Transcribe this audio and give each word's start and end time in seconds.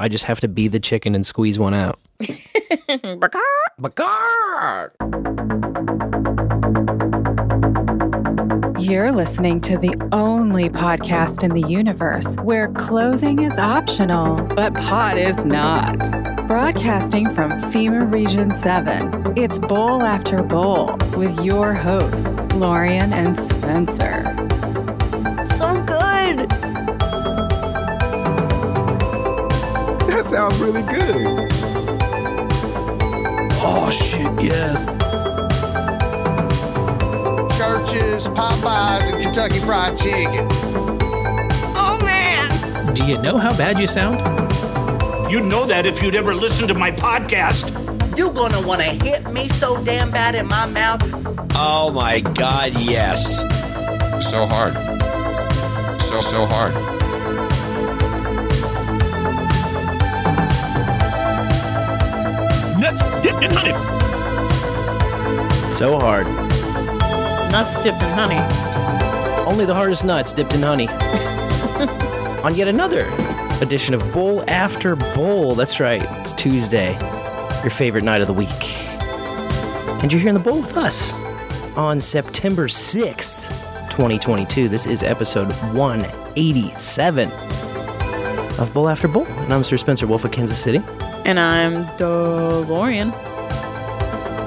I 0.00 0.08
just 0.08 0.24
have 0.24 0.40
to 0.40 0.48
be 0.48 0.66
the 0.66 0.80
chicken 0.80 1.14
and 1.14 1.26
squeeze 1.26 1.58
one 1.58 1.74
out. 1.74 1.98
You're 8.78 9.12
listening 9.12 9.60
to 9.60 9.76
the 9.76 9.94
only 10.10 10.70
podcast 10.70 11.44
in 11.44 11.52
the 11.52 11.68
universe 11.68 12.34
where 12.36 12.68
clothing 12.68 13.40
is 13.40 13.58
optional, 13.58 14.36
but 14.56 14.72
pot 14.72 15.18
is 15.18 15.44
not. 15.44 15.98
Broadcasting 16.48 17.26
from 17.34 17.50
FEMA 17.50 18.10
Region 18.10 18.50
7, 18.50 19.34
it's 19.36 19.58
Bowl 19.58 20.02
After 20.02 20.42
Bowl 20.42 20.96
with 21.14 21.44
your 21.44 21.74
hosts, 21.74 22.50
Lorian 22.54 23.12
and 23.12 23.38
Spencer. 23.38 24.49
Sounds 30.30 30.56
really 30.58 30.82
good. 30.82 31.48
Oh 33.62 33.90
shit, 33.90 34.30
yes. 34.40 34.86
Churches, 37.58 38.28
Popeyes, 38.28 39.12
and 39.12 39.24
Kentucky 39.24 39.58
Fried 39.58 39.98
Chicken. 39.98 40.46
Oh 41.74 41.98
man. 42.02 42.94
Do 42.94 43.04
you 43.06 43.20
know 43.20 43.38
how 43.38 43.56
bad 43.56 43.80
you 43.80 43.88
sound? 43.88 44.20
You'd 45.32 45.46
know 45.46 45.66
that 45.66 45.84
if 45.84 46.00
you'd 46.00 46.14
ever 46.14 46.32
listened 46.32 46.68
to 46.68 46.74
my 46.74 46.92
podcast. 46.92 47.76
You're 48.16 48.32
gonna 48.32 48.64
wanna 48.64 48.84
hit 49.02 49.28
me 49.32 49.48
so 49.48 49.82
damn 49.82 50.12
bad 50.12 50.36
in 50.36 50.46
my 50.46 50.66
mouth? 50.66 51.02
Oh 51.56 51.90
my 51.92 52.20
God, 52.20 52.70
yes. 52.74 53.40
So 54.30 54.46
hard. 54.46 54.74
So, 56.00 56.20
so 56.20 56.46
hard. 56.46 56.99
Dipped 63.30 63.42
in 63.44 63.50
honey. 63.52 63.72
So 65.72 65.98
hard. 65.98 66.26
Nuts 67.52 67.82
dipped 67.82 68.02
in 68.02 68.08
honey. 68.10 68.38
Only 69.48 69.64
the 69.64 69.74
hardest 69.74 70.04
nuts 70.04 70.32
dipped 70.32 70.54
in 70.54 70.62
honey. 70.62 70.88
On 72.44 72.54
yet 72.54 72.68
another 72.68 73.06
edition 73.60 73.94
of 73.94 74.12
Bowl 74.12 74.42
After 74.48 74.96
Bowl. 74.96 75.54
That's 75.54 75.78
right, 75.80 76.02
it's 76.20 76.32
Tuesday, 76.32 76.92
your 77.62 77.70
favorite 77.70 78.04
night 78.04 78.20
of 78.20 78.26
the 78.26 78.32
week. 78.32 78.48
And 80.02 80.12
you're 80.12 80.20
here 80.20 80.30
in 80.30 80.34
the 80.34 80.40
bowl 80.40 80.62
with 80.62 80.76
us 80.78 81.12
on 81.76 82.00
September 82.00 82.66
6th, 82.68 83.48
2022. 83.90 84.68
This 84.68 84.86
is 84.86 85.02
episode 85.02 85.52
187 85.74 87.30
of 88.58 88.70
Bowl 88.72 88.88
After 88.88 89.08
Bowl. 89.08 89.26
And 89.26 89.52
I'm 89.52 89.62
Sir 89.62 89.76
Spencer 89.76 90.06
Wolf 90.06 90.24
of 90.24 90.32
Kansas 90.32 90.58
City. 90.58 90.78
And 91.30 91.38
I'm 91.38 91.84
DeLorean. 91.96 93.12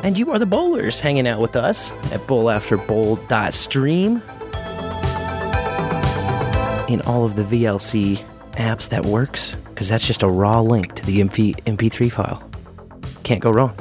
And 0.04 0.18
you 0.18 0.32
are 0.32 0.38
the 0.38 0.46
bowlers 0.46 1.00
hanging 1.00 1.26
out 1.26 1.40
with 1.40 1.56
us 1.56 1.92
at 2.12 2.20
bowlafterbowl.stream. 2.28 4.22
In 6.90 7.00
all 7.04 7.24
of 7.24 7.38
the 7.38 7.44
VLC 7.44 8.22
apps 8.56 8.90
that 8.90 9.06
works, 9.06 9.56
because 9.70 9.88
that's 9.88 10.06
just 10.06 10.24
a 10.24 10.28
raw 10.28 10.60
link 10.60 10.94
to 10.96 11.06
the 11.06 11.22
MP, 11.22 11.56
MP3 11.64 12.12
file. 12.12 12.44
Can't 13.24 13.40
go 13.40 13.50
wrong. 13.50 13.74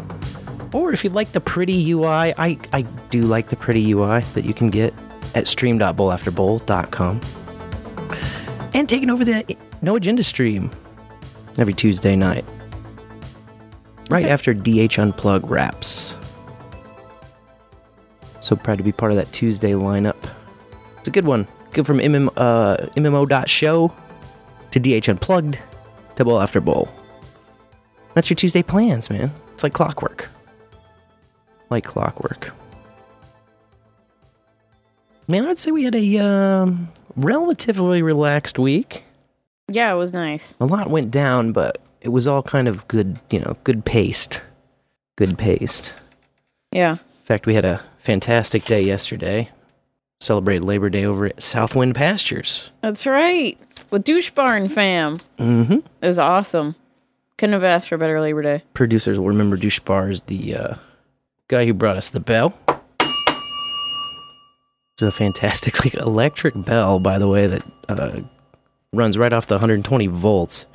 Or 0.73 0.93
if 0.93 1.03
you 1.03 1.11
like 1.11 1.33
the 1.33 1.41
pretty 1.41 1.91
UI, 1.91 2.07
I, 2.39 2.57
I 2.73 2.83
do 3.11 3.23
like 3.23 3.49
the 3.49 3.57
pretty 3.57 3.93
UI 3.93 4.21
that 4.35 4.45
you 4.45 4.55
can 4.55 4.71
get 4.71 4.95
at 5.35 5.49
stream.bowlafterbowl.com. 5.49 7.21
And 8.75 8.89
taking 8.89 9.11
over 9.11 9.25
the 9.25 9.57
No 9.83 9.97
Agenda 9.97 10.23
stream 10.23 10.71
every 11.59 11.75
Tuesday 11.75 12.15
night. 12.15 12.45
Right 14.13 14.27
after 14.27 14.53
DH 14.53 14.99
Unplug 15.01 15.49
wraps. 15.49 16.17
So 18.41 18.55
proud 18.57 18.79
to 18.79 18.85
be 18.85 18.93
part 18.93 19.11
of 19.11 19.17
that 19.17 19.33
Tuesday 19.33 19.73
lineup. 19.73 20.17
It's 20.99 21.09
a 21.09 21.11
good 21.11 21.25
one. 21.25 21.49
Good 21.73 21.87
from 21.87 21.99
MM, 21.99 22.29
uh, 22.37 22.77
MMO.show 22.97 23.93
to 24.71 24.79
DH 24.79 25.09
Unplugged 25.09 25.59
to 26.17 26.25
Bowl 26.25 26.41
After 26.41 26.61
Bowl. 26.61 26.89
That's 28.15 28.29
your 28.29 28.35
Tuesday 28.35 28.63
plans, 28.63 29.09
man. 29.09 29.33
It's 29.55 29.63
like 29.63 29.73
clockwork. 29.73 30.29
Like 31.71 31.85
clockwork. 31.85 32.53
Man, 35.27 35.47
I'd 35.47 35.59
say 35.59 35.71
we 35.71 35.85
had 35.85 35.95
a 35.95 36.19
um, 36.19 36.93
relatively 37.17 38.03
relaxed 38.03 38.59
week. 38.59 39.05
Yeah, 39.69 39.91
it 39.93 39.97
was 39.97 40.13
nice. 40.13 40.55
A 40.61 40.67
lot 40.67 40.91
went 40.91 41.11
down, 41.11 41.53
but 41.53 41.82
it 42.03 42.09
was 42.09 42.27
all 42.27 42.43
kind 42.43 42.69
of 42.69 42.87
good, 42.89 43.19
you 43.31 43.39
know, 43.39 43.57
good 43.65 43.85
paced. 43.85 44.43
Good 45.17 45.39
paced. 45.39 45.93
Yeah. 46.73 46.93
In 46.93 47.25
fact, 47.25 47.47
we 47.47 47.55
had 47.55 47.65
a 47.65 47.81
fantastic 47.99 48.65
day 48.65 48.83
yesterday. 48.83 49.51
Celebrated 50.21 50.65
Labor 50.65 50.91
Day 50.91 51.05
over 51.05 51.27
at 51.27 51.43
Southwind 51.43 51.95
Pastures. 51.95 52.71
That's 52.81 53.07
right. 53.07 53.59
With 53.91 54.05
Douche 54.05 54.31
Barn 54.31 54.69
fam. 54.69 55.19
Mm-hmm. 55.39 55.75
It 55.75 56.07
was 56.07 56.19
awesome. 56.19 56.75
Couldn't 57.39 57.55
have 57.55 57.65
asked 57.65 57.89
for 57.89 57.97
a 57.97 57.99
better 57.99 58.21
Labor 58.21 58.43
Day. 58.43 58.63
Producers 58.75 59.19
will 59.19 59.29
remember 59.29 59.57
Dooshbar 59.57 60.11
is 60.11 60.23
the 60.23 60.55
uh, 60.55 60.75
guy 61.49 61.67
who 61.67 61.75
brought 61.75 61.97
us 61.97 62.11
the 62.11 62.21
bell. 62.21 62.55
It's 62.69 65.03
a 65.03 65.11
fantastic, 65.11 65.81
like, 65.85 65.95
electric 65.95 66.55
bell, 66.65 67.01
by 67.01 67.19
the 67.19 67.29
way, 67.29 67.47
that 67.47 67.63
uh, 67.89 68.21
runs 68.93 69.19
right 69.19 69.33
off 69.33 69.47
the 69.47 69.55
120 69.55 70.07
volts, 70.09 70.67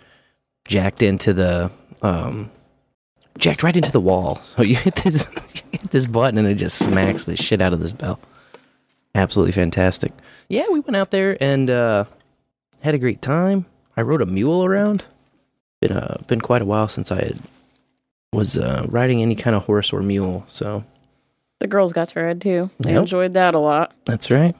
jacked 0.67 1.01
into 1.01 1.33
the, 1.33 1.71
um, 2.01 2.51
jacked 3.37 3.63
right 3.63 3.75
into 3.75 3.91
the 3.91 4.01
wall. 4.01 4.39
So 4.43 4.63
you 4.63 4.75
hit 4.75 4.95
this, 4.95 5.27
you 5.55 5.79
hit 5.79 5.89
this 5.91 6.05
button 6.05 6.37
and 6.37 6.47
it 6.47 6.55
just 6.55 6.77
smacks 6.77 7.25
the 7.25 7.35
shit 7.35 7.61
out 7.61 7.73
of 7.73 7.79
this 7.79 7.93
bell. 7.93 8.19
Absolutely 9.15 9.51
fantastic. 9.53 10.11
Yeah, 10.49 10.65
we 10.71 10.79
went 10.79 10.95
out 10.95 11.11
there 11.11 11.37
and 11.41 11.69
uh, 11.69 12.05
had 12.81 12.93
a 12.93 12.99
great 12.99 13.21
time. 13.21 13.65
I 13.95 14.01
rode 14.01 14.21
a 14.21 14.25
mule 14.27 14.63
around. 14.63 15.05
Been 15.81 15.91
uh, 15.91 16.17
been 16.27 16.41
quite 16.41 16.61
a 16.61 16.65
while 16.65 16.87
since 16.87 17.11
I 17.11 17.15
had, 17.17 17.41
was 18.33 18.57
uh, 18.57 18.85
riding 18.89 19.21
any 19.21 19.35
kind 19.35 19.55
of 19.55 19.65
horse 19.65 19.91
or 19.93 20.01
mule. 20.01 20.43
So 20.47 20.83
The 21.59 21.67
girls 21.67 21.93
got 21.93 22.09
to 22.09 22.19
ride 22.21 22.41
too. 22.41 22.69
They 22.79 22.91
Yep. 22.93 22.99
enjoyed 23.01 23.33
that 23.33 23.53
a 23.55 23.59
lot. 23.59 23.93
that's 24.05 24.29
right. 24.31 24.55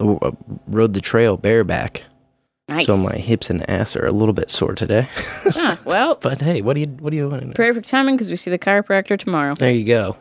Uh, 0.00 0.32
rode 0.68 0.92
the 0.94 1.00
trail 1.00 1.36
bareback. 1.36 2.04
Nice. 2.68 2.84
So 2.86 2.96
my 2.96 3.14
hips 3.14 3.48
and 3.48 3.68
ass 3.70 3.94
are 3.94 4.06
a 4.06 4.10
little 4.12 4.32
bit 4.32 4.50
sore 4.50 4.74
today. 4.74 5.08
ah, 5.54 5.78
well, 5.84 6.16
but 6.20 6.40
hey, 6.40 6.62
what 6.62 6.74
do 6.74 6.80
you 6.80 6.86
what 6.98 7.10
do 7.10 7.16
you 7.16 7.28
want 7.28 7.42
to 7.42 7.46
know? 7.48 7.54
perfect 7.54 7.86
timing 7.88 8.16
because 8.16 8.28
we 8.30 8.36
see 8.36 8.50
the 8.50 8.58
chiropractor 8.58 9.16
tomorrow. 9.18 9.54
There 9.54 9.70
you 9.70 9.84
go. 9.84 10.16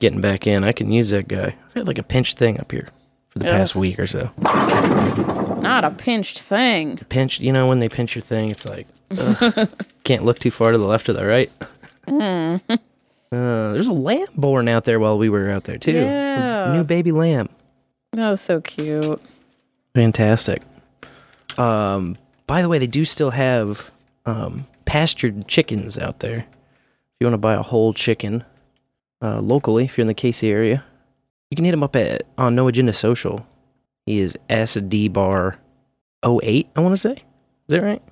Getting 0.00 0.20
back 0.22 0.46
in. 0.46 0.64
I 0.64 0.72
can 0.72 0.90
use 0.90 1.10
that 1.10 1.28
guy. 1.28 1.54
I've 1.66 1.74
had 1.74 1.86
like 1.86 1.98
a 1.98 2.02
pinched 2.02 2.38
thing 2.38 2.58
up 2.58 2.72
here 2.72 2.88
for 3.28 3.38
the 3.40 3.44
Yeah. 3.46 3.52
past 3.58 3.74
week 3.76 3.98
or 3.98 4.06
so. 4.06 4.30
Not 4.40 5.84
a 5.84 5.90
pinched 5.90 6.40
thing. 6.40 6.96
Pinched, 7.08 7.40
you 7.40 7.52
know, 7.52 7.66
when 7.66 7.80
they 7.80 7.88
pinch 7.88 8.14
your 8.14 8.22
thing, 8.22 8.50
it's 8.50 8.64
like 8.64 8.86
ugh, 9.18 9.68
can't 10.04 10.24
look 10.24 10.38
too 10.38 10.50
far 10.50 10.72
to 10.72 10.78
the 10.78 10.86
left 10.86 11.08
or 11.08 11.12
the 11.12 11.24
right. 11.26 11.50
Mm. 12.06 12.60
Uh, 13.32 13.72
there's 13.72 13.88
a 13.88 13.92
lamb 13.92 14.28
born 14.36 14.68
out 14.68 14.84
there 14.84 15.00
while 15.00 15.18
we 15.18 15.28
were 15.28 15.50
out 15.50 15.64
there 15.64 15.76
too. 15.78 15.90
Yeah. 15.90 16.72
New 16.72 16.84
baby 16.84 17.10
lamb. 17.10 17.48
Oh, 18.16 18.36
so 18.36 18.60
cute. 18.60 19.20
Fantastic. 19.96 20.62
Um, 21.58 22.16
by 22.46 22.62
the 22.62 22.68
way, 22.68 22.78
they 22.78 22.86
do 22.86 23.04
still 23.04 23.30
have 23.30 23.90
um, 24.24 24.66
pastured 24.84 25.48
chickens 25.48 25.98
out 25.98 26.20
there. 26.20 26.38
If 26.38 27.20
you 27.20 27.26
want 27.26 27.34
to 27.34 27.38
buy 27.38 27.54
a 27.54 27.62
whole 27.62 27.92
chicken 27.92 28.44
uh, 29.22 29.40
locally, 29.40 29.84
if 29.84 29.96
you're 29.96 30.02
in 30.02 30.08
the 30.08 30.14
Casey 30.14 30.50
area, 30.50 30.84
you 31.50 31.56
can 31.56 31.64
hit 31.64 31.74
him 31.74 31.82
up 31.82 31.96
at 31.96 32.24
on 32.36 32.54
No 32.54 32.68
Agenda 32.68 32.92
Social. 32.92 33.46
He 34.04 34.18
is 34.18 34.36
SD 34.50 35.12
Bar 35.12 35.58
08, 36.24 36.68
I 36.76 36.80
want 36.80 36.92
to 36.92 36.96
say. 36.96 37.12
Is 37.12 37.20
that 37.68 37.82
right? 37.82 38.02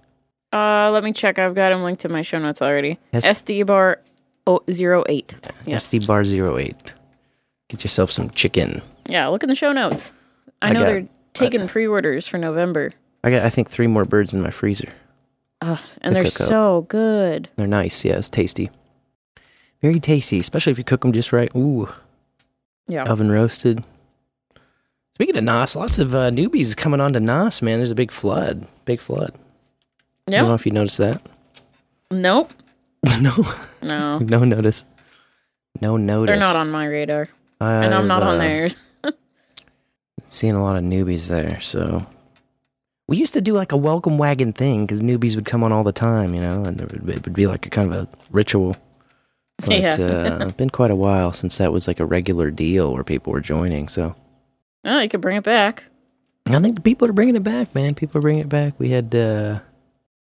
Uh, 0.52 0.90
let 0.92 1.02
me 1.04 1.12
check. 1.12 1.38
I've 1.38 1.54
got 1.54 1.72
him 1.72 1.82
linked 1.82 2.02
to 2.02 2.08
my 2.08 2.22
show 2.22 2.38
notes 2.38 2.62
already. 2.62 2.98
S- 3.12 3.42
SD 3.42 3.66
bar 3.66 4.00
oh, 4.46 4.62
08. 4.68 5.34
Yes. 5.66 5.86
SD 5.88 6.06
Bar 6.06 6.22
08. 6.22 6.94
Get 7.68 7.82
yourself 7.82 8.12
some 8.12 8.30
chicken. 8.30 8.80
Yeah, 9.06 9.26
look 9.28 9.42
in 9.42 9.48
the 9.48 9.56
show 9.56 9.72
notes. 9.72 10.12
I, 10.62 10.68
I 10.68 10.72
know 10.72 10.80
got- 10.80 10.86
they're 10.86 11.08
taking 11.32 11.66
pre-orders 11.66 12.28
for 12.28 12.38
November. 12.38 12.92
I 13.24 13.30
got, 13.30 13.42
I 13.42 13.48
think, 13.48 13.70
three 13.70 13.86
more 13.86 14.04
birds 14.04 14.34
in 14.34 14.42
my 14.42 14.50
freezer. 14.50 14.90
Ugh, 15.62 15.80
and 16.02 16.14
they're 16.14 16.26
up. 16.26 16.32
so 16.32 16.82
good. 16.88 17.48
They're 17.56 17.66
nice. 17.66 18.04
Yeah, 18.04 18.18
it's 18.18 18.28
tasty. 18.28 18.70
Very 19.80 19.98
tasty, 19.98 20.38
especially 20.38 20.72
if 20.72 20.78
you 20.78 20.84
cook 20.84 21.00
them 21.00 21.12
just 21.12 21.32
right. 21.32 21.50
Ooh. 21.56 21.88
Yeah. 22.86 23.04
oven 23.04 23.32
roasted. 23.32 23.82
Speaking 25.14 25.38
of 25.38 25.44
Nos, 25.44 25.74
lots 25.74 25.98
of 25.98 26.14
uh, 26.14 26.30
newbies 26.30 26.76
coming 26.76 27.00
on 27.00 27.14
to 27.14 27.20
Nos, 27.20 27.62
man. 27.62 27.78
There's 27.78 27.90
a 27.90 27.94
big 27.94 28.12
flood. 28.12 28.66
Big 28.84 29.00
flood. 29.00 29.32
I 30.28 30.32
don't 30.32 30.48
know 30.48 30.54
if 30.54 30.66
you 30.66 30.72
noticed 30.72 30.98
that. 30.98 31.22
Nope. 32.10 32.52
no. 33.20 33.46
No. 33.82 34.18
No 34.22 34.44
notice. 34.44 34.84
No 35.80 35.96
notice. 35.96 36.32
They're 36.32 36.40
not 36.40 36.56
on 36.56 36.70
my 36.70 36.86
radar. 36.86 37.28
And 37.60 37.94
I'm 37.94 38.02
I've, 38.02 38.06
not 38.06 38.22
on 38.22 38.36
uh, 38.36 38.38
theirs. 38.38 38.76
Seeing 40.26 40.54
a 40.54 40.62
lot 40.62 40.76
of 40.76 40.82
newbies 40.82 41.28
there, 41.28 41.60
so 41.62 42.06
We 43.06 43.16
used 43.18 43.34
to 43.34 43.40
do 43.42 43.52
like 43.52 43.72
a 43.72 43.76
welcome 43.76 44.16
wagon 44.18 44.52
thing 44.52 44.86
because 44.86 45.02
newbies 45.02 45.34
would 45.36 45.44
come 45.44 45.62
on 45.62 45.72
all 45.72 45.84
the 45.84 45.92
time, 45.92 46.34
you 46.34 46.40
know, 46.40 46.64
and 46.64 46.80
it 46.80 47.02
would, 47.02 47.32
be 47.34 47.46
like 47.46 47.66
a 47.66 47.70
kind 47.70 47.92
of 47.92 48.04
a 48.04 48.08
ritual. 48.30 48.76
But 49.64 49.70
Yeah. 49.80 49.94
uh, 49.94 50.46
it's 50.48 50.56
been 50.56 50.70
quite 50.70 50.90
a 50.90 50.96
while 50.96 51.32
since 51.32 51.58
that 51.58 51.72
was 51.72 51.86
like 51.86 52.00
a 52.00 52.04
regular 52.04 52.50
deal 52.50 52.92
where 52.92 53.04
people 53.04 53.32
were 53.32 53.40
joining. 53.40 53.88
So 53.88 54.16
Oh, 54.84 54.98
you 55.00 55.08
could 55.08 55.20
bring 55.20 55.36
it 55.36 55.44
back. 55.44 55.84
I 56.48 56.58
think 56.58 56.82
people 56.82 57.08
are 57.08 57.12
bringing 57.12 57.36
it 57.36 57.44
back, 57.44 57.72
man. 57.74 57.94
People 57.94 58.18
are 58.18 58.22
bringing 58.22 58.42
it 58.42 58.48
back. 58.48 58.74
We 58.78 58.90
had 58.90 59.14
a 59.14 59.62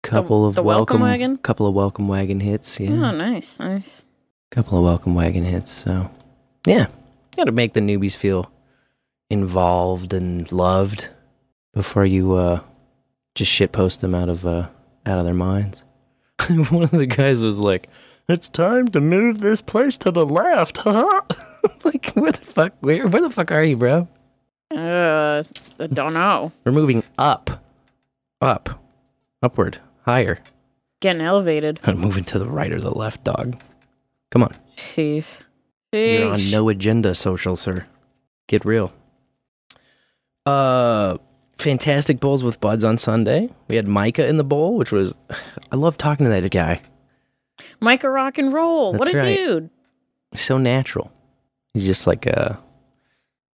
couple 0.02 0.46
of 0.46 0.54
the 0.56 0.62
welcome 0.64 1.00
wagon? 1.02 1.36
couple 1.38 1.66
of 1.66 1.74
welcome 1.74 2.08
wagon 2.08 2.40
hits. 2.40 2.80
Yeah, 2.80 2.90
Oh, 2.90 3.10
nice, 3.12 3.56
nice. 3.58 4.02
couple 4.50 4.76
of 4.78 4.84
welcome 4.84 5.14
wagon 5.14 5.44
hits. 5.44 5.70
So, 5.70 6.10
yeah, 6.66 6.86
got 7.36 7.44
to 7.44 7.52
make 7.52 7.72
the 7.74 7.80
newbies 7.80 8.16
feel 8.16 8.50
involved 9.30 10.12
and 10.12 10.50
loved 10.50 11.08
before 11.72 12.04
you 12.04 12.32
uh, 12.34 12.60
just 13.34 13.50
shit 13.50 13.72
post 13.72 14.00
them 14.00 14.14
out 14.14 14.28
of 14.28 14.46
uh, 14.46 14.68
out 15.06 15.18
of 15.18 15.24
their 15.24 15.34
minds. 15.34 15.84
One 16.48 16.84
of 16.84 16.90
the 16.90 17.06
guys 17.06 17.42
was 17.42 17.60
like, 17.60 17.88
"It's 18.28 18.48
time 18.48 18.88
to 18.88 19.00
move 19.00 19.38
this 19.38 19.60
place 19.60 19.96
to 19.98 20.10
the 20.10 20.26
left." 20.26 20.78
Huh? 20.78 21.22
like, 21.84 22.12
where 22.12 22.32
the 22.32 22.44
fuck? 22.44 22.74
Where, 22.80 23.06
where 23.08 23.22
the 23.22 23.30
fuck 23.30 23.50
are 23.52 23.64
you, 23.64 23.76
bro? 23.76 24.08
Uh, 24.74 25.42
I 25.80 25.86
don't 25.88 26.14
know. 26.14 26.52
We're 26.64 26.72
moving 26.72 27.02
up, 27.18 27.64
up, 28.40 28.82
upward, 29.42 29.78
higher. 30.04 30.40
Getting 31.00 31.22
elevated. 31.22 31.80
I'm 31.84 31.98
moving 31.98 32.24
to 32.24 32.38
the 32.38 32.46
right 32.46 32.70
or 32.70 32.80
the 32.80 32.90
left, 32.90 33.24
dog. 33.24 33.60
Come 34.30 34.42
on. 34.42 34.54
Jeez. 34.76 35.40
You're 35.92 36.30
on 36.30 36.50
no 36.50 36.68
agenda, 36.68 37.14
social 37.14 37.56
sir. 37.56 37.86
Get 38.46 38.64
real. 38.64 38.92
Uh, 40.46 41.18
fantastic 41.60 42.20
bowls 42.20 42.42
with 42.42 42.60
buds 42.60 42.84
on 42.84 42.98
Sunday. 42.98 43.48
We 43.68 43.76
had 43.76 43.86
Micah 43.86 44.26
in 44.26 44.36
the 44.36 44.44
bowl, 44.44 44.76
which 44.76 44.92
was 44.92 45.14
I 45.72 45.76
love 45.76 45.96
talking 45.96 46.24
to 46.24 46.30
that 46.30 46.50
guy. 46.50 46.80
Micah 47.80 48.10
rock 48.10 48.38
and 48.38 48.52
roll. 48.52 48.94
what 48.94 49.12
a 49.12 49.18
right. 49.18 49.36
dude. 49.36 49.70
So 50.34 50.58
natural. 50.58 51.12
He's 51.74 51.84
just 51.84 52.06
like 52.06 52.26
uh, 52.26 52.54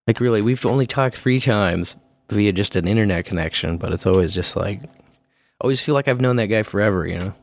like 0.05 0.19
really. 0.19 0.41
We've 0.41 0.65
only 0.65 0.85
talked 0.85 1.15
three 1.15 1.39
times 1.39 1.97
via 2.29 2.51
just 2.51 2.75
an 2.75 2.87
internet 2.87 3.25
connection, 3.25 3.77
but 3.77 3.93
it's 3.93 4.05
always 4.05 4.33
just 4.33 4.55
like, 4.55 4.83
I 4.83 4.89
always 5.61 5.81
feel 5.81 5.95
like 5.95 6.07
I've 6.07 6.21
known 6.21 6.35
that 6.37 6.47
guy 6.47 6.63
forever. 6.63 7.07
You 7.07 7.19
know, 7.19 7.33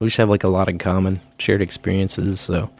we 0.00 0.06
just 0.06 0.16
have 0.18 0.30
like 0.30 0.44
a 0.44 0.48
lot 0.48 0.68
in 0.68 0.78
common, 0.78 1.20
shared 1.38 1.60
experiences. 1.60 2.40
So, 2.40 2.70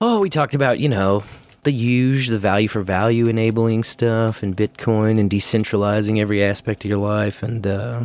oh, 0.00 0.20
we 0.20 0.30
talked 0.30 0.54
about 0.54 0.78
you 0.78 0.88
know 0.88 1.24
the 1.66 1.72
huge, 1.72 2.28
the 2.28 2.38
value 2.38 2.66
for 2.68 2.80
value 2.80 3.26
enabling 3.28 3.84
stuff, 3.84 4.42
and 4.42 4.56
Bitcoin, 4.56 5.20
and 5.20 5.28
decentralizing 5.30 6.18
every 6.18 6.42
aspect 6.42 6.84
of 6.84 6.88
your 6.88 6.98
life. 6.98 7.42
And 7.42 7.66
uh, 7.66 8.04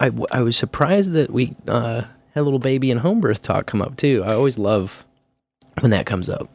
I 0.00 0.06
w- 0.08 0.26
I 0.32 0.40
was 0.40 0.56
surprised 0.56 1.12
that 1.12 1.30
we 1.30 1.54
uh, 1.68 2.02
had 2.34 2.40
a 2.40 2.42
little 2.42 2.58
baby 2.58 2.90
and 2.90 3.00
home 3.00 3.20
birth 3.20 3.42
talk 3.42 3.66
come 3.66 3.80
up 3.80 3.96
too. 3.96 4.22
I 4.26 4.34
always 4.34 4.58
love 4.58 5.04
when 5.80 5.90
that 5.92 6.04
comes 6.06 6.28
up. 6.28 6.48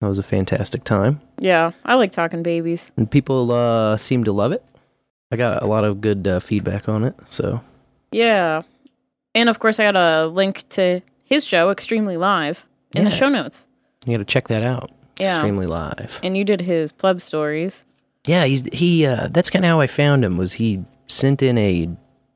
That 0.00 0.06
was 0.06 0.18
a 0.20 0.22
fantastic 0.22 0.84
time, 0.84 1.20
Yeah, 1.40 1.72
I 1.84 1.94
like 1.96 2.12
talking 2.12 2.44
babies. 2.44 2.88
and 2.96 3.10
people 3.10 3.50
uh, 3.50 3.96
seem 3.96 4.22
to 4.24 4.32
love 4.32 4.52
it. 4.52 4.64
I 5.32 5.36
got 5.36 5.60
a 5.62 5.66
lot 5.66 5.82
of 5.82 6.00
good 6.00 6.26
uh, 6.28 6.38
feedback 6.38 6.88
on 6.88 7.02
it, 7.02 7.16
so 7.26 7.60
Yeah. 8.12 8.62
And 9.34 9.48
of 9.48 9.58
course, 9.58 9.80
I 9.80 9.90
got 9.90 9.96
a 9.96 10.26
link 10.28 10.64
to 10.70 11.00
his 11.24 11.44
show, 11.44 11.70
Extremely 11.70 12.16
Live, 12.16 12.64
in 12.94 13.04
the 13.04 13.10
show 13.10 13.28
notes. 13.28 13.66
you 14.06 14.12
got 14.16 14.18
to 14.18 14.24
check 14.24 14.46
that 14.48 14.62
out. 14.62 14.90
Yeah. 15.18 15.36
Extremely 15.36 15.66
live. 15.66 16.20
And 16.22 16.36
you 16.36 16.44
did 16.44 16.60
his 16.60 16.92
pleb 16.92 17.20
stories. 17.20 17.82
Yeah, 18.26 18.44
he's 18.44 18.62
he. 18.72 19.06
Uh, 19.06 19.28
that's 19.30 19.50
kind 19.50 19.64
of 19.64 19.68
how 19.68 19.80
I 19.80 19.86
found 19.86 20.24
him. 20.24 20.36
Was 20.36 20.54
he 20.54 20.84
sent 21.06 21.42
in 21.42 21.56
a 21.58 21.88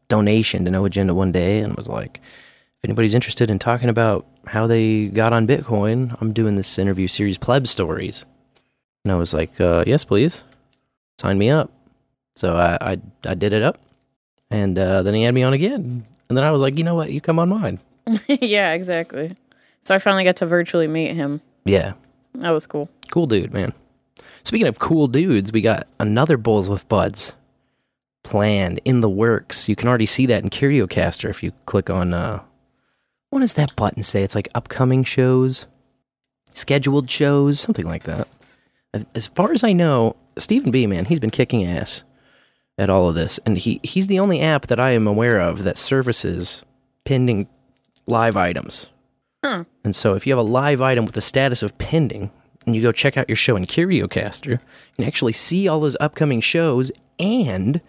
donation 0.09 0.65
to 0.65 0.71
No 0.71 0.85
Agenda 0.85 1.15
one 1.15 1.33
day 1.33 1.61
and 1.61 1.77
was 1.77 1.89
like, 1.89 2.19
if 2.19 2.85
anybody's 2.85 3.15
interested 3.15 3.51
in 3.51 3.59
talking 3.59 3.89
about 3.89 4.27
how 4.47 4.67
they 4.67 5.07
got 5.09 5.33
on 5.33 5.47
Bitcoin, 5.47 6.17
I'm 6.21 6.33
doing 6.33 6.57
this 6.57 6.79
interview 6.79 7.09
series, 7.09 7.39
Pleb 7.39 7.67
Stories. 7.67 8.25
And 9.05 9.13
I 9.13 9.17
was 9.17 9.35
like, 9.35 9.61
uh, 9.61 9.85
yes, 9.87 10.05
please, 10.05 10.43
sign 11.21 11.39
me 11.39 11.51
up. 11.51 11.71
So 12.35 12.57
I 12.57 12.93
I, 12.93 13.01
I 13.25 13.35
did 13.35 13.53
it 13.53 13.63
up, 13.63 13.79
and 14.51 14.79
uh, 14.79 15.03
then 15.03 15.15
he 15.15 15.23
had 15.25 15.35
me 15.35 15.43
on 15.43 15.53
again, 15.53 16.07
and 16.29 16.39
then 16.39 16.45
I 16.45 16.51
was 16.51 16.63
like, 16.63 16.79
you 16.79 16.85
know 16.85 16.95
what, 16.95 17.13
you 17.13 17.21
come 17.21 17.39
on 17.39 17.49
mine. 17.49 17.79
yeah, 18.27 18.73
exactly. 18.73 19.37
So 19.83 19.95
I 19.95 19.99
finally 19.99 20.25
got 20.25 20.37
to 20.37 20.47
virtually 20.47 20.87
meet 20.87 21.15
him. 21.15 21.41
Yeah, 21.65 21.93
That 22.35 22.51
was 22.51 22.67
cool. 22.67 22.89
Cool 23.11 23.27
dude, 23.27 23.53
man. 23.53 23.73
Speaking 24.43 24.67
of 24.67 24.79
cool 24.79 25.07
dudes, 25.07 25.53
we 25.53 25.61
got 25.61 25.87
another 26.01 26.37
Bowls 26.37 26.69
with 26.69 26.89
Buds 26.89 27.35
planned 28.25 28.81
in 28.85 29.01
the 29.01 29.09
works. 29.09 29.69
You 29.69 29.77
can 29.77 29.89
already 29.89 30.07
see 30.07 30.27
that 30.27 30.43
in 30.43 30.51
CurioCaster 30.51 31.29
if 31.29 31.43
you 31.43 31.53
click 31.67 31.91
on 31.91 32.15
uh 32.15 32.43
what 33.31 33.41
does 33.41 33.55
that 33.55 33.75
button 33.77 34.03
say? 34.03 34.23
It's 34.23 34.35
like 34.35 34.51
upcoming 34.55 35.05
shows, 35.05 35.67
scheduled 36.53 37.09
shows, 37.09 37.59
something 37.61 37.87
like 37.87 38.03
that. 38.03 38.29
As- 39.15 39.27
far 39.27 39.53
as 39.53 39.65
I 39.65 39.73
know, 39.73 40.17
Stephen 40.37 40.71
B, 40.71 40.87
man, 40.87 41.07
he's 41.07 41.21
been 41.21 41.31
kicking 41.31 41.65
ass 41.65 42.05
at 42.77 42.91
all 42.91 43.09
of 43.09 43.15
this. 43.15 43.39
And 43.47 43.57
he 43.57 43.81
he's 43.83 44.07
the 44.07 44.21
only 44.21 44.41
app 44.43 44.67
that 44.67 44.79
I 44.79 44.91
am 44.91 45.07
aware 45.07 45.41
of 45.41 45.63
that 45.63 45.79
services 45.79 46.63
pending 47.05 47.49
live 48.07 48.37
items. 48.37 48.91
Huh. 49.45 49.65
And 49.85 49.95
so 49.95 50.15
if 50.15 50.27
you 50.27 50.33
have 50.33 50.45
a 50.45 50.49
live 50.49 50.81
item 50.81 51.05
with 51.05 51.15
the 51.15 51.21
status 51.21 51.63
of 51.63 51.77
pending, 51.79 52.31
and 52.67 52.77
you 52.77 52.83
go 52.83 52.93
check 52.93 53.17
out 53.17 53.29
your 53.29 53.37
show 53.37 53.57
in 53.57 53.65
CurioCaster, 53.65 54.51
you 54.51 54.59
can 54.97 55.05
actually 55.05 55.33
see 55.33 55.67
all 55.67 55.81
those 55.81 55.97
upcoming 56.01 56.41
shows 56.41 56.93
and 57.19 57.81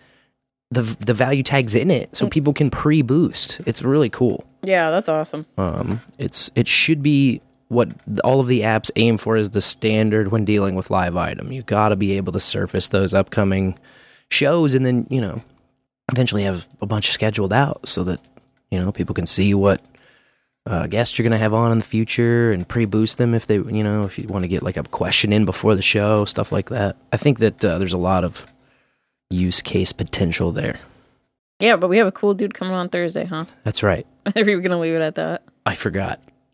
the 0.72 0.82
the 0.82 1.14
value 1.14 1.44
tags 1.44 1.76
in 1.76 1.92
it, 1.92 2.16
so 2.16 2.28
people 2.28 2.54
can 2.54 2.70
pre-boost. 2.70 3.62
It's 3.66 3.84
really 3.84 4.10
cool. 4.10 4.44
Yeah, 4.64 4.90
that's 4.90 5.08
awesome. 5.08 5.46
Um, 5.58 6.02
it's 6.18 6.50
it 6.56 6.68
should 6.68 7.04
be 7.04 7.42
what 7.68 7.92
all 8.24 8.40
of 8.40 8.48
the 8.48 8.62
apps 8.62 8.90
aim 8.96 9.18
for 9.18 9.38
is 9.38 9.52
the 9.52 9.62
standard 9.62 10.30
when 10.30 10.46
dealing 10.46 10.76
with 10.76 10.90
live 10.90 11.16
item. 11.16 11.52
You 11.52 11.62
got 11.64 11.90
to 11.90 11.96
be 11.96 12.14
able 12.14 12.34
to 12.34 12.40
surface 12.40 12.88
those 12.88 13.14
upcoming 13.14 13.78
shows, 14.30 14.74
and 14.74 14.86
then 14.86 15.06
you 15.10 15.22
know 15.22 15.42
eventually 16.12 16.44
have 16.44 16.68
a 16.82 16.86
bunch 16.88 17.12
scheduled 17.12 17.54
out 17.54 17.88
so 17.88 18.04
that 18.06 18.20
you 18.72 18.80
know 18.80 18.92
people 18.92 19.14
can 19.14 19.28
see 19.28 19.54
what 19.54 19.80
uh, 20.66 20.88
guests 20.88 21.18
you're 21.18 21.24
gonna 21.24 21.38
have 21.38 21.54
on 21.54 21.72
in 21.72 21.80
the 21.80 21.84
future 21.84 22.52
and 22.52 22.68
pre-boost 22.68 23.18
them 23.18 23.34
if 23.34 23.48
they 23.48 23.56
you 23.56 23.84
know 23.84 24.04
if 24.04 24.18
you 24.18 24.28
want 24.28 24.44
to 24.44 24.48
get 24.48 24.64
like 24.64 24.78
a 24.78 24.84
question 24.84 25.34
in 25.34 25.46
before 25.46 25.76
the 25.76 25.82
show, 25.82 26.26
stuff 26.26 26.52
like 26.52 26.70
that. 26.70 26.96
I 27.12 27.18
think 27.18 27.40
that 27.40 27.64
uh, 27.64 27.78
there's 27.78 27.94
a 27.94 27.98
lot 27.98 28.24
of 28.24 28.46
use 29.30 29.62
case 29.62 29.92
potential 29.92 30.52
there. 30.52 30.80
Yeah, 31.60 31.76
but 31.76 31.90
we 31.90 31.98
have 31.98 32.08
a 32.08 32.12
cool 32.12 32.34
dude 32.34 32.54
coming 32.54 32.74
on 32.74 32.90
Thursday, 32.90 33.26
huh? 33.26 33.46
That's 33.64 33.84
right. 33.84 34.06
are 34.36 34.44
we 34.44 34.60
gonna 34.62 34.80
leave 34.80 34.96
it 34.96 35.02
at 35.02 35.16
that. 35.16 35.44
I 35.66 35.76
forgot 35.76 36.20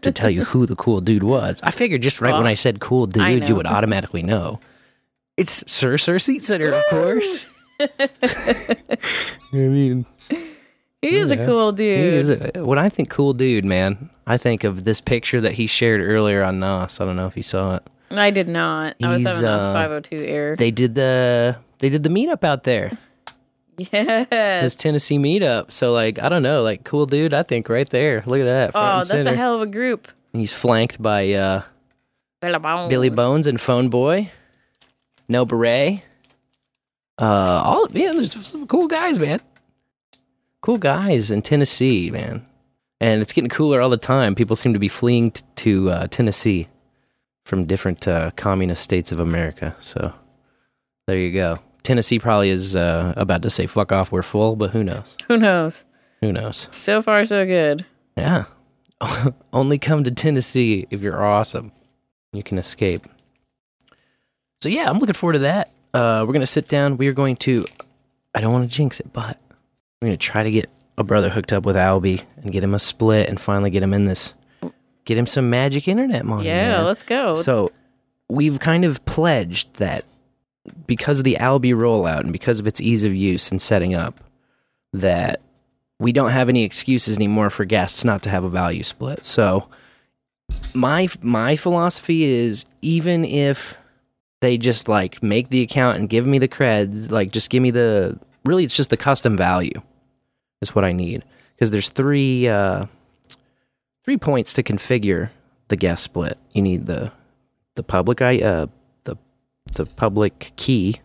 to 0.00 0.12
tell 0.12 0.30
you 0.30 0.44
who 0.44 0.66
the 0.66 0.76
cool 0.76 1.00
dude 1.00 1.22
was. 1.22 1.60
I 1.62 1.70
figured 1.70 2.02
just 2.02 2.20
right 2.20 2.34
when 2.34 2.46
I 2.46 2.54
said 2.54 2.80
cool 2.80 3.06
dude, 3.06 3.48
you 3.48 3.54
would 3.54 3.66
automatically 3.66 4.22
know. 4.22 4.60
It's 5.36 5.70
Sir 5.70 5.98
Sir 5.98 6.18
Seat 6.18 6.44
Sitter, 6.44 6.72
of 6.72 6.84
course. 6.88 7.46
I 7.80 8.76
mean, 9.52 10.06
He 11.02 11.16
is 11.16 11.30
a 11.30 11.36
Yeah. 11.36 11.46
cool 11.46 11.70
he 11.72 11.76
dude. 11.76 12.14
is 12.14 12.30
a, 12.30 12.64
when 12.64 12.78
I 12.78 12.88
think 12.88 13.10
cool 13.10 13.32
dude, 13.32 13.64
man, 13.64 14.10
I 14.26 14.36
think 14.36 14.64
of 14.64 14.84
this 14.84 15.00
picture 15.00 15.40
that 15.42 15.52
he 15.52 15.66
shared 15.66 16.00
earlier 16.00 16.42
on 16.42 16.58
NOS. 16.58 17.00
I 17.00 17.04
don't 17.04 17.16
know 17.16 17.26
if 17.26 17.36
you 17.36 17.42
saw 17.42 17.76
it. 17.76 17.82
I 18.10 18.30
did 18.30 18.48
not. 18.48 18.96
I 19.02 19.12
was 19.12 19.22
He's, 19.22 19.28
having 19.40 19.46
uh, 19.48 19.70
a 19.70 19.74
502 19.74 20.16
error. 20.24 20.56
They 20.56 20.70
did 20.70 20.94
the 20.94 21.58
they 21.78 21.88
did 21.88 22.02
the 22.02 22.08
meetup 22.08 22.44
out 22.44 22.64
there. 22.64 22.96
yes. 23.78 24.28
This 24.62 24.74
Tennessee 24.74 25.18
meetup. 25.18 25.70
So 25.70 25.92
like, 25.92 26.18
I 26.18 26.28
don't 26.28 26.42
know, 26.42 26.62
like 26.62 26.84
cool 26.84 27.06
dude, 27.06 27.34
I 27.34 27.42
think 27.42 27.68
right 27.68 27.88
there. 27.90 28.22
Look 28.26 28.40
at 28.40 28.44
that. 28.44 28.72
Front 28.72 28.86
Oh, 28.86 28.90
and 28.90 28.98
that's 29.00 29.08
center. 29.08 29.32
a 29.32 29.36
hell 29.36 29.54
of 29.56 29.60
a 29.62 29.66
group. 29.66 30.08
He's 30.32 30.52
flanked 30.52 31.00
by 31.02 31.32
uh 31.32 31.62
Billy 32.40 32.58
Bones. 32.58 32.88
Billy 32.88 33.10
Bones 33.10 33.46
and 33.46 33.60
Phone 33.60 33.88
Boy, 33.88 34.30
No 35.28 35.44
Beret. 35.44 36.02
Uh, 37.18 37.24
all 37.64 37.88
yeah, 37.92 38.12
there's 38.12 38.46
some 38.46 38.66
cool 38.66 38.86
guys, 38.88 39.18
man. 39.18 39.40
Cool 40.66 40.78
guys 40.78 41.30
in 41.30 41.42
Tennessee, 41.42 42.10
man, 42.10 42.44
and 43.00 43.22
it's 43.22 43.32
getting 43.32 43.48
cooler 43.48 43.80
all 43.80 43.88
the 43.88 43.96
time. 43.96 44.34
People 44.34 44.56
seem 44.56 44.72
to 44.72 44.80
be 44.80 44.88
fleeing 44.88 45.30
t- 45.30 45.44
to 45.54 45.90
uh, 45.90 46.06
Tennessee 46.08 46.66
from 47.44 47.66
different 47.66 48.08
uh, 48.08 48.32
communist 48.32 48.82
states 48.82 49.12
of 49.12 49.20
America. 49.20 49.76
So 49.78 50.12
there 51.06 51.18
you 51.18 51.30
go. 51.32 51.58
Tennessee 51.84 52.18
probably 52.18 52.50
is 52.50 52.74
uh, 52.74 53.14
about 53.16 53.42
to 53.42 53.48
say 53.48 53.66
"fuck 53.66 53.92
off, 53.92 54.10
we're 54.10 54.22
full," 54.22 54.56
but 54.56 54.70
who 54.70 54.82
knows? 54.82 55.16
Who 55.28 55.36
knows? 55.36 55.84
Who 56.20 56.32
knows? 56.32 56.66
So 56.72 57.00
far, 57.00 57.24
so 57.26 57.46
good. 57.46 57.86
Yeah. 58.16 58.46
Only 59.52 59.78
come 59.78 60.02
to 60.02 60.10
Tennessee 60.10 60.88
if 60.90 61.00
you're 61.00 61.24
awesome. 61.24 61.70
You 62.32 62.42
can 62.42 62.58
escape. 62.58 63.06
So 64.62 64.68
yeah, 64.68 64.90
I'm 64.90 64.98
looking 64.98 65.14
forward 65.14 65.34
to 65.34 65.38
that. 65.38 65.70
Uh, 65.94 66.24
we're 66.26 66.32
gonna 66.32 66.44
sit 66.44 66.66
down. 66.66 66.96
We 66.96 67.06
are 67.06 67.12
going 67.12 67.36
to. 67.36 67.64
I 68.34 68.40
don't 68.40 68.52
want 68.52 68.68
to 68.68 68.76
jinx 68.76 68.98
it, 68.98 69.12
but 69.12 69.38
we're 70.06 70.10
gonna 70.10 70.18
try 70.18 70.44
to 70.44 70.50
get 70.52 70.70
a 70.96 71.02
brother 71.02 71.28
hooked 71.28 71.52
up 71.52 71.66
with 71.66 71.76
Alby 71.76 72.22
and 72.36 72.52
get 72.52 72.62
him 72.62 72.74
a 72.74 72.78
split 72.78 73.28
and 73.28 73.40
finally 73.40 73.70
get 73.70 73.82
him 73.82 73.92
in 73.92 74.04
this. 74.04 74.34
Get 75.04 75.18
him 75.18 75.26
some 75.26 75.50
magic 75.50 75.88
internet 75.88 76.24
money. 76.24 76.46
yeah, 76.46 76.76
man. 76.76 76.84
let's 76.84 77.02
go. 77.02 77.34
So 77.34 77.72
we've 78.28 78.60
kind 78.60 78.84
of 78.84 79.04
pledged 79.04 79.74
that 79.74 80.04
because 80.86 81.18
of 81.18 81.24
the 81.24 81.38
Alby 81.38 81.72
rollout 81.72 82.20
and 82.20 82.32
because 82.32 82.60
of 82.60 82.66
its 82.66 82.80
ease 82.80 83.02
of 83.02 83.14
use 83.14 83.50
and 83.50 83.60
setting 83.60 83.94
up, 83.94 84.20
that 84.92 85.40
we 85.98 86.12
don't 86.12 86.30
have 86.30 86.48
any 86.48 86.62
excuses 86.62 87.16
anymore 87.16 87.50
for 87.50 87.64
guests 87.64 88.04
not 88.04 88.22
to 88.22 88.30
have 88.30 88.44
a 88.44 88.48
value 88.48 88.82
split. 88.82 89.24
So 89.24 89.68
my 90.72 91.08
my 91.20 91.56
philosophy 91.56 92.22
is 92.24 92.64
even 92.80 93.24
if 93.24 93.76
they 94.40 94.56
just 94.56 94.88
like 94.88 95.20
make 95.20 95.48
the 95.50 95.62
account 95.62 95.98
and 95.98 96.08
give 96.08 96.26
me 96.26 96.38
the 96.38 96.48
creds, 96.48 97.10
like 97.10 97.32
just 97.32 97.50
give 97.50 97.62
me 97.62 97.72
the 97.72 98.18
really 98.44 98.62
it's 98.62 98.74
just 98.74 98.90
the 98.90 98.96
custom 98.96 99.36
value 99.36 99.82
is 100.60 100.74
what 100.74 100.84
I 100.84 100.92
need 100.92 101.24
because 101.54 101.70
there's 101.70 101.88
three 101.88 102.48
uh 102.48 102.86
three 104.04 104.16
points 104.16 104.52
to 104.54 104.62
configure 104.62 105.30
the 105.68 105.76
guest 105.76 106.04
split. 106.04 106.38
You 106.52 106.62
need 106.62 106.86
the 106.86 107.12
the 107.74 107.82
public 107.82 108.22
I 108.22 108.40
uh 108.40 108.66
the 109.04 109.16
the 109.72 109.86
public 109.86 110.52
key 110.56 111.00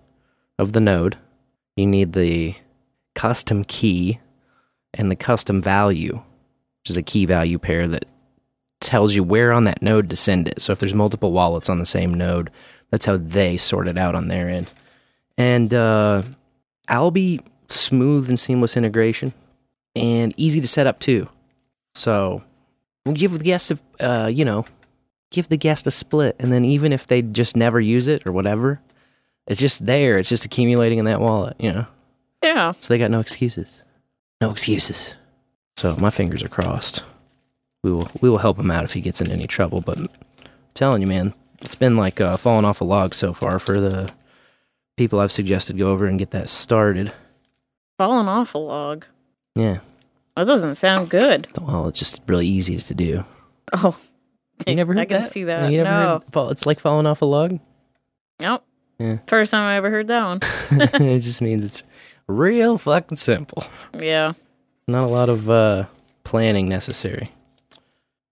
of 0.60 0.74
the 0.74 0.82
node. 0.82 1.18
You 1.76 1.88
need 1.88 2.14
the 2.14 2.56
custom 3.16 3.64
key 3.64 4.20
and 4.94 5.10
the 5.10 5.16
custom 5.16 5.62
value, 5.62 6.22
which 6.82 6.90
is 6.90 6.98
a 6.98 7.04
key 7.04 7.26
value 7.26 7.58
pair 7.58 7.88
that 7.88 8.06
tells 8.80 9.14
you 9.14 9.24
where 9.24 9.54
on 9.54 9.64
that 9.66 9.82
node 9.82 10.10
to 10.10 10.16
send 10.16 10.48
it. 10.48 10.62
So 10.62 10.74
if 10.74 10.80
there's 10.80 10.94
multiple 10.94 11.32
wallets 11.32 11.70
on 11.70 11.80
the 11.80 11.86
same 11.86 12.14
node, 12.14 12.50
that's 12.90 13.06
how 13.06 13.18
they 13.18 13.58
sort 13.58 13.88
it 13.88 13.98
out 13.98 14.16
on 14.16 14.28
their 14.28 14.50
end. 14.50 14.68
And 15.38 15.74
uh, 15.74 16.24
Alby 16.88 17.40
smooth 17.72 18.30
and 18.30 18.40
seamless 18.40 18.78
integration, 18.78 19.34
and 19.96 20.34
easy 20.38 20.62
to 20.62 20.68
set 20.68 20.88
up 20.88 21.00
too. 21.00 21.28
So 21.96 22.44
we'll 23.06 23.16
give 23.16 23.38
the 23.38 23.44
guest, 23.44 23.72
a, 23.72 23.80
uh, 24.00 24.28
you 24.28 24.46
know, 24.46 24.66
give 25.32 25.50
the 25.50 25.58
guest 25.58 25.88
a 25.88 25.92
split, 25.92 26.36
and 26.40 26.52
then 26.52 26.66
even 26.66 26.94
if 26.94 27.08
they 27.08 27.22
just 27.22 27.56
never 27.56 27.80
use 27.80 28.08
it 28.08 28.26
or 28.26 28.32
whatever, 28.32 28.80
it's 29.48 29.60
just 29.60 29.86
there. 29.86 30.18
It's 30.18 30.30
just 30.30 30.46
accumulating 30.46 31.00
in 31.00 31.06
that 31.06 31.22
wallet, 31.22 31.56
you 31.60 31.72
know. 31.74 31.86
Yeah. 32.44 32.74
So 32.80 32.94
they 32.94 32.98
got 32.98 33.12
no 33.12 33.20
excuses. 33.20 33.82
No 34.40 34.52
excuses. 34.52 35.16
So 35.78 35.96
my 35.98 36.10
fingers 36.10 36.44
are 36.44 36.50
crossed. 36.50 37.04
We 37.84 37.92
will 37.92 38.10
we 38.22 38.30
will 38.30 38.38
help 38.38 38.60
him 38.60 38.72
out 38.72 38.84
if 38.84 38.94
he 38.94 39.02
gets 39.02 39.22
in 39.22 39.32
any 39.32 39.48
trouble. 39.48 39.82
But 39.82 39.98
I'm 39.98 40.10
telling 40.74 41.02
you, 41.02 41.08
man, 41.08 41.34
it's 41.62 41.76
been 41.76 41.98
like 41.98 42.22
uh, 42.22 42.38
falling 42.38 42.66
off 42.66 42.82
a 42.82 42.84
log 42.84 43.16
so 43.16 43.34
far 43.34 43.60
for 43.60 43.80
the 43.80 44.12
people 44.98 45.20
I've 45.20 45.32
suggested 45.32 45.78
go 45.78 45.92
over 45.92 46.06
and 46.06 46.20
get 46.20 46.32
that 46.32 46.50
started. 46.50 47.12
Falling 48.02 48.28
off 48.28 48.56
a 48.56 48.58
log. 48.58 49.06
Yeah. 49.56 49.78
That 50.36 50.46
doesn't 50.48 50.74
sound 50.74 51.12
good. 51.12 51.48
Well, 51.62 51.88
it's 51.88 52.00
just 52.00 52.20
really 52.26 52.48
easy 52.48 52.76
to 52.76 52.94
do. 52.96 53.24
Oh. 53.74 53.96
You 54.66 54.74
never 54.76 54.94
heard 54.94 55.02
I 55.02 55.06
can 55.06 55.22
that? 55.22 55.32
see 55.32 55.44
that. 55.44 55.72
You 55.72 55.84
never 55.84 55.90
no. 55.92 56.08
heard 56.20 56.24
fall, 56.34 56.50
it's 56.50 56.66
like 56.66 56.80
falling 56.80 57.06
off 57.06 57.22
a 57.22 57.26
log. 57.26 57.60
Nope. 58.40 58.64
Yeah. 58.98 59.18
First 59.28 59.52
time 59.52 59.62
I 59.62 59.76
ever 59.76 59.92
heard 59.92 60.08
that 60.08 60.24
one. 60.26 60.40
it 61.06 61.20
just 61.20 61.44
means 61.44 61.64
it's 61.64 61.84
real 62.26 62.80
fucking 62.80 63.18
simple. 63.18 63.64
yeah. 63.96 64.34
Not 64.88 65.04
a 65.04 65.08
lot 65.08 65.30
of 65.30 65.48
uh, 65.48 65.86
planning 66.24 66.68
necessary. 66.68 67.30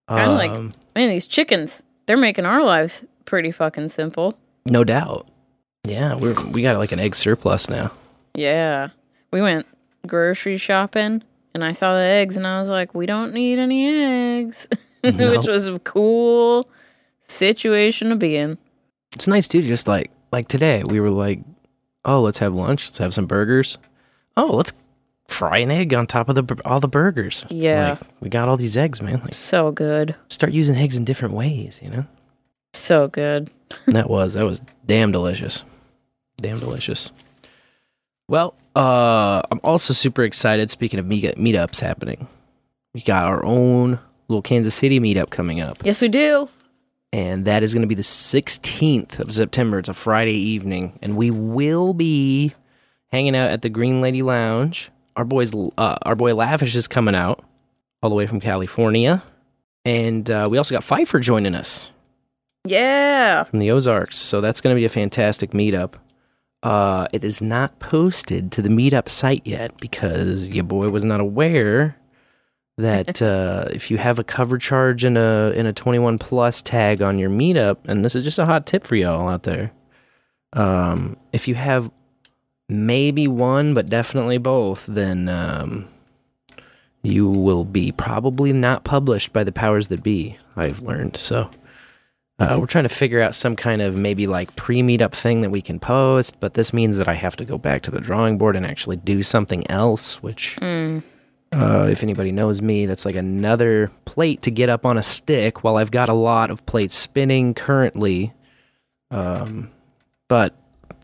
Like- 0.10 0.50
Um, 0.50 0.74
Man, 0.96 1.10
these 1.12 1.28
chickens, 1.28 1.84
they're 2.08 2.18
making 2.18 2.46
our 2.48 2.64
lives 2.64 3.04
pretty 3.26 3.52
fucking 3.52 3.90
simple. 3.90 4.36
No 4.66 4.84
doubt. 4.84 5.28
Yeah, 5.84 6.16
we're 6.16 6.34
we 6.48 6.64
got 6.64 6.76
like 6.78 6.92
an 6.92 7.00
egg 7.00 7.16
surplus 7.16 7.70
now. 7.70 7.92
Yeah. 8.34 8.90
We 9.32 9.42
went 9.42 9.66
grocery 10.08 10.58
shopping 10.58 11.24
and 11.54 11.64
I 11.64 11.72
saw 11.74 11.94
the 11.96 12.02
eggs 12.02 12.36
and 12.38 12.46
I 12.48 12.60
was 12.60 12.68
like, 12.70 12.94
we 12.96 13.06
don't 13.06 13.34
need 13.34 13.60
any 13.60 13.88
eggs, 13.90 14.68
No. 15.04 15.32
which 15.38 15.48
was 15.48 15.68
a 15.68 15.80
cool 15.80 16.70
situation 17.22 18.10
to 18.10 18.16
be 18.16 18.36
in. 18.36 18.58
It's 19.14 19.28
nice 19.28 19.48
too. 19.48 19.62
Just 19.62 19.88
like 19.88 20.12
like 20.32 20.48
today, 20.48 20.84
we 20.84 21.00
were 21.00 21.10
like, 21.10 21.40
oh, 22.06 22.22
let's 22.22 22.40
have 22.40 22.54
lunch. 22.54 22.88
Let's 22.88 22.98
have 23.00 23.14
some 23.14 23.26
burgers. 23.26 23.78
Oh, 24.38 24.56
let's 24.56 24.74
fry 25.28 25.60
an 25.60 25.72
egg 25.72 25.94
on 25.94 26.08
top 26.08 26.30
of 26.30 26.36
the 26.36 26.62
all 26.66 26.80
the 26.80 26.88
burgers. 26.88 27.46
Yeah. 27.50 27.92
Like, 27.92 28.00
we 28.20 28.30
got 28.30 28.48
all 28.50 28.58
these 28.58 28.78
eggs, 28.78 29.02
man. 29.02 29.20
Like, 29.24 29.34
So 29.34 29.72
good. 29.72 30.16
start 30.28 30.54
using 30.54 30.76
eggs 30.76 30.98
in 30.98 31.06
different 31.06 31.34
ways. 31.34 31.80
You 31.84 31.90
know. 31.90 32.06
So 32.74 33.08
good. 33.08 33.50
that 33.88 34.10
was 34.10 34.34
that 34.34 34.46
was 34.46 34.62
damn 34.86 35.12
delicious. 35.12 35.64
Damn 36.38 36.60
delicious. 36.60 37.12
Well, 38.30 38.54
uh, 38.76 39.42
I'm 39.52 39.60
also 39.64 39.94
super 39.94 40.22
excited. 40.22 40.70
Speaking 40.70 41.00
of 41.00 41.06
meet- 41.06 41.36
meetups 41.36 41.80
happening, 41.82 42.28
we 42.94 43.02
got 43.02 43.26
our 43.28 43.44
own 43.44 44.00
little 44.28 44.42
Kansas 44.44 44.76
City 44.76 45.00
meetup 45.00 45.32
coming 45.32 45.60
up. 45.60 45.80
Yes, 45.84 46.02
we 46.02 46.08
do. 46.08 46.48
and 47.12 47.46
that 47.46 47.64
is 47.64 47.74
going 47.74 47.82
to 47.82 47.88
be 47.88 47.96
the 47.96 48.04
16th 48.04 49.18
of 49.20 49.34
September. 49.34 49.80
It's 49.80 49.90
a 49.90 49.96
Friday 49.96 50.36
evening, 50.38 51.00
and 51.02 51.18
we 51.18 51.32
will 51.32 51.96
be 51.96 52.54
hanging 53.12 53.36
out 53.36 53.50
at 53.50 53.64
the 53.64 53.70
Green 53.70 54.00
Lady 54.00 54.22
Lounge. 54.22 54.92
Our 55.16 55.26
boys, 55.26 55.52
uh, 55.56 55.98
our 56.04 56.14
boy 56.16 56.36
Lavish 56.36 56.76
is 56.76 56.88
coming 56.88 57.16
out 57.16 57.44
all 58.04 58.12
the 58.12 58.16
way 58.16 58.28
from 58.28 58.40
California, 58.40 59.24
and 59.86 60.30
uh, 60.30 60.48
we 60.52 60.60
also 60.60 60.76
got 60.76 60.84
Phifer 60.84 61.20
joining 61.20 61.56
us 61.56 61.90
Yeah. 62.64 63.44
from 63.46 63.58
the 63.58 63.72
Ozarks. 63.72 64.20
So 64.20 64.40
that's 64.40 64.62
going 64.62 64.76
to 64.76 64.80
be 64.80 64.86
a 64.86 64.90
fantastic 64.90 65.50
meetup. 65.50 65.96
Uh, 66.62 67.08
it 67.14 67.24
is 67.24 67.42
not 67.42 67.80
posted 67.80 68.52
to 68.52 68.62
the 68.62 68.70
meetup 68.70 69.08
site 69.08 69.46
yet 69.46 69.78
because 69.80 70.48
your 70.48 70.64
boy 70.64 70.90
was 70.90 71.06
not 71.06 71.22
aware 71.22 71.96
that 72.78 73.22
uh, 73.22 73.66
if 73.72 73.90
you 73.90 73.98
have 73.98 74.20
a 74.20 74.24
cover 74.24 74.58
charge 74.58 75.04
and 75.04 75.18
a 75.18 75.54
in 75.56 75.66
a 75.66 75.74
21 75.74 76.18
plus 76.18 76.62
tag 76.62 77.02
on 77.02 77.18
your 77.18 77.30
meetup, 77.30 77.78
and 77.86 78.04
this 78.04 78.16
is 78.16 78.24
just 78.24 78.40
a 78.40 78.46
hot 78.46 78.66
tip 78.66 78.84
for 78.84 78.96
y'all 78.96 79.30
out 79.30 79.44
there, 79.44 79.72
um, 80.54 81.16
if 81.32 81.48
you 81.48 81.56
have 81.56 81.92
maybe 82.68 83.28
one 83.28 83.74
but 83.74 83.90
definitely 83.90 84.38
both, 84.38 84.86
then 84.88 85.30
um, 85.30 85.88
you 87.04 87.30
will 87.30 87.66
be 87.66 87.92
probably 87.92 88.52
not 88.52 88.84
published 88.84 89.32
by 89.32 89.44
the 89.44 89.52
powers 89.52 89.88
that 89.88 90.04
be. 90.04 90.38
I've 90.56 90.82
learned 90.82 91.16
so. 91.16 91.50
Uh, 92.40 92.58
we're 92.60 92.66
trying 92.68 92.86
to 92.86 92.90
figure 92.90 93.22
out 93.22 93.36
some 93.36 93.56
kind 93.56 93.82
of 93.82 93.96
maybe 93.98 94.26
like 94.26 94.56
pre 94.56 94.82
meetup 94.82 95.12
thing 95.12 95.42
that 95.42 95.50
we 95.50 95.62
can 95.62 95.80
post, 95.80 96.40
but 96.40 96.54
this 96.54 96.72
means 96.74 96.98
that 96.98 97.08
I 97.10 97.14
have 97.14 97.36
to 97.38 97.46
go 97.46 97.58
back 97.58 97.82
to 97.84 97.92
the 97.92 98.00
drawing 98.00 98.38
board 98.38 98.56
and 98.56 98.66
actually 98.66 98.96
do 98.98 99.22
something 99.24 99.70
else, 99.70 100.24
which, 100.24 100.56
Mm. 100.62 101.04
uh, 101.52 101.88
if 101.92 102.02
anybody 102.02 102.32
knows 102.32 102.62
me, 102.62 102.86
that's 102.86 103.06
like 103.06 103.16
another 103.16 103.92
plate 104.06 104.42
to 104.44 104.52
get 104.52 104.70
up 104.70 104.86
on 104.86 104.98
a 104.98 105.04
stick 105.04 105.64
while 105.64 105.76
I've 105.76 105.92
got 105.92 106.08
a 106.08 106.14
lot 106.14 106.50
of 106.50 106.66
plates 106.66 106.96
spinning 106.96 107.54
currently. 107.54 108.32
Um, 109.12 109.72
but 110.28 110.56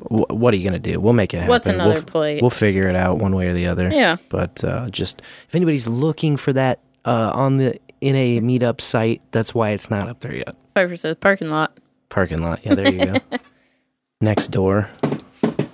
w- 0.04 0.26
what 0.30 0.54
are 0.54 0.58
you 0.58 0.64
going 0.70 0.82
to 0.82 0.92
do? 0.92 1.00
We'll 1.00 1.14
make 1.14 1.34
it 1.34 1.38
happen. 1.38 1.50
What's 1.50 1.68
We'll 1.68 1.76
another 1.76 1.98
f- 1.98 2.06
plate? 2.06 2.42
We'll 2.42 2.50
figure 2.52 2.88
it 2.88 2.96
out 2.96 3.18
one 3.18 3.36
way 3.36 3.48
or 3.48 3.54
the 3.54 3.68
other. 3.68 3.90
Yeah. 3.92 4.18
But 4.30 4.64
uh, 4.64 4.90
just 4.90 5.22
if 5.48 5.56
anybody's 5.56 5.88
looking 5.88 6.38
for 6.38 6.54
that 6.54 6.80
uh, 7.06 7.32
on 7.34 7.58
the 7.58 7.80
in 8.06 8.16
a 8.16 8.40
meetup 8.40 8.82
site, 8.82 9.22
that's 9.32 9.56
why 9.56 9.72
it's 9.72 9.90
not 9.90 10.08
up 10.08 10.20
there 10.20 10.36
yet. 10.36 10.56
Phifer 10.76 10.98
says 11.00 11.16
parking 11.20 11.50
lot. 11.50 11.80
Parking 12.10 12.42
lot. 12.44 12.60
Yeah, 12.64 12.76
there 12.76 12.94
you 12.94 13.06
go. 13.06 13.16
Next 14.22 14.50
door. 14.50 14.88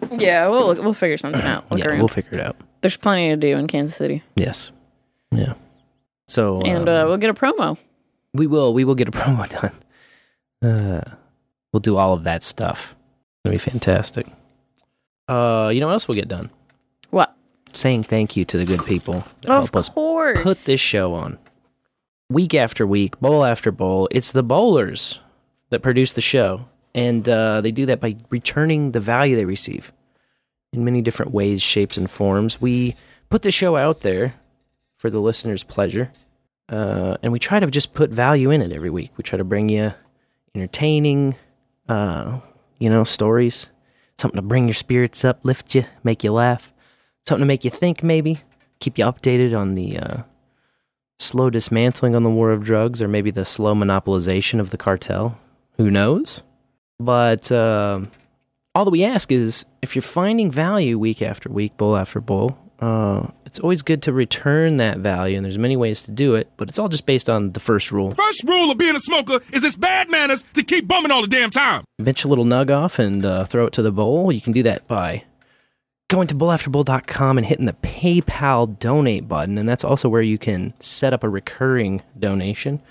Yeah, 0.10 0.48
we'll 0.48 0.76
we'll 0.76 0.94
figure 0.94 1.18
something 1.18 1.42
out. 1.42 1.70
Look 1.72 1.80
yeah, 1.82 1.88
around. 1.88 2.00
we'll 2.00 2.08
figure 2.08 2.40
it 2.40 2.46
out. 2.46 2.56
There's 2.80 2.96
plenty 2.96 3.30
to 3.30 3.36
do 3.36 3.58
in 3.58 3.68
Kansas 3.68 3.96
City, 3.96 4.24
Yes. 4.36 4.72
Yeah. 5.32 5.54
So 6.28 6.62
and 6.62 6.88
um, 6.88 6.96
uh, 6.96 7.08
we'll 7.10 7.18
get 7.18 7.30
a 7.30 7.34
promo. 7.34 7.78
we 8.34 8.48
will 8.48 8.74
we 8.74 8.86
will 8.86 8.96
get 8.96 9.10
a 9.10 9.12
promo 9.22 9.50
done. 9.50 9.74
Uh, 10.62 11.16
we'll 11.74 11.82
do 11.82 11.98
all 11.98 12.14
of 12.14 12.24
that 12.24 12.44
stuff. 12.44 12.96
It'll 13.44 13.54
be 13.54 13.58
fantastic. 13.60 14.28
Uh, 15.28 15.70
you 15.74 15.82
know 15.82 15.88
what 15.88 15.94
else 15.94 16.08
we'll 16.08 16.16
get 16.18 16.28
done? 16.30 16.50
What? 17.10 17.36
Saying 17.74 18.04
thank 18.04 18.36
you 18.38 18.46
to 18.46 18.58
the 18.58 18.66
good 18.66 18.86
people 18.86 19.24
that 19.42 19.50
Of 19.52 19.64
help 19.70 19.76
us 19.76 19.90
put 19.90 20.58
this 20.60 20.80
show 20.80 21.14
on. 21.14 21.38
Week 22.32 22.54
after 22.54 22.88
week, 22.88 23.20
bowl 23.20 23.44
after 23.44 23.72
bowl, 23.72 24.08
it's 24.10 24.32
the 24.32 24.42
bowlers 24.44 25.20
that 25.70 25.82
produce 25.82 26.14
the 26.14 26.22
show. 26.22 26.66
And 26.96 27.28
uh, 27.28 27.60
they 27.60 27.72
do 27.72 27.86
that 27.88 28.00
by 28.00 28.16
returning 28.30 28.92
the 28.92 29.02
value 29.02 29.36
they 29.36 29.46
receive 29.46 29.92
in 30.72 30.86
many 30.86 31.02
different 31.02 31.34
ways, 31.34 31.62
shapes, 31.62 31.98
and 31.98 32.10
forms. 32.10 32.62
We 32.62 32.96
put 33.30 33.42
the 33.42 33.52
show 33.52 33.76
out 33.76 34.02
there 34.02 34.36
for 34.98 35.10
the 35.10 35.20
listener's 35.20 35.64
pleasure. 35.64 36.10
Uh, 36.70 37.18
and 37.22 37.34
we 37.34 37.40
try 37.40 37.60
to 37.60 37.68
just 37.68 37.94
put 37.94 38.12
value 38.12 38.50
in 38.50 38.62
it 38.62 38.72
every 38.72 38.90
week. 38.90 39.12
We 39.18 39.24
try 39.24 39.38
to 39.38 39.44
bring 39.44 39.68
you 39.68 39.94
entertaining, 40.56 41.36
uh, 41.90 42.40
you 42.80 42.90
know, 42.90 43.04
stories, 43.04 43.68
something 44.18 44.38
to 44.38 44.42
bring 44.42 44.68
your 44.68 44.74
spirits 44.74 45.26
up, 45.26 45.40
lift 45.44 45.76
you, 45.76 45.84
make 46.06 46.24
you 46.24 46.32
laugh, 46.32 46.72
something 47.28 47.42
to 47.42 47.46
make 47.46 47.66
you 47.66 47.72
think, 47.72 48.04
maybe 48.04 48.40
keep 48.80 48.98
you 48.98 49.04
updated 49.04 49.58
on 49.58 49.76
the 49.76 49.98
uh, 49.98 50.18
slow 51.22 51.50
dismantling 51.50 52.16
on 52.16 52.24
the 52.24 52.30
war 52.30 52.52
of 52.52 52.64
drugs, 52.64 53.02
or 53.02 53.08
maybe 53.08 53.32
the 53.32 53.46
slow 53.46 53.74
monopolization 53.74 54.60
of 54.60 54.72
the 54.72 54.78
cartel. 54.78 55.38
Who 55.78 55.90
knows? 55.92 56.42
But 57.00 57.52
um 57.52 58.12
all 58.74 58.86
that 58.86 58.92
we 58.92 59.04
ask 59.04 59.32
is 59.32 59.66
if 59.82 59.96
you're 59.96 60.02
finding 60.02 60.50
value 60.52 60.98
week 60.98 61.22
after 61.22 61.50
week, 61.50 61.76
bowl 61.78 61.98
after 61.98 62.22
bowl, 62.22 62.58
uh, 62.80 63.28
it's 63.46 63.60
always 63.60 63.82
good 63.82 64.02
to 64.04 64.14
return 64.14 64.78
that 64.78 64.98
value, 65.00 65.36
and 65.38 65.46
there's 65.46 65.58
many 65.58 65.78
ways 65.78 66.04
to 66.04 66.12
do 66.12 66.36
it, 66.36 66.50
but 66.58 66.68
it's 66.70 66.80
all 66.80 66.90
just 66.90 67.06
based 67.06 67.30
on 67.30 67.52
the 67.52 67.60
first 67.60 67.92
rule. 67.92 68.12
First 68.12 68.44
rule 68.44 68.72
of 68.72 68.78
being 68.78 68.96
a 68.96 69.00
smoker 69.00 69.40
is 69.52 69.64
it's 69.64 69.76
bad 69.76 70.10
manners 70.10 70.44
to 70.54 70.64
keep 70.64 70.88
bumming 70.88 71.12
all 71.12 71.22
the 71.22 71.28
damn 71.28 71.52
time. 71.52 71.84
Bench 72.00 72.24
a 72.24 72.28
little 72.28 72.46
nug 72.46 72.76
off 72.76 72.98
and 72.98 73.24
uh, 73.26 73.46
throw 73.46 73.66
it 73.66 73.74
to 73.74 73.82
the 73.82 73.92
bowl. 73.92 74.32
You 74.32 74.42
can 74.42 74.54
do 74.54 74.64
that 74.64 74.88
by 74.88 75.24
going 76.12 76.28
to 76.28 76.36
bowlafterbowl.com 76.36 77.38
and 77.38 77.48
hitting 77.48 77.66
the 77.66 77.74
PayPal 77.74 78.78
donate 78.78 79.28
button, 79.28 79.58
and 79.58 79.68
that's 79.68 79.84
also 79.84 80.10
where 80.10 80.22
you 80.22 80.38
can 80.38 80.74
set 80.80 81.14
up 81.14 81.24
a 81.24 81.30
recurring 81.30 82.02
donation, 82.20 82.82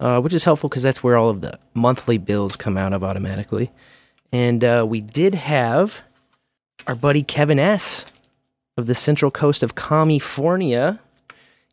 uh, 0.00 0.20
which 0.20 0.32
is 0.34 0.44
helpful 0.44 0.68
because 0.68 0.82
that's 0.82 1.02
where 1.02 1.16
all 1.16 1.30
of 1.30 1.40
the 1.42 1.58
monthly 1.74 2.18
bills 2.18 2.56
come 2.56 2.76
out 2.76 2.92
of 2.92 3.04
automatically. 3.04 3.70
And 4.32 4.64
uh, 4.64 4.84
we 4.88 5.00
did 5.00 5.34
have 5.34 6.02
our 6.86 6.94
buddy 6.94 7.22
Kevin 7.22 7.58
S. 7.60 8.04
of 8.76 8.86
the 8.86 8.94
Central 8.94 9.30
Coast 9.30 9.62
of 9.62 9.74
California. 9.74 10.98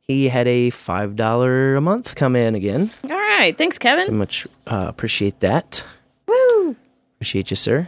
He 0.01 0.27
had 0.29 0.47
a 0.47 0.69
five 0.71 1.15
dollar 1.15 1.75
a 1.75 1.81
month 1.81 2.15
come 2.15 2.35
in 2.35 2.53
again. 2.53 2.91
All 3.03 3.09
right. 3.11 3.57
Thanks, 3.57 3.77
Very 3.79 3.97
Kevin. 4.01 4.17
much 4.17 4.45
uh, 4.67 4.85
appreciate 4.89 5.39
that. 5.39 5.83
Woo. 6.27 6.75
Appreciate 7.15 7.49
you, 7.49 7.55
sir. 7.55 7.87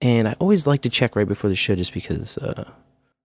And 0.00 0.28
I 0.28 0.34
always 0.38 0.66
like 0.66 0.82
to 0.82 0.90
check 0.90 1.14
right 1.14 1.28
before 1.28 1.50
the 1.50 1.56
show, 1.56 1.74
just 1.74 1.92
because 1.92 2.38
uh, 2.38 2.70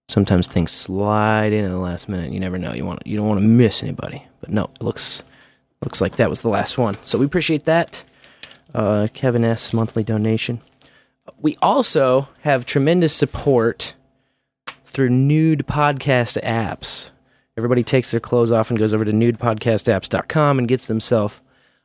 sometimes 0.07 0.47
things 0.47 0.71
slide 0.71 1.53
in 1.53 1.65
at 1.65 1.69
the 1.69 1.77
last 1.77 2.09
minute. 2.09 2.31
You 2.31 2.39
never 2.39 2.57
know. 2.57 2.73
You 2.73 2.85
want 2.85 3.05
you 3.05 3.17
don't 3.17 3.27
want 3.27 3.39
to 3.39 3.45
miss 3.45 3.81
anybody. 3.81 4.25
But 4.41 4.51
no, 4.51 4.65
it 4.65 4.81
looks 4.81 5.23
looks 5.81 6.01
like 6.01 6.17
that 6.17 6.29
was 6.29 6.41
the 6.41 6.49
last 6.49 6.77
one. 6.77 6.95
So 7.03 7.17
we 7.17 7.25
appreciate 7.25 7.65
that. 7.65 8.03
Uh, 8.73 9.07
Kevin 9.13 9.45
S. 9.45 9.73
monthly 9.73 10.03
donation. 10.03 10.59
We 11.39 11.57
also 11.61 12.27
have 12.41 12.65
tremendous 12.65 13.13
support 13.13 13.93
through 14.85 15.09
nude 15.09 15.65
podcast 15.67 16.41
apps. 16.43 17.09
Everybody 17.57 17.83
takes 17.83 18.11
their 18.11 18.19
clothes 18.19 18.51
off 18.51 18.69
and 18.69 18.77
goes 18.77 18.93
over 18.93 19.05
to 19.05 19.11
nudepodcastapps.com 19.11 20.59
and 20.59 20.67
gets 20.67 20.87
themselves 20.87 21.39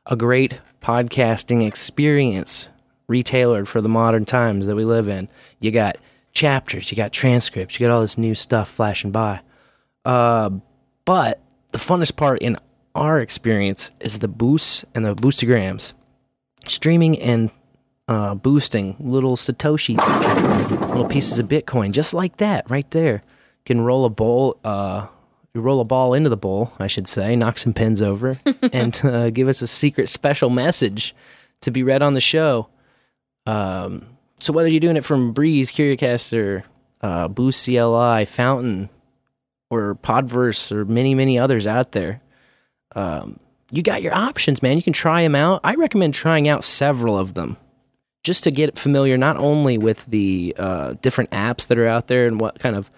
a 0.05 0.15
great 0.15 0.59
podcasting 0.81 1.65
experience 1.65 2.67
retailored 3.11 3.67
for 3.67 3.81
the 3.81 3.89
modern 3.89 4.25
times 4.25 4.67
that 4.67 4.75
we 4.75 4.85
live 4.85 5.07
in. 5.09 5.29
You 5.59 5.71
got 5.71 5.97
chapters, 6.33 6.91
you 6.91 6.97
got 6.97 7.11
transcripts, 7.11 7.79
you 7.79 7.85
got 7.87 7.93
all 7.93 8.01
this 8.01 8.17
new 8.17 8.35
stuff 8.35 8.69
flashing 8.69 9.11
by. 9.11 9.41
Uh, 10.05 10.51
but 11.05 11.41
the 11.71 11.77
funnest 11.77 12.15
part 12.15 12.41
in 12.41 12.57
our 12.95 13.19
experience 13.19 13.91
is 13.99 14.19
the 14.19 14.27
boosts 14.27 14.85
and 14.95 15.05
the 15.05 15.15
boostograms. 15.15 15.93
Streaming 16.67 17.19
and 17.19 17.49
uh, 18.07 18.35
boosting 18.35 18.95
little 18.99 19.35
satoshis, 19.35 19.97
little 20.89 21.07
pieces 21.07 21.39
of 21.39 21.47
Bitcoin, 21.47 21.91
just 21.91 22.13
like 22.13 22.37
that, 22.37 22.69
right 22.69 22.89
there. 22.91 23.13
You 23.13 23.65
can 23.65 23.81
roll 23.81 24.05
a 24.05 24.09
bowl, 24.09 24.57
uh, 24.63 25.07
you 25.53 25.61
roll 25.61 25.79
a 25.79 25.85
ball 25.85 26.13
into 26.13 26.29
the 26.29 26.37
bowl, 26.37 26.73
I 26.79 26.87
should 26.87 27.07
say, 27.07 27.35
knock 27.35 27.57
some 27.57 27.73
pins 27.73 28.01
over, 28.01 28.39
and 28.73 28.99
uh, 29.03 29.29
give 29.29 29.47
us 29.47 29.61
a 29.61 29.67
secret 29.67 30.09
special 30.09 30.49
message 30.49 31.15
to 31.61 31.71
be 31.71 31.83
read 31.83 32.03
on 32.03 32.13
the 32.13 32.21
show. 32.21 32.67
Um, 33.45 34.17
so 34.39 34.53
whether 34.53 34.69
you're 34.69 34.79
doing 34.79 34.97
it 34.97 35.05
from 35.05 35.33
Breeze, 35.33 35.71
Curiocaster, 35.71 36.63
uh, 37.01 37.27
Boost 37.27 37.65
CLI, 37.65 38.25
Fountain, 38.25 38.89
or 39.69 39.95
Podverse, 39.95 40.71
or 40.71 40.85
many, 40.85 41.15
many 41.15 41.37
others 41.37 41.67
out 41.67 41.91
there, 41.91 42.21
um, 42.95 43.39
you 43.71 43.81
got 43.81 44.01
your 44.01 44.13
options, 44.13 44.61
man. 44.61 44.77
You 44.77 44.83
can 44.83 44.93
try 44.93 45.21
them 45.23 45.35
out. 45.35 45.61
I 45.63 45.75
recommend 45.75 46.13
trying 46.13 46.47
out 46.47 46.63
several 46.63 47.17
of 47.17 47.35
them 47.35 47.57
just 48.23 48.43
to 48.43 48.51
get 48.51 48.77
familiar 48.77 49.17
not 49.17 49.37
only 49.37 49.77
with 49.77 50.05
the 50.05 50.53
uh, 50.57 50.93
different 51.01 51.31
apps 51.31 51.67
that 51.67 51.77
are 51.77 51.87
out 51.87 52.07
there 52.07 52.27
and 52.27 52.39
what 52.39 52.59
kind 52.59 52.75
of 52.75 52.91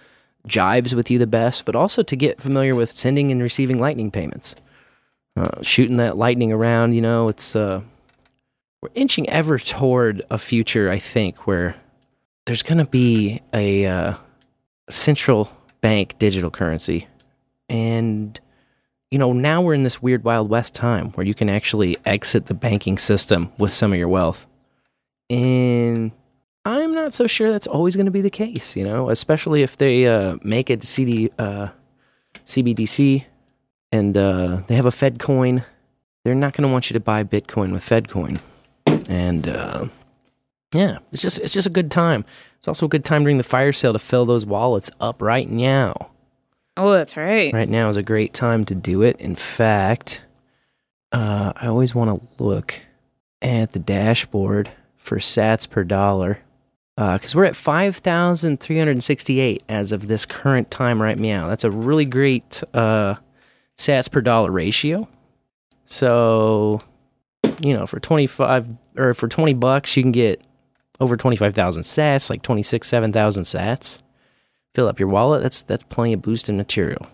jives 0.48 0.94
with 0.94 1.10
you 1.10 1.18
the 1.18 1.28
best, 1.28 1.64
but 1.66 1.76
also 1.76 2.04
to 2.04 2.16
get 2.16 2.42
familiar 2.42 2.76
with 2.76 2.92
sending 2.92 3.32
and 3.32 3.42
receiving 3.42 3.80
lightning 3.80 4.12
payments. 4.12 4.56
Uh, 5.36 5.62
shooting 5.62 5.98
that 5.98 6.18
lightning 6.18 6.52
around, 6.52 6.94
you 6.94 7.02
know, 7.02 7.28
it's 7.28 7.56
uh, 7.56 7.82
we're 8.84 8.90
inching 8.96 9.30
ever 9.30 9.58
toward 9.58 10.22
a 10.30 10.38
future, 10.38 10.92
I 10.92 11.00
think, 11.00 11.48
where 11.48 11.74
there's 12.46 12.64
going 12.64 12.80
to 12.80 12.86
be 12.86 13.42
a 13.54 13.86
uh, 13.86 14.16
central 14.90 15.50
bank 15.80 16.20
digital 16.20 16.52
currency, 16.52 17.08
and 17.70 18.38
you 19.10 19.18
know 19.18 19.32
now 19.32 19.62
we're 19.62 19.74
in 19.74 19.84
this 19.84 20.02
weird 20.02 20.26
wild 20.26 20.50
west 20.50 20.76
time 20.76 21.12
where 21.12 21.26
you 21.26 21.34
can 21.34 21.50
actually 21.50 21.96
exit 22.06 22.48
the 22.48 22.54
banking 22.54 22.98
system 22.98 23.54
with 23.58 23.74
some 23.74 23.94
of 23.94 23.98
your 23.98 24.10
wealth. 24.10 24.46
And 25.30 26.12
I'm 26.66 26.94
not 26.94 27.14
so 27.14 27.26
sure 27.26 27.54
that's 27.54 27.68
always 27.68 27.96
going 27.96 28.08
to 28.08 28.12
be 28.12 28.20
the 28.20 28.30
case, 28.30 28.76
you 28.76 28.84
know, 28.84 29.10
especially 29.10 29.64
if 29.64 29.78
they 29.78 30.08
uh, 30.08 30.36
make 30.44 30.70
it 30.70 30.84
CD, 30.84 31.32
uh, 31.40 31.70
CBDC 32.46 33.24
and 33.94 34.18
uh, 34.18 34.62
they 34.68 34.76
have 34.76 34.86
a 34.86 34.92
Fed 34.92 35.20
coin. 35.20 35.64
They're 36.26 36.36
not 36.36 36.52
going 36.52 36.68
to 36.68 36.72
want 36.72 36.90
you 36.90 36.96
to 36.96 37.00
buy 37.00 37.24
Bitcoin 37.24 37.72
with 37.72 37.82
Fed 37.82 38.10
coin. 38.10 38.40
And 39.08 39.48
uh, 39.48 39.86
yeah, 40.74 40.98
it's 41.12 41.22
just 41.22 41.40
it's 41.40 41.54
just 41.54 41.68
a 41.68 41.72
good 41.72 41.92
time. 41.92 42.26
It's 42.58 42.68
also 42.68 42.86
a 42.86 42.90
good 42.90 43.06
time 43.06 43.24
during 43.24 43.38
the 43.38 43.44
fire 43.44 43.74
sale 43.74 43.94
to 43.94 44.00
fill 44.00 44.26
those 44.26 44.46
wallets 44.46 44.92
up 45.00 45.22
right 45.22 45.50
now. 45.50 46.10
Oh, 46.76 46.92
that's 46.92 47.16
right. 47.16 47.54
Right 47.54 47.70
now 47.70 47.90
is 47.90 47.98
a 47.98 48.04
great 48.04 48.34
time 48.34 48.66
to 48.66 48.76
do 48.76 49.04
it. 49.04 49.20
In 49.20 49.36
fact, 49.36 50.24
uh, 51.12 51.54
I 51.56 51.68
always 51.68 51.94
want 51.94 52.10
to 52.10 52.22
look 52.44 52.82
at 53.42 53.74
the 53.74 53.80
dashboard 53.80 54.72
for 54.96 55.20
sats 55.20 55.70
per 55.70 55.84
dollar 55.84 56.40
because 56.96 57.36
we're 57.36 57.46
at 57.46 57.56
5,368 57.56 59.64
as 59.68 59.92
of 59.92 60.08
this 60.08 60.26
current 60.26 60.72
time 60.72 61.02
right 61.02 61.18
meow. 61.18 61.48
That's 61.48 61.64
a 61.64 61.72
really 61.72 62.06
great 62.06 62.64
uh, 62.74 63.16
sats 63.78 64.12
per 64.12 64.22
dollar 64.22 64.52
ratio. 64.52 65.08
So, 65.86 66.80
you 67.64 67.74
know, 67.74 67.88
for 67.88 68.00
25 68.00 68.68
or 68.98 69.14
for 69.14 69.28
20 69.28 69.54
bucks, 69.54 69.96
you 69.96 70.04
can 70.04 70.12
get 70.12 70.42
over 71.00 71.18
25,000 71.18 71.84
sats, 71.84 72.30
like 72.30 72.42
26, 72.42 72.88
7,000 72.88 73.44
sats. 73.44 74.02
Fill 74.76 74.88
up 74.88 75.00
your 75.00 75.10
wallet. 75.10 75.44
That's 75.44 75.62
that's 75.62 75.84
plenty 75.84 76.14
of 76.14 76.22
boosting 76.22 76.58
material 76.58 77.08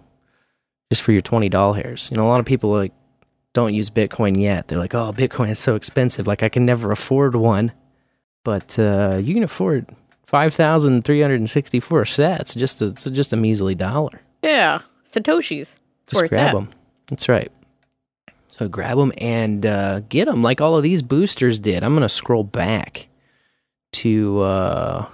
just 0.89 1.01
for 1.01 1.11
your 1.11 1.21
$20 1.21 1.75
hairs. 1.75 2.09
You 2.11 2.17
know, 2.17 2.25
a 2.25 2.29
lot 2.29 2.39
of 2.39 2.45
people 2.45 2.71
like 2.71 2.93
don't 3.53 3.73
use 3.73 3.89
Bitcoin 3.89 4.39
yet. 4.39 4.67
They're 4.67 4.79
like, 4.79 4.95
"Oh, 4.95 5.11
Bitcoin 5.11 5.49
is 5.49 5.59
so 5.59 5.75
expensive. 5.75 6.27
Like 6.27 6.43
I 6.43 6.49
can 6.49 6.65
never 6.65 6.91
afford 6.91 7.35
one." 7.35 7.71
But 8.45 8.79
uh, 8.79 9.19
you 9.21 9.33
can 9.33 9.43
afford 9.43 9.93
5,364 10.27 12.03
sats 12.03 12.55
just 12.55 12.81
a, 12.81 12.85
it's 12.85 13.03
just 13.05 13.33
a 13.33 13.35
measly 13.35 13.75
dollar. 13.75 14.21
Yeah. 14.41 14.81
Satoshis. 15.05 15.75
That's 16.05 16.13
Just 16.13 16.23
it's 16.23 16.33
grab 16.33 16.53
them. 16.55 16.69
That's 17.07 17.27
right. 17.27 17.51
So 18.59 18.67
grab 18.67 18.97
them 18.97 19.13
and 19.19 19.65
uh, 19.65 20.01
get 20.01 20.25
them 20.25 20.43
like 20.43 20.59
all 20.59 20.75
of 20.75 20.83
these 20.83 21.01
boosters 21.01 21.61
did. 21.61 21.81
I'm 21.81 21.93
going 21.93 22.01
to 22.01 22.09
scroll 22.09 22.43
back 22.43 23.07
to 23.93 24.41
uh, 24.41 25.07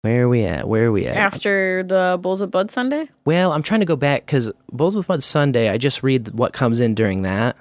where 0.00 0.22
are 0.22 0.28
we 0.30 0.44
at? 0.44 0.66
Where 0.66 0.86
are 0.86 0.92
we 0.92 1.06
at? 1.06 1.18
After 1.18 1.82
the 1.82 2.18
Bowls 2.18 2.40
of 2.40 2.50
Bud 2.50 2.70
Sunday? 2.70 3.10
Well, 3.26 3.52
I'm 3.52 3.62
trying 3.62 3.80
to 3.80 3.86
go 3.86 3.94
back 3.94 4.24
because 4.24 4.50
Bowls 4.72 4.96
with 4.96 5.06
Bud 5.06 5.22
Sunday, 5.22 5.68
I 5.68 5.76
just 5.76 6.02
read 6.02 6.30
what 6.30 6.54
comes 6.54 6.80
in 6.80 6.94
during 6.94 7.22
that. 7.22 7.58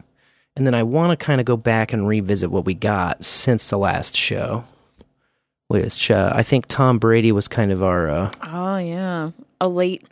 And 0.56 0.66
then 0.66 0.74
I 0.74 0.84
want 0.84 1.20
to 1.20 1.26
kind 1.26 1.42
of 1.42 1.46
go 1.46 1.58
back 1.58 1.92
and 1.92 2.08
revisit 2.08 2.50
what 2.50 2.64
we 2.64 2.74
got 2.74 3.26
since 3.26 3.70
the 3.70 3.78
last 3.78 4.16
show. 4.16 4.64
Which 5.68 6.10
uh, 6.10 6.32
I 6.34 6.44
think 6.44 6.68
Tom 6.68 7.00
Brady 7.00 7.34
was 7.34 7.50
kind 7.50 7.74
of 7.74 7.84
our 7.84 8.10
uh, 8.10 8.32
Oh, 8.44 8.78
yeah. 8.78 9.32
A 9.60 9.68
late. 9.68 10.08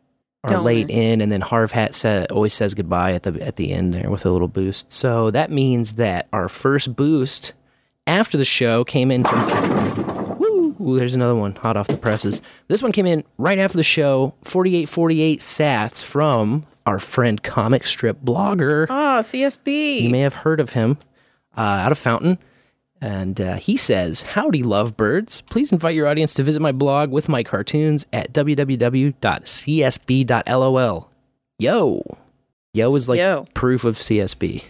Our 0.45 0.57
Donor. 0.57 0.63
late 0.63 0.89
in, 0.89 1.21
and 1.21 1.31
then 1.31 1.41
Harv 1.41 1.71
Hat 1.71 2.05
always 2.31 2.53
says 2.53 2.73
goodbye 2.73 3.13
at 3.13 3.23
the 3.23 3.41
at 3.41 3.55
the 3.55 3.71
end 3.71 3.93
there 3.93 4.09
with 4.09 4.25
a 4.25 4.29
little 4.29 4.47
boost. 4.47 4.91
So 4.91 5.31
that 5.31 5.51
means 5.51 5.93
that 5.93 6.27
our 6.31 6.47
first 6.49 6.95
boost 6.95 7.53
after 8.07 8.37
the 8.37 8.45
show 8.45 8.83
came 8.83 9.11
in 9.11 9.23
from. 9.23 10.37
Woo! 10.37 10.97
There's 10.97 11.15
another 11.15 11.35
one 11.35 11.55
hot 11.55 11.77
off 11.77 11.87
the 11.87 11.97
presses. 11.97 12.41
This 12.67 12.81
one 12.83 12.91
came 12.91 13.05
in 13.05 13.23
right 13.37 13.57
after 13.59 13.77
the 13.77 13.83
show. 13.83 14.33
4848 14.43 15.39
sats 15.39 16.03
from 16.03 16.65
our 16.85 16.99
friend 16.99 17.41
comic 17.41 17.85
strip 17.87 18.21
blogger. 18.21 18.85
Oh, 18.89 19.21
CSB. 19.21 20.01
You 20.01 20.09
may 20.09 20.19
have 20.19 20.35
heard 20.35 20.59
of 20.59 20.71
him 20.73 20.97
uh, 21.57 21.61
out 21.61 21.91
of 21.91 21.97
Fountain. 21.97 22.37
And 23.05 23.39
uh, 23.39 23.55
he 23.57 23.77
says, 23.77 24.23
Howdy, 24.23 24.63
lovebirds. 24.63 25.41
Please 25.41 25.71
invite 25.71 25.93
your 25.93 26.07
audience 26.07 26.33
to 26.33 26.43
visit 26.43 26.59
my 26.59 26.71
blog 26.71 27.11
with 27.11 27.29
my 27.29 27.43
cartoons 27.43 28.07
at 28.11 28.33
www.csb.lol. 28.33 29.13
Yo. 31.59 32.17
Yo 32.73 32.95
is 32.95 33.07
like 33.07 33.19
Yo. 33.19 33.45
proof 33.53 33.85
of 33.85 33.99
CSB. 33.99 34.63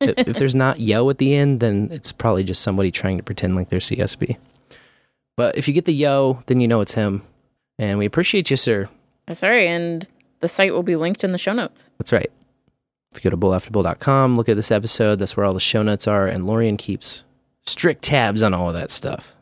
if, 0.00 0.14
if 0.18 0.36
there's 0.36 0.54
not 0.54 0.78
yo 0.78 1.10
at 1.10 1.18
the 1.18 1.34
end, 1.34 1.58
then 1.58 1.88
it's 1.90 2.12
probably 2.12 2.44
just 2.44 2.62
somebody 2.62 2.92
trying 2.92 3.16
to 3.16 3.24
pretend 3.24 3.56
like 3.56 3.70
they're 3.70 3.80
CSB. 3.80 4.36
But 5.36 5.58
if 5.58 5.66
you 5.66 5.74
get 5.74 5.84
the 5.84 5.92
yo, 5.92 6.44
then 6.46 6.60
you 6.60 6.68
know 6.68 6.80
it's 6.80 6.94
him. 6.94 7.22
And 7.76 7.98
we 7.98 8.06
appreciate 8.06 8.52
you, 8.52 8.56
sir. 8.56 8.88
Sorry, 9.32 9.66
and 9.66 10.06
the 10.38 10.46
site 10.46 10.72
will 10.72 10.84
be 10.84 10.94
linked 10.94 11.24
in 11.24 11.32
the 11.32 11.38
show 11.38 11.52
notes. 11.52 11.88
That's 11.98 12.12
right. 12.12 12.30
If 13.10 13.24
you 13.24 13.30
go 13.30 13.36
to 13.36 13.36
bowlafterbowl.com, 13.36 14.36
look 14.36 14.48
at 14.48 14.54
this 14.54 14.70
episode. 14.70 15.18
That's 15.18 15.36
where 15.36 15.44
all 15.44 15.54
the 15.54 15.58
show 15.58 15.82
notes 15.82 16.06
are. 16.06 16.28
And 16.28 16.46
Lorian 16.46 16.76
keeps 16.76 17.24
strict 17.66 18.02
tabs 18.02 18.42
on 18.42 18.54
all 18.54 18.68
of 18.68 18.74
that 18.74 18.90
stuff. 18.90 19.34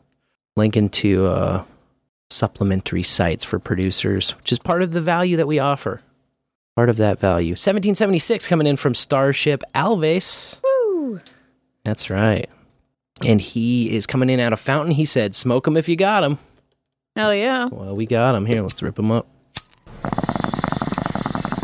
Linking 0.55 0.89
to 0.89 1.27
uh, 1.27 1.63
supplementary 2.29 3.03
sites 3.03 3.43
for 3.43 3.59
producers, 3.59 4.35
which 4.37 4.51
is 4.51 4.59
part 4.59 4.81
of 4.81 4.91
the 4.91 5.01
value 5.01 5.37
that 5.37 5.47
we 5.47 5.59
offer. 5.59 6.01
Part 6.75 6.89
of 6.89 6.97
that 6.97 7.19
value. 7.19 7.51
1776 7.51 8.47
coming 8.47 8.67
in 8.67 8.77
from 8.77 8.93
Starship 8.95 9.63
Alves. 9.75 10.57
Woo! 10.63 11.21
That's 11.83 12.09
right. 12.09 12.49
And 13.23 13.39
he 13.39 13.95
is 13.95 14.07
coming 14.07 14.29
in 14.29 14.39
out 14.39 14.53
of 14.53 14.59
Fountain. 14.59 14.93
He 14.95 15.05
said, 15.05 15.35
smoke 15.35 15.65
"Smoke 15.65 15.67
'em 15.67 15.77
if 15.77 15.87
you 15.87 15.95
got 15.95 16.21
got 16.21 16.23
'em." 16.23 16.37
Hell 17.15 17.35
yeah. 17.35 17.65
Well, 17.65 17.95
we 17.95 18.07
got 18.07 18.35
'em. 18.35 18.47
Here, 18.47 18.61
let's 18.63 18.81
rip 18.81 18.97
rip 18.97 18.99
'em 18.99 19.11
up. 19.11 19.27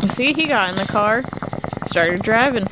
You 0.00 0.08
see, 0.08 0.32
he 0.32 0.46
got 0.46 0.70
in 0.70 0.76
the 0.76 0.86
car, 0.86 1.22
started 1.86 2.22
driving. 2.22 2.64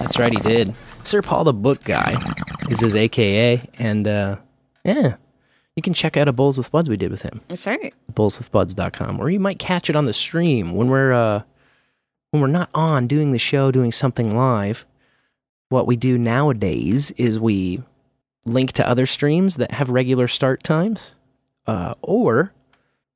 That's 0.00 0.18
right, 0.18 0.32
he 0.32 0.38
did. 0.38 0.74
Sir 1.06 1.22
Paul 1.22 1.44
the 1.44 1.52
Book 1.52 1.84
Guy 1.84 2.16
is 2.68 2.80
his 2.80 2.96
AKA, 2.96 3.68
and 3.78 4.08
uh, 4.08 4.36
yeah, 4.84 5.16
you 5.76 5.82
can 5.82 5.94
check 5.94 6.16
out 6.16 6.26
a 6.26 6.32
Bowls 6.32 6.58
with 6.58 6.72
Buds 6.72 6.88
we 6.88 6.96
did 6.96 7.10
with 7.12 7.22
him. 7.22 7.40
That's 7.48 7.66
right. 7.66 7.94
bowlswithbuds.com 8.12 9.20
or 9.20 9.30
you 9.30 9.38
might 9.38 9.58
catch 9.58 9.88
it 9.88 9.94
on 9.96 10.06
the 10.06 10.12
stream 10.12 10.74
when 10.74 10.88
we're 10.88 11.12
uh 11.12 11.42
when 12.30 12.40
we're 12.40 12.48
not 12.48 12.70
on 12.74 13.06
doing 13.06 13.30
the 13.30 13.38
show 13.38 13.70
doing 13.70 13.92
something 13.92 14.34
live 14.34 14.84
what 15.68 15.86
we 15.86 15.96
do 15.96 16.18
nowadays 16.18 17.10
is 17.12 17.38
we 17.38 17.82
link 18.46 18.72
to 18.72 18.88
other 18.88 19.06
streams 19.06 19.56
that 19.56 19.70
have 19.72 19.90
regular 19.90 20.26
start 20.28 20.62
times 20.62 21.14
uh, 21.66 21.94
or 22.02 22.52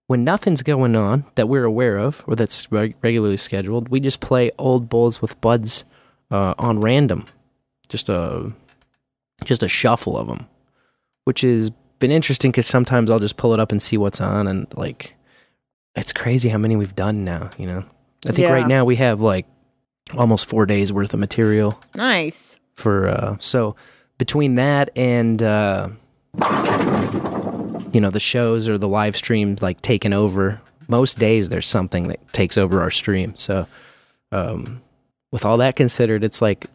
when 0.06 0.22
nothing's 0.24 0.62
going 0.62 0.96
on 0.96 1.24
that 1.36 1.48
we're 1.48 1.64
aware 1.64 1.96
of 1.96 2.22
or 2.26 2.34
that's 2.36 2.70
reg- 2.72 2.94
regularly 3.02 3.36
scheduled 3.36 3.88
we 3.88 4.00
just 4.00 4.20
play 4.20 4.50
old 4.58 4.88
bowls 4.88 5.20
with 5.22 5.40
buds 5.40 5.84
uh, 6.30 6.54
on 6.58 6.80
random 6.80 7.24
just 7.90 8.08
a 8.08 8.50
just 9.44 9.62
a 9.62 9.68
shuffle 9.68 10.16
of 10.16 10.26
them 10.28 10.46
which 11.24 11.42
has 11.42 11.70
been 11.98 12.10
interesting 12.10 12.50
because 12.50 12.66
sometimes 12.66 13.10
I'll 13.10 13.18
just 13.18 13.36
pull 13.36 13.52
it 13.52 13.60
up 13.60 13.70
and 13.72 13.80
see 13.80 13.98
what's 13.98 14.22
on, 14.22 14.48
and 14.48 14.66
like, 14.74 15.14
it's 15.94 16.14
crazy 16.14 16.48
how 16.48 16.56
many 16.56 16.74
we've 16.74 16.94
done 16.96 17.24
now. 17.24 17.50
You 17.58 17.66
know, 17.66 17.84
I 18.26 18.32
think 18.32 18.38
Yeah. 18.48 18.52
right 18.54 18.66
now 18.66 18.86
we 18.86 18.96
have 18.96 19.20
like 19.20 19.44
almost 20.16 20.46
four 20.46 20.64
days 20.64 20.92
worth 20.94 21.12
of 21.12 21.20
material 21.20 21.78
Nice. 21.94 22.56
for. 22.74 23.06
Uh, 23.08 23.36
so 23.38 23.76
between 24.16 24.54
that 24.54 24.88
and 24.96 25.42
uh, 25.42 25.90
you 27.92 28.00
know 28.00 28.10
the 28.10 28.18
shows 28.20 28.68
or 28.68 28.78
the 28.78 28.88
live 28.88 29.16
streams 29.16 29.62
like 29.62 29.82
taking 29.82 30.12
over, 30.14 30.60
most 30.88 31.18
days 31.18 31.48
there's 31.50 31.68
something 31.68 32.08
that 32.08 32.32
takes 32.32 32.56
over 32.56 32.80
our 32.80 32.90
stream. 32.90 33.34
So 33.36 33.66
um, 34.32 34.80
with 35.32 35.44
all 35.44 35.58
that 35.58 35.76
considered, 35.76 36.24
it's 36.24 36.40
like 36.40 36.66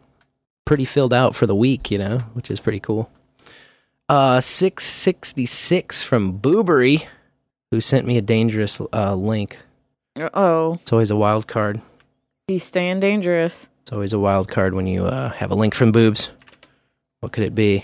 pretty 0.65 0.85
filled 0.85 1.13
out 1.13 1.35
for 1.35 1.45
the 1.45 1.55
week, 1.55 1.91
you 1.91 1.97
know, 1.97 2.19
which 2.33 2.49
is 2.51 2.59
pretty 2.59 2.79
cool. 2.79 3.09
Uh, 4.09 4.39
666 4.41 6.03
from 6.03 6.33
Boo-Bury, 6.37 7.07
who 7.71 7.81
sent 7.81 8.05
me 8.05 8.17
a 8.17 8.21
dangerous 8.21 8.81
uh, 8.93 9.15
link. 9.15 9.57
Oh, 10.17 10.75
It's 10.81 10.93
always 10.93 11.11
a 11.11 11.15
wild 11.15 11.47
card. 11.47 11.81
he's 12.47 12.63
staying 12.63 12.99
dangerous. 12.99 13.67
It's 13.81 13.91
always 13.91 14.13
a 14.13 14.19
wild 14.19 14.47
card 14.47 14.73
when 14.73 14.87
you 14.87 15.05
uh, 15.05 15.29
have 15.33 15.51
a 15.51 15.55
link 15.55 15.75
from 15.75 15.91
Boobs. 15.91 16.29
What 17.19 17.31
could 17.31 17.43
it 17.43 17.55
be? 17.55 17.81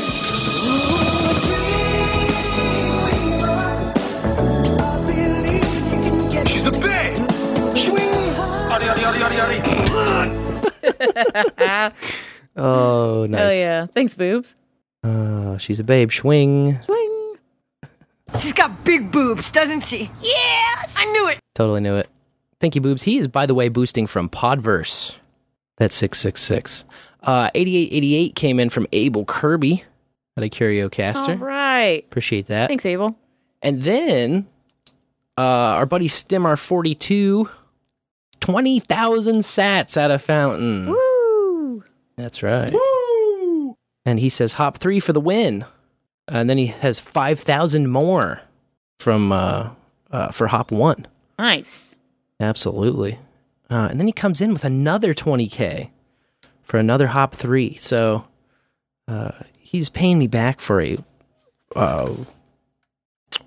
She's 6.48 6.66
a 6.66 6.72
babe. 6.72 7.18
Yadi, 8.72 8.86
yadi, 8.88 9.02
yadi, 9.02 9.20
yadi, 9.20 9.36
yadi. 11.58 11.94
Oh, 12.56 13.26
nice. 13.30 13.40
Hell 13.40 13.54
yeah. 13.54 13.86
Thanks, 13.88 14.14
boobs. 14.16 14.56
Uh, 15.04 15.58
she's 15.58 15.80
a 15.80 15.84
babe. 15.84 16.12
Swing. 16.12 16.80
Swing. 16.84 17.36
She's 18.40 18.54
got 18.54 18.84
big 18.84 19.12
boobs, 19.12 19.52
doesn't 19.52 19.82
she? 19.82 20.10
Yes! 20.22 20.94
I 20.98 21.06
knew 21.12 21.28
it! 21.28 21.40
Totally 21.54 21.82
knew 21.82 21.96
it. 21.96 22.08
Thank 22.62 22.76
you, 22.76 22.82
Boobs. 22.82 23.04
He 23.04 23.18
is, 23.18 23.28
by 23.28 23.46
the 23.46 23.54
way, 23.56 23.68
boosting 23.70 24.08
from 24.08 24.30
Podverse. 24.30 25.18
That's 25.78 25.96
666. 25.96 26.86
Uh, 27.24 27.50
8888 27.56 28.36
came 28.36 28.60
in 28.60 28.70
from 28.70 28.88
Abel 28.94 29.26
Kirby 29.26 29.84
at 30.38 30.44
a 30.44 30.50
Curio 30.50 30.88
Caster. 30.88 31.32
All 31.32 31.38
right. 31.38 32.04
Appreciate 32.06 32.46
that. 32.48 32.70
Thanks, 32.70 32.86
Abel. 32.86 33.18
And 33.62 33.82
then 33.82 34.48
uh, 35.38 35.42
our 35.42 35.86
buddy 35.86 36.08
STEMr42, 36.08 37.50
20,000 38.40 39.36
sats 39.40 39.98
out 39.98 40.12
of 40.12 40.22
Fountain. 40.22 40.88
Woo! 40.92 41.11
That's 42.22 42.44
right. 42.44 42.72
And 44.06 44.20
he 44.20 44.30
says 44.30 44.54
hop 44.54 44.78
three 44.78 45.00
for 45.00 45.14
the 45.14 45.20
win. 45.22 45.66
And 46.28 46.50
then 46.50 46.58
he 46.58 46.68
has 46.68 47.00
5,000 47.00 47.88
more 47.90 48.42
from 49.00 49.32
uh, 49.32 49.70
uh, 50.12 50.30
for 50.32 50.48
hop 50.48 50.72
one. 50.72 51.08
Nice. 51.40 51.96
Absolutely. 52.40 53.18
Uh, 53.70 53.88
and 53.90 54.00
then 54.00 54.08
he 54.08 54.14
comes 54.14 54.40
in 54.42 54.54
with 54.54 54.64
another 54.64 55.14
20K 55.14 55.90
for 56.62 56.78
another 56.78 57.08
hop 57.08 57.34
three. 57.34 57.76
So 57.78 58.26
uh, 59.08 59.32
he's 59.58 59.90
paying 59.90 60.20
me 60.20 60.28
back 60.28 60.60
for 60.60 60.82
a 60.82 60.98
uh, 61.76 62.14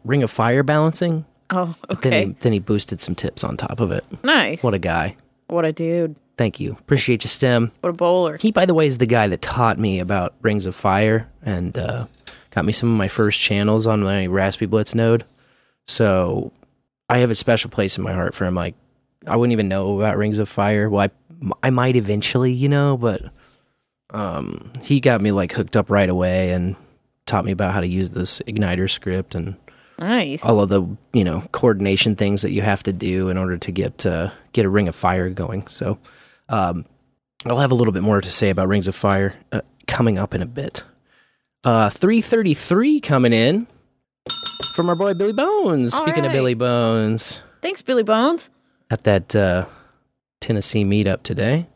ring 0.05 0.23
of 0.23 0.31
fire 0.31 0.63
balancing. 0.63 1.25
Oh, 1.51 1.75
Then, 1.89 1.97
okay. 1.99 2.27
he, 2.27 2.37
then 2.41 2.53
he 2.53 2.59
boosted 2.59 3.01
some 3.01 3.15
tips 3.15 3.45
on 3.45 3.57
top 3.57 3.79
of 3.81 3.93
it. 3.93 4.05
Nice. 4.25 4.63
What 4.63 4.75
a 4.75 4.79
guy. 4.79 5.17
What 5.47 5.65
a 5.65 5.73
dude. 5.73 6.17
Thank 6.37 6.59
you. 6.61 6.73
Appreciate 6.73 7.23
you, 7.25 7.29
Stem. 7.29 7.71
What 7.81 7.91
a 7.91 7.93
bowler. 7.93 8.37
He, 8.39 8.51
by 8.51 8.67
the 8.67 8.75
way, 8.75 8.87
is 8.87 8.99
the 8.99 9.07
guy 9.07 9.29
that 9.29 9.41
taught 9.43 9.79
me 9.79 10.01
about 10.01 10.35
Rings 10.43 10.67
of 10.67 10.75
Fire 10.75 11.29
and 11.43 11.77
uh, 11.79 12.07
got 12.51 12.65
me 12.65 12.73
some 12.73 12.91
of 12.91 12.97
my 12.97 13.09
first 13.09 13.41
channels 13.41 13.87
on 13.87 14.03
my 14.03 14.27
RaspiBlitz 14.27 14.95
node. 14.95 15.25
So 15.87 16.53
I 17.09 17.19
have 17.19 17.31
a 17.31 17.35
special 17.35 17.71
place 17.71 17.97
in 17.99 18.03
my 18.05 18.13
heart 18.13 18.35
for 18.35 18.47
him. 18.47 18.55
Like, 18.55 18.75
I 19.27 19.37
wouldn't 19.37 19.53
even 19.53 19.69
know 19.69 19.99
about 20.01 20.17
Rings 20.17 20.39
of 20.39 20.49
Fire. 20.49 20.91
Well, 20.91 21.09
I, 21.09 21.51
I 21.63 21.71
might 21.71 21.95
eventually, 21.97 22.53
you 22.53 22.69
know, 22.69 22.97
but 22.97 23.23
um, 24.11 24.73
he 24.83 25.01
got 25.01 25.21
me 25.21 25.31
like 25.33 25.53
hooked 25.53 25.77
up 25.77 25.89
right 25.91 26.09
away 26.09 26.51
and 26.51 26.77
taught 27.27 27.45
me 27.45 27.53
about 27.53 27.75
how 27.75 27.81
to 27.81 27.87
use 27.87 28.11
this 28.11 28.41
Igniter 28.47 28.91
script 28.91 29.35
and 29.35 29.57
Nice. 29.99 30.43
all 30.43 30.61
of 30.61 30.69
the 30.71 30.83
you 31.13 31.23
know 31.25 31.43
coordination 31.53 32.17
things 32.17 32.43
that 32.43 32.51
you 32.51 32.63
have 32.63 32.83
to 32.83 32.93
do 32.93 33.29
in 33.29 33.39
order 33.39 33.57
to 33.57 33.71
get 33.73 34.05
uh, 34.05 34.31
get 34.53 34.65
a 34.67 34.69
ring 34.69 34.89
of 34.89 34.95
fire 34.95 35.31
going. 35.31 35.67
So 35.69 35.99
um, 36.55 36.87
I'll 37.47 37.59
have 37.59 37.73
a 37.73 37.75
little 37.75 37.93
bit 37.93 38.03
more 38.03 38.21
to 38.21 38.31
say 38.31 38.51
about 38.51 38.69
rings 38.69 38.89
of 38.89 38.95
fire 38.97 39.35
uh, 39.53 39.61
coming 39.87 40.17
up 40.17 40.35
in 40.35 40.43
a 40.43 40.47
bit. 40.47 40.85
Uh, 41.65 41.91
three 41.91 42.21
thirty 42.21 42.55
three 42.55 43.01
coming 43.01 43.33
in 43.33 43.67
from 44.75 44.89
our 44.89 44.95
boy 44.95 45.15
Billy 45.15 45.33
Bones. 45.33 45.95
All 45.95 46.03
Speaking 46.07 46.27
of. 46.27 46.33
Billy 46.33 46.55
Bones, 46.55 47.41
Thanks, 47.63 47.83
Billy 47.83 48.03
Bones. 48.03 48.51
at 48.91 49.05
that 49.05 49.35
uh, 49.35 49.67
Tennessee 50.41 50.85
meetup 50.85 51.23
today. 51.23 51.67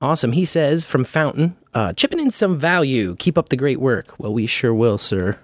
Awesome. 0.00 0.32
He 0.32 0.44
says 0.44 0.84
from 0.84 1.04
Fountain, 1.04 1.56
uh, 1.72 1.92
chipping 1.94 2.20
in 2.20 2.30
some 2.30 2.58
value. 2.58 3.16
Keep 3.18 3.38
up 3.38 3.48
the 3.48 3.56
great 3.56 3.80
work. 3.80 4.14
Well, 4.18 4.34
we 4.34 4.46
sure 4.46 4.74
will, 4.74 4.98
sir. 4.98 5.38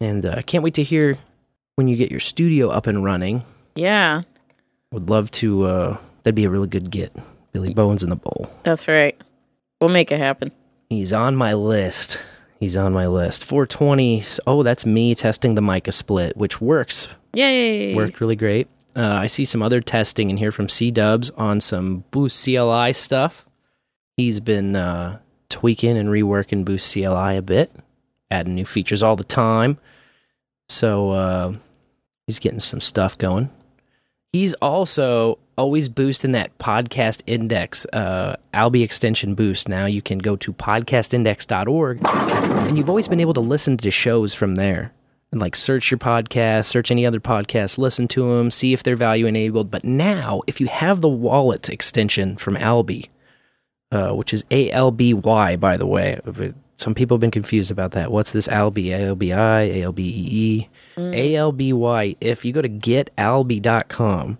And 0.00 0.26
uh, 0.26 0.34
I 0.36 0.42
can't 0.42 0.62
wait 0.64 0.74
to 0.74 0.82
hear 0.82 1.16
when 1.76 1.88
you 1.88 1.96
get 1.96 2.10
your 2.10 2.20
studio 2.20 2.68
up 2.68 2.86
and 2.86 3.02
running. 3.04 3.44
Yeah, 3.74 4.22
Would 4.90 5.08
love 5.08 5.30
to. 5.32 5.64
Uh, 5.64 5.96
that'd 6.24 6.34
be 6.34 6.44
a 6.44 6.50
really 6.50 6.68
good 6.68 6.90
get. 6.90 7.14
Billy 7.52 7.74
Bones 7.74 8.02
in 8.02 8.10
the 8.10 8.16
bowl. 8.16 8.50
that's 8.62 8.86
right. 8.88 9.20
We'll 9.80 9.90
make 9.90 10.12
it 10.12 10.18
happen. 10.18 10.52
He's 10.88 11.12
on 11.12 11.36
my 11.36 11.54
list. 11.54 12.20
He's 12.58 12.76
on 12.76 12.92
my 12.92 13.06
list. 13.06 13.44
420. 13.44 14.22
Oh, 14.46 14.62
that's 14.62 14.84
me 14.84 15.14
testing 15.14 15.54
the 15.54 15.62
Micah 15.62 15.92
split, 15.92 16.36
which 16.36 16.60
works. 16.60 17.08
Yay. 17.32 17.94
Worked 17.94 18.20
really 18.20 18.36
great. 18.36 18.68
Uh, 18.94 19.14
I 19.14 19.26
see 19.28 19.44
some 19.44 19.62
other 19.62 19.80
testing 19.80 20.28
in 20.30 20.36
here 20.36 20.52
from 20.52 20.68
C 20.68 20.90
Dubs 20.90 21.30
on 21.30 21.60
some 21.60 22.04
Boost 22.10 22.44
CLI 22.44 22.92
stuff. 22.92 23.46
He's 24.16 24.40
been 24.40 24.76
uh, 24.76 25.20
tweaking 25.48 25.96
and 25.96 26.08
reworking 26.10 26.64
Boost 26.64 26.92
CLI 26.92 27.36
a 27.36 27.42
bit, 27.42 27.72
adding 28.30 28.54
new 28.54 28.66
features 28.66 29.02
all 29.02 29.16
the 29.16 29.24
time. 29.24 29.78
So 30.68 31.10
uh, 31.12 31.54
he's 32.26 32.38
getting 32.40 32.60
some 32.60 32.80
stuff 32.80 33.16
going. 33.16 33.48
He's 34.32 34.54
also 34.54 35.38
always 35.58 35.88
boosting 35.88 36.32
that 36.32 36.56
podcast 36.58 37.22
index, 37.26 37.84
uh, 37.86 38.36
Alby 38.54 38.82
extension 38.82 39.34
boost. 39.34 39.68
Now 39.68 39.86
you 39.86 40.00
can 40.00 40.18
go 40.18 40.36
to 40.36 40.52
podcastindex.org 40.52 42.00
and 42.06 42.78
you've 42.78 42.88
always 42.88 43.08
been 43.08 43.20
able 43.20 43.34
to 43.34 43.40
listen 43.40 43.76
to 43.78 43.90
shows 43.90 44.32
from 44.32 44.54
there 44.54 44.92
and 45.32 45.40
like 45.40 45.56
search 45.56 45.90
your 45.90 45.98
podcast, 45.98 46.66
search 46.66 46.90
any 46.90 47.04
other 47.04 47.20
podcast, 47.20 47.76
listen 47.76 48.06
to 48.08 48.36
them, 48.36 48.50
see 48.50 48.72
if 48.72 48.82
they're 48.82 48.96
value 48.96 49.26
enabled. 49.26 49.70
But 49.70 49.84
now, 49.84 50.42
if 50.46 50.60
you 50.60 50.68
have 50.68 51.00
the 51.00 51.08
wallet 51.08 51.68
extension 51.68 52.36
from 52.36 52.56
Alby, 52.56 53.10
uh, 53.90 54.12
which 54.12 54.32
is 54.32 54.44
A 54.50 54.70
L 54.70 54.92
B 54.92 55.12
Y, 55.12 55.56
by 55.56 55.76
the 55.76 55.86
way, 55.86 56.20
some 56.80 56.94
people 56.94 57.16
have 57.16 57.20
been 57.20 57.30
confused 57.30 57.70
about 57.70 57.90
that. 57.92 58.10
What's 58.10 58.32
this 58.32 58.48
Alby? 58.48 58.92
A 58.92 59.08
L 59.08 59.14
B 59.14 59.32
I, 59.32 59.60
A 59.62 59.82
L 59.82 59.92
B 59.92 60.02
E 60.02 60.28
E, 60.30 60.68
mm. 60.96 61.14
A 61.14 61.36
L 61.36 61.52
B 61.52 61.72
Y. 61.72 62.16
If 62.20 62.44
you 62.44 62.52
go 62.52 62.62
to 62.62 62.68
getalby.com, 62.68 64.38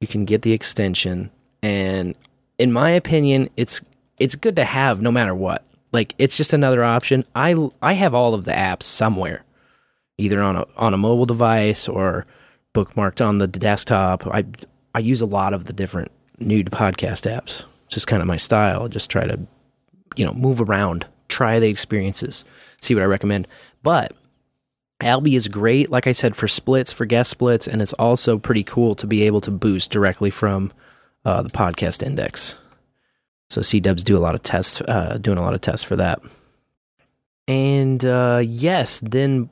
you 0.00 0.06
can 0.06 0.24
get 0.24 0.42
the 0.42 0.52
extension, 0.52 1.30
and 1.62 2.14
in 2.58 2.72
my 2.72 2.90
opinion, 2.90 3.50
it's 3.56 3.80
it's 4.18 4.36
good 4.36 4.56
to 4.56 4.64
have 4.64 5.02
no 5.02 5.10
matter 5.10 5.34
what. 5.34 5.64
Like 5.92 6.14
it's 6.18 6.36
just 6.36 6.52
another 6.52 6.82
option. 6.82 7.24
I 7.34 7.70
I 7.82 7.92
have 7.92 8.14
all 8.14 8.34
of 8.34 8.44
the 8.44 8.52
apps 8.52 8.84
somewhere 8.84 9.44
either 10.18 10.42
on 10.42 10.56
a 10.56 10.66
on 10.76 10.94
a 10.94 10.98
mobile 10.98 11.26
device 11.26 11.88
or 11.88 12.26
bookmarked 12.74 13.24
on 13.24 13.38
the 13.38 13.46
desktop. 13.46 14.26
I 14.26 14.44
I 14.94 15.00
use 15.00 15.20
a 15.20 15.26
lot 15.26 15.52
of 15.52 15.64
the 15.64 15.72
different 15.72 16.10
nude 16.38 16.70
podcast 16.70 17.30
apps. 17.30 17.64
It's 17.86 17.94
just 17.94 18.06
kind 18.06 18.22
of 18.22 18.28
my 18.28 18.36
style. 18.36 18.88
Just 18.88 19.10
try 19.10 19.26
to 19.26 19.38
you 20.16 20.24
know 20.24 20.32
move 20.32 20.60
around, 20.60 21.06
try 21.28 21.58
the 21.58 21.68
experiences, 21.68 22.44
see 22.80 22.94
what 22.94 23.02
I 23.02 23.06
recommend. 23.06 23.48
But 23.82 24.12
Alby 25.00 25.34
is 25.34 25.48
great, 25.48 25.90
like 25.90 26.06
I 26.06 26.12
said, 26.12 26.36
for 26.36 26.48
splits, 26.48 26.92
for 26.92 27.04
guest 27.04 27.30
splits, 27.30 27.66
and 27.66 27.82
it's 27.82 27.92
also 27.94 28.38
pretty 28.38 28.62
cool 28.62 28.94
to 28.96 29.06
be 29.06 29.22
able 29.22 29.40
to 29.42 29.50
boost 29.50 29.90
directly 29.90 30.30
from 30.30 30.72
uh, 31.24 31.42
the 31.42 31.50
podcast 31.50 32.02
index. 32.02 32.56
So 33.50 33.60
C 33.60 33.80
Dubs 33.80 34.04
do 34.04 34.16
a 34.16 34.20
lot 34.20 34.34
of 34.34 34.42
tests, 34.42 34.80
uh, 34.82 35.18
doing 35.20 35.38
a 35.38 35.42
lot 35.42 35.54
of 35.54 35.60
tests 35.60 35.84
for 35.84 35.96
that. 35.96 36.20
And 37.46 38.04
uh, 38.04 38.42
yes, 38.44 39.00
then 39.00 39.50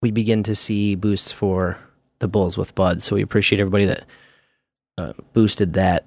we 0.00 0.10
begin 0.10 0.42
to 0.44 0.54
see 0.54 0.94
boosts 0.94 1.32
for 1.32 1.78
the 2.20 2.28
Bowls 2.28 2.56
with 2.56 2.74
Bud. 2.74 3.02
So 3.02 3.16
we 3.16 3.22
appreciate 3.22 3.60
everybody 3.60 3.84
that 3.86 4.04
uh, 4.96 5.12
boosted 5.32 5.74
that. 5.74 6.06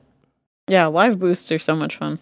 Yeah, 0.68 0.88
live 0.88 1.20
boosts 1.20 1.52
are 1.52 1.60
so 1.60 1.76
much 1.76 1.98
fun. 1.98 2.20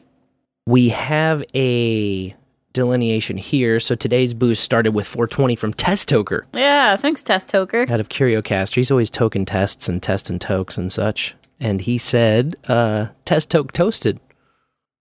We 0.68 0.90
have 0.90 1.44
a 1.54 2.36
delineation 2.76 3.38
here. 3.38 3.80
So 3.80 3.96
today's 3.96 4.36
boost 4.36 4.62
started 4.64 4.92
with 4.92 5.08
420 5.08 5.56
from 5.56 5.74
Test 5.74 6.08
Toker 6.10 6.42
Yeah, 6.54 6.96
thanks, 6.98 7.24
Test 7.24 7.48
Toker. 7.48 7.90
out 7.90 8.00
of 8.00 8.10
CurioCaster. 8.10 8.76
He's 8.76 8.92
always 8.92 9.10
token 9.10 9.46
tests 9.46 9.90
and 9.90 10.04
test 10.04 10.30
and 10.30 10.40
tokes 10.40 10.78
and 10.78 10.92
such. 10.92 11.34
And 11.60 11.82
he 11.82 11.98
said, 11.98 12.56
uh, 12.68 13.08
Test 13.26 13.50
Toke 13.50 13.72
toasted. 13.72 14.20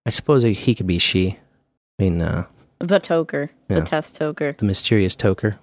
I 0.06 0.10
suppose 0.10 0.42
he- 0.44 0.74
could 0.74 0.86
be 0.86 0.98
she. 0.98 1.38
I 1.98 2.02
mean, 2.02 2.22
uh, 2.22 2.44
The 2.78 3.00
Toker. 3.00 3.50
Yeah. 3.68 3.80
The 3.80 3.86
Test 3.86 4.18
Toker. 4.18 4.56
the 4.56 4.64
mysterious 4.64 5.14
toker. 5.16 5.58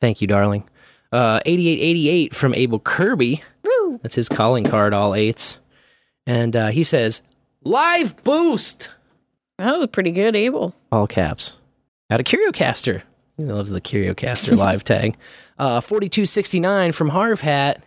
Thank 0.00 0.20
you, 0.20 0.26
darling. 0.26 0.64
Uh, 1.12 1.40
8888 1.44 2.34
from 2.34 2.54
Abel 2.54 2.78
Kirby. 2.80 3.42
Woo! 3.62 4.00
That's 4.02 4.14
his 4.16 4.28
calling 4.28 4.64
card, 4.64 4.94
all 4.94 5.14
eights. 5.14 5.60
And 6.26 6.56
uh, 6.56 6.68
he 6.68 6.82
says, 6.84 7.22
Live 7.64 8.22
boost! 8.24 8.88
That 9.58 9.78
was 9.78 9.88
pretty 9.92 10.12
good, 10.12 10.34
Abel. 10.34 10.74
All 10.90 11.06
caps. 11.06 11.56
Out 12.10 12.20
of 12.20 12.26
CurioCaster. 12.26 13.02
He 13.38 13.44
loves 13.44 13.70
the 13.70 13.80
CurioCaster 13.80 14.56
live 14.56 14.84
tag. 14.84 15.16
Uh, 15.58 15.80
4269 15.80 16.92
from 16.92 17.08
Harv 17.08 17.40
Hat. 17.40 17.82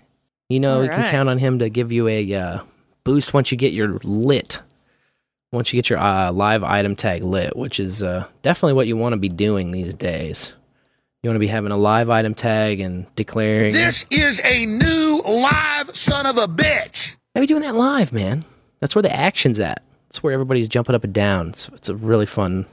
You 0.50 0.60
know, 0.60 0.82
you 0.82 0.90
can 0.90 1.10
count 1.10 1.28
on 1.30 1.38
him 1.40 1.60
to 1.60 1.70
give 1.70 1.92
you 1.92 2.08
a 2.08 2.34
uh, 2.34 2.60
boost 3.04 3.34
once 3.34 3.52
you 3.52 3.58
get 3.58 3.74
your 3.74 4.00
lit. 4.04 4.62
Once 5.52 5.72
you 5.72 5.78
get 5.78 5.90
your 5.90 6.00
uh, 6.00 6.32
live 6.32 6.64
item 6.64 6.96
tag 6.96 7.24
lit, 7.24 7.56
which 7.56 7.80
is 7.80 8.04
uh, 8.04 8.26
definitely 8.42 8.74
what 8.74 8.88
you 8.88 8.96
want 8.98 9.14
to 9.14 9.18
be 9.18 9.30
doing 9.30 9.72
these 9.72 9.94
days. 9.94 10.54
You 11.24 11.30
want 11.30 11.36
to 11.36 11.40
be 11.40 11.48
having 11.48 11.72
a 11.72 11.78
live 11.78 12.10
item 12.12 12.36
tag 12.36 12.80
and 12.80 13.08
declaring. 13.16 13.74
This 13.74 14.06
is 14.12 14.40
a 14.44 14.66
new 14.68 15.22
live 15.26 15.96
son 15.96 16.28
of 16.28 16.38
a 16.38 16.46
bitch. 16.48 17.16
Maybe 17.34 17.48
doing 17.48 17.62
that 17.64 17.76
live, 17.76 18.14
man. 18.14 18.46
That's 18.80 18.94
where 18.94 19.02
the 19.02 19.16
action's 19.16 19.60
at. 19.60 19.82
That's 20.16 20.24
where 20.24 20.32
everybody's 20.32 20.70
jumping 20.70 20.96
up 20.96 21.04
and 21.04 21.14
down. 21.14 21.50
It's, 21.50 21.68
it's 21.68 21.90
a 21.90 21.96
really 21.96 22.26
fun, 22.26 22.68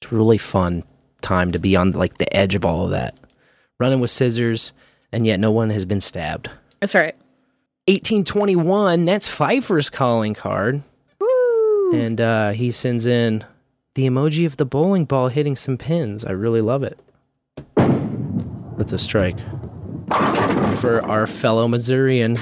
it's 0.00 0.10
a 0.10 0.14
really 0.14 0.38
fun 0.38 0.84
time 1.20 1.52
to 1.52 1.58
be 1.58 1.76
on 1.76 1.90
like 1.90 2.16
the 2.16 2.34
edge 2.34 2.54
of 2.54 2.64
all 2.64 2.86
of 2.86 2.92
that. 2.92 3.14
Running 3.78 4.00
with 4.00 4.10
scissors, 4.10 4.72
and 5.12 5.26
yet 5.26 5.38
no 5.38 5.50
one 5.50 5.68
has 5.68 5.84
been 5.84 6.00
stabbed. 6.00 6.48
That's 6.80 6.94
right. 6.94 7.14
1821, 7.88 9.04
that's 9.04 9.28
Phifer's 9.28 9.90
calling 9.90 10.32
card. 10.32 10.82
Woo! 11.20 11.92
And 11.92 12.22
uh, 12.22 12.52
he 12.52 12.72
sends 12.72 13.04
in 13.04 13.44
the 13.92 14.06
emoji 14.06 14.46
of 14.46 14.56
the 14.56 14.64
bowling 14.64 15.04
ball 15.04 15.28
hitting 15.28 15.58
some 15.58 15.76
pins. 15.76 16.24
I 16.24 16.30
really 16.30 16.62
love 16.62 16.82
it. 16.82 16.98
That's 18.78 18.94
a 18.94 18.98
strike. 18.98 19.38
For 20.78 21.04
our 21.04 21.26
fellow 21.26 21.68
Missourian. 21.68 22.38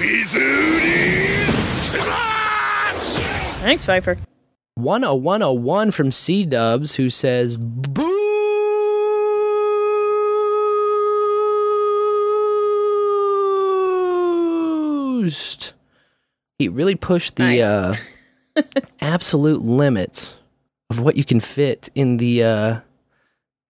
Thanks, 3.59 3.85
Phifer. 3.85 4.17
10101 4.77 5.91
from 5.91 6.11
C 6.11 6.45
Dubs 6.45 6.95
who 6.95 7.09
says 7.09 7.57
boost. 7.57 8.13
He 16.59 16.67
really 16.67 16.95
pushed 16.95 17.35
the 17.35 17.61
uh, 17.63 17.95
absolute 19.01 19.61
limits 19.61 20.35
of 20.89 20.99
what 20.99 21.17
you 21.17 21.23
can 21.23 21.39
fit 21.39 21.89
in 21.95 22.17
the 22.17 22.43
uh, 22.43 22.79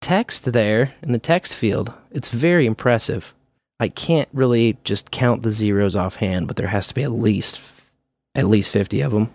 text 0.02 0.52
there 0.52 0.94
in 1.02 1.14
the 1.14 1.20
text 1.20 1.56
field. 1.56 1.94
It's 2.12 2.30
very 2.30 2.66
impressive. 2.66 3.34
I 3.80 3.90
can't 3.90 4.30
really 4.34 4.78
just 4.84 5.12
count 5.12 5.44
the 5.44 5.52
zeros 5.52 5.96
offhand, 5.96 6.48
but 6.48 6.56
there 6.56 6.68
has 6.68 6.88
to 6.88 6.96
be 6.96 7.04
at 7.04 7.12
least 7.12 7.62
at 8.36 8.48
least 8.48 8.70
50 8.70 9.02
of 9.02 9.12
them. 9.12 9.34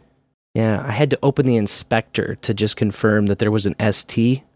Yeah, 0.54 0.82
I 0.86 0.92
had 0.92 1.10
to 1.10 1.18
open 1.22 1.46
the 1.46 1.56
inspector 1.56 2.34
to 2.36 2.52
just 2.54 2.76
confirm 2.76 3.26
that 3.26 3.38
there 3.38 3.50
was 3.50 3.66
an 3.66 3.74
ST. 3.92 4.42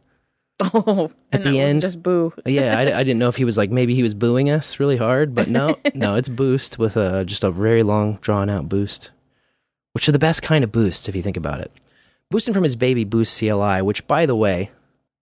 Oh, 0.59 1.11
At 1.33 1.45
and 1.45 1.55
the 1.55 1.61
end- 1.61 1.83
just 1.83 2.03
boo. 2.03 2.33
Yeah, 2.47 2.79
I, 2.79 3.01
I 3.01 3.03
didn't 3.05 3.19
know 3.19 3.29
if 3.29 3.37
he 3.37 3.45
was 3.45 3.59
like 3.59 3.71
maybe 3.71 3.95
he 3.95 4.03
was 4.03 4.15
booing 4.15 4.49
us 4.49 4.81
really 4.81 4.97
hard, 4.97 5.35
but 5.35 5.49
no, 5.49 5.77
no, 5.95 6.15
it's 6.15 6.31
boost 6.31 6.79
with 6.79 6.97
a 6.97 7.27
just 7.27 7.45
a 7.45 7.51
very 7.51 7.83
long 7.83 8.15
drawn 8.23 8.49
out 8.49 8.67
boost, 8.67 9.11
which 9.93 10.09
are 10.09 10.13
the 10.13 10.19
best 10.19 10.41
kind 10.43 10.65
of 10.65 10.73
boosts 10.73 11.11
if 11.11 11.15
you 11.17 11.21
think 11.21 11.37
about 11.37 11.61
it. 11.61 11.71
Boosting 12.31 12.55
from 12.55 12.63
his 12.63 12.75
baby 12.75 13.05
Boost 13.05 13.39
CLI, 13.39 13.83
which 13.83 14.07
by 14.07 14.25
the 14.25 14.35
way, 14.35 14.71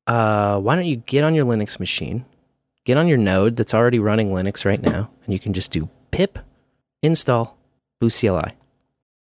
uh, 0.06 0.60
why 0.60 0.76
don't 0.76 0.86
you 0.86 0.96
get 0.98 1.24
on 1.24 1.34
your 1.34 1.44
Linux 1.44 1.80
machine, 1.80 2.24
get 2.84 2.96
on 2.96 3.08
your 3.08 3.18
node 3.18 3.56
that's 3.56 3.74
already 3.74 3.98
running 3.98 4.30
Linux 4.30 4.64
right 4.64 4.80
now, 4.80 5.10
and 5.24 5.32
you 5.32 5.40
can 5.40 5.52
just 5.52 5.72
do 5.72 5.88
pip 6.12 6.38
install 7.02 7.58
Boost 8.00 8.20
CLI. 8.20 8.52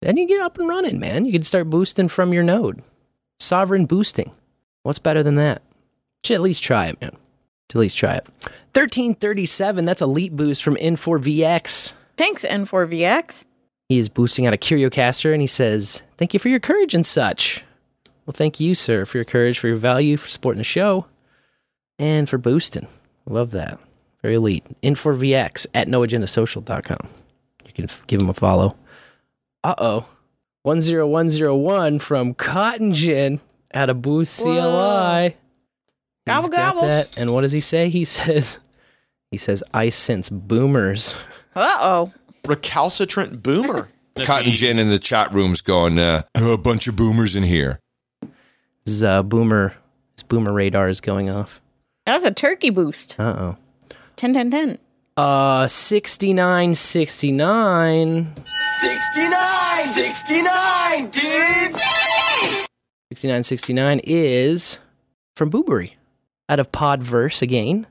Then 0.02 0.16
you 0.16 0.26
get 0.26 0.40
up 0.40 0.58
and 0.58 0.68
running, 0.68 0.98
man. 0.98 1.26
You 1.26 1.32
can 1.32 1.44
start 1.44 1.70
boosting 1.70 2.08
from 2.08 2.32
your 2.32 2.42
node. 2.42 2.82
Sovereign 3.38 3.86
boosting. 3.86 4.32
What's 4.82 4.98
better 4.98 5.22
than 5.22 5.36
that? 5.36 5.62
Should 6.24 6.34
at 6.34 6.40
least 6.40 6.62
try 6.62 6.86
it, 6.86 7.00
man. 7.00 7.16
Should 7.70 7.78
at 7.78 7.82
least 7.82 7.96
try 7.96 8.16
it. 8.16 8.26
1337, 8.74 9.84
that's 9.84 10.02
a 10.02 10.04
Elite 10.04 10.34
Boost 10.34 10.64
from 10.64 10.74
N4VX. 10.74 11.92
Thanks, 12.16 12.44
N4VX. 12.44 13.44
He 13.88 13.98
is 13.98 14.08
boosting 14.08 14.44
out 14.44 14.54
a 14.54 14.56
CurioCaster 14.56 15.32
and 15.32 15.40
he 15.40 15.46
says, 15.46 16.02
Thank 16.16 16.34
you 16.34 16.40
for 16.40 16.48
your 16.48 16.60
courage 16.60 16.94
and 16.94 17.06
such. 17.06 17.64
Well, 18.26 18.32
thank 18.32 18.58
you, 18.58 18.74
sir, 18.74 19.04
for 19.04 19.18
your 19.18 19.24
courage, 19.24 19.58
for 19.58 19.68
your 19.68 19.76
value, 19.76 20.16
for 20.16 20.28
supporting 20.28 20.58
the 20.58 20.64
show, 20.64 21.06
and 21.98 22.28
for 22.28 22.38
boosting. 22.38 22.88
Love 23.26 23.52
that. 23.52 23.78
Very 24.20 24.34
elite. 24.34 24.64
N4VX 24.82 25.66
at 25.74 25.86
noagendasocial.com. 25.86 27.08
You 27.66 27.72
can 27.72 27.86
give 28.08 28.20
him 28.20 28.28
a 28.28 28.34
follow. 28.34 28.76
Uh 29.64 29.74
oh. 29.78 30.06
10101 30.64 31.98
from 31.98 32.34
Cotton 32.34 32.92
Gin 32.92 33.40
out 33.74 33.90
of 33.90 34.02
Boost 34.02 34.42
CLI. 34.42 35.36
Gobble, 36.26 36.48
gobble. 36.48 36.82
that. 36.82 37.16
And 37.18 37.30
what 37.30 37.40
does 37.40 37.52
he 37.52 37.60
say? 37.60 37.88
He 37.88 38.04
says, 38.04 38.58
he 39.30 39.36
says, 39.36 39.64
I 39.74 39.88
sense 39.88 40.30
boomers. 40.30 41.14
Uh 41.54 41.78
oh. 41.80 42.12
Recalcitrant 42.46 43.42
boomer. 43.42 43.88
Cotton 44.24 44.52
Gin 44.52 44.78
in 44.78 44.88
the 44.88 44.98
chat 44.98 45.32
room's 45.32 45.62
going, 45.62 45.98
uh, 45.98 46.22
oh, 46.36 46.52
a 46.52 46.58
bunch 46.58 46.86
of 46.86 46.96
boomers 46.96 47.34
in 47.34 47.42
here. 47.42 47.80
His 48.84 49.02
uh, 49.02 49.22
boomer, 49.22 49.74
his 50.16 50.22
boomer 50.22 50.52
radar 50.52 50.88
is 50.88 51.00
going 51.00 51.30
off. 51.30 51.60
That's 52.04 52.24
a 52.24 52.30
turkey 52.30 52.70
boost. 52.70 53.18
Uh 53.18 53.34
oh. 53.38 53.96
10 54.16 54.34
10 54.34 54.50
10. 54.50 54.78
Uh, 55.16 55.68
6969. 55.68 58.34
69, 58.80 59.84
69, 59.84 61.10
dudes. 61.10 61.82
6969 63.12 64.00
is 64.04 64.78
from 65.36 65.50
Boo-Bury 65.50 65.96
out 66.48 66.58
of 66.58 66.72
Podverse 66.72 67.42
again, 67.42 67.86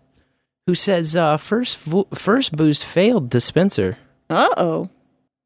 who 0.65 0.73
says, 0.75 1.15
uh, 1.15 1.38
first, 1.38 1.77
vo- 1.79 2.07
first 2.13 2.55
boost 2.55 2.84
failed 2.84 3.29
dispenser, 3.29 3.97
Uh 4.29 4.49
oh. 4.57 4.89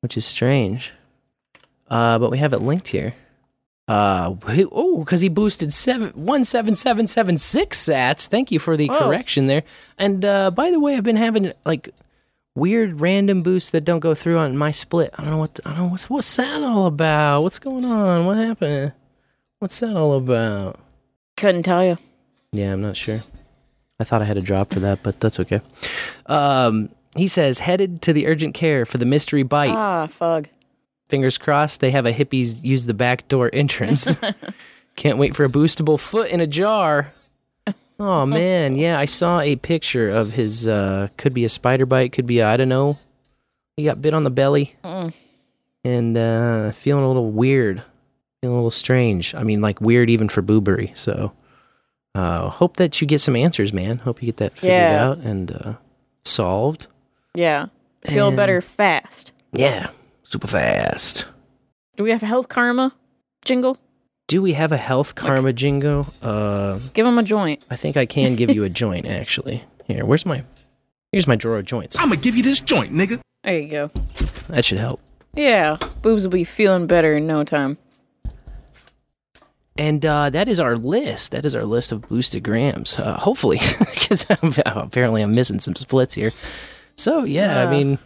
which 0.01 0.15
is 0.17 0.25
strange. 0.25 0.93
Uh, 1.89 2.17
but 2.19 2.31
we 2.31 2.37
have 2.37 2.53
it 2.53 2.59
linked 2.59 2.87
here. 2.87 3.13
Uh, 3.87 4.35
oh, 4.71 4.99
because 4.99 5.21
he 5.21 5.29
boosted 5.29 5.73
seven 5.73 6.09
one 6.11 6.43
seven 6.43 6.75
seven 6.75 7.05
seven 7.05 7.37
six 7.37 7.83
sats. 7.83 8.25
Thank 8.27 8.51
you 8.51 8.57
for 8.57 8.75
the 8.75 8.87
Whoa. 8.87 8.97
correction 8.99 9.47
there. 9.47 9.63
And 9.97 10.25
uh, 10.25 10.49
by 10.51 10.71
the 10.71 10.79
way, 10.79 10.95
I've 10.95 11.03
been 11.03 11.17
having 11.17 11.53
like 11.65 11.89
weird 12.55 12.99
random 12.99 13.43
boosts 13.43 13.69
that 13.71 13.81
don't 13.81 13.99
go 13.99 14.15
through 14.15 14.39
on 14.39 14.57
my 14.57 14.71
split. 14.71 15.11
I 15.17 15.21
don't 15.23 15.31
know 15.31 15.37
what 15.37 15.59
I 15.65 15.69
don't 15.69 15.79
know 15.79 15.87
what's 15.87 16.09
what's 16.09 16.35
that 16.37 16.63
all 16.63 16.87
about. 16.87 17.43
What's 17.43 17.59
going 17.59 17.85
on? 17.85 18.25
What 18.25 18.37
happened? 18.37 18.93
What's 19.59 19.79
that 19.81 19.95
all 19.95 20.13
about? 20.13 20.79
Couldn't 21.37 21.63
tell 21.63 21.85
you. 21.85 21.97
Yeah, 22.51 22.73
I'm 22.73 22.81
not 22.81 22.97
sure. 22.97 23.21
I 23.99 24.03
thought 24.03 24.21
I 24.21 24.25
had 24.25 24.37
a 24.37 24.41
drop 24.41 24.73
for 24.73 24.79
that, 24.79 25.03
but 25.03 25.19
that's 25.19 25.39
okay. 25.39 25.61
Um, 26.25 26.89
he 27.15 27.27
says 27.27 27.59
headed 27.59 28.01
to 28.03 28.13
the 28.13 28.27
urgent 28.27 28.55
care 28.55 28.85
for 28.85 28.97
the 28.97 29.05
mystery 29.05 29.43
bite. 29.43 29.69
Ah, 29.69 30.07
fug. 30.07 30.47
Fingers 31.07 31.37
crossed 31.37 31.81
they 31.81 31.91
have 31.91 32.05
a 32.05 32.13
hippies 32.13 32.63
use 32.63 32.85
the 32.85 32.93
back 32.93 33.27
door 33.27 33.49
entrance. 33.53 34.15
Can't 34.95 35.17
wait 35.17 35.35
for 35.35 35.43
a 35.43 35.49
boostable 35.49 35.99
foot 35.99 36.29
in 36.31 36.39
a 36.39 36.47
jar. 36.47 37.11
Oh 37.99 38.25
man, 38.25 38.75
yeah, 38.75 38.97
I 38.99 39.05
saw 39.05 39.39
a 39.39 39.55
picture 39.55 40.07
of 40.09 40.33
his. 40.33 40.67
uh 40.67 41.09
Could 41.17 41.33
be 41.33 41.45
a 41.45 41.49
spider 41.49 41.85
bite, 41.85 42.11
could 42.11 42.25
be 42.25 42.41
I 42.41 42.57
don't 42.57 42.69
know. 42.69 42.97
He 43.77 43.83
got 43.83 44.01
bit 44.01 44.13
on 44.13 44.23
the 44.23 44.29
belly 44.29 44.75
Mm. 44.83 45.13
and 45.83 46.17
uh 46.17 46.71
feeling 46.71 47.03
a 47.03 47.07
little 47.07 47.31
weird, 47.31 47.83
feeling 48.41 48.53
a 48.53 48.57
little 48.57 48.71
strange. 48.71 49.35
I 49.35 49.43
mean, 49.43 49.61
like 49.61 49.79
weird 49.81 50.09
even 50.09 50.27
for 50.29 50.41
Boo-Bury. 50.41 50.91
So, 50.95 51.33
uh 52.15 52.49
hope 52.49 52.77
that 52.77 52.99
you 53.01 53.05
get 53.07 53.19
some 53.21 53.35
answers, 53.35 53.73
man. 53.73 53.97
Hope 53.99 54.21
you 54.21 54.27
get 54.27 54.37
that 54.37 54.57
figured 54.57 54.71
Yeah. 54.71 55.05
out 55.09 55.17
and 55.19 55.51
uh 55.51 55.73
solved. 56.23 56.87
Yeah. 57.35 57.67
Feel 58.05 58.29
And- 58.29 58.37
better 58.37 58.61
fast. 58.61 59.31
Yeah, 59.51 59.89
super 60.25 60.47
fast. 60.47 61.25
Do 61.97 62.03
we 62.03 62.11
have 62.11 62.23
a 62.23 62.25
health 62.25 62.49
karma 62.49 62.93
jingle? 63.43 63.77
Do 64.27 64.41
we 64.41 64.53
have 64.53 64.71
a 64.71 64.77
health 64.77 65.15
karma 65.15 65.53
jingo? 65.53 66.05
Uh, 66.21 66.79
Give 66.93 67.05
him 67.05 67.17
a 67.17 67.23
joint. 67.23 67.63
I 67.69 67.75
think 67.75 67.95
I 67.95 68.05
can 68.05 68.35
give 68.35 68.49
you 68.51 68.63
a 68.63 68.69
joint 68.83 69.05
actually. 69.05 69.63
Here, 69.85 70.03
where's 70.05 70.25
my? 70.25 70.43
Here's 71.11 71.27
my 71.27 71.35
drawer 71.35 71.59
of 71.59 71.65
joints. 71.65 71.95
I'ma 71.97 72.15
give 72.15 72.35
you 72.35 72.43
this 72.43 72.59
joint, 72.59 72.91
nigga. 72.91 73.19
There 73.43 73.59
you 73.59 73.69
go. 73.69 73.91
That 74.49 74.65
should 74.65 74.79
help. 74.79 74.99
Yeah. 75.35 75.77
Boobs 76.01 76.23
will 76.23 76.31
be 76.31 76.43
feeling 76.43 76.87
better 76.87 77.15
in 77.15 77.27
no 77.27 77.43
time. 77.43 77.77
And 79.77 80.05
uh, 80.05 80.29
that 80.29 80.47
is 80.47 80.59
our 80.59 80.77
list. 80.77 81.31
That 81.31 81.45
is 81.45 81.53
our 81.55 81.65
list 81.65 81.91
of 81.91 82.07
boosted 82.07 82.43
grams. 82.43 82.97
Uh, 82.97 83.17
hopefully, 83.19 83.59
because 83.79 84.25
apparently 84.29 85.21
I'm 85.21 85.35
missing 85.35 85.59
some 85.59 85.75
splits 85.75 86.13
here. 86.13 86.31
So 86.95 87.25
yeah, 87.25 87.61
I 87.61 87.69
mean, 87.69 87.99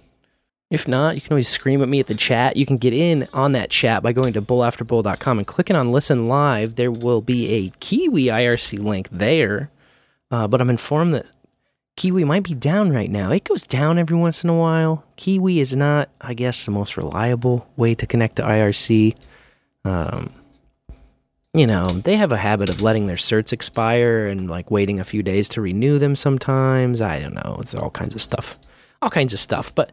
if 0.70 0.88
not, 0.88 1.16
you 1.16 1.22
can 1.22 1.34
always 1.34 1.48
scream 1.48 1.82
at 1.82 1.90
me 1.90 2.00
at 2.00 2.08
the 2.08 2.16
chat. 2.16 2.56
You 2.56 2.66
can 2.66 2.78
get 2.78 2.94
in 2.94 3.28
on 3.34 3.54
that 3.54 3.72
chat 3.72 4.04
by 4.04 4.14
going 4.14 4.34
to 4.34 4.42
bowlafterbowl.com 4.42 5.40
and 5.40 5.48
clicking 5.48 5.76
on 5.76 5.92
listen 5.92 6.28
live. 6.28 6.76
There 6.76 6.92
will 6.92 7.22
be 7.22 7.50
a 7.50 7.70
Kiwi 7.80 8.26
IRC 8.26 8.80
link 8.80 9.10
there. 9.12 9.72
Uh, 10.30 10.48
but 10.48 10.62
I'm 10.62 10.70
informed 10.70 11.16
that 11.16 11.26
Kiwi 11.96 12.24
might 12.24 12.44
be 12.44 12.54
down 12.54 12.92
right 12.92 13.10
now. 13.10 13.32
It 13.32 13.46
goes 13.46 13.64
down 13.64 13.98
every 13.98 14.16
once 14.16 14.44
in 14.44 14.50
a 14.50 14.56
while. 14.56 15.04
Kiwi 15.16 15.60
is 15.60 15.76
not, 15.76 16.10
I 16.22 16.36
guess, 16.36 16.66
the 16.66 16.72
most 16.72 16.98
reliable 16.98 17.68
way 17.76 17.96
to 17.96 18.06
connect 18.06 18.36
to 18.36 18.44
IRC. 18.44 19.16
Um, 19.86 20.32
you 21.54 21.66
know, 21.66 21.88
they 21.88 22.16
have 22.16 22.32
a 22.32 22.38
habit 22.38 22.70
of 22.70 22.82
letting 22.82 23.08
their 23.08 23.16
certs 23.16 23.52
expire 23.52 24.28
and 24.28 24.50
like 24.50 24.70
waiting 24.70 25.00
a 25.00 25.04
few 25.04 25.24
days 25.24 25.50
to 25.50 25.62
renew 25.62 25.98
them 25.98 26.16
sometimes. 26.16 27.02
I 27.02 27.20
don't 27.20 27.34
know. 27.34 27.58
It's 27.60 27.74
all 27.74 27.90
kinds 27.90 28.14
of 28.14 28.22
stuff. 28.22 28.60
All 29.02 29.10
kinds 29.10 29.34
of 29.34 29.40
stuff. 29.40 29.74
But 29.74 29.92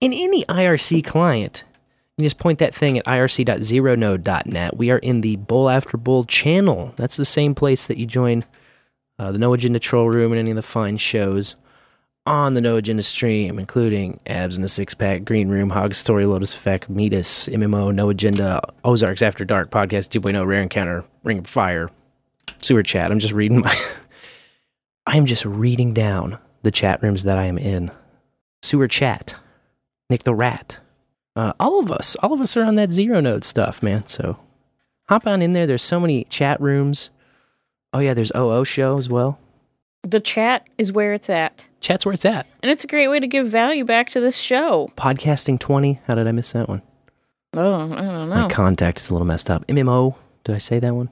in 0.00 0.12
any 0.12 0.44
IRC 0.44 1.04
client, 1.04 1.64
you 2.16 2.24
just 2.24 2.38
point 2.38 2.58
that 2.58 2.74
thing 2.74 2.98
at 2.98 3.06
irc.zeronode.net. 3.06 4.76
We 4.76 4.90
are 4.90 4.98
in 4.98 5.20
the 5.20 5.36
Bowl 5.36 5.68
After 5.70 5.96
Bowl 5.96 6.24
channel. 6.24 6.92
That's 6.96 7.16
the 7.16 7.24
same 7.24 7.54
place 7.54 7.86
that 7.86 7.96
you 7.98 8.06
join 8.06 8.44
uh, 9.18 9.32
the 9.32 9.38
No 9.38 9.52
Agenda 9.52 9.78
Troll 9.78 10.08
Room 10.08 10.32
and 10.32 10.38
any 10.38 10.50
of 10.50 10.56
the 10.56 10.62
fine 10.62 10.96
shows 10.96 11.56
on 12.26 12.54
the 12.54 12.60
No 12.60 12.76
Agenda 12.76 13.02
stream, 13.02 13.58
including 13.58 14.20
Abs 14.26 14.56
in 14.56 14.62
the 14.62 14.68
Six 14.68 14.94
Pack, 14.94 15.24
Green 15.24 15.48
Room, 15.48 15.70
Hog 15.70 15.94
Story, 15.94 16.26
Lotus 16.26 16.54
Effect, 16.54 16.88
Meetus, 16.88 17.48
MMO, 17.48 17.94
No 17.94 18.10
Agenda, 18.10 18.60
Ozarks 18.84 19.22
After 19.22 19.44
Dark, 19.44 19.70
Podcast 19.70 20.08
2.0, 20.08 20.46
Rare 20.46 20.62
Encounter, 20.62 21.04
Ring 21.24 21.38
of 21.38 21.46
Fire, 21.46 21.90
Sewer 22.58 22.82
Chat. 22.82 23.10
I'm 23.10 23.18
just 23.18 23.32
reading 23.32 23.60
my. 23.60 23.76
I 25.06 25.16
am 25.16 25.26
just 25.26 25.44
reading 25.44 25.92
down 25.94 26.38
the 26.62 26.70
chat 26.70 27.02
rooms 27.02 27.24
that 27.24 27.38
I 27.38 27.46
am 27.46 27.58
in. 27.58 27.90
Sewer 28.62 28.86
Chat, 28.86 29.34
Nick 30.10 30.24
the 30.24 30.34
Rat. 30.34 30.80
Uh, 31.36 31.52
all 31.60 31.78
of 31.78 31.90
us, 31.90 32.16
all 32.16 32.32
of 32.32 32.40
us 32.40 32.56
are 32.56 32.64
on 32.64 32.74
that 32.74 32.90
zero 32.90 33.20
node 33.20 33.44
stuff, 33.44 33.82
man. 33.82 34.06
So 34.06 34.36
hop 35.08 35.26
on 35.26 35.40
in 35.40 35.52
there. 35.52 35.66
There's 35.66 35.82
so 35.82 36.00
many 36.00 36.24
chat 36.24 36.60
rooms. 36.60 37.10
Oh 37.92 38.00
yeah, 38.00 38.14
there's 38.14 38.32
OO 38.36 38.64
show 38.64 38.98
as 38.98 39.08
well. 39.08 39.38
The 40.02 40.20
chat 40.20 40.66
is 40.76 40.92
where 40.92 41.12
it's 41.14 41.30
at. 41.30 41.66
Chat's 41.80 42.04
where 42.04 42.12
it's 42.12 42.24
at. 42.24 42.46
And 42.62 42.70
it's 42.70 42.84
a 42.84 42.86
great 42.86 43.08
way 43.08 43.20
to 43.20 43.26
give 43.26 43.46
value 43.48 43.84
back 43.84 44.10
to 44.10 44.20
this 44.20 44.36
show. 44.36 44.90
Podcasting 44.96 45.58
20. 45.58 46.00
How 46.06 46.14
did 46.14 46.26
I 46.26 46.32
miss 46.32 46.52
that 46.52 46.68
one? 46.68 46.82
Oh, 47.54 47.74
I 47.92 47.96
don't 47.96 48.28
know. 48.28 48.36
My 48.36 48.48
contact 48.48 48.98
is 48.98 49.10
a 49.10 49.14
little 49.14 49.26
messed 49.26 49.50
up. 49.50 49.66
MMO. 49.66 50.14
Did 50.44 50.54
I 50.54 50.58
say 50.58 50.78
that 50.78 50.94
one? 50.94 51.10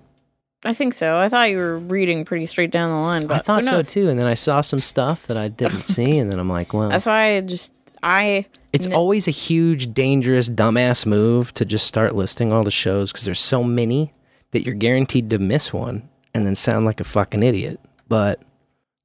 I 0.64 0.74
think 0.74 0.94
so. 0.94 1.18
I 1.18 1.28
thought 1.28 1.50
you 1.50 1.58
were 1.58 1.78
reading 1.78 2.24
pretty 2.24 2.46
straight 2.46 2.70
down 2.70 2.90
the 2.90 2.96
line, 2.96 3.26
but 3.26 3.37
I 3.37 3.38
thought 3.40 3.64
so 3.64 3.82
too. 3.82 4.08
And 4.08 4.18
then 4.18 4.26
I 4.26 4.34
saw 4.34 4.61
some 4.61 4.80
stuff 4.80 5.26
that 5.28 5.37
I 5.37 5.48
didn't 5.48 5.82
see. 5.87 6.18
And 6.18 6.30
then 6.30 6.38
I'm 6.38 6.48
like, 6.48 6.72
well, 6.72 6.88
That's 6.88 7.06
why 7.06 7.37
I 7.37 7.40
just 7.42 7.72
I 8.02 8.46
it's 8.72 8.87
kn- 8.87 8.96
always 8.96 9.26
a 9.28 9.33
huge, 9.33 9.92
dangerous, 9.94 10.48
dumbass 10.48 11.07
move 11.07 11.52
to 11.54 11.64
just 11.64 11.87
start 11.87 12.14
listing 12.14 12.52
all 12.52 12.62
the 12.62 12.70
shows 12.70 13.11
because 13.12 13.24
there's 13.24 13.40
so 13.40 13.62
many 13.64 14.12
that 14.50 14.64
you're 14.64 14.74
guaranteed 14.74 15.31
to 15.31 15.38
miss 15.38 15.72
one 15.72 16.09
and 16.35 16.46
then 16.46 16.54
sound 16.54 16.85
like 16.87 17.00
a 17.00 17.04
fucking 17.04 17.42
idiot. 17.42 17.81
But 18.09 18.40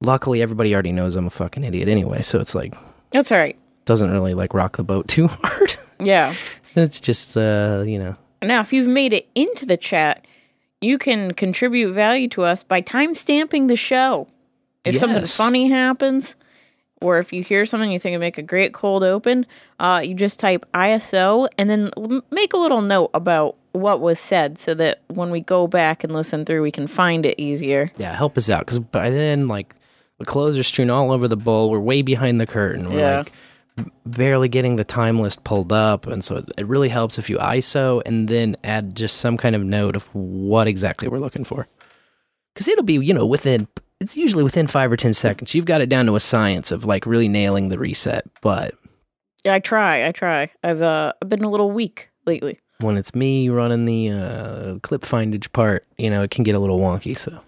luckily, 0.00 0.42
everybody 0.42 0.72
already 0.74 0.92
knows 0.92 1.16
I'm 1.16 1.26
a 1.26 1.30
fucking 1.30 1.64
idiot 1.64 1.88
anyway. 1.88 2.22
So 2.22 2.40
it's 2.40 2.54
like, 2.54 2.74
That's 3.10 3.30
all 3.32 3.38
right. 3.38 3.56
doesn't 3.84 4.10
really 4.10 4.34
like 4.34 4.54
rock 4.54 4.76
the 4.76 4.84
boat 4.84 5.08
too 5.08 5.28
hard. 5.28 5.74
Yeah. 6.00 6.34
it's 6.74 7.00
just, 7.00 7.36
uh, 7.36 7.84
you 7.86 7.98
know, 7.98 8.16
Now, 8.42 8.60
if 8.60 8.72
you've 8.72 8.88
made 8.88 9.12
it 9.12 9.28
into 9.34 9.64
the 9.66 9.76
chat, 9.76 10.26
you 10.80 10.98
can 10.98 11.32
contribute 11.32 11.92
value 11.92 12.28
to 12.28 12.42
us 12.42 12.62
by 12.62 12.82
timestamping 12.82 13.68
the 13.68 13.76
show. 13.76 14.28
If 14.84 14.98
something 14.98 15.24
funny 15.24 15.68
happens, 15.68 16.34
or 17.04 17.18
if 17.18 17.32
you 17.32 17.42
hear 17.44 17.66
something 17.66 17.90
you 17.90 17.98
think 17.98 18.14
would 18.14 18.20
make 18.20 18.38
a 18.38 18.42
great 18.42 18.72
cold 18.72 19.04
open, 19.04 19.46
uh, 19.78 20.00
you 20.04 20.14
just 20.14 20.40
type 20.40 20.64
ISO 20.74 21.48
and 21.58 21.68
then 21.70 21.90
make 22.30 22.52
a 22.52 22.56
little 22.56 22.80
note 22.80 23.10
about 23.14 23.56
what 23.72 24.00
was 24.00 24.18
said 24.18 24.56
so 24.58 24.72
that 24.74 25.00
when 25.08 25.30
we 25.30 25.40
go 25.40 25.66
back 25.66 26.02
and 26.04 26.12
listen 26.12 26.44
through, 26.44 26.62
we 26.62 26.70
can 26.70 26.86
find 26.86 27.26
it 27.26 27.38
easier. 27.40 27.90
yeah, 27.96 28.14
help 28.14 28.36
us 28.38 28.48
out 28.48 28.60
because 28.60 28.78
by 28.78 29.10
then, 29.10 29.46
like, 29.48 29.74
the 30.18 30.24
clothes 30.24 30.56
are 30.58 30.62
strewn 30.62 30.90
all 30.90 31.10
over 31.10 31.26
the 31.28 31.36
bowl. 31.36 31.70
We're 31.70 31.80
way 31.80 32.00
behind 32.02 32.40
the 32.40 32.46
curtain. 32.46 32.90
We're 32.92 33.00
Yeah. 33.00 33.18
like 33.18 33.32
barely 34.06 34.48
getting 34.48 34.76
the 34.76 34.84
time 34.84 35.18
list 35.18 35.42
pulled 35.42 35.72
up, 35.72 36.06
and 36.06 36.22
so 36.24 36.36
it, 36.36 36.44
it 36.58 36.66
really 36.68 36.88
helps 36.88 37.18
if 37.18 37.28
you 37.28 37.36
ISO 37.38 38.00
and 38.06 38.28
then 38.28 38.56
add 38.62 38.94
just 38.94 39.16
some 39.16 39.36
kind 39.36 39.56
of 39.56 39.62
note 39.64 39.96
of 39.96 40.04
what 40.14 40.68
exactly 40.68 41.08
we're 41.08 41.18
looking 41.18 41.42
for. 41.42 41.66
Because 42.54 42.68
it'll 42.68 42.84
be, 42.84 42.94
you 42.94 43.12
know, 43.12 43.26
within 43.26 43.66
it's 44.00 44.16
usually 44.16 44.44
within 44.44 44.66
five 44.66 44.90
or 44.92 44.96
ten 44.96 45.12
seconds. 45.12 45.54
You've 45.54 45.64
got 45.66 45.80
it 45.80 45.88
down 45.88 46.06
to 46.06 46.16
a 46.16 46.20
science 46.20 46.70
of 46.72 46.84
like 46.84 47.06
really 47.06 47.28
nailing 47.28 47.68
the 47.68 47.78
reset. 47.78 48.24
But 48.42 48.74
Yeah, 49.44 49.54
I 49.54 49.58
try. 49.60 50.06
I 50.06 50.12
try. 50.12 50.50
I've 50.62 50.82
uh, 50.82 51.12
I've 51.22 51.28
been 51.28 51.44
a 51.44 51.50
little 51.50 51.70
weak 51.70 52.10
lately. 52.26 52.58
when 52.80 52.96
it's 52.96 53.14
me 53.14 53.48
running 53.48 53.84
the 53.84 54.10
uh, 54.10 54.78
clip 54.82 55.02
findage 55.02 55.52
part, 55.52 55.86
you 55.96 56.10
know, 56.10 56.22
it 56.22 56.30
can 56.30 56.44
get 56.44 56.54
a 56.54 56.58
little 56.58 56.80
wonky. 56.80 57.16
So 57.16 57.40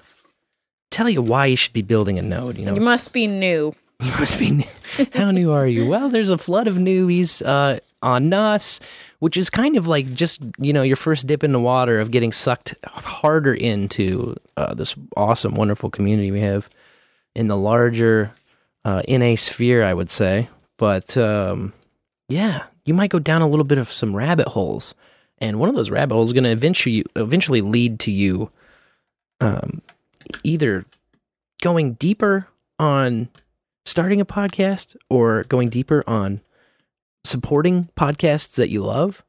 tell 0.91 1.11
you 1.11 1.21
why 1.21 1.47
you 1.47 1.57
should 1.57 1.73
be 1.75 1.83
building 1.83 2.19
a 2.19 2.23
node. 2.23 2.57
You 2.57 2.65
know, 2.65 2.75
You 2.75 2.81
must 2.81 3.13
be 3.13 3.27
new. 3.27 3.75
you 4.01 4.11
must 4.13 4.39
be. 4.39 4.51
New. 4.51 4.65
How 5.13 5.31
new 5.31 5.53
are 5.53 5.67
you? 5.67 5.87
Well, 5.87 6.09
there's 6.09 6.31
a 6.31 6.39
flood 6.39 6.69
of 6.69 6.77
newbies 6.77 7.45
uh, 7.45 7.81
on 8.03 8.33
us, 8.33 8.81
which 9.19 9.37
is 9.37 9.51
kind 9.51 9.77
of 9.77 9.87
like 9.87 10.13
just 10.15 10.43
you 10.59 10.73
know 10.73 10.83
your 10.83 10.97
first 10.97 11.27
dip 11.27 11.45
in 11.45 11.53
the 11.53 11.61
water 11.61 12.01
of 12.01 12.11
getting 12.11 12.33
sucked 12.33 12.75
harder 12.85 13.55
into 13.55 14.37
uh, 14.57 14.73
this 14.75 14.95
awesome, 15.17 15.55
wonderful 15.55 15.91
community 15.91 16.31
we 16.31 16.41
have 16.41 16.71
in 17.35 17.49
the 17.49 17.57
larger 17.57 18.33
uh, 18.87 19.03
NA 19.07 19.35
sphere, 19.37 19.85
I 19.85 19.93
would 19.93 20.11
say. 20.11 20.49
But 20.79 21.15
um, 21.19 21.75
yeah, 22.29 22.65
you 22.85 22.95
might 22.95 23.11
go 23.11 23.19
down 23.19 23.43
a 23.43 23.49
little 23.49 23.65
bit 23.65 23.79
of 23.79 23.93
some 23.93 24.15
rabbit 24.15 24.49
holes, 24.49 24.95
and 25.39 25.59
one 25.59 25.69
of 25.69 25.75
those 25.75 25.91
rabbit 25.91 26.15
holes 26.15 26.31
is 26.31 26.33
going 26.33 26.45
to 26.45 26.51
eventually 26.51 27.05
eventually 27.17 27.61
lead 27.61 28.01
to 28.01 28.11
you 28.11 28.51
um, 29.41 29.83
either 30.45 30.85
going 31.61 31.95
deeper 31.95 32.49
on 32.79 33.29
starting 33.85 34.21
a 34.21 34.25
podcast 34.27 34.97
or 35.11 35.45
going 35.45 35.69
deeper 35.69 36.05
on 36.07 36.41
supporting 37.25 37.89
podcasts 37.97 38.55
that 38.57 38.71
you 38.71 38.81
love 38.81 39.23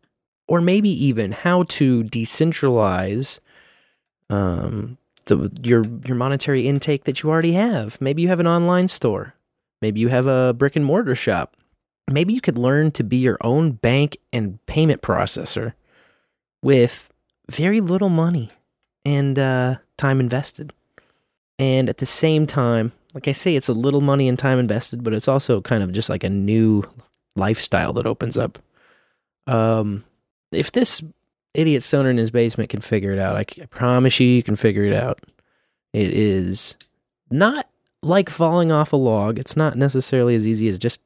or 0.48 0.62
maybe 0.62 0.90
even 0.90 1.32
how 1.32 1.64
to 1.64 2.04
decentralize 2.04 3.40
um, 4.30 4.98
the 5.26 5.52
your 5.62 5.84
your 6.06 6.16
monetary 6.16 6.68
intake 6.68 7.06
that 7.06 7.24
you 7.24 7.30
already 7.30 7.54
have. 7.54 8.00
Maybe 8.02 8.22
you 8.22 8.28
have 8.28 8.40
an 8.40 8.48
online 8.48 8.88
store. 8.88 9.36
Maybe 9.82 10.00
you 10.00 10.10
have 10.10 10.28
a 10.28 10.54
brick 10.54 10.76
and 10.76 10.86
mortar 10.86 11.16
shop. 11.16 11.56
Maybe 12.14 12.34
you 12.34 12.42
could 12.42 12.60
learn 12.60 12.92
to 12.92 13.04
be 13.04 13.18
your 13.18 13.38
own 13.42 13.72
bank 13.72 14.18
and 14.32 14.64
payment 14.68 15.02
processor 15.02 15.74
with 16.62 17.12
very 17.50 17.82
little 17.82 18.10
money 18.10 18.52
and 19.04 19.38
uh, 19.40 19.78
time 19.98 20.20
invested. 20.20 20.74
And 21.58 21.90
at 21.90 21.98
the 21.98 22.06
same 22.06 22.46
time, 22.46 22.92
like 23.16 23.28
I 23.28 23.32
say, 23.32 23.56
it's 23.56 23.68
a 23.68 23.74
little 23.74 24.02
money 24.02 24.28
and 24.28 24.38
time 24.38 24.60
invested, 24.60 25.04
but 25.04 25.14
it's 25.14 25.28
also 25.28 25.60
kind 25.60 25.82
of 25.82 25.92
just 25.92 26.10
like 26.10 26.24
a 26.24 26.30
new 26.30 26.84
lifestyle 27.36 27.94
that 27.94 28.06
opens 28.06 28.38
up. 28.38 28.60
Um, 29.48 30.04
if 30.52 30.72
this 30.72 31.02
idiot 31.56 31.82
stoner 31.82 32.12
in 32.12 32.18
his 32.18 32.30
basement 32.32 32.70
can 32.70 32.82
figure 32.82 33.12
it 33.12 33.20
out, 33.20 33.36
I 33.36 33.44
promise 33.72 34.20
you, 34.20 34.28
you 34.28 34.44
can 34.44 34.56
figure 34.56 34.84
it 34.84 34.94
out. 34.94 35.20
It 35.94 36.14
is 36.14 36.76
not 37.32 37.68
like 38.04 38.30
falling 38.30 38.72
off 38.72 38.94
a 38.94 38.98
log. 38.98 39.40
It's 39.40 39.58
not 39.58 39.78
necessarily 39.78 40.36
as 40.36 40.46
easy 40.46 40.68
as 40.68 40.78
just 40.78 41.02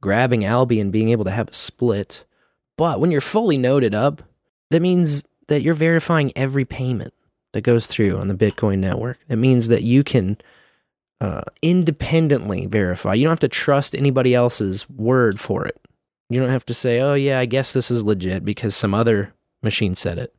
grabbing 0.00 0.44
Alby 0.44 0.80
and 0.80 0.92
being 0.92 1.10
able 1.10 1.24
to 1.24 1.30
have 1.30 1.48
a 1.48 1.54
split. 1.54 2.24
But 2.76 3.00
when 3.00 3.10
you're 3.10 3.20
fully 3.20 3.58
noted 3.58 3.94
up, 3.94 4.22
that 4.70 4.80
means 4.80 5.24
that 5.48 5.62
you're 5.62 5.74
verifying 5.74 6.32
every 6.36 6.64
payment 6.64 7.12
that 7.52 7.62
goes 7.62 7.86
through 7.86 8.18
on 8.18 8.28
the 8.28 8.34
Bitcoin 8.34 8.78
network. 8.78 9.18
It 9.28 9.36
means 9.36 9.68
that 9.68 9.82
you 9.82 10.04
can 10.04 10.38
uh, 11.20 11.42
independently 11.60 12.66
verify. 12.66 13.14
You 13.14 13.24
don't 13.24 13.32
have 13.32 13.40
to 13.40 13.48
trust 13.48 13.94
anybody 13.94 14.34
else's 14.34 14.88
word 14.88 15.38
for 15.38 15.66
it. 15.66 15.80
You 16.28 16.40
don't 16.40 16.50
have 16.50 16.66
to 16.66 16.74
say, 16.74 17.00
oh, 17.00 17.14
yeah, 17.14 17.40
I 17.40 17.46
guess 17.46 17.72
this 17.72 17.90
is 17.90 18.04
legit 18.04 18.44
because 18.44 18.76
some 18.76 18.94
other 18.94 19.34
machine 19.62 19.94
said 19.94 20.18
it. 20.18 20.34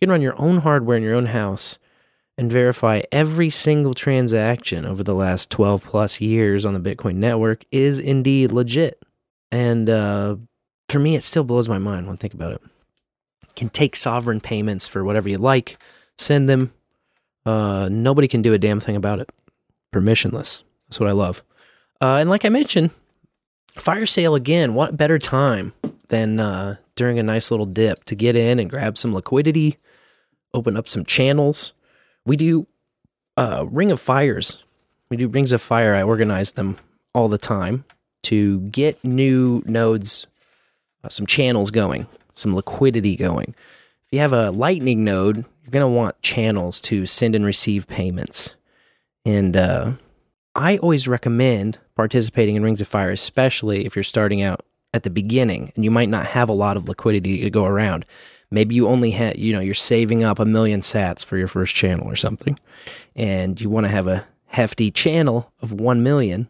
You 0.00 0.06
can 0.06 0.10
run 0.10 0.22
your 0.22 0.40
own 0.40 0.58
hardware 0.58 0.96
in 0.96 1.02
your 1.02 1.14
own 1.14 1.26
house 1.26 1.78
and 2.36 2.50
verify 2.50 3.02
every 3.12 3.50
single 3.50 3.94
transaction 3.94 4.84
over 4.84 5.04
the 5.04 5.14
last 5.14 5.50
12 5.50 5.84
plus 5.84 6.20
years 6.20 6.66
on 6.66 6.74
the 6.74 6.94
Bitcoin 6.94 7.16
network 7.16 7.64
is 7.70 8.00
indeed 8.00 8.50
legit. 8.50 9.03
And 9.54 9.88
uh, 9.88 10.34
for 10.88 10.98
me, 10.98 11.14
it 11.14 11.22
still 11.22 11.44
blows 11.44 11.68
my 11.68 11.78
mind 11.78 12.06
when 12.06 12.14
I 12.14 12.16
think 12.16 12.34
about 12.34 12.50
it. 12.54 12.60
You 13.44 13.52
can 13.54 13.68
take 13.68 13.94
sovereign 13.94 14.40
payments 14.40 14.88
for 14.88 15.04
whatever 15.04 15.28
you 15.28 15.38
like, 15.38 15.78
send 16.18 16.48
them. 16.48 16.72
Uh, 17.46 17.88
nobody 17.88 18.26
can 18.26 18.42
do 18.42 18.52
a 18.52 18.58
damn 18.58 18.80
thing 18.80 18.96
about 18.96 19.20
it. 19.20 19.30
Permissionless. 19.94 20.64
That's 20.88 20.98
what 20.98 21.08
I 21.08 21.12
love. 21.12 21.44
Uh, 22.00 22.16
and 22.16 22.28
like 22.28 22.44
I 22.44 22.48
mentioned, 22.48 22.90
fire 23.76 24.06
sale 24.06 24.34
again. 24.34 24.74
What 24.74 24.96
better 24.96 25.20
time 25.20 25.72
than 26.08 26.40
uh, 26.40 26.78
during 26.96 27.20
a 27.20 27.22
nice 27.22 27.52
little 27.52 27.66
dip 27.66 28.02
to 28.06 28.16
get 28.16 28.34
in 28.34 28.58
and 28.58 28.68
grab 28.68 28.98
some 28.98 29.14
liquidity, 29.14 29.76
open 30.52 30.76
up 30.76 30.88
some 30.88 31.04
channels. 31.04 31.72
We 32.26 32.36
do 32.36 32.66
uh, 33.36 33.66
Ring 33.70 33.92
of 33.92 34.00
Fires. 34.00 34.64
We 35.10 35.16
do 35.16 35.28
Rings 35.28 35.52
of 35.52 35.62
Fire. 35.62 35.94
I 35.94 36.02
organize 36.02 36.52
them 36.52 36.76
all 37.14 37.28
the 37.28 37.38
time 37.38 37.84
to 38.24 38.60
get 38.60 39.02
new 39.04 39.62
nodes, 39.66 40.26
uh, 41.02 41.08
some 41.08 41.26
channels 41.26 41.70
going, 41.70 42.06
some 42.32 42.54
liquidity 42.54 43.16
going. 43.16 43.54
If 44.06 44.12
you 44.12 44.18
have 44.20 44.32
a 44.32 44.50
Lightning 44.50 45.04
node, 45.04 45.36
you're 45.36 45.70
going 45.70 45.82
to 45.82 45.88
want 45.88 46.20
channels 46.22 46.80
to 46.82 47.06
send 47.06 47.34
and 47.34 47.44
receive 47.44 47.88
payments. 47.88 48.54
And 49.24 49.56
uh, 49.56 49.92
I 50.54 50.76
always 50.78 51.08
recommend 51.08 51.78
participating 51.96 52.56
in 52.56 52.62
Rings 52.62 52.80
of 52.80 52.88
Fire, 52.88 53.10
especially 53.10 53.86
if 53.86 53.96
you're 53.96 54.02
starting 54.02 54.42
out 54.42 54.64
at 54.92 55.02
the 55.02 55.10
beginning 55.10 55.72
and 55.74 55.84
you 55.84 55.90
might 55.90 56.08
not 56.08 56.26
have 56.26 56.48
a 56.48 56.54
lot 56.54 56.76
of 56.76 56.88
liquidity 56.88 57.40
to 57.40 57.50
go 57.50 57.64
around. 57.64 58.06
Maybe 58.50 58.76
you 58.76 58.86
only 58.86 59.10
had, 59.10 59.36
you 59.38 59.52
know, 59.52 59.60
you're 59.60 59.74
saving 59.74 60.22
up 60.22 60.38
a 60.38 60.44
million 60.44 60.80
sats 60.80 61.24
for 61.24 61.36
your 61.36 61.48
first 61.48 61.74
channel 61.74 62.06
or 62.06 62.14
something, 62.14 62.58
and 63.16 63.60
you 63.60 63.68
want 63.68 63.84
to 63.84 63.90
have 63.90 64.06
a 64.06 64.24
hefty 64.46 64.92
channel 64.92 65.52
of 65.60 65.72
1 65.72 66.04
million, 66.04 66.48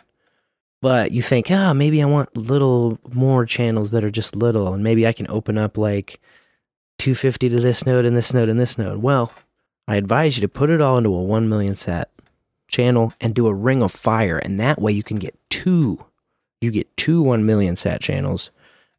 but 0.84 1.12
you 1.12 1.22
think, 1.22 1.50
ah, 1.50 1.72
maybe 1.72 2.02
I 2.02 2.04
want 2.04 2.36
little 2.36 2.98
more 3.10 3.46
channels 3.46 3.92
that 3.92 4.04
are 4.04 4.10
just 4.10 4.36
little, 4.36 4.74
and 4.74 4.84
maybe 4.84 5.06
I 5.06 5.14
can 5.14 5.26
open 5.30 5.56
up 5.56 5.78
like 5.78 6.20
250 6.98 7.48
to 7.48 7.58
this 7.58 7.86
node 7.86 8.04
and 8.04 8.14
this 8.14 8.34
node 8.34 8.50
and 8.50 8.60
this 8.60 8.76
node. 8.76 8.98
Well, 8.98 9.32
I 9.88 9.96
advise 9.96 10.36
you 10.36 10.42
to 10.42 10.48
put 10.48 10.68
it 10.68 10.82
all 10.82 10.98
into 10.98 11.08
a 11.08 11.22
1 11.22 11.48
million 11.48 11.74
sat 11.74 12.10
channel 12.68 13.14
and 13.18 13.34
do 13.34 13.46
a 13.46 13.54
ring 13.54 13.82
of 13.82 13.92
fire, 13.92 14.36
and 14.36 14.60
that 14.60 14.78
way 14.78 14.92
you 14.92 15.02
can 15.02 15.16
get 15.16 15.34
two. 15.48 16.04
You 16.60 16.70
get 16.70 16.94
two 16.98 17.22
1 17.22 17.46
million 17.46 17.76
sat 17.76 18.02
channels, 18.02 18.50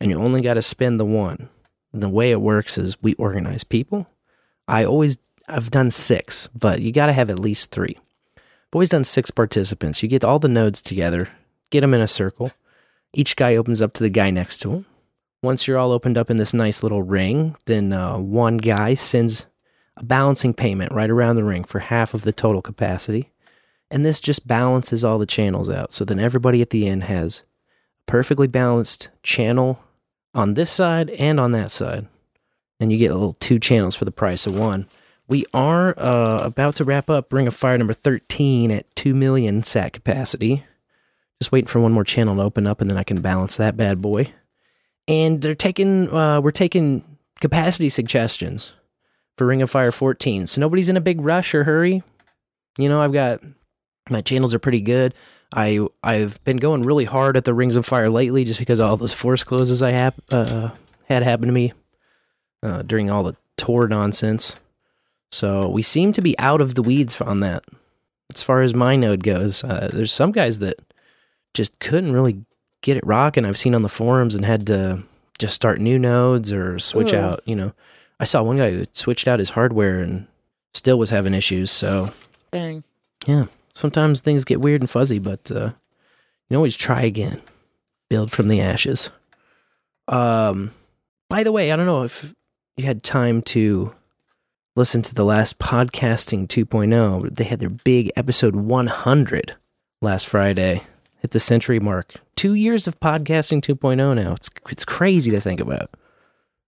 and 0.02 0.10
you 0.10 0.20
only 0.20 0.42
got 0.42 0.56
to 0.56 0.64
spend 0.64 1.00
the 1.00 1.06
one. 1.06 1.50
And 1.94 2.02
the 2.02 2.10
way 2.10 2.32
it 2.32 2.42
works 2.42 2.80
is 2.80 3.00
we 3.04 3.14
organize 3.14 3.64
people. 3.64 4.08
I 4.68 4.86
always, 4.86 5.20
I've 5.48 5.70
done 5.70 5.92
six, 5.92 6.50
but 6.56 6.82
you 6.82 6.92
got 6.92 7.06
to 7.06 7.14
have 7.14 7.30
at 7.30 7.38
least 7.38 7.70
three. 7.70 7.96
I've 8.38 8.74
always 8.74 8.90
done 8.90 9.04
six 9.04 9.30
participants. 9.30 10.02
You 10.02 10.10
get 10.10 10.24
all 10.24 10.40
the 10.40 10.48
nodes 10.48 10.82
together, 10.82 11.30
get 11.72 11.82
them 11.82 11.94
in 11.94 12.02
a 12.02 12.08
circle. 12.08 12.52
Each 13.14 13.36
guy 13.36 13.56
opens 13.56 13.82
up 13.82 13.94
to 13.94 14.04
the 14.04 14.10
guy 14.10 14.30
next 14.30 14.58
to 14.60 14.72
him. 14.72 14.86
Once 15.42 15.68
you're 15.68 15.78
all 15.78 15.92
opened 15.92 16.18
up 16.18 16.30
in 16.30 16.38
this 16.38 16.54
nice 16.54 16.84
little 16.84 17.04
ring, 17.04 17.56
then 17.66 17.94
uh, 17.94 18.18
one 18.18 18.58
guy 18.58 18.94
sends 18.94 19.46
a 19.98 20.04
balancing 20.04 20.54
payment 20.54 20.92
right 20.92 21.10
around 21.10 21.36
the 21.36 21.44
ring 21.44 21.64
for 21.64 21.80
half 21.80 22.14
of 22.14 22.24
the 22.24 22.34
total 22.34 22.62
capacity. 22.62 23.32
And 23.92 24.06
this 24.06 24.20
just 24.20 24.48
balances 24.48 25.06
all 25.06 25.20
the 25.20 25.26
channels 25.26 25.70
out. 25.70 25.92
So 25.92 26.04
then 26.04 26.20
everybody 26.20 26.62
at 26.62 26.72
the 26.72 26.88
end 26.88 27.04
has 27.04 27.44
a 28.02 28.12
perfectly 28.12 28.48
balanced 28.48 29.10
channel 29.24 29.80
on 30.34 30.56
this 30.56 30.72
side 30.72 31.12
and 31.12 31.40
on 31.40 31.52
that 31.52 31.72
side. 31.72 32.08
And 32.80 32.92
you 32.92 32.98
get 32.98 33.12
a 33.12 33.16
little 33.16 33.38
two 33.40 33.60
channels 33.60 33.96
for 33.96 34.06
the 34.06 34.12
price 34.12 34.46
of 34.46 34.58
one. 34.58 34.88
We 35.28 35.46
are 35.54 35.98
uh, 35.98 36.40
about 36.44 36.76
to 36.76 36.84
wrap 36.84 37.10
up 37.10 37.32
Ring 37.32 37.48
of 37.48 37.56
Fire 37.56 37.78
number 37.78 37.94
13 37.94 38.72
at 38.72 38.94
2 38.96 39.14
million 39.14 39.64
sat 39.64 39.94
capacity. 39.94 40.64
Just 41.42 41.52
waiting 41.52 41.68
for 41.68 41.80
one 41.80 41.92
more 41.92 42.04
channel 42.04 42.36
to 42.36 42.42
open 42.42 42.66
up 42.66 42.82
and 42.82 42.90
then 42.90 42.98
I 42.98 43.04
can 43.04 43.22
balance 43.22 43.58
that 43.58 43.78
bad 43.78 44.02
boy. 44.02 44.32
And 45.08 45.42
they're 45.42 45.56
taking, 45.56 46.10
uh, 46.14 46.42
we're 46.42 46.52
taking 46.52 47.04
capacity 47.42 47.90
suggestions 47.90 48.74
for 49.38 49.46
Ring 49.46 49.62
of 49.62 49.70
Fire 49.70 49.92
14. 49.92 50.48
So 50.48 50.62
nobody's 50.62 50.90
in 50.90 50.98
a 50.98 51.02
big 51.02 51.22
rush 51.22 51.54
or 51.54 51.64
hurry. 51.64 52.04
You 52.78 52.90
know, 52.90 53.02
I've 53.02 53.14
got 53.14 53.42
my 54.10 54.22
channels 54.22 54.54
are 54.54 54.60
pretty 54.60 54.82
good. 54.82 55.14
I 55.54 55.88
I've 56.04 56.44
been 56.44 56.58
going 56.58 56.84
really 56.84 57.06
hard 57.06 57.38
at 57.38 57.46
the 57.46 57.54
Rings 57.54 57.76
of 57.76 57.86
Fire 57.86 58.10
lately, 58.10 58.44
just 58.44 58.60
because 58.60 58.80
all 58.80 58.98
those 58.98 59.14
force 59.14 59.44
closes 59.44 59.82
I 59.82 59.92
have 59.92 60.16
uh, 60.32 60.70
had 61.08 61.24
happen 61.24 61.48
to 61.48 61.54
me 61.54 61.74
uh, 62.64 62.82
during 62.82 63.10
all 63.10 63.24
the 63.24 63.36
tour 63.58 63.88
nonsense. 63.88 64.56
So 65.32 65.70
we 65.70 65.82
seem 65.82 66.14
to 66.14 66.22
be 66.22 66.38
out 66.40 66.62
of 66.62 66.76
the 66.76 66.82
weeds 66.82 67.20
on 67.22 67.40
that. 67.42 67.64
As 68.34 68.44
far 68.44 68.62
as 68.62 68.74
my 68.74 68.96
node 68.96 69.24
goes, 69.24 69.64
uh, 69.64 69.90
there's 69.94 70.12
some 70.12 70.32
guys 70.32 70.60
that 70.60 70.80
just 71.56 71.80
couldn't 71.80 72.14
really 72.14 72.46
get 72.82 72.98
it 72.98 73.06
rocking. 73.06 73.46
I've 73.46 73.58
seen 73.58 73.74
on 73.74 73.82
the 73.82 73.90
forums 73.90 74.36
and 74.36 74.46
had 74.46 74.68
to 74.68 75.04
just 75.40 75.56
start 75.56 75.80
new 75.80 75.98
nodes 75.98 76.54
or 76.54 76.78
switch 76.78 77.14
Ooh. 77.14 77.18
out. 77.18 77.42
You 77.46 77.56
know, 77.56 77.74
I 78.20 78.26
saw 78.26 78.44
one 78.44 78.58
guy 78.58 78.72
who 78.72 78.86
switched 78.92 79.28
out 79.28 79.40
his 79.40 79.50
hardware 79.50 80.00
and 80.00 80.28
still 80.74 81.00
was 81.00 81.10
having 81.10 81.34
issues. 81.34 81.72
So 81.72 82.12
Dang. 82.52 82.84
yeah, 83.26 83.46
sometimes 83.72 84.22
things 84.22 84.46
get 84.46 84.62
weird 84.62 84.82
and 84.82 84.90
fuzzy, 84.90 85.20
but 85.20 85.50
uh, 85.52 85.66
you 85.66 86.50
can 86.50 86.58
always 86.58 86.78
try 86.78 87.02
again. 87.02 87.42
Build 88.08 88.32
from 88.32 88.50
the 88.50 88.62
ashes. 88.62 89.10
Um, 90.08 90.72
by 91.28 91.44
the 91.44 91.52
way, 91.52 91.72
I 91.72 91.76
don't 91.76 91.88
know 91.88 92.04
if 92.04 92.36
you 92.78 92.86
had 92.86 93.02
time 93.02 93.42
to 93.42 93.96
listen 94.76 95.02
to 95.02 95.16
the 95.16 95.26
last 95.26 95.58
podcasting 95.58 96.48
2.0, 96.48 97.36
they 97.36 97.46
had 97.46 97.60
their 97.60 97.70
big 97.70 98.12
episode 98.16 98.56
100 98.56 99.56
last 100.02 100.28
Friday. 100.28 100.84
Hit 101.26 101.32
the 101.32 101.40
century 101.40 101.80
mark. 101.80 102.14
Two 102.36 102.54
years 102.54 102.86
of 102.86 103.00
podcasting 103.00 103.60
2.0 103.60 103.98
now. 104.16 104.34
It's 104.34 104.52
it's 104.70 104.86
crazy 104.86 105.32
to 105.32 105.42
think 105.42 105.60
about. 105.60 105.90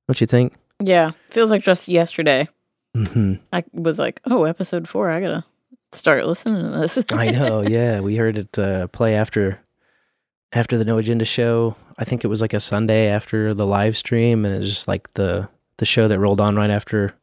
Don't 0.07 0.19
you 0.19 0.25
think? 0.25 0.55
Yeah, 0.81 1.11
feels 1.29 1.51
like 1.51 1.61
just 1.61 1.87
yesterday. 1.87 2.47
hmm 2.95 3.35
I 3.53 3.63
was 3.71 3.99
like, 3.99 4.19
oh, 4.25 4.45
episode 4.45 4.89
four. 4.89 5.11
I 5.11 5.19
gotta 5.19 5.45
start 5.91 6.25
listening 6.25 6.63
to 6.71 6.79
this. 6.79 7.05
I 7.11 7.29
know. 7.29 7.61
Yeah, 7.67 7.99
we 7.99 8.15
heard 8.15 8.35
it 8.35 8.57
uh, 8.57 8.87
play 8.87 9.13
after 9.13 9.59
after 10.51 10.75
the 10.79 10.85
No 10.85 10.97
Agenda 10.97 11.23
show. 11.23 11.75
I 11.99 12.03
think 12.03 12.23
it 12.23 12.27
was 12.27 12.41
like 12.41 12.55
a 12.55 12.59
Sunday 12.59 13.09
after 13.09 13.53
the 13.53 13.67
live 13.67 13.95
stream, 13.95 14.43
and 14.43 14.55
it 14.55 14.57
was 14.57 14.69
just 14.69 14.87
like 14.87 15.13
the 15.13 15.47
the 15.77 15.85
show 15.85 16.07
that 16.07 16.17
rolled 16.17 16.41
on 16.41 16.55
right 16.55 16.71
after 16.71 17.13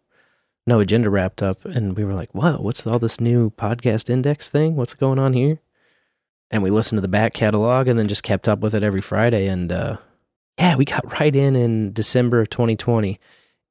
No 0.68 0.78
Agenda 0.78 1.10
wrapped 1.10 1.42
up, 1.42 1.64
and 1.64 1.96
we 1.96 2.04
were 2.04 2.14
like, 2.14 2.30
"Whoa, 2.30 2.58
what's 2.58 2.86
all 2.86 3.00
this 3.00 3.20
new 3.20 3.50
podcast 3.50 4.08
index 4.08 4.48
thing? 4.48 4.76
What's 4.76 4.94
going 4.94 5.18
on 5.18 5.32
here?" 5.32 5.58
And 6.54 6.62
we 6.62 6.70
listened 6.70 6.98
to 6.98 7.02
the 7.02 7.08
back 7.08 7.34
catalog, 7.34 7.88
and 7.88 7.98
then 7.98 8.06
just 8.06 8.22
kept 8.22 8.46
up 8.46 8.60
with 8.60 8.76
it 8.76 8.84
every 8.84 9.00
Friday. 9.00 9.48
And 9.48 9.72
uh, 9.72 9.96
yeah, 10.56 10.76
we 10.76 10.84
got 10.84 11.18
right 11.18 11.34
in 11.34 11.56
in 11.56 11.92
December 11.92 12.40
of 12.40 12.48
2020, 12.48 13.18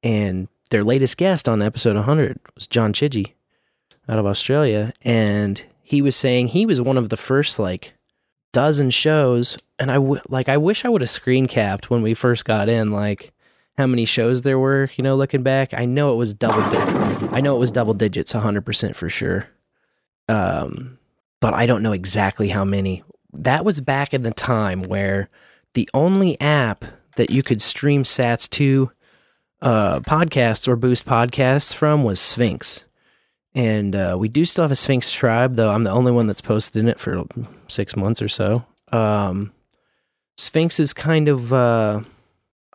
and 0.02 0.48
their 0.70 0.84
latest 0.84 1.16
guest 1.16 1.48
on 1.48 1.62
episode 1.62 1.96
100 1.96 2.38
was 2.54 2.66
John 2.66 2.92
Chidgey 2.92 3.32
out 4.06 4.18
of 4.18 4.26
Australia, 4.26 4.92
and 5.00 5.64
he 5.82 6.02
was 6.02 6.14
saying 6.14 6.48
he 6.48 6.66
was 6.66 6.78
one 6.78 6.98
of 6.98 7.08
the 7.08 7.16
first 7.16 7.58
like 7.58 7.94
dozen 8.52 8.90
shows, 8.90 9.56
and 9.78 9.90
I 9.90 9.94
w- 9.94 10.20
like 10.28 10.50
I 10.50 10.58
wish 10.58 10.84
I 10.84 10.90
would 10.90 11.00
have 11.00 11.08
screen 11.08 11.46
capped 11.46 11.88
when 11.88 12.02
we 12.02 12.12
first 12.12 12.44
got 12.44 12.68
in, 12.68 12.92
like 12.92 13.32
how 13.78 13.86
many 13.86 14.04
shows 14.04 14.42
there 14.42 14.58
were. 14.58 14.90
You 14.96 15.04
know, 15.04 15.16
looking 15.16 15.42
back, 15.42 15.72
I 15.72 15.86
know 15.86 16.12
it 16.12 16.16
was 16.16 16.34
double. 16.34 16.60
Di- 16.70 17.28
I 17.32 17.40
know 17.40 17.56
it 17.56 17.60
was 17.60 17.72
double 17.72 17.94
digits, 17.94 18.32
hundred 18.32 18.66
percent 18.66 18.94
for 18.94 19.08
sure. 19.08 19.48
Um, 20.28 20.98
but 21.44 21.52
I 21.52 21.66
don't 21.66 21.82
know 21.82 21.92
exactly 21.92 22.48
how 22.48 22.64
many. 22.64 23.02
That 23.34 23.66
was 23.66 23.82
back 23.82 24.14
in 24.14 24.22
the 24.22 24.30
time 24.30 24.82
where 24.82 25.28
the 25.74 25.86
only 25.92 26.40
app 26.40 26.86
that 27.16 27.28
you 27.28 27.42
could 27.42 27.60
stream 27.60 28.02
sats 28.02 28.48
to 28.52 28.90
uh, 29.60 30.00
podcasts 30.00 30.66
or 30.66 30.74
boost 30.74 31.04
podcasts 31.04 31.74
from 31.74 32.02
was 32.02 32.18
Sphinx. 32.18 32.86
And 33.54 33.94
uh, 33.94 34.16
we 34.18 34.26
do 34.26 34.46
still 34.46 34.64
have 34.64 34.72
a 34.72 34.74
Sphinx 34.74 35.12
tribe, 35.12 35.56
though 35.56 35.70
I'm 35.70 35.84
the 35.84 35.90
only 35.90 36.12
one 36.12 36.26
that's 36.26 36.40
posted 36.40 36.80
in 36.80 36.88
it 36.88 36.98
for 36.98 37.26
six 37.68 37.94
months 37.94 38.22
or 38.22 38.28
so. 38.28 38.64
Um, 38.90 39.52
Sphinx 40.38 40.80
is 40.80 40.94
kind 40.94 41.28
of 41.28 41.52
uh, 41.52 42.00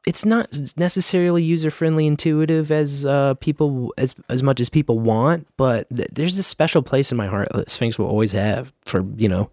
it's 0.06 0.26
not 0.26 0.58
necessarily 0.78 1.44
user 1.44 1.70
friendly, 1.70 2.08
intuitive 2.08 2.72
as 2.72 3.06
uh, 3.06 3.34
people 3.36 3.94
as 3.98 4.16
as 4.30 4.42
much 4.44 4.60
as 4.60 4.70
people 4.70 5.00
want, 5.00 5.48
but 5.58 5.88
th- 5.96 6.10
there's 6.12 6.38
a 6.38 6.44
special 6.44 6.82
place 6.82 7.12
in 7.12 7.18
my 7.18 7.28
heart 7.28 7.50
that 7.54 7.70
Sphinx 7.70 8.00
will 8.00 8.08
always 8.08 8.32
have 8.32 8.74
for 8.86 9.06
you 9.18 9.28
know 9.28 9.50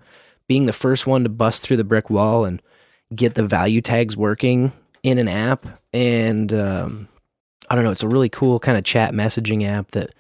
being 0.48 0.66
the 0.66 0.72
first 0.72 1.06
one 1.06 1.24
to 1.24 1.28
bust 1.28 1.62
through 1.62 1.76
the 1.76 1.84
brick 1.84 2.10
wall 2.10 2.44
and 2.44 2.62
get 3.14 3.34
the 3.34 3.46
value 3.46 3.80
tags 3.80 4.16
working 4.16 4.72
in 5.02 5.18
an 5.18 5.28
app. 5.28 5.66
And 5.92 6.52
um, 6.52 7.08
I 7.68 7.74
don't 7.74 7.84
know, 7.84 7.90
it's 7.90 8.02
a 8.02 8.08
really 8.08 8.28
cool 8.28 8.58
kind 8.58 8.78
of 8.78 8.84
chat 8.84 9.12
messaging 9.12 9.66
app 9.66 9.92
that 9.92 10.14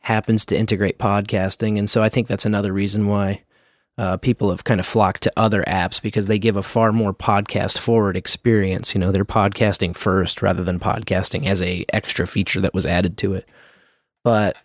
happens 0.00 0.46
to 0.46 0.56
integrate 0.56 0.98
podcasting. 0.98 1.78
And 1.78 1.88
so 1.88 2.02
I 2.02 2.08
think 2.08 2.26
that's 2.26 2.46
another 2.46 2.72
reason 2.72 3.06
why 3.06 3.42
uh, 4.00 4.16
people 4.16 4.48
have 4.48 4.64
kind 4.64 4.80
of 4.80 4.86
flocked 4.86 5.22
to 5.24 5.32
other 5.36 5.62
apps 5.68 6.00
because 6.00 6.26
they 6.26 6.38
give 6.38 6.56
a 6.56 6.62
far 6.62 6.90
more 6.90 7.12
podcast 7.12 7.76
forward 7.76 8.16
experience. 8.16 8.94
You 8.94 8.98
know, 8.98 9.12
they're 9.12 9.26
podcasting 9.26 9.94
first 9.94 10.40
rather 10.40 10.64
than 10.64 10.80
podcasting 10.80 11.46
as 11.46 11.60
a 11.60 11.84
extra 11.92 12.26
feature 12.26 12.62
that 12.62 12.72
was 12.72 12.86
added 12.86 13.18
to 13.18 13.34
it. 13.34 13.46
But 14.24 14.56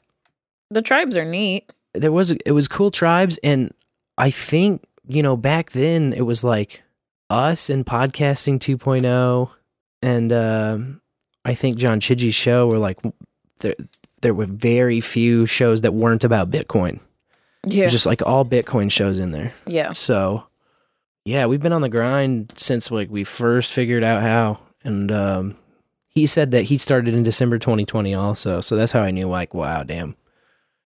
the 0.70 0.82
tribes 0.82 1.18
are 1.18 1.26
neat. 1.26 1.70
there 1.94 2.14
was 2.14 2.32
it 2.32 2.54
was 2.54 2.70
cool 2.70 2.92
tribes, 2.92 3.38
and 3.44 3.74
I 4.18 4.32
think 4.32 4.86
you 5.06 5.22
know 5.22 5.36
back 5.36 5.72
then 5.72 6.14
it 6.14 6.22
was 6.22 6.46
like 6.46 6.84
us 7.30 7.70
and 7.70 7.86
podcasting 7.86 8.60
2.0, 8.60 9.50
and 10.02 10.32
um, 10.32 11.02
I 11.44 11.56
think 11.56 11.76
John 11.76 12.00
Chidgey's 12.00 12.36
show 12.36 12.68
were 12.68 12.80
like 12.80 13.00
there. 13.60 13.76
There 14.22 14.34
were 14.34 14.46
very 14.46 15.02
few 15.02 15.46
shows 15.46 15.82
that 15.82 15.94
weren't 15.94 16.24
about 16.24 16.50
Bitcoin. 16.50 17.02
Yeah. 17.66 17.88
Just 17.88 18.05
like 18.05 18.22
all 18.26 18.45
Bitcoin 18.45 18.91
shows 18.91 19.20
in 19.20 19.32
there. 19.32 19.53
Yeah. 19.66 19.91
So, 19.91 20.43
yeah, 21.24 21.45
we've 21.45 21.61
been 21.61 21.74
on 21.74 21.82
the 21.82 21.89
grind 21.89 22.53
since 22.55 22.91
like 22.91 23.09
we 23.09 23.24
first 23.24 23.74
figured 23.74 24.03
out 24.03 24.22
how. 24.22 24.59
And 24.84 25.11
um, 25.11 25.57
he 26.07 26.28
said 26.28 26.51
that 26.51 26.63
he 26.63 26.78
started 26.78 27.16
in 27.16 27.24
December 27.24 27.57
2020 27.57 28.13
also. 28.13 28.61
So 28.61 28.76
that's 28.76 28.91
how 28.91 29.01
I 29.01 29.11
knew 29.11 29.28
like, 29.28 29.53
wow, 29.53 29.84
damn. 29.84 30.16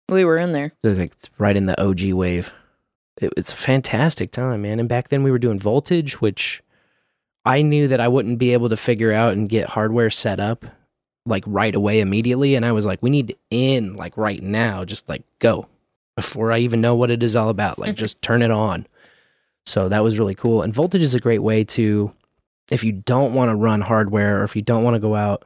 We 0.09 0.25
were 0.25 0.39
in 0.39 0.53
there. 0.53 0.73
So 0.83 0.91
like 0.91 1.15
right 1.39 1.57
in 1.57 1.67
the 1.67 1.81
OG 1.83 2.13
wave. 2.13 2.53
It, 3.21 3.33
it's 3.37 3.53
a 3.53 3.57
fantastic 3.57 4.31
time, 4.31 4.63
man. 4.63 4.79
And 4.81 4.89
back 4.89 5.09
then 5.09 5.23
we 5.23 5.31
were 5.31 5.39
doing 5.39 5.59
voltage, 5.59 6.21
which 6.21 6.63
I 7.45 7.63
knew 7.63 7.89
that 7.89 8.01
I 8.01 8.09
wouldn't 8.09 8.39
be 8.39 8.53
able 8.53 8.69
to 8.69 8.77
figure 8.77 9.13
out 9.13 9.33
and 9.33 9.49
get 9.49 9.71
hardware 9.71 10.11
set 10.11 10.39
up 10.39 10.67
like 11.25 11.45
right 11.47 11.75
away 11.75 12.01
immediately. 12.01 12.55
And 12.55 12.65
I 12.65 12.73
was 12.73 12.87
like, 12.87 13.03
we 13.03 13.11
need 13.11 13.29
to 13.29 13.37
in 13.51 13.97
like 13.97 14.17
right 14.17 14.43
now, 14.43 14.85
just 14.85 15.09
like 15.09 15.25
go 15.39 15.67
before 16.19 16.51
I 16.51 16.59
even 16.59 16.81
know 16.81 16.97
what 16.97 17.13
it 17.13 17.23
is 17.23 17.37
all 17.37 17.49
about. 17.49 17.79
Like 17.79 17.95
just 17.95 18.21
turn 18.23 18.43
it 18.43 18.51
on. 18.51 18.89
So 19.67 19.89
that 19.89 20.03
was 20.03 20.19
really 20.19 20.35
cool. 20.35 20.63
And 20.63 20.75
voltage 20.75 21.01
is 21.03 21.15
a 21.15 21.21
great 21.21 21.45
way 21.45 21.63
to, 21.63 22.11
if 22.73 22.83
you 22.83 22.91
don't 22.91 23.35
want 23.35 23.51
to 23.51 23.55
run 23.55 23.81
hardware 23.81 24.41
or 24.41 24.43
if 24.43 24.57
you 24.57 24.63
don't 24.63 24.83
want 24.83 24.95
to 24.95 24.99
go 25.01 25.15
out 25.15 25.45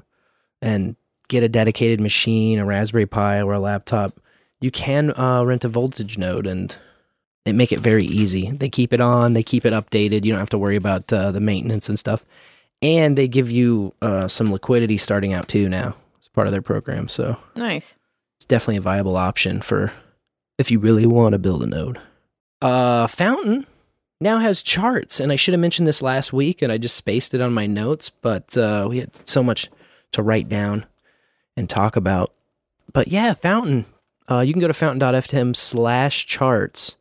and 0.63 0.97
get 1.29 1.43
a 1.43 1.49
dedicated 1.49 2.01
machine, 2.01 2.59
a 2.59 2.65
Raspberry 2.65 3.05
Pi 3.05 3.43
or 3.43 3.53
a 3.53 3.61
laptop, 3.61 4.19
you 4.63 4.71
can 4.71 5.13
uh, 5.19 5.45
rent 5.45 5.65
a 5.67 5.69
voltage 5.69 6.17
node 6.17 6.47
and 6.47 6.75
they 7.45 7.53
make 7.53 7.71
it 7.73 7.81
very 7.81 8.07
easy. 8.07 8.51
They 8.51 8.71
keep 8.71 8.95
it 8.95 9.01
on, 9.03 9.35
they 9.35 9.43
keep 9.43 9.67
it 9.67 9.75
updated. 9.75 10.25
You 10.25 10.33
don't 10.33 10.39
have 10.41 10.51
to 10.51 10.59
worry 10.59 10.77
about 10.77 11.13
uh, 11.13 11.33
the 11.33 11.41
maintenance 11.41 11.91
and 11.91 11.99
stuff. 11.99 12.25
And 12.81 13.19
they 13.19 13.29
give 13.29 13.51
you 13.51 13.93
uh, 14.01 14.27
some 14.27 14.51
liquidity 14.51 14.97
starting 14.97 15.35
out 15.35 15.49
too 15.49 15.69
now 15.69 15.95
as 16.23 16.29
part 16.29 16.47
of 16.47 16.53
their 16.53 16.63
program. 16.63 17.09
So 17.09 17.37
Nice. 17.57 17.95
it's 18.39 18.47
definitely 18.47 18.79
a 18.79 18.81
viable 18.81 19.17
option 19.17 19.61
for 19.61 19.93
if 20.63 20.71
you 20.71 20.79
really 20.79 21.07
want 21.07 21.33
to 21.33 21.41
build 21.41 21.61
a 21.65 21.67
node. 21.67 22.01
Uh, 22.63 23.09
Fountain 23.09 23.67
now 24.21 24.39
has 24.39 24.63
charts, 24.63 25.19
and 25.19 25.33
I 25.33 25.37
should 25.37 25.55
have 25.55 25.61
mentioned 25.61 25.89
this 25.89 26.01
last 26.01 26.33
week, 26.33 26.63
and 26.63 26.71
I 26.71 26.79
just 26.79 26.95
spaced 26.95 27.35
it 27.35 27.41
on 27.41 27.53
my 27.53 27.67
notes, 27.67 28.11
but 28.11 28.57
uh, 28.57 28.87
we 28.89 29.01
had 29.01 29.29
so 29.29 29.43
much 29.43 29.69
to 30.13 30.23
write 30.23 30.49
down 30.49 30.87
and 31.57 31.69
talk 31.69 31.97
about. 31.97 32.33
But 32.93 33.09
yeah, 33.09 33.35
Fountain. 33.35 33.87
Uh, 34.31 34.39
you 34.39 34.53
can 34.53 34.61
go 34.61 34.69
to 34.69 34.73
fountain.fm 34.73 35.57
slash 35.57 36.27
charts, 36.27 36.95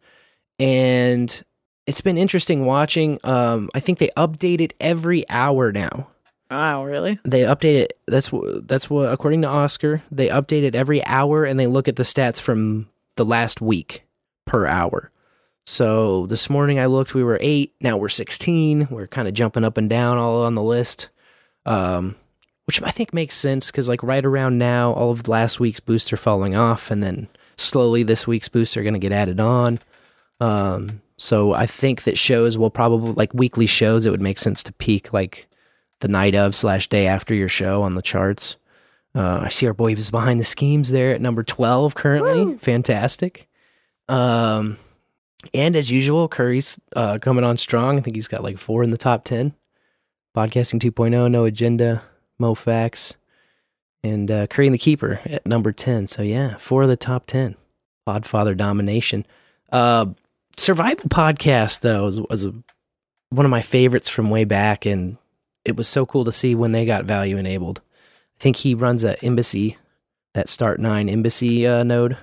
and 0.57 1.43
it's 1.85 2.01
been 2.01 2.17
interesting 2.17 2.65
watching. 2.65 3.19
Um, 3.23 3.69
I 3.75 3.79
think 3.79 3.99
they 3.99 4.09
update 4.17 4.59
it 4.59 4.73
every 4.79 5.29
hour 5.29 5.71
now. 5.71 6.07
Wow, 6.49 6.83
really? 6.83 7.19
They 7.23 7.41
update 7.41 7.79
it. 7.83 7.99
That's 8.07 8.31
what 8.31 8.67
that's 8.67 8.89
what 8.89 9.13
according 9.13 9.43
to 9.43 9.47
Oscar, 9.47 10.01
they 10.11 10.29
update 10.29 10.63
it 10.63 10.75
every 10.75 11.05
hour 11.05 11.45
and 11.45 11.59
they 11.59 11.67
look 11.67 11.87
at 11.87 11.95
the 11.95 12.03
stats 12.03 12.41
from 12.41 12.89
the 13.21 13.25
last 13.25 13.61
week 13.61 14.03
per 14.47 14.65
hour. 14.65 15.11
So 15.67 16.25
this 16.25 16.49
morning 16.49 16.79
I 16.79 16.87
looked, 16.87 17.13
we 17.13 17.23
were 17.23 17.37
eight. 17.39 17.75
Now 17.79 17.95
we're 17.95 18.09
sixteen. 18.09 18.87
We're 18.89 19.05
kind 19.05 19.27
of 19.27 19.35
jumping 19.35 19.63
up 19.63 19.77
and 19.77 19.87
down 19.87 20.17
all 20.17 20.41
on 20.41 20.55
the 20.55 20.63
list, 20.63 21.09
um, 21.67 22.15
which 22.65 22.81
I 22.81 22.89
think 22.89 23.13
makes 23.13 23.37
sense 23.37 23.69
because 23.69 23.87
like 23.87 24.01
right 24.01 24.25
around 24.25 24.57
now, 24.57 24.93
all 24.93 25.11
of 25.11 25.27
last 25.27 25.59
week's 25.59 25.79
boosts 25.79 26.11
are 26.11 26.17
falling 26.17 26.55
off, 26.55 26.89
and 26.89 27.03
then 27.03 27.27
slowly 27.57 28.01
this 28.01 28.25
week's 28.25 28.49
boosts 28.49 28.75
are 28.75 28.81
going 28.81 28.95
to 28.95 28.99
get 28.99 29.11
added 29.11 29.39
on. 29.39 29.77
Um, 30.39 31.03
so 31.17 31.53
I 31.53 31.67
think 31.67 32.03
that 32.03 32.17
shows 32.17 32.57
will 32.57 32.71
probably 32.71 33.11
like 33.11 33.35
weekly 33.35 33.67
shows. 33.67 34.07
It 34.07 34.09
would 34.09 34.19
make 34.19 34.39
sense 34.39 34.63
to 34.63 34.73
peak 34.73 35.13
like 35.13 35.47
the 35.99 36.07
night 36.07 36.33
of 36.33 36.55
slash 36.55 36.87
day 36.87 37.05
after 37.05 37.35
your 37.35 37.49
show 37.49 37.83
on 37.83 37.93
the 37.93 38.01
charts. 38.01 38.55
Uh, 39.13 39.41
I 39.43 39.49
see 39.49 39.67
our 39.67 39.73
boy 39.73 39.91
is 39.93 40.09
behind 40.09 40.39
the 40.39 40.45
schemes 40.45 40.91
there 40.91 41.13
at 41.13 41.21
number 41.21 41.43
twelve 41.43 41.95
currently. 41.95 42.57
Fantastic. 42.57 43.49
Um, 44.07 44.77
and 45.53 45.75
as 45.75 45.89
usual, 45.89 46.27
Curry's 46.27 46.79
uh, 46.95 47.17
coming 47.19 47.43
on 47.43 47.57
strong. 47.57 47.97
I 47.97 48.01
think 48.01 48.15
he's 48.15 48.27
got 48.27 48.43
like 48.43 48.57
four 48.57 48.83
in 48.83 48.91
the 48.91 48.97
top 48.97 49.23
ten. 49.23 49.53
Podcasting 50.35 50.79
2.0, 50.79 51.29
no 51.29 51.43
agenda, 51.43 52.01
Moe 52.39 52.55
Factz, 52.55 53.15
and 54.01 54.31
uh, 54.31 54.47
Curry 54.47 54.67
and 54.67 54.73
the 54.73 54.79
Keeper 54.79 55.19
at 55.25 55.45
number 55.45 55.73
ten. 55.73 56.07
So 56.07 56.21
yeah, 56.21 56.55
four 56.55 56.83
of 56.83 56.89
the 56.89 56.95
top 56.95 57.25
ten. 57.25 57.55
Podfather 58.07 58.55
domination. 58.55 59.25
Uh, 59.71 60.07
survival 60.57 61.09
podcast 61.09 61.81
though 61.81 62.05
was, 62.05 62.21
was 62.21 62.45
a, 62.45 62.53
one 63.29 63.45
of 63.45 63.49
my 63.49 63.61
favorites 63.61 64.09
from 64.09 64.29
way 64.29 64.45
back, 64.45 64.85
and 64.85 65.17
it 65.65 65.75
was 65.75 65.87
so 65.87 66.05
cool 66.05 66.23
to 66.25 66.31
see 66.31 66.55
when 66.55 66.71
they 66.71 66.85
got 66.85 67.05
value 67.05 67.37
enabled. 67.37 67.81
Think 68.41 68.55
he 68.55 68.73
runs 68.73 69.03
a 69.03 69.23
embassy, 69.23 69.77
that 70.33 70.49
Start 70.49 70.79
Nine 70.79 71.09
embassy 71.09 71.67
uh, 71.67 71.83
node, 71.83 72.17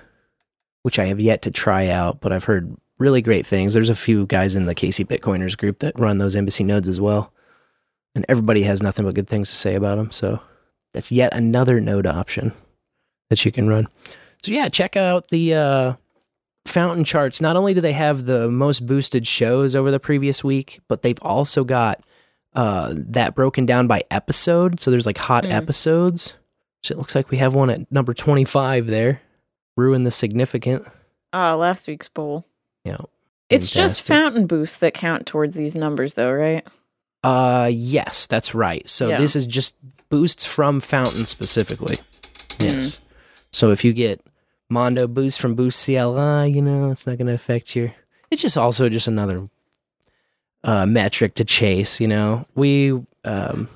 which 0.83 0.99
I 0.99 1.05
have 1.05 1.21
yet 1.21 1.43
to 1.43 1.51
try 1.51 1.87
out, 1.87 2.19
but 2.19 2.33
I've 2.33 2.43
heard 2.43 2.75
really 2.97 3.21
great 3.21 3.47
things. 3.47 3.73
There's 3.73 3.89
a 3.89 3.95
few 3.95 4.25
guys 4.25 4.57
in 4.57 4.65
the 4.65 4.75
KC 4.75 5.07
Bitcoiners 5.07 5.57
group 5.57 5.79
that 5.79 5.97
run 5.97 6.17
those 6.17 6.35
embassy 6.35 6.65
nodes 6.65 6.89
as 6.89 6.99
well, 6.99 7.31
and 8.15 8.25
everybody 8.27 8.63
has 8.63 8.83
nothing 8.83 9.05
but 9.05 9.15
good 9.15 9.29
things 9.29 9.49
to 9.51 9.55
say 9.55 9.75
about 9.75 9.95
them. 9.95 10.11
So 10.11 10.41
that's 10.93 11.09
yet 11.09 11.33
another 11.33 11.79
node 11.79 12.05
option 12.05 12.51
that 13.29 13.45
you 13.45 13.53
can 13.53 13.69
run. 13.69 13.87
So 14.43 14.51
yeah, 14.51 14.67
check 14.67 14.97
out 14.97 15.29
the 15.29 15.53
uh, 15.53 15.93
fountain 16.65 17.05
charts. 17.05 17.39
Not 17.39 17.55
only 17.55 17.73
do 17.73 17.79
they 17.79 17.93
have 17.93 18.25
the 18.25 18.49
most 18.49 18.85
boosted 18.85 19.25
shows 19.25 19.73
over 19.73 19.89
the 19.89 20.01
previous 20.01 20.43
week, 20.43 20.81
but 20.89 21.01
they've 21.01 21.21
also 21.21 21.63
got 21.63 22.01
uh, 22.55 22.93
that 22.95 23.35
broken 23.35 23.65
down 23.65 23.87
by 23.87 24.03
episode. 24.11 24.79
So 24.79 24.91
there's 24.91 25.05
like 25.05 25.17
hot 25.17 25.43
Mm. 25.45 25.51
episodes. 25.51 26.33
So 26.83 26.93
it 26.93 26.97
looks 26.97 27.13
like 27.15 27.29
we 27.29 27.37
have 27.37 27.53
one 27.55 27.69
at 27.69 27.91
number 27.91 28.13
25 28.13 28.87
there. 28.87 29.21
Ruin 29.77 30.03
the 30.03 30.11
significant. 30.11 30.85
Uh, 31.33 31.55
last 31.57 31.87
week's 31.87 32.09
bowl. 32.09 32.45
Yeah. 32.83 32.97
It's 33.49 33.69
just 33.69 34.05
fountain 34.05 34.45
boosts 34.47 34.77
that 34.77 34.93
count 34.93 35.25
towards 35.25 35.55
these 35.55 35.75
numbers, 35.75 36.13
though, 36.13 36.31
right? 36.31 36.65
Uh 37.23 37.69
yes, 37.71 38.25
that's 38.27 38.55
right. 38.55 38.87
So 38.87 39.09
Yeah. 39.09 39.17
this 39.17 39.35
is 39.35 39.45
just 39.45 39.75
boosts 40.09 40.45
from 40.45 40.79
Fountain 40.79 41.25
specifically. 41.25 41.97
Hmm. 42.59 42.65
Yes. 42.65 43.01
So 43.51 43.71
if 43.71 43.83
you 43.83 43.91
get 43.93 44.21
Mondo 44.69 45.07
boost 45.07 45.41
from 45.41 45.55
Boost 45.55 45.83
CLI, 45.85 46.47
you 46.47 46.61
know, 46.61 46.91
it's 46.91 47.05
not 47.07 47.17
going 47.17 47.27
to 47.27 47.33
affect 47.33 47.75
your 47.75 47.93
It's 48.31 48.41
just 48.41 48.57
also 48.57 48.87
just 48.87 49.07
another 49.07 49.49
uh 50.63 50.85
metric 50.85 51.35
to 51.35 51.45
chase, 51.45 51.99
you 51.99 52.07
know. 52.07 52.45
We 52.55 52.91
um 53.23 53.67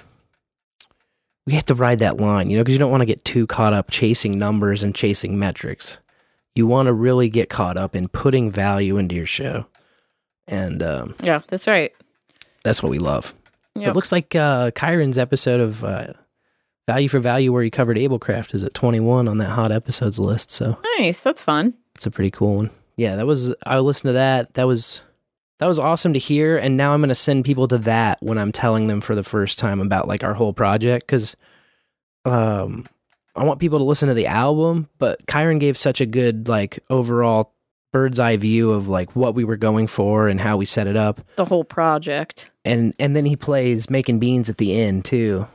we 1.45 1.53
have 1.53 1.65
to 1.65 1.75
ride 1.75 1.99
that 1.99 2.17
line, 2.19 2.49
you 2.49 2.57
know, 2.57 2.63
because 2.63 2.73
you 2.73 2.79
don't 2.79 2.91
want 2.91 3.01
to 3.01 3.05
get 3.05 3.23
too 3.25 3.45
caught 3.47 3.73
up 3.73 3.91
chasing 3.91 4.37
numbers 4.39 4.81
and 4.83 4.95
chasing 4.95 5.37
metrics. 5.37 5.99
You 6.55 6.67
want 6.67 6.85
to 6.87 6.93
really 6.93 7.29
get 7.29 7.49
caught 7.49 7.77
up 7.77 7.95
in 7.95 8.07
putting 8.07 8.49
value 8.51 8.97
into 8.97 9.15
your 9.15 9.25
show. 9.25 9.65
And 10.47 10.81
um 10.83 11.15
Yeah, 11.21 11.41
that's 11.47 11.67
right. 11.67 11.91
that's 12.63 12.81
what 12.83 12.89
we 12.91 12.99
love. 12.99 13.33
Yep. 13.75 13.89
It 13.89 13.95
looks 13.95 14.11
like 14.11 14.35
uh, 14.35 14.69
Kyrin's 14.71 15.17
episode 15.17 15.59
of 15.59 15.83
uh, 15.83 16.13
Value 16.87 17.07
for 17.07 17.17
Value, 17.17 17.51
where 17.51 17.63
he 17.63 17.71
covered 17.71 17.97
Ablekraft, 17.97 18.53
is 18.53 18.63
at 18.63 18.75
21 18.75 19.27
on 19.27 19.39
that 19.39 19.49
hot 19.49 19.71
episodes 19.71 20.19
list. 20.19 20.51
So 20.51 20.77
Nice. 20.99 21.21
That's 21.21 21.41
fun. 21.41 21.73
it's 21.95 22.05
a 22.05 22.11
pretty 22.11 22.29
cool 22.29 22.57
one. 22.57 22.69
Yeah, 22.97 23.15
that 23.15 23.25
was. 23.25 23.51
I 23.65 23.79
listened 23.79 24.09
to 24.09 24.13
that. 24.13 24.53
That 24.53 24.67
was 24.67 25.01
that 25.63 25.67
was 25.69 25.79
awesome 25.79 26.11
to 26.11 26.19
hear. 26.19 26.57
And 26.57 26.75
now 26.75 26.93
I'm 26.93 26.99
going 26.99 27.07
to 27.07 27.15
send 27.15 27.45
people 27.45 27.69
to 27.69 27.77
that 27.77 28.21
when 28.21 28.37
I'm 28.37 28.51
telling 28.51 28.87
them 28.87 28.99
for 28.99 29.15
the 29.15 29.23
first 29.23 29.57
time 29.57 29.79
about 29.79 30.09
like 30.09 30.21
our 30.21 30.33
whole 30.33 30.51
project 30.51 31.07
because 31.07 31.37
um, 32.25 32.85
I 33.33 33.45
want 33.45 33.61
people 33.61 33.77
to 33.77 33.85
listen 33.85 34.09
to 34.09 34.13
the 34.13 34.27
album. 34.27 34.89
But 34.99 35.25
Kyrin 35.25 35.61
gave 35.61 35.77
such 35.77 36.01
a 36.01 36.05
good 36.05 36.49
like 36.49 36.79
overall 36.89 37.53
bird's 37.93 38.19
eye 38.19 38.35
view 38.35 38.71
of 38.71 38.89
like 38.89 39.15
what 39.15 39.35
we 39.35 39.45
were 39.45 39.55
going 39.55 39.87
for 39.87 40.27
and 40.27 40.41
how 40.41 40.57
we 40.57 40.65
set 40.65 40.85
it 40.85 40.97
up 40.97 41.21
The 41.37 41.45
whole 41.45 41.63
project. 41.63 42.51
and 42.65 42.93
and 42.99 43.15
then 43.15 43.23
he 43.23 43.37
plays 43.37 43.89
making 43.89 44.19
beans 44.19 44.49
at 44.49 44.57
the 44.57 44.77
end 44.77 45.05
too 45.05 45.47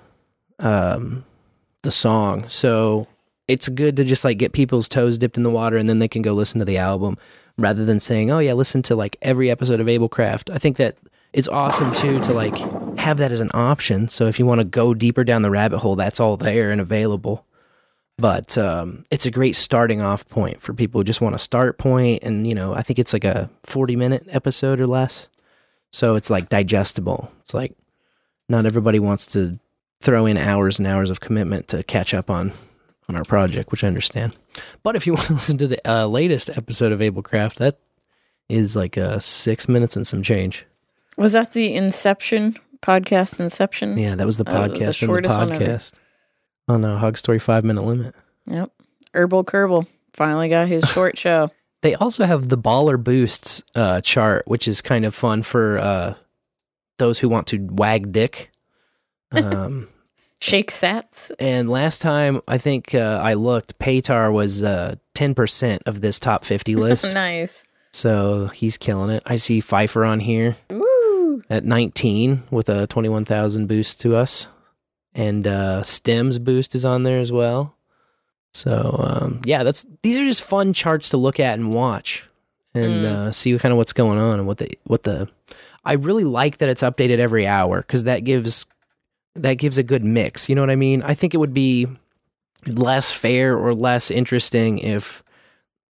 um 0.58 1.22
the 1.82 1.90
song 1.90 2.48
so 2.48 3.08
it's 3.46 3.68
good 3.68 3.96
to 3.96 4.04
just 4.04 4.24
like 4.24 4.38
get 4.38 4.52
people's 4.52 4.88
toes 4.88 5.18
dipped 5.18 5.36
in 5.36 5.42
the 5.42 5.50
water 5.50 5.76
and 5.76 5.86
then 5.86 5.98
they 5.98 6.08
can 6.08 6.22
go 6.22 6.32
listen 6.32 6.60
to 6.60 6.64
the 6.64 6.78
album 6.78 7.18
rather 7.58 7.84
than 7.84 8.00
saying 8.00 8.30
oh 8.30 8.38
yeah 8.38 8.54
listen 8.54 8.82
to 8.82 8.96
like 8.96 9.16
every 9.20 9.50
episode 9.50 9.80
of 9.80 9.86
Ablekraft. 9.86 10.50
I 10.52 10.58
think 10.58 10.76
that 10.78 10.96
it's 11.32 11.48
awesome 11.48 11.92
too 11.92 12.20
to 12.20 12.32
like 12.32 12.56
have 12.98 13.18
that 13.18 13.32
as 13.32 13.40
an 13.40 13.50
option. 13.52 14.08
So 14.08 14.26
if 14.26 14.38
you 14.38 14.46
want 14.46 14.60
to 14.60 14.64
go 14.64 14.94
deeper 14.94 15.24
down 15.24 15.42
the 15.42 15.50
rabbit 15.50 15.78
hole 15.78 15.96
that's 15.96 16.20
all 16.20 16.36
there 16.36 16.70
and 16.70 16.80
available. 16.80 17.44
But 18.16 18.58
um, 18.58 19.04
it's 19.12 19.26
a 19.26 19.30
great 19.30 19.54
starting 19.54 20.02
off 20.02 20.28
point 20.28 20.60
for 20.60 20.74
people 20.74 21.00
who 21.00 21.04
just 21.04 21.20
want 21.20 21.36
a 21.36 21.38
start 21.38 21.78
point 21.78 22.24
and 22.24 22.46
you 22.46 22.54
know 22.54 22.74
i 22.74 22.82
think 22.82 22.98
it's 22.98 23.12
like 23.12 23.24
a 23.24 23.50
40 23.64 23.96
minute 23.96 24.26
episode 24.30 24.80
or 24.80 24.86
less. 24.86 25.28
So 25.90 26.16
it's 26.16 26.30
like 26.30 26.48
digestible. 26.48 27.30
It's 27.40 27.54
like 27.54 27.74
not 28.48 28.66
everybody 28.66 28.98
wants 28.98 29.26
to 29.28 29.58
throw 30.00 30.26
in 30.26 30.36
hours 30.36 30.78
and 30.78 30.86
hours 30.86 31.10
of 31.10 31.20
commitment 31.20 31.68
to 31.68 31.82
catch 31.82 32.14
up 32.14 32.30
on 32.30 32.52
on 33.08 33.16
our 33.16 33.24
project, 33.24 33.70
which 33.70 33.84
I 33.84 33.88
understand. 33.88 34.36
But 34.82 34.96
if 34.96 35.06
you 35.06 35.12
want 35.14 35.26
to 35.28 35.34
listen 35.34 35.58
to 35.58 35.66
the 35.68 35.90
uh, 35.90 36.06
latest 36.06 36.50
episode 36.50 36.92
of 36.92 37.00
Ablekraft, 37.00 37.56
that 37.56 37.78
is 38.48 38.76
like 38.76 38.96
uh, 38.98 39.18
six 39.18 39.68
minutes 39.68 39.96
and 39.96 40.06
some 40.06 40.22
change. 40.22 40.66
Was 41.16 41.32
that 41.32 41.52
the 41.52 41.74
Inception 41.74 42.56
podcast? 42.82 43.40
Inception. 43.40 43.98
Yeah, 43.98 44.14
that 44.14 44.26
was 44.26 44.36
the 44.36 44.48
Uh, 44.48 44.68
the 44.68 44.74
podcast 44.74 45.02
and 45.02 45.24
the 45.24 45.30
ever. 45.30 45.54
podcast 45.54 45.92
on 46.68 46.84
a 46.84 46.98
Hog 46.98 47.16
Story 47.18 47.38
five 47.38 47.64
minute 47.64 47.82
limit. 47.82 48.14
Yep. 48.46 48.70
Herbal 49.14 49.44
Kerbal 49.44 49.86
finally 50.12 50.48
got 50.48 50.68
his 50.68 50.84
short 50.92 51.18
show. 51.18 51.50
They 51.82 51.94
also 51.94 52.24
have 52.24 52.48
the 52.48 52.58
baller 52.58 53.02
boosts 53.02 53.62
uh, 53.74 54.00
chart, 54.00 54.46
which 54.46 54.66
is 54.68 54.80
kind 54.80 55.04
of 55.04 55.14
fun 55.14 55.42
for 55.42 55.78
uh, 55.78 56.14
those 56.98 57.18
who 57.18 57.28
want 57.28 57.46
to 57.48 57.66
wag 57.70 58.12
dick. 58.12 58.50
Um, 59.30 59.88
Shake 60.40 60.70
sats. 60.70 61.30
And 61.38 61.68
last 61.68 62.00
time 62.00 62.40
I 62.46 62.58
think 62.58 62.94
uh, 62.94 63.20
I 63.22 63.34
looked, 63.34 63.78
Paytar 63.78 64.32
was 64.32 64.62
uh, 64.62 64.94
10% 65.14 65.80
of 65.86 66.00
this 66.00 66.18
top 66.18 66.44
50 66.44 66.76
list. 66.76 67.12
nice. 67.14 67.64
So 67.92 68.46
he's 68.48 68.76
killing 68.76 69.10
it. 69.10 69.22
I 69.26 69.36
see 69.36 69.60
Phifer 69.60 70.06
on 70.08 70.20
here 70.20 70.56
Woo. 70.70 71.42
at 71.50 71.64
19 71.64 72.44
with 72.50 72.68
a 72.68 72.86
21,000 72.86 73.66
boost 73.66 74.00
to 74.02 74.14
us. 74.14 74.48
And 75.14 75.46
uh, 75.46 75.82
Stems 75.82 76.38
boost 76.38 76.74
is 76.74 76.84
on 76.84 77.02
there 77.02 77.18
as 77.18 77.32
well. 77.32 77.74
So 78.54 78.96
um, 79.02 79.40
yeah, 79.44 79.62
that's 79.62 79.86
these 80.02 80.16
are 80.16 80.24
just 80.24 80.42
fun 80.42 80.72
charts 80.72 81.08
to 81.10 81.16
look 81.16 81.40
at 81.40 81.58
and 81.58 81.72
watch 81.72 82.24
and 82.74 82.92
Mm. 82.92 83.04
uh, 83.04 83.32
see 83.32 83.58
kind 83.58 83.72
of 83.72 83.78
what's 83.78 83.92
going 83.92 84.18
on 84.18 84.38
and 84.38 84.46
what 84.46 84.58
the 84.58 84.70
what 84.84 85.02
the. 85.02 85.28
I 85.84 85.94
really 85.94 86.24
like 86.24 86.58
that 86.58 86.68
it's 86.68 86.82
updated 86.82 87.18
every 87.18 87.46
hour 87.46 87.78
because 87.80 88.04
that 88.04 88.20
gives 88.24 88.66
that 89.42 89.54
gives 89.54 89.78
a 89.78 89.82
good 89.82 90.04
mix. 90.04 90.48
You 90.48 90.54
know 90.54 90.62
what 90.62 90.70
I 90.70 90.76
mean? 90.76 91.02
I 91.02 91.14
think 91.14 91.34
it 91.34 91.38
would 91.38 91.54
be 91.54 91.86
less 92.66 93.12
fair 93.12 93.56
or 93.56 93.74
less 93.74 94.10
interesting 94.10 94.78
if 94.78 95.22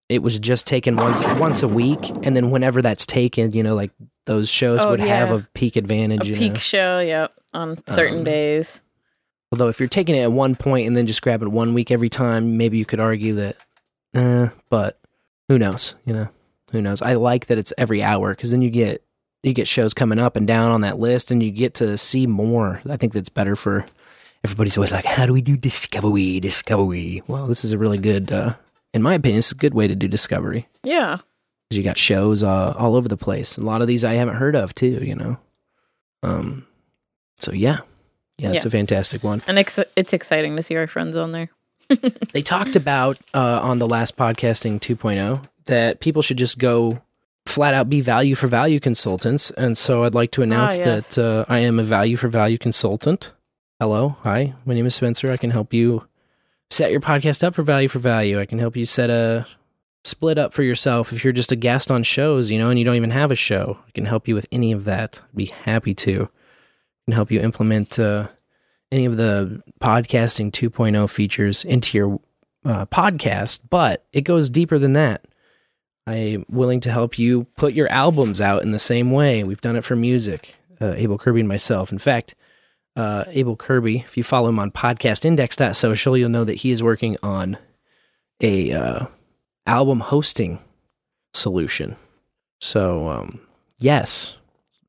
it 0.09 0.22
was 0.22 0.38
just 0.38 0.66
taken 0.66 0.96
once 0.96 1.22
once 1.38 1.62
a 1.62 1.68
week 1.68 1.99
and 2.22 2.34
then 2.36 2.51
whenever 2.51 2.80
that's 2.82 3.05
taken, 3.07 3.53
you 3.53 3.62
know, 3.62 3.74
like 3.74 3.90
those 4.26 4.49
shows 4.49 4.80
Oh, 4.82 4.90
would 4.90 5.01
have 5.01 5.30
a 5.32 5.46
peak 5.55 5.76
advantage. 5.76 6.30
A 6.30 6.34
peak 6.34 6.55
know? 6.55 6.59
show. 6.59 6.99
Yep. 7.01 7.32
On 7.55 7.78
certain 7.88 8.18
Um, 8.18 8.24
days. 8.24 8.80
Although 9.51 9.68
if 9.68 9.80
you're 9.80 9.88
taking 9.88 10.14
it 10.14 10.20
at 10.20 10.32
one 10.32 10.55
point 10.55 10.86
and 10.86 10.94
then 10.96 11.07
just 11.07 11.22
grab 11.22 11.42
it 11.42 11.49
one 11.49 11.72
week 11.72 11.90
every 11.90 12.11
time, 12.11 12.59
maybe 12.59 12.76
you 12.76 12.84
could 12.84 13.01
argue 13.01 13.34
that. 13.36 13.57
Uh, 14.14 14.49
but 14.68 14.99
who 15.49 15.59
knows? 15.59 15.94
You 16.05 16.12
know, 16.12 16.28
who 16.72 16.82
knows? 16.82 17.01
I 17.01 17.14
like 17.14 17.46
that 17.46 17.57
it's 17.57 17.72
every 17.78 18.03
hour 18.03 18.30
because 18.34 18.51
then 18.51 18.61
you 18.61 18.68
get 18.70 19.03
you 19.43 19.53
get 19.53 19.68
shows 19.68 19.95
coming 19.95 20.18
up 20.18 20.36
and 20.36 20.47
down 20.47 20.70
on 20.70 20.80
that 20.82 20.99
list, 20.99 21.30
and 21.30 21.43
you 21.43 21.51
get 21.51 21.74
to 21.74 21.97
see 21.97 22.26
more. 22.26 22.80
I 22.89 22.97
think 22.97 23.12
that's 23.12 23.28
better 23.28 23.55
for 23.57 23.86
everybody's 24.45 24.76
always 24.76 24.91
like, 24.93 25.05
how 25.05 25.26
do 25.26 25.32
we 25.32 25.41
do 25.41 25.57
discovery? 25.57 26.41
Discovery. 26.41 27.22
Well, 27.26 27.47
this 27.47 27.64
is 27.64 27.72
a 27.72 27.78
really 27.78 27.99
good, 27.99 28.30
uh, 28.32 28.55
in 28.95 29.03
my 29.03 29.14
opinion, 29.14 29.39
it's 29.39 29.53
a 29.53 29.57
good 29.57 29.74
way 29.74 29.86
to 29.89 29.95
do 29.97 30.09
discovery 30.09 30.66
Yeah. 30.84 31.18
because 31.68 31.78
you 31.78 31.84
got 31.84 31.99
shows 31.99 32.43
uh, 32.43 32.74
all 32.78 32.95
over 32.97 33.09
the 33.09 33.16
place. 33.16 33.59
A 33.59 33.62
lot 33.62 33.80
of 33.82 33.89
these 33.89 34.05
I 34.05 34.14
haven't 34.14 34.36
heard 34.36 34.55
of 34.57 34.74
too. 34.74 35.01
You 35.03 35.14
know, 35.16 35.36
um, 36.22 36.66
so 37.36 37.53
yeah, 37.53 37.80
yeah, 38.39 38.53
it's 38.53 38.64
Yeah. 38.64 38.68
a 38.68 38.70
fantastic 38.70 39.22
one. 39.24 39.43
And 39.47 39.59
ex- 39.59 39.78
it's 39.97 40.12
exciting 40.12 40.57
to 40.57 40.62
see 40.62 40.76
our 40.76 40.86
friends 40.86 41.16
on 41.16 41.32
there. 41.32 41.51
they 42.32 42.43
talked 42.43 42.76
about 42.76 43.18
uh, 43.34 43.61
on 43.62 43.78
the 43.78 43.89
last 43.89 44.16
podcasting 44.16 44.78
2.0 44.80 45.43
that 45.66 46.01
people 46.01 46.22
should 46.22 46.36
just 46.39 46.59
go 46.59 47.01
flat 47.49 47.74
out 47.74 47.88
be 47.88 48.01
value 48.01 48.34
for 48.34 48.46
value 48.46 48.78
consultants. 48.78 49.51
And 49.53 49.76
so 49.76 50.05
i'd 50.05 50.14
like 50.14 50.30
to 50.32 50.42
announce 50.42 50.78
yes. 50.78 51.16
that 51.16 51.24
uh, 51.24 51.44
i 51.49 51.59
am 51.59 51.78
a 51.78 51.82
value 51.82 52.16
for 52.16 52.28
value 52.28 52.59
consultant. 52.59 53.32
Hello. 53.80 54.16
Hi. 54.22 54.55
My 54.64 54.74
name 54.74 54.86
is 54.86 54.94
spencer. 54.94 55.30
I 55.30 55.36
can 55.36 55.51
help 55.51 55.72
you 55.72 56.07
set 56.70 56.90
your 56.90 57.01
podcast 57.01 57.44
up 57.44 57.55
for 57.55 57.62
value 57.62 57.88
for 57.88 58.01
value. 58.01 58.40
I 58.40 58.44
can 58.44 58.59
help 58.59 58.76
you 58.76 58.84
set 58.84 59.09
a 59.09 59.46
split 60.05 60.38
up 60.38 60.53
for 60.53 60.62
yourself 60.62 61.12
if 61.12 61.24
you're 61.24 61.32
just 61.32 61.53
a 61.53 61.57
guest 61.57 61.90
on 61.90 62.03
shows 62.03 62.51
you 62.51 62.59
know 62.59 62.70
and 62.70 62.78
you 62.78 62.84
don't 62.84 62.96
even 62.96 63.11
have 63.11 63.30
a 63.30 63.36
show. 63.36 63.78
I 63.86 63.90
can 63.92 64.05
help 64.05 64.28
you 64.28 64.34
with 64.34 64.46
any 64.53 64.72
of 64.72 64.84
that. 64.84 65.20
I'd 65.30 65.36
be 65.36 65.46
happy 65.46 65.94
to. 65.94 66.24
I 66.24 67.01
can 67.07 67.14
help 67.14 67.30
you 67.30 67.40
implement 67.40 67.99
uh, 67.99 68.28
any 68.90 69.05
of 69.05 69.16
the 69.16 69.62
podcasting 69.80 70.51
2.0 70.51 71.11
features 71.11 71.64
into 71.64 71.96
your 71.96 72.20
uh, 72.64 72.86
podcast, 72.86 73.61
but 73.70 74.05
it 74.12 74.22
goes 74.22 74.51
deeper 74.51 74.78
than 74.78 74.94
that. 74.94 75.24
I'm 76.09 76.46
willing 76.48 76.80
to 76.80 76.90
help 76.90 77.18
you 77.18 77.44
put 77.56 77.74
your 77.74 77.90
albums 77.92 78.40
out 78.40 78.62
in 78.62 78.72
the 78.72 78.78
same 78.78 79.11
way. 79.11 79.44
We've 79.44 79.61
done 79.61 79.76
it 79.76 79.84
for 79.84 79.94
music, 79.94 80.56
uh, 80.80 80.92
AbleKirby 80.92 81.40
and 81.40 81.48
myself. 81.48 81.92
In 81.92 81.98
fact, 81.98 82.34
uh, 82.96 83.24
AbleKirby, 83.24 84.04
if 84.04 84.16
you 84.16 84.22
follow 84.22 84.48
him 84.48 84.59
on 84.59 84.70
podcastindex.social, 84.70 86.16
you'll 86.16 86.30
know 86.30 86.44
that 86.44 86.54
he 86.54 86.70
is 86.70 86.82
working 86.82 87.18
on 87.22 87.59
a 88.40 88.72
uh, 88.72 89.06
album 89.66 90.00
hosting 90.00 90.61
solution. 91.34 91.96
So, 92.59 93.09
um, 93.09 93.40
yes, 93.78 94.38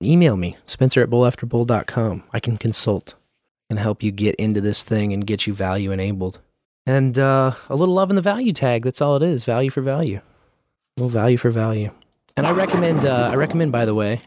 email 0.02 0.38
me, 0.38 0.56
spencer 0.66 1.02
at 1.04 1.10
bowlafterbowl.com. 1.10 2.24
I 2.32 2.40
can 2.40 2.58
consult 2.58 3.16
and 3.70 3.78
help 3.78 4.02
you 4.02 4.12
get 4.12 4.36
into 4.36 4.62
this 4.62 4.84
thing 4.84 5.12
and 5.12 5.28
get 5.28 5.46
you 5.46 5.54
value 5.54 5.92
enabled. 5.92 6.40
And 6.86 7.20
uh, 7.20 7.56
a 7.68 7.76
little 7.76 7.94
love 7.94 8.10
in 8.10 8.16
the 8.16 8.22
value 8.22 8.54
tag. 8.54 8.84
That's 8.84 9.02
all 9.02 9.18
it 9.18 9.22
is. 9.22 9.44
Value 9.44 9.70
for 9.70 9.82
value. 9.82 10.22
Little 11.00 11.08
value 11.10 11.38
for 11.38 11.50
value. 11.50 11.92
And 12.36 12.46
I 12.46 12.52
recommend. 12.52 13.06
Uh, 13.06 13.30
I 13.32 13.36
recommend, 13.36 13.72
by 13.72 13.86
the 13.86 13.96
way, 13.96 14.20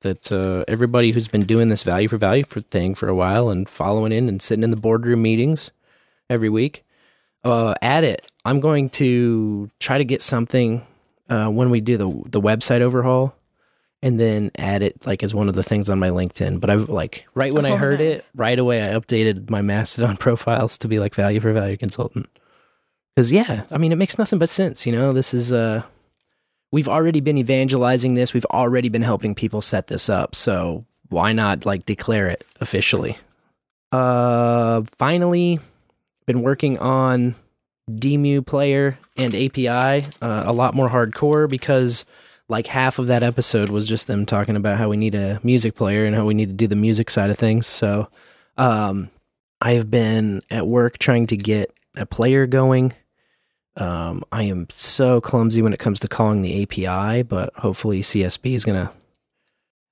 that 0.00 0.32
uh, 0.32 0.64
everybody 0.66 1.12
who's 1.12 1.28
been 1.28 1.44
doing 1.44 1.68
this 1.68 1.84
value 1.84 2.08
for 2.08 2.16
value 2.16 2.42
for 2.42 2.58
thing 2.60 2.96
for 2.96 3.06
a 3.08 3.14
while 3.14 3.50
and 3.50 3.68
following 3.68 4.10
in 4.10 4.28
and 4.28 4.42
sitting 4.42 4.64
in 4.64 4.70
the 4.70 4.76
boardroom 4.76 5.22
meetings 5.22 5.70
every 6.28 6.48
week, 6.48 6.84
uh, 7.44 7.74
add 7.82 8.02
it. 8.02 8.28
I'm 8.44 8.58
going 8.58 8.90
to 8.90 9.70
try 9.78 9.96
to 9.98 10.04
get 10.04 10.20
something 10.22 10.84
uh, 11.28 11.46
when 11.50 11.70
we 11.70 11.80
do 11.80 11.96
the 11.96 12.08
the 12.30 12.40
website 12.40 12.80
overhaul, 12.80 13.36
and 14.02 14.18
then 14.18 14.50
add 14.58 14.82
it 14.82 15.06
like 15.06 15.22
as 15.22 15.36
one 15.36 15.48
of 15.48 15.54
the 15.54 15.62
things 15.62 15.88
on 15.88 16.00
my 16.00 16.08
LinkedIn. 16.08 16.58
But 16.58 16.68
I've 16.70 16.88
like 16.88 17.28
right 17.36 17.54
when 17.54 17.64
I 17.64 17.70
Oh, 17.70 17.76
heard 17.76 18.00
nice. 18.00 18.18
it, 18.18 18.30
right 18.34 18.58
away 18.58 18.82
I 18.82 18.88
updated 18.88 19.50
my 19.50 19.62
Mastodon 19.70 20.16
profiles 20.16 20.78
to 20.78 20.88
be 20.88 20.98
like 20.98 21.14
value 21.14 21.38
for 21.38 21.52
value 21.52 21.76
consultant. 21.76 22.28
Because 23.16 23.32
yeah, 23.32 23.62
I 23.70 23.78
mean 23.78 23.92
it 23.92 23.96
makes 23.96 24.18
nothing 24.18 24.38
but 24.38 24.50
sense. 24.50 24.84
You 24.84 24.92
know, 24.92 25.14
this 25.14 25.32
is 25.32 25.50
uh, 25.52 25.82
we've 26.70 26.88
already 26.88 27.20
been 27.20 27.38
evangelizing 27.38 28.12
this. 28.12 28.34
We've 28.34 28.44
already 28.46 28.90
been 28.90 29.02
helping 29.02 29.34
people 29.34 29.62
set 29.62 29.86
this 29.86 30.10
up. 30.10 30.34
So 30.34 30.84
why 31.08 31.32
not 31.32 31.64
like 31.64 31.86
declare 31.86 32.28
it 32.28 32.44
officially? 32.60 33.16
Uh, 33.90 34.82
finally, 34.98 35.60
been 36.26 36.42
working 36.42 36.78
on 36.78 37.34
Demu 37.90 38.44
player 38.44 38.98
and 39.16 39.34
API 39.34 40.06
uh, 40.20 40.42
a 40.44 40.52
lot 40.52 40.74
more 40.74 40.90
hardcore 40.90 41.48
because 41.48 42.04
like 42.48 42.66
half 42.66 42.98
of 42.98 43.06
that 43.06 43.22
episode 43.22 43.70
was 43.70 43.88
just 43.88 44.08
them 44.08 44.26
talking 44.26 44.56
about 44.56 44.76
how 44.76 44.90
we 44.90 44.96
need 44.96 45.14
a 45.14 45.40
music 45.42 45.74
player 45.74 46.04
and 46.04 46.14
how 46.14 46.26
we 46.26 46.34
need 46.34 46.48
to 46.48 46.54
do 46.54 46.66
the 46.66 46.76
music 46.76 47.08
side 47.10 47.30
of 47.30 47.38
things. 47.38 47.66
So, 47.66 48.08
um, 48.58 49.10
I 49.60 49.72
have 49.72 49.90
been 49.90 50.42
at 50.50 50.66
work 50.66 50.98
trying 50.98 51.28
to 51.28 51.36
get 51.36 51.72
a 51.96 52.04
player 52.04 52.46
going. 52.46 52.92
Um, 53.76 54.24
I 54.32 54.44
am 54.44 54.66
so 54.70 55.20
clumsy 55.20 55.60
when 55.62 55.72
it 55.72 55.78
comes 55.78 56.00
to 56.00 56.08
calling 56.08 56.42
the 56.42 56.62
API, 56.62 57.22
but 57.22 57.52
hopefully 57.56 58.00
CSB 58.00 58.54
is 58.54 58.64
going 58.64 58.86
to 58.86 58.90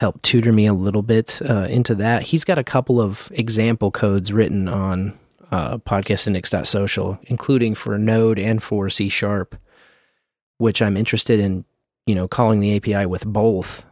help 0.01 0.21
tutor 0.23 0.53
me 0.53 0.67
a 0.67 0.73
little 0.73 1.03
bit 1.03 1.41
uh, 1.49 1.67
into 1.69 1.95
that. 1.97 2.23
He's 2.23 2.45
got 2.45 2.59
a 2.59 2.65
couple 2.65 3.01
of 3.01 3.31
example 3.35 3.91
codes 3.91 4.33
written 4.33 4.69
on 4.69 5.19
uh, 5.53 5.79
podcastindex.social, 5.79 7.19
including 7.25 7.75
for 7.75 7.99
Node 7.99 8.39
and 8.39 8.63
for 8.63 8.91
C 8.91 9.09
Sharp, 9.09 9.57
which 10.59 10.83
I'm 10.83 10.97
interested 10.97 11.39
in, 11.39 11.65
you 12.07 12.15
know, 12.15 12.27
calling 12.27 12.61
the 12.61 12.77
API 12.77 13.07
with 13.07 13.27
both. 13.27 13.85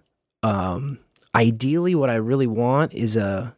Um, 0.43 0.99
ideally, 1.34 1.95
what 1.95 2.11
I 2.11 2.16
really 2.16 2.47
want 2.47 2.95
is 2.95 3.16
a 3.16 3.55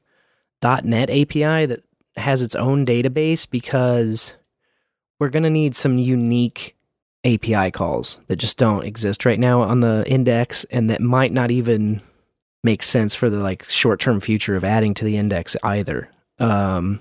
.NET 0.62 1.10
API 1.10 1.66
that 1.66 1.82
has 2.16 2.42
its 2.42 2.54
own 2.54 2.86
database 2.86 3.48
because 3.48 4.34
we're 5.18 5.30
going 5.30 5.42
to 5.42 5.50
need 5.50 5.74
some 5.74 5.98
unique 5.98 6.76
API 7.24 7.70
calls 7.70 8.20
that 8.26 8.36
just 8.36 8.58
don't 8.58 8.84
exist 8.84 9.24
right 9.24 9.38
now 9.38 9.62
on 9.62 9.80
the 9.80 10.04
index 10.06 10.64
and 10.64 10.90
that 10.90 11.00
might 11.00 11.32
not 11.32 11.50
even 11.50 12.00
make 12.62 12.82
sense 12.82 13.14
for 13.14 13.30
the 13.30 13.38
like 13.38 13.64
short-term 13.68 14.20
future 14.20 14.56
of 14.56 14.64
adding 14.64 14.94
to 14.94 15.04
the 15.04 15.16
index 15.16 15.56
either. 15.62 16.08
Um, 16.38 17.00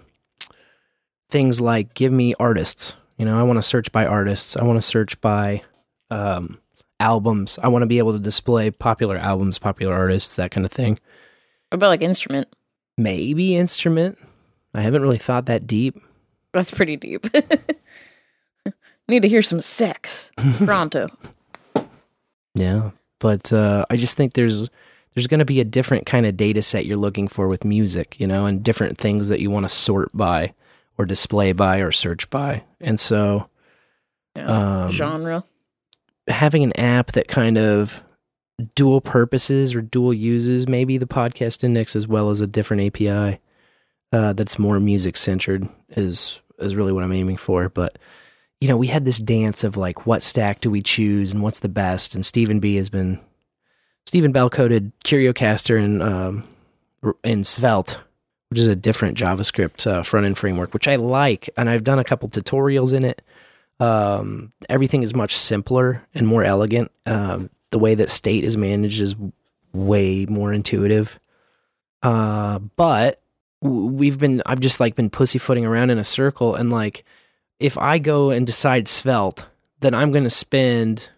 things 1.29 1.59
like 1.59 1.93
give 1.93 2.11
me 2.11 2.33
artists. 2.39 2.95
You 3.17 3.25
know, 3.25 3.39
I 3.39 3.43
want 3.43 3.57
to 3.57 3.63
search 3.63 3.91
by 3.91 4.05
artists. 4.05 4.55
I 4.55 4.63
want 4.63 4.77
to 4.77 4.81
search 4.81 5.19
by 5.21 5.61
um, 6.09 6.59
albums. 6.99 7.59
I 7.61 7.67
want 7.67 7.83
to 7.83 7.87
be 7.87 7.97
able 7.97 8.13
to 8.13 8.19
display 8.19 8.71
popular 8.71 9.17
albums, 9.17 9.59
popular 9.59 9.93
artists, 9.93 10.35
that 10.35 10.51
kind 10.51 10.65
of 10.65 10.71
thing. 10.71 10.93
What 11.69 11.75
about 11.75 11.89
like 11.89 12.01
instrument? 12.01 12.47
Maybe 12.97 13.55
instrument. 13.55 14.17
I 14.73 14.81
haven't 14.81 15.01
really 15.01 15.17
thought 15.17 15.47
that 15.47 15.67
deep. 15.67 15.99
That's 16.53 16.71
pretty 16.71 16.95
deep. 16.97 17.25
Need 19.07 19.21
to 19.23 19.29
hear 19.29 19.41
some 19.41 19.61
sex 19.61 20.31
pronto. 20.65 21.07
Yeah, 22.55 22.91
but 23.19 23.51
uh, 23.51 23.85
I 23.89 23.95
just 23.95 24.15
think 24.15 24.33
there's 24.33 24.69
there's 25.13 25.27
going 25.27 25.39
to 25.39 25.45
be 25.45 25.59
a 25.59 25.65
different 25.65 26.05
kind 26.05 26.25
of 26.25 26.37
data 26.37 26.61
set 26.61 26.85
you're 26.85 26.97
looking 26.97 27.27
for 27.27 27.47
with 27.47 27.65
music, 27.65 28.19
you 28.19 28.27
know, 28.27 28.45
and 28.45 28.63
different 28.63 28.97
things 28.97 29.29
that 29.29 29.39
you 29.39 29.49
want 29.51 29.65
to 29.65 29.69
sort 29.69 30.09
by 30.15 30.53
or 30.97 31.05
display 31.05 31.51
by 31.51 31.77
or 31.79 31.91
search 31.91 32.29
by, 32.29 32.63
and 32.79 32.99
so 32.99 33.49
Yeah. 34.35 34.83
um, 34.85 34.91
Genre. 34.91 35.43
having 36.27 36.63
an 36.63 36.77
app 36.79 37.11
that 37.13 37.27
kind 37.27 37.57
of 37.57 38.03
dual 38.75 39.01
purposes 39.01 39.73
or 39.73 39.81
dual 39.81 40.13
uses 40.13 40.67
maybe 40.67 40.97
the 40.99 41.07
podcast 41.07 41.63
index 41.63 41.95
as 41.95 42.07
well 42.07 42.29
as 42.29 42.39
a 42.39 42.45
different 42.47 42.83
API 42.83 43.39
uh, 44.13 44.31
that's 44.33 44.59
more 44.59 44.79
music 44.79 45.17
centered 45.17 45.67
is 45.97 46.39
is 46.59 46.75
really 46.75 46.93
what 46.93 47.03
I'm 47.03 47.11
aiming 47.11 47.37
for. 47.37 47.67
But 47.69 47.97
you 48.63 48.69
know, 48.69 48.77
we 48.77 48.87
had 48.87 49.03
this 49.03 49.19
dance 49.19 49.65
of 49.65 49.75
like 49.75 50.05
what 50.05 50.23
stack 50.23 50.61
do 50.61 50.71
we 50.71 50.81
choose 50.81 51.33
and 51.33 51.43
what's 51.43 51.59
the 51.59 51.67
best. 51.67 52.15
And 52.15 52.25
Steven 52.25 52.61
B 52.61 52.77
has 52.77 52.89
been 52.89 53.19
Steven 54.05 54.31
Bell 54.31 54.49
coded 54.49 54.93
CurioCaster 55.03 55.77
and 55.77 56.01
um, 56.01 56.47
in 57.25 57.43
Svelte, 57.43 57.99
which 58.47 58.61
is 58.61 58.67
a 58.67 58.75
different 58.77 59.17
JavaScript 59.17 59.85
uh, 59.85 60.01
front 60.01 60.25
end 60.25 60.37
framework, 60.37 60.73
which 60.73 60.87
I 60.87 60.95
like, 60.95 61.49
and 61.57 61.69
I've 61.69 61.83
done 61.83 61.99
a 61.99 62.05
couple 62.05 62.29
tutorials 62.29 62.93
in 62.93 63.03
it. 63.03 63.21
Um, 63.81 64.53
everything 64.69 65.03
is 65.03 65.13
much 65.13 65.35
simpler 65.35 66.01
and 66.15 66.25
more 66.25 66.45
elegant. 66.45 66.89
Um, 67.05 67.49
the 67.71 67.79
way 67.79 67.95
that 67.95 68.09
state 68.09 68.45
is 68.45 68.55
managed 68.55 69.01
is 69.01 69.13
way 69.73 70.25
more 70.25 70.53
intuitive. 70.53 71.19
Uh, 72.01 72.59
but 72.77 73.21
we've 73.59 74.19
been, 74.19 74.41
I've 74.45 74.61
just 74.61 74.79
like 74.79 74.95
been 74.95 75.09
pussyfooting 75.09 75.65
around 75.65 75.89
in 75.89 75.97
a 75.97 76.05
circle, 76.05 76.55
and 76.55 76.71
like, 76.71 77.03
if 77.63 77.77
I 77.77 77.97
go 77.97 78.29
and 78.29 78.45
decide 78.45 78.89
Svelte, 78.89 79.47
then 79.79 79.93
I'm 79.93 80.11
going 80.11 80.25
to 80.25 80.29
spend 80.29 81.09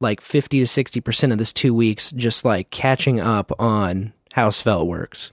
like 0.00 0.20
50 0.20 0.58
to 0.58 0.64
60% 0.64 1.32
of 1.32 1.38
this 1.38 1.52
two 1.52 1.72
weeks 1.72 2.10
just 2.10 2.44
like 2.44 2.70
catching 2.70 3.20
up 3.20 3.52
on 3.60 4.12
how 4.32 4.50
Svelte 4.50 4.88
works. 4.88 5.30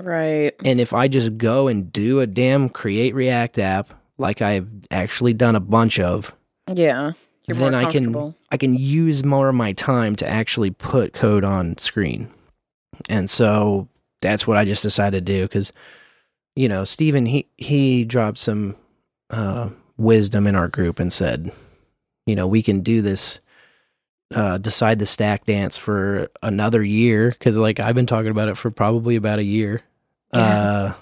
Right. 0.00 0.52
And 0.64 0.80
if 0.80 0.94
I 0.94 1.06
just 1.08 1.36
go 1.36 1.68
and 1.68 1.92
do 1.92 2.20
a 2.20 2.26
damn 2.26 2.70
create 2.70 3.14
React 3.14 3.58
app, 3.58 3.90
like 4.16 4.40
I've 4.40 4.68
actually 4.90 5.34
done 5.34 5.54
a 5.54 5.60
bunch 5.60 6.00
of, 6.00 6.34
Yeah. 6.72 7.12
Then 7.46 7.74
I 7.74 7.90
can. 7.92 8.34
I 8.50 8.56
can 8.56 8.74
use 8.74 9.22
more 9.22 9.50
of 9.50 9.54
my 9.54 9.72
time 9.72 10.16
to 10.16 10.28
actually 10.28 10.70
put 10.70 11.12
code 11.12 11.44
on 11.44 11.76
screen. 11.78 12.28
And 13.08 13.28
so 13.30 13.86
that's 14.20 14.46
what 14.46 14.56
I 14.56 14.64
just 14.64 14.82
decided 14.82 15.26
to 15.26 15.32
do 15.32 15.42
because 15.42 15.72
you 16.56 16.68
know, 16.68 16.84
Steven 16.84 17.26
he 17.26 17.46
he 17.56 18.04
dropped 18.04 18.38
some 18.38 18.76
uh 19.30 19.68
wisdom 19.96 20.46
in 20.46 20.54
our 20.54 20.68
group 20.68 21.00
and 21.00 21.12
said, 21.12 21.52
you 22.26 22.34
know, 22.34 22.46
we 22.46 22.62
can 22.62 22.80
do 22.80 23.02
this 23.02 23.40
uh 24.34 24.58
decide 24.58 24.98
the 24.98 25.06
stack 25.06 25.44
dance 25.44 25.78
for 25.78 26.28
another 26.42 26.82
year 26.82 27.30
cuz 27.38 27.56
like 27.56 27.78
I've 27.78 27.94
been 27.94 28.06
talking 28.06 28.32
about 28.32 28.48
it 28.48 28.56
for 28.56 28.72
probably 28.72 29.14
about 29.14 29.38
a 29.38 29.44
year. 29.44 29.82
Uh 30.32 30.94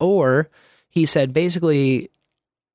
or 0.00 0.50
he 0.88 1.06
said 1.06 1.32
basically 1.32 2.10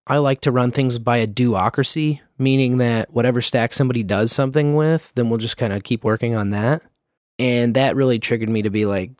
I 0.07 0.17
like 0.17 0.41
to 0.41 0.51
run 0.51 0.71
things 0.71 0.97
by 0.97 1.17
a 1.17 1.27
do-ocracy, 1.27 2.21
meaning 2.37 2.77
that 2.77 3.13
whatever 3.13 3.41
stack 3.41 3.73
somebody 3.73 4.03
does 4.03 4.31
something 4.31 4.75
with, 4.75 5.11
then 5.15 5.29
we'll 5.29 5.37
just 5.37 5.57
kind 5.57 5.73
of 5.73 5.83
keep 5.83 6.03
working 6.03 6.35
on 6.35 6.49
that. 6.49 6.81
And 7.37 7.75
that 7.75 7.95
really 7.95 8.19
triggered 8.19 8.49
me 8.49 8.63
to 8.63 8.69
be 8.69 8.85
like, 8.85 9.11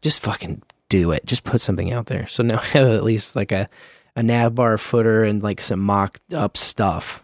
just 0.00 0.20
fucking 0.20 0.62
do 0.88 1.12
it. 1.12 1.24
Just 1.26 1.44
put 1.44 1.60
something 1.60 1.92
out 1.92 2.06
there. 2.06 2.26
So 2.26 2.42
now 2.42 2.58
I 2.62 2.64
have 2.66 2.88
at 2.88 3.04
least 3.04 3.36
like 3.36 3.52
a, 3.52 3.68
a 4.16 4.22
navbar 4.22 4.80
footer 4.80 5.22
and 5.22 5.42
like 5.42 5.60
some 5.60 5.80
mocked 5.80 6.32
up 6.32 6.56
stuff. 6.56 7.22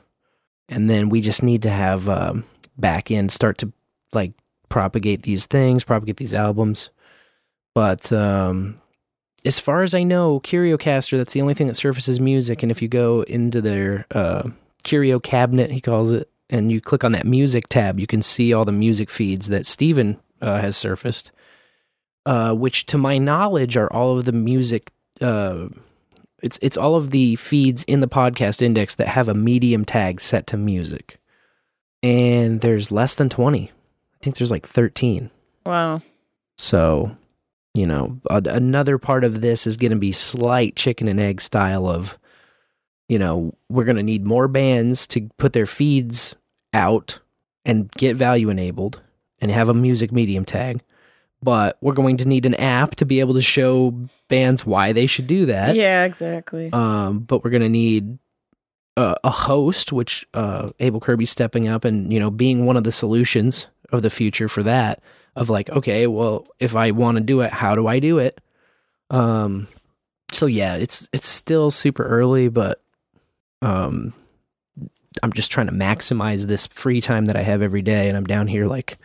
And 0.68 0.88
then 0.88 1.08
we 1.08 1.20
just 1.20 1.42
need 1.42 1.62
to 1.62 1.70
have 1.70 2.08
um, 2.08 2.44
back 2.76 3.10
end 3.10 3.32
start 3.32 3.58
to 3.58 3.72
like 4.12 4.32
propagate 4.68 5.22
these 5.22 5.46
things, 5.46 5.84
propagate 5.84 6.18
these 6.18 6.34
albums. 6.34 6.90
But 7.74 8.12
um, 8.12 8.80
as 9.44 9.58
far 9.58 9.82
as 9.82 9.94
I 9.94 10.02
know, 10.02 10.40
CurioCaster, 10.40 11.16
that's 11.16 11.32
the 11.32 11.40
only 11.40 11.54
thing 11.54 11.66
that 11.66 11.76
surfaces 11.76 12.20
music. 12.20 12.62
And 12.62 12.70
if 12.70 12.82
you 12.82 12.88
go 12.88 13.22
into 13.22 13.60
their 13.60 14.06
uh, 14.10 14.50
Curio 14.84 15.18
cabinet, 15.18 15.70
he 15.70 15.80
calls 15.80 16.12
it, 16.12 16.28
and 16.50 16.70
you 16.70 16.80
click 16.80 17.02
on 17.02 17.12
that 17.12 17.26
music 17.26 17.68
tab, 17.68 17.98
you 17.98 18.06
can 18.06 18.20
see 18.20 18.52
all 18.52 18.66
the 18.66 18.72
music 18.72 19.08
feeds 19.08 19.48
that 19.48 19.64
Steven 19.64 20.20
uh, 20.42 20.60
has 20.60 20.76
surfaced, 20.76 21.32
uh, 22.26 22.52
which 22.52 22.84
to 22.86 22.98
my 22.98 23.16
knowledge 23.16 23.76
are 23.76 23.90
all 23.90 24.18
of 24.18 24.26
the 24.26 24.32
music. 24.32 24.90
It's 26.42 26.58
it's 26.60 26.76
all 26.76 26.96
of 26.96 27.10
the 27.10 27.36
feeds 27.36 27.84
in 27.84 28.00
the 28.00 28.08
podcast 28.08 28.62
index 28.62 28.94
that 28.96 29.08
have 29.08 29.28
a 29.28 29.34
medium 29.34 29.84
tag 29.84 30.20
set 30.20 30.46
to 30.48 30.56
music, 30.56 31.18
and 32.02 32.60
there's 32.60 32.90
less 32.90 33.14
than 33.14 33.28
twenty. 33.28 33.70
I 34.14 34.24
think 34.24 34.36
there's 34.36 34.50
like 34.50 34.66
thirteen. 34.66 35.30
Wow. 35.64 36.02
So, 36.58 37.16
you 37.74 37.86
know, 37.86 38.20
a- 38.28 38.42
another 38.44 38.98
part 38.98 39.24
of 39.24 39.40
this 39.40 39.66
is 39.66 39.76
going 39.76 39.92
to 39.92 39.96
be 39.96 40.12
slight 40.12 40.76
chicken 40.76 41.08
and 41.08 41.20
egg 41.20 41.40
style 41.40 41.86
of, 41.86 42.18
you 43.08 43.18
know, 43.18 43.54
we're 43.68 43.84
going 43.84 43.96
to 43.96 44.02
need 44.02 44.24
more 44.24 44.48
bands 44.48 45.06
to 45.08 45.30
put 45.38 45.52
their 45.52 45.66
feeds 45.66 46.34
out 46.74 47.20
and 47.64 47.90
get 47.92 48.16
value 48.16 48.50
enabled 48.50 49.00
and 49.40 49.50
have 49.50 49.68
a 49.68 49.74
music 49.74 50.12
medium 50.12 50.44
tag. 50.44 50.82
But 51.42 51.76
we're 51.80 51.94
going 51.94 52.18
to 52.18 52.28
need 52.28 52.46
an 52.46 52.54
app 52.54 52.94
to 52.96 53.04
be 53.04 53.20
able 53.20 53.34
to 53.34 53.42
show 53.42 53.90
bands 54.28 54.64
why 54.64 54.92
they 54.92 55.06
should 55.06 55.26
do 55.26 55.46
that. 55.46 55.74
Yeah, 55.74 56.04
exactly. 56.04 56.72
Um, 56.72 57.20
but 57.20 57.42
we're 57.42 57.50
going 57.50 57.62
to 57.62 57.68
need 57.68 58.18
uh, 58.96 59.16
a 59.24 59.30
host, 59.30 59.92
which 59.92 60.26
uh, 60.34 60.68
AbleKirby 60.78 61.26
stepping 61.26 61.66
up 61.68 61.84
and 61.84 62.12
you 62.12 62.20
know 62.20 62.30
being 62.30 62.66
one 62.66 62.76
of 62.76 62.84
the 62.84 62.92
solutions 62.92 63.66
of 63.90 64.02
the 64.02 64.10
future 64.10 64.48
for 64.48 64.62
that. 64.62 65.02
Of 65.34 65.48
like, 65.48 65.70
okay, 65.70 66.06
well, 66.06 66.46
if 66.60 66.76
I 66.76 66.90
want 66.90 67.16
to 67.16 67.22
do 67.22 67.40
it, 67.40 67.52
how 67.52 67.74
do 67.74 67.86
I 67.86 68.00
do 68.00 68.18
it? 68.18 68.38
Um, 69.08 69.66
so 70.30 70.46
yeah, 70.46 70.76
it's 70.76 71.08
it's 71.12 71.28
still 71.28 71.70
super 71.70 72.04
early, 72.04 72.48
but 72.48 72.82
um, 73.62 74.12
I'm 75.22 75.32
just 75.32 75.50
trying 75.50 75.68
to 75.68 75.72
maximize 75.72 76.46
this 76.46 76.66
free 76.66 77.00
time 77.00 77.26
that 77.26 77.36
I 77.36 77.42
have 77.42 77.62
every 77.62 77.82
day, 77.82 78.08
and 78.08 78.16
I'm 78.16 78.24
down 78.24 78.46
here 78.46 78.66
like 78.66 78.98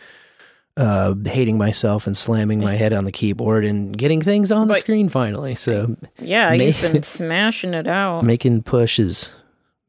uh 0.78 1.14
hating 1.26 1.58
myself 1.58 2.06
and 2.08 2.16
slamming 2.16 2.60
my 2.62 2.76
head 2.76 2.94
on 2.94 3.04
the 3.06 3.12
keyboard 3.12 3.66
and 3.66 3.98
getting 3.98 4.22
things 4.22 4.52
on 4.52 4.68
the 4.68 4.76
screen 4.76 5.10
finally. 5.10 5.56
So 5.56 5.96
Yeah, 6.20 6.50
Ma- 6.50 6.54
you've 6.64 6.82
been 6.82 7.04
smashing 7.18 7.74
it 7.74 7.88
out. 7.88 8.24
making 8.24 8.64
pushes, 8.64 9.32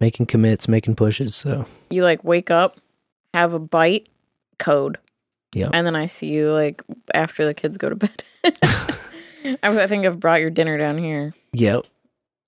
making 0.01 0.27
commits, 0.27 0.67
making 0.69 0.97
pushes. 0.97 1.35
So 1.37 1.67
You 1.91 2.03
like 2.03 2.25
wake 2.25 2.51
up, 2.51 2.79
have 3.35 3.53
a 3.53 3.59
bite, 3.59 4.09
code. 4.59 4.99
yeah, 5.55 5.71
And 5.73 5.87
then 5.87 5.95
I 5.95 6.07
see 6.07 6.27
you 6.29 6.51
like 6.53 6.83
after 7.15 7.45
the 7.45 7.55
kids 7.55 7.77
go 7.77 7.89
to 7.91 7.95
bed. 7.97 8.23
I, 8.45 9.59
I 9.63 9.87
think 9.87 10.07
I've 10.07 10.19
brought 10.21 10.41
your 10.41 10.51
dinner 10.51 10.79
down 10.79 10.99
here 10.99 11.35
yep. 11.53 11.85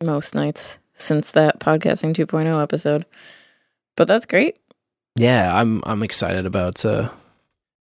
most 0.03 0.35
nights 0.35 0.79
since 0.95 1.31
that 1.33 1.61
podcasting 1.61 2.15
2.0 2.15 2.63
episode. 2.63 3.05
But 3.97 4.09
that's 4.09 4.25
great. 4.27 4.57
yeah 5.17 5.55
i'm 5.55 5.83
i'm 5.85 6.03
excited 6.03 6.47
about 6.47 6.85
uh 6.87 7.11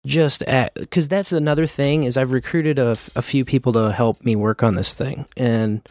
just 0.05 0.41
at 0.43 0.73
because 0.75 1.07
that's 1.07 1.31
another 1.33 1.67
thing 1.67 2.03
is 2.03 2.15
i've 2.15 2.31
recruited 2.31 2.79
a, 2.79 2.91
f- 2.91 3.09
a 3.15 3.21
few 3.21 3.43
people 3.43 3.73
to 3.73 3.91
help 3.91 4.23
me 4.23 4.35
work 4.35 4.63
on 4.63 4.75
this 4.75 4.93
thing. 4.93 5.25
And 5.35 5.81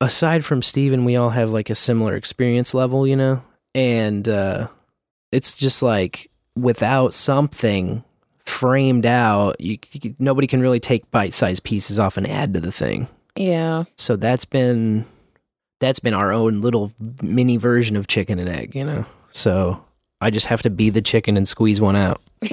aside 0.00 0.44
from 0.44 0.62
steven 0.62 1.04
we 1.04 1.16
all 1.16 1.30
have 1.30 1.50
like 1.50 1.70
a 1.70 1.74
similar 1.74 2.14
experience 2.16 2.72
level 2.72 3.06
you 3.06 3.16
know? 3.16 3.42
And 3.74 4.28
uh 4.28 4.68
it's 5.30 5.54
just 5.54 5.82
like 5.82 6.30
without 6.56 7.12
something 7.12 8.02
framed 8.46 9.04
out 9.04 9.60
you, 9.60 9.78
you 9.92 10.14
nobody 10.18 10.46
can 10.46 10.60
really 10.60 10.80
take 10.80 11.10
bite-sized 11.10 11.64
pieces 11.64 12.00
off 12.00 12.16
and 12.16 12.26
add 12.26 12.54
to 12.54 12.60
the 12.60 12.72
thing. 12.72 13.08
Yeah. 13.36 13.84
so 13.96 14.16
that's 14.16 14.46
been 14.46 15.04
that's 15.80 16.00
been 16.00 16.14
our 16.14 16.32
own 16.32 16.60
little 16.62 16.92
mini 17.22 17.56
version 17.58 17.94
of 17.94 18.06
chicken 18.08 18.38
and 18.38 18.48
egg 18.48 18.74
you 18.74 18.84
know? 18.84 19.04
So 19.32 19.84
i 20.22 20.30
just 20.30 20.46
have 20.46 20.62
to 20.62 20.70
be 20.70 20.88
the 20.88 21.02
chicken 21.02 21.36
and 21.36 21.46
squeeze 21.46 21.80
one 21.80 21.94
out 21.94 22.22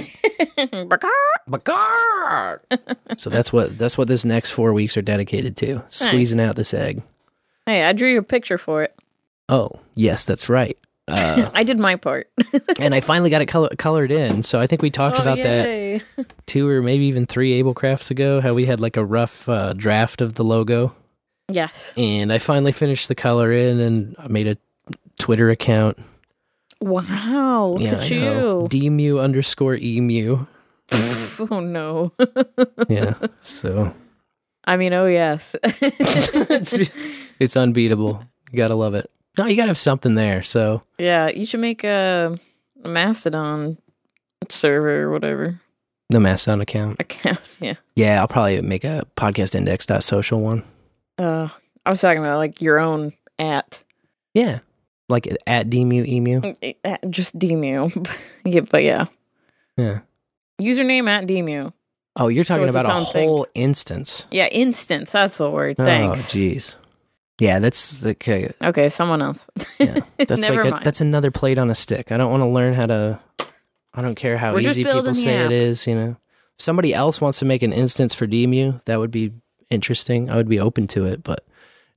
so 3.18 3.30
that's 3.30 3.54
what 3.54 3.78
that's 3.78 3.98
what 3.98 4.08
this 4.08 4.26
next 4.26 4.52
four 4.52 4.74
weeks 4.74 4.98
are 4.98 5.02
dedicated 5.02 5.56
to 5.58 5.84
squeezing 5.90 6.40
out 6.40 6.56
this 6.56 6.74
egg. 6.74 7.02
Hey, 7.66 7.84
I 7.84 7.94
drew 7.94 8.10
your 8.12 8.24
picture 8.24 8.58
for 8.58 8.84
it. 8.84 8.96
oh 9.50 9.72
yes 9.96 10.26
that's 10.26 10.50
right. 10.50 10.78
Uh, 11.08 11.52
I 11.54 11.64
did 11.64 11.78
my 11.78 11.96
part. 11.98 12.32
and 12.80 12.96
i 12.96 13.00
finally 13.00 13.30
got 13.30 13.42
it 13.44 13.46
color- 13.46 13.70
colored 13.78 14.12
in 14.12 14.42
so 14.42 14.60
i 14.60 14.66
think 14.66 14.82
we 14.82 14.90
talked 14.90 15.20
Oh, 15.20 15.22
about 15.22 15.38
that 15.38 16.02
two 16.48 16.68
or 16.68 16.82
maybe 16.82 17.06
even 17.06 17.28
three 17.28 17.62
Ablekrafts 17.62 18.10
ago 18.10 18.42
how 18.42 18.54
we 18.54 18.66
had 18.66 18.80
like 18.80 18.98
a 18.98 19.06
rough 19.06 19.48
uh, 19.48 19.74
draft 19.74 20.22
of 20.22 20.34
the 20.34 20.44
logo. 20.44 20.96
Yes. 21.48 21.94
and 21.96 22.34
i 22.34 22.40
finally 22.40 22.72
finished 22.72 23.08
the 23.08 23.14
color 23.16 23.52
in 23.52 23.80
and 23.80 24.16
i 24.18 24.28
made 24.28 24.48
a 24.48 24.58
twitter 25.20 25.52
account 25.52 26.00
Wow. 26.82 27.68
Look 27.74 27.82
yeah, 27.82 27.94
at 27.94 28.12
I 28.12 28.16
know. 28.18 28.62
you. 28.62 28.68
Demu 28.70 29.22
underscore 29.22 29.76
emu. 29.76 30.46
oh 30.92 31.60
no. 31.60 32.12
Yeah. 32.90 33.16
So 33.42 33.94
I 34.66 34.78
mean, 34.78 34.94
oh 34.94 35.06
yes. 35.08 35.56
it's, 35.64 36.92
it's 37.40 37.56
unbeatable. 37.56 38.24
You 38.52 38.60
gotta 38.60 38.76
love 38.76 38.94
it. 38.96 39.10
No, 39.38 39.46
you 39.46 39.56
gotta 39.56 39.70
have 39.70 39.78
something 39.78 40.16
there. 40.16 40.44
So 40.44 40.84
yeah, 40.98 41.30
you 41.30 41.46
should 41.46 41.60
make 41.62 41.84
a, 41.84 42.38
a 42.84 42.88
Mastodon 42.88 43.78
server 44.50 45.04
or 45.04 45.12
whatever 45.12 45.60
the 46.10 46.20
Mastodon 46.20 46.62
account. 46.62 46.98
account. 47.00 47.40
Yeah. 47.60 47.76
Yeah, 47.96 48.22
I'll 48.22 48.28
probably 48.28 48.62
make 48.62 48.84
a 48.84 49.08
podcastindex.social 49.18 50.40
one. 50.40 50.64
Uh, 51.18 51.50
I 51.86 51.90
was 51.90 52.02
talking 52.02 52.20
about 52.20 52.38
like 52.38 52.62
your 52.62 52.80
own 52.80 53.14
at 53.40 53.84
Yeah. 54.34 54.60
Like 55.10 55.28
at 55.46 55.70
Demu 55.70 56.06
emu. 56.08 56.42
Mm, 56.42 57.10
just 57.12 57.38
Demu. 57.38 58.08
yeah, 58.46 58.62
but 58.62 58.84
yeah, 58.84 59.06
Yeah. 59.78 60.00
username 60.60 61.08
at 61.08 61.26
Demu. 61.28 61.72
Oh, 62.18 62.28
you're 62.30 62.44
talking 62.46 62.64
it's 62.64 62.76
about 62.76 62.86
a 62.88 62.94
own 62.94 63.06
thing. 63.06 63.28
whole 63.28 63.46
instance. 63.56 64.26
Yeah, 64.32 64.48
instance. 64.48 65.12
That's 65.12 65.38
the 65.38 65.52
word. 65.52 65.76
Oh, 65.80 65.84
Thanks. 65.86 66.34
Oh, 66.34 66.38
jeez. 66.40 66.76
Yeah, 67.40 67.60
that's 67.60 68.06
okay. 68.06 68.52
okay, 68.64 68.88
someone 68.88 69.22
else. 69.22 69.46
yeah, 69.78 70.00
that's 70.18 70.40
Never 70.42 70.56
like 70.64 70.66
a, 70.66 70.70
mind. 70.72 70.86
that's 70.86 71.02
another 71.02 71.30
plate 71.32 71.58
on 71.58 71.70
a 71.70 71.76
stick. 71.76 72.12
I 72.14 72.18
don't 72.18 72.32
want 72.32 72.44
to 72.44 72.50
learn 72.50 72.74
how 72.74 72.86
to. 72.86 73.20
I 73.94 74.02
don't 74.02 74.16
care 74.16 74.38
how 74.38 74.54
We're 74.54 74.62
easy 74.62 74.84
people 74.86 75.14
say 75.14 75.36
app. 75.38 75.46
it 75.48 75.52
is. 75.52 75.86
You 75.86 75.96
know, 75.96 76.10
if 76.58 76.62
somebody 76.64 76.94
else 76.94 77.20
wants 77.20 77.40
to 77.40 77.46
make 77.46 77.62
an 77.62 77.74
instance 77.74 78.14
for 78.16 78.26
DMU, 78.26 78.82
that 78.86 78.98
would 79.00 79.12
be 79.12 79.34
interesting. 79.70 80.30
I 80.32 80.38
would 80.38 80.48
be 80.50 80.60
open 80.60 80.88
to 80.88 81.06
it, 81.06 81.24
but 81.24 81.46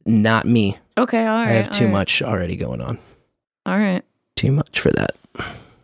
not 0.08 0.46
me. 0.46 0.76
okay, 0.96 1.20
all 1.26 1.36
right. 1.38 1.48
I 1.48 1.52
have 1.52 1.70
too 1.70 1.84
right, 1.84 1.92
much 1.92 2.22
already 2.22 2.56
going 2.56 2.80
on. 2.80 2.98
All 3.66 3.78
right. 3.78 4.02
Too 4.36 4.50
much 4.52 4.80
for 4.80 4.90
that. 4.92 5.16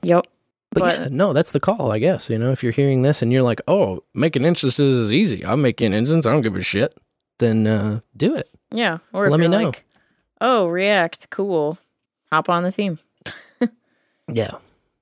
Yep. 0.03 0.27
But, 0.71 0.81
But- 0.81 0.99
yeah, 0.99 1.09
no, 1.11 1.33
that's 1.33 1.53
the 1.53 1.61
call, 1.61 1.93
I 1.93 1.99
guess. 1.99 2.29
You 2.31 2.39
know, 2.39 2.51
if 2.51 2.63
you're 2.63 2.73
hearing 2.73 3.03
this 3.03 3.23
and 3.23 3.33
you're 3.33 3.43
like, 3.43 3.61
"Oh, 3.69 4.01
making 4.15 4.45
instances 4.45 4.97
is 4.97 5.13
easy. 5.13 5.45
I'm 5.45 5.63
making 5.63 5.89
an 5.89 5.95
instance. 5.95 6.27
I 6.27 6.33
don't 6.33 6.43
give 6.43 6.57
a 6.57 6.63
shit." 6.63 6.97
Then 7.39 7.67
uh, 7.67 8.01
do 8.17 8.35
it. 8.35 8.49
Yeah. 8.71 8.99
Or 9.13 9.29
Let 9.31 9.41
me 9.41 9.49
know. 9.49 9.65
like, 9.67 9.85
oh, 10.41 10.67
React, 10.69 11.31
cool. 11.31 11.79
Hop 12.33 12.49
on 12.49 12.63
the 12.65 12.73
team. 12.73 12.99
Yeah. 14.33 14.53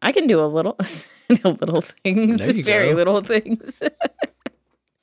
I 0.02 0.10
can 0.12 0.26
do 0.26 0.40
a 0.40 0.46
little, 0.46 0.76
little 1.44 1.80
things, 1.82 2.40
very 2.44 2.88
go. 2.90 2.94
little 2.96 3.20
things. 3.22 3.80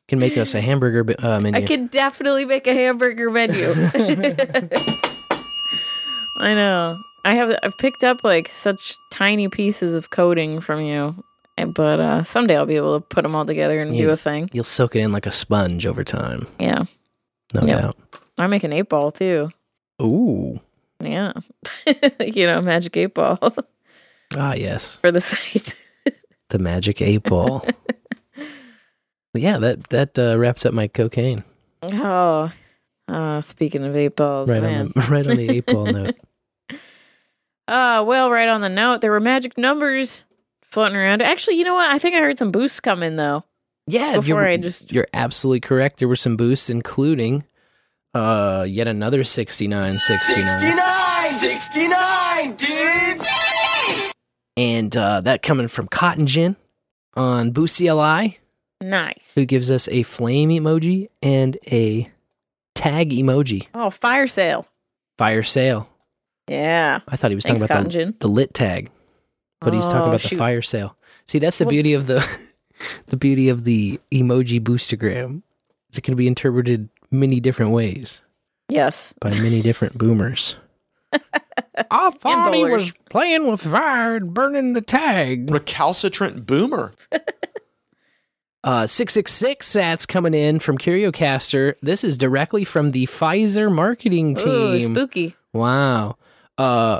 Can 0.10 0.20
make 0.20 0.38
us 0.38 0.54
a 0.56 0.60
hamburger 0.62 1.16
uh, 1.20 1.40
menu. 1.40 1.62
I 1.62 1.66
could 1.66 1.90
definitely 1.92 2.44
make 2.44 2.66
a 2.68 2.74
hamburger 2.74 3.30
menu. 3.32 3.56
I 6.38 6.54
know. 6.54 6.98
I 7.26 7.36
have. 7.36 7.56
I've 7.64 7.78
picked 7.78 8.04
up 8.04 8.24
like 8.24 8.48
such 8.48 8.96
tiny 9.12 9.50
pieces 9.50 9.94
of 9.94 10.10
coding 10.10 10.62
from 10.62 10.82
you, 10.82 11.24
but 11.76 12.00
uh, 12.00 12.24
someday 12.24 12.56
I'll 12.56 12.66
be 12.66 12.76
able 12.78 13.00
to 13.00 13.06
put 13.06 13.22
them 13.24 13.36
all 13.36 13.46
together 13.46 13.80
and 13.82 13.92
do 13.96 14.10
a 14.10 14.18
thing. 14.18 14.50
You'll 14.54 14.64
soak 14.64 14.96
it 14.96 15.00
in 15.00 15.12
like 15.12 15.26
a 15.26 15.32
sponge 15.32 15.86
over 15.86 16.04
time. 16.04 16.48
Yeah, 16.60 16.86
No 17.54 17.62
Yep. 17.66 17.82
doubt. 17.82 17.98
I 18.40 18.48
make 18.48 18.64
an 18.64 18.72
eight 18.74 18.90
ball 18.90 19.12
too. 19.12 19.50
Ooh. 20.02 20.60
Yeah, 21.02 21.34
you 22.20 22.46
know, 22.46 22.62
magic 22.62 22.96
eight 22.98 23.14
ball 23.14 23.38
Ah, 24.36 24.54
yes. 24.54 24.96
for 25.00 25.12
the 25.12 25.22
site. 25.22 25.76
The 26.50 26.58
magic 26.60 27.02
eight 27.02 27.24
ball. 27.24 27.64
But 29.34 29.42
yeah, 29.42 29.58
that 29.60 29.90
that 29.90 30.18
uh, 30.20 30.38
wraps 30.38 30.66
up 30.66 30.74
my 30.74 30.88
cocaine. 30.88 31.44
Oh, 31.84 32.52
uh, 33.08 33.42
speaking 33.42 33.84
of 33.86 33.96
eight 33.96 34.16
balls, 34.16 34.50
right 34.50 34.62
man. 34.62 34.88
on 34.88 34.92
the 34.96 35.02
right 35.12 35.28
on 35.28 35.38
the 35.38 35.50
eight 35.50 35.66
ball 35.66 35.86
note. 35.92 36.16
Uh, 37.68 38.04
well, 38.08 38.32
right 38.32 38.48
on 38.48 38.62
the 38.62 38.70
note, 38.70 39.02
there 39.02 39.12
were 39.12 39.20
magic 39.20 39.58
numbers 39.58 40.26
floating 40.64 40.96
around. 40.98 41.22
Actually, 41.22 41.58
you 41.58 41.64
know 41.64 41.76
what? 41.76 41.92
I 41.92 42.00
think 42.00 42.16
I 42.16 42.20
heard 42.20 42.40
some 42.40 42.50
boosts 42.50 42.80
come 42.80 43.04
in 43.04 43.16
though. 43.16 43.44
Yeah, 43.86 44.16
Before 44.16 44.28
you're, 44.28 44.46
I 44.48 44.58
just- 44.58 44.92
you're 44.92 45.08
absolutely 45.14 45.62
correct. 45.62 45.98
There 46.00 46.08
were 46.08 46.16
some 46.16 46.36
boosts, 46.38 46.70
including 46.70 47.44
uh 48.16 48.66
yet 48.68 48.88
another 48.88 49.24
69 49.24 50.00
69 50.00 51.30
69, 51.30 52.56
dudes! 52.56 53.28
and 54.58 54.98
uh 54.98 55.22
that 55.22 55.44
coming 55.44 55.68
from 55.68 55.88
cotton 55.88 56.26
gin 56.26 56.56
on 57.16 57.52
boost 57.52 57.78
cli 57.78 58.39
Nice. 58.82 59.34
who 59.36 59.46
gives 59.46 59.70
us 59.72 59.90
a 59.90 60.04
flame 60.04 60.50
emoji 60.50 61.10
and 61.22 61.58
a 61.70 62.08
tag 62.76 63.10
emoji 63.12 63.68
Oh, 63.74 63.90
fire 63.90 64.26
sale. 64.28 64.66
fire 65.18 65.44
sale 65.44 65.90
Yeah. 66.48 67.00
i 67.08 67.16
thought 67.18 67.32
he 67.32 67.36
was 67.36 67.44
Thanks, 67.44 67.60
talking 67.62 67.72
about 67.72 67.78
Cotton 67.86 67.92
Gin. 67.92 68.12
the, 68.20 68.28
the 68.28 68.28
lit 68.30 68.54
tag 68.54 68.90
but 69.62 69.74
he's 69.74 69.84
talking 69.84 70.00
Oh, 70.02 70.08
about 70.08 70.22
shoot. 70.22 70.30
the 70.32 70.36
fire 70.38 70.62
sale 70.62 70.96
see 71.26 71.40
that's 71.40 71.58
the 71.58 71.66
Well- 71.66 71.72
beauty 71.72 71.94
of 71.94 72.08
the 72.08 72.26
the 73.08 73.18
beauty 73.18 73.50
of 73.50 73.66
the 73.66 74.00
emoji 74.12 74.62
boostergram 74.62 75.42
is 75.92 75.98
it 75.98 76.02
can 76.04 76.16
be 76.16 76.28
interpreted 76.28 76.88
many 77.12 77.40
different 77.42 77.72
ways 77.72 78.22
Yes. 78.70 79.14
by 79.20 79.32
many 79.42 79.62
different 79.62 79.98
boomers 79.98 80.56
i 81.92 82.12
thought 82.12 82.54
he 82.54 82.64
was 82.64 82.94
playing 83.10 83.48
with 83.48 83.62
fire 83.62 84.16
and 84.16 84.34
burning 84.34 84.72
the 84.74 84.82
tag 84.82 85.50
Recalcitrant 85.52 86.46
boomer. 86.46 86.94
Uh, 88.64 88.86
666 88.88 89.68
sats 89.72 90.08
coming 90.08 90.34
in 90.34 90.60
from 90.60 90.78
CurioCaster. 90.78 91.76
This 91.82 92.04
is 92.04 92.18
directly 92.18 92.66
from 92.66 92.90
the 92.90 93.06
Pfizer 93.06 93.72
marketing 93.72 94.36
team. 94.36 94.50
Ooh, 94.50 94.78
team. 94.78 94.94
spooky. 94.94 95.36
Wow. 95.54 96.18
Uh, 96.58 97.00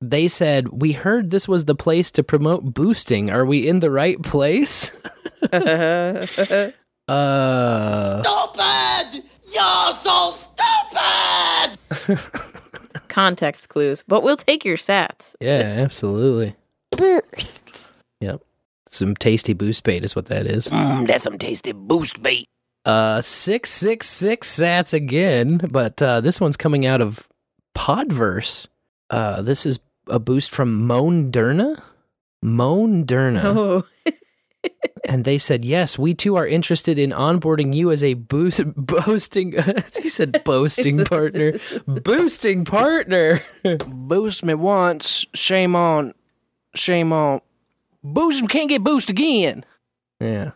they 0.00 0.28
said, 0.28 0.68
We 0.68 0.92
heard 0.92 1.30
this 1.30 1.48
was 1.48 1.64
the 1.64 1.74
place 1.74 2.10
to 2.12 2.22
promote 2.22 2.62
boosting. 2.74 3.30
Are 3.30 3.44
we 3.44 3.66
in 3.66 3.80
the 3.80 3.90
right 3.90 4.22
place? 4.22 4.92
uh, 5.52 6.26
Stupid! 8.22 9.24
You're 9.52 9.92
so 9.92 10.30
stupid! 10.30 10.58
context 13.08 13.68
clues, 13.68 14.04
but 14.06 14.22
we'll 14.22 14.36
take 14.36 14.64
your 14.64 14.76
sats. 14.76 15.34
Yeah, 15.40 15.74
absolutely. 15.78 16.54
Boost. 16.96 17.90
Yep. 18.20 18.42
Some 18.90 19.14
tasty 19.14 19.52
boost 19.52 19.84
bait 19.84 20.04
is 20.04 20.16
what 20.16 20.26
that 20.26 20.46
is. 20.46 20.68
Mm, 20.68 21.06
that's 21.06 21.24
some 21.24 21.38
tasty 21.38 21.72
boost 21.72 22.22
bait. 22.22 22.46
Uh, 22.84 23.22
six 23.22 23.70
six 23.70 24.08
six 24.08 24.48
sats 24.48 24.92
again, 24.92 25.58
but 25.70 26.00
uh, 26.02 26.20
this 26.20 26.40
one's 26.40 26.56
coming 26.56 26.86
out 26.86 27.00
of 27.00 27.28
Podverse. 27.76 28.66
Uh, 29.08 29.42
this 29.42 29.64
is 29.64 29.78
a 30.08 30.18
boost 30.18 30.50
from 30.50 30.88
Moderna. 30.88 31.80
Moderna. 32.44 33.44
Oh, 33.44 33.84
and 35.04 35.24
they 35.24 35.38
said 35.38 35.64
yes 35.64 35.98
we 35.98 36.12
too 36.14 36.36
are 36.36 36.46
interested 36.46 36.98
in 36.98 37.10
onboarding 37.10 37.74
you 37.74 37.90
as 37.90 38.04
a 38.04 38.14
boost 38.14 38.60
boasting 38.76 39.52
he 40.02 40.08
said 40.08 40.44
boasting 40.44 41.02
partner 41.04 41.58
boosting 41.86 42.64
partner 42.64 43.42
Boost 43.86 44.44
me 44.44 44.54
once, 44.54 45.24
shame 45.34 45.74
on, 45.76 46.12
shame 46.74 47.12
on. 47.12 47.40
Boost 48.02 48.48
can't 48.48 48.68
get 48.68 48.82
boost 48.82 49.10
again. 49.10 49.64
yeah 50.20 50.52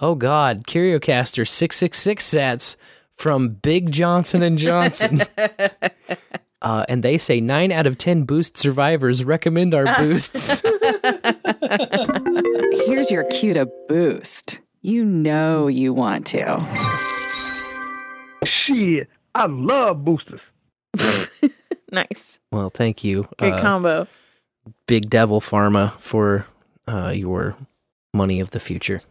oh 0.00 0.14
god 0.14 0.66
curiocaster 0.66 1.46
666 1.46 2.24
sets 2.24 2.76
from 3.10 3.48
big 3.50 3.90
johnson 3.92 4.42
and 4.42 4.56
johnson 4.56 5.22
uh, 6.62 6.84
and 6.88 7.02
they 7.02 7.18
say 7.18 7.40
9 7.40 7.70
out 7.72 7.86
of 7.86 7.98
10 7.98 8.22
boost 8.22 8.56
survivors 8.56 9.24
recommend 9.24 9.74
our 9.74 9.84
boosts 9.98 10.62
Here's 12.86 13.10
your 13.10 13.24
cue 13.24 13.52
to 13.54 13.66
boost. 13.88 14.60
You 14.82 15.04
know 15.04 15.66
you 15.68 15.92
want 15.92 16.26
to. 16.28 16.44
Shit, 18.66 19.08
I 19.34 19.46
love 19.46 20.04
boosters. 20.04 20.40
nice. 21.92 22.38
well 22.50 22.68
thank 22.70 23.04
you 23.04 23.28
Great 23.38 23.52
uh, 23.54 23.60
combo. 23.60 24.06
big 24.86 25.08
devil 25.10 25.40
pharma 25.40 25.92
for 25.92 26.46
uh, 26.90 27.10
your 27.10 27.56
money 28.12 28.40
of 28.40 28.50
the 28.50 28.60
future 28.60 29.02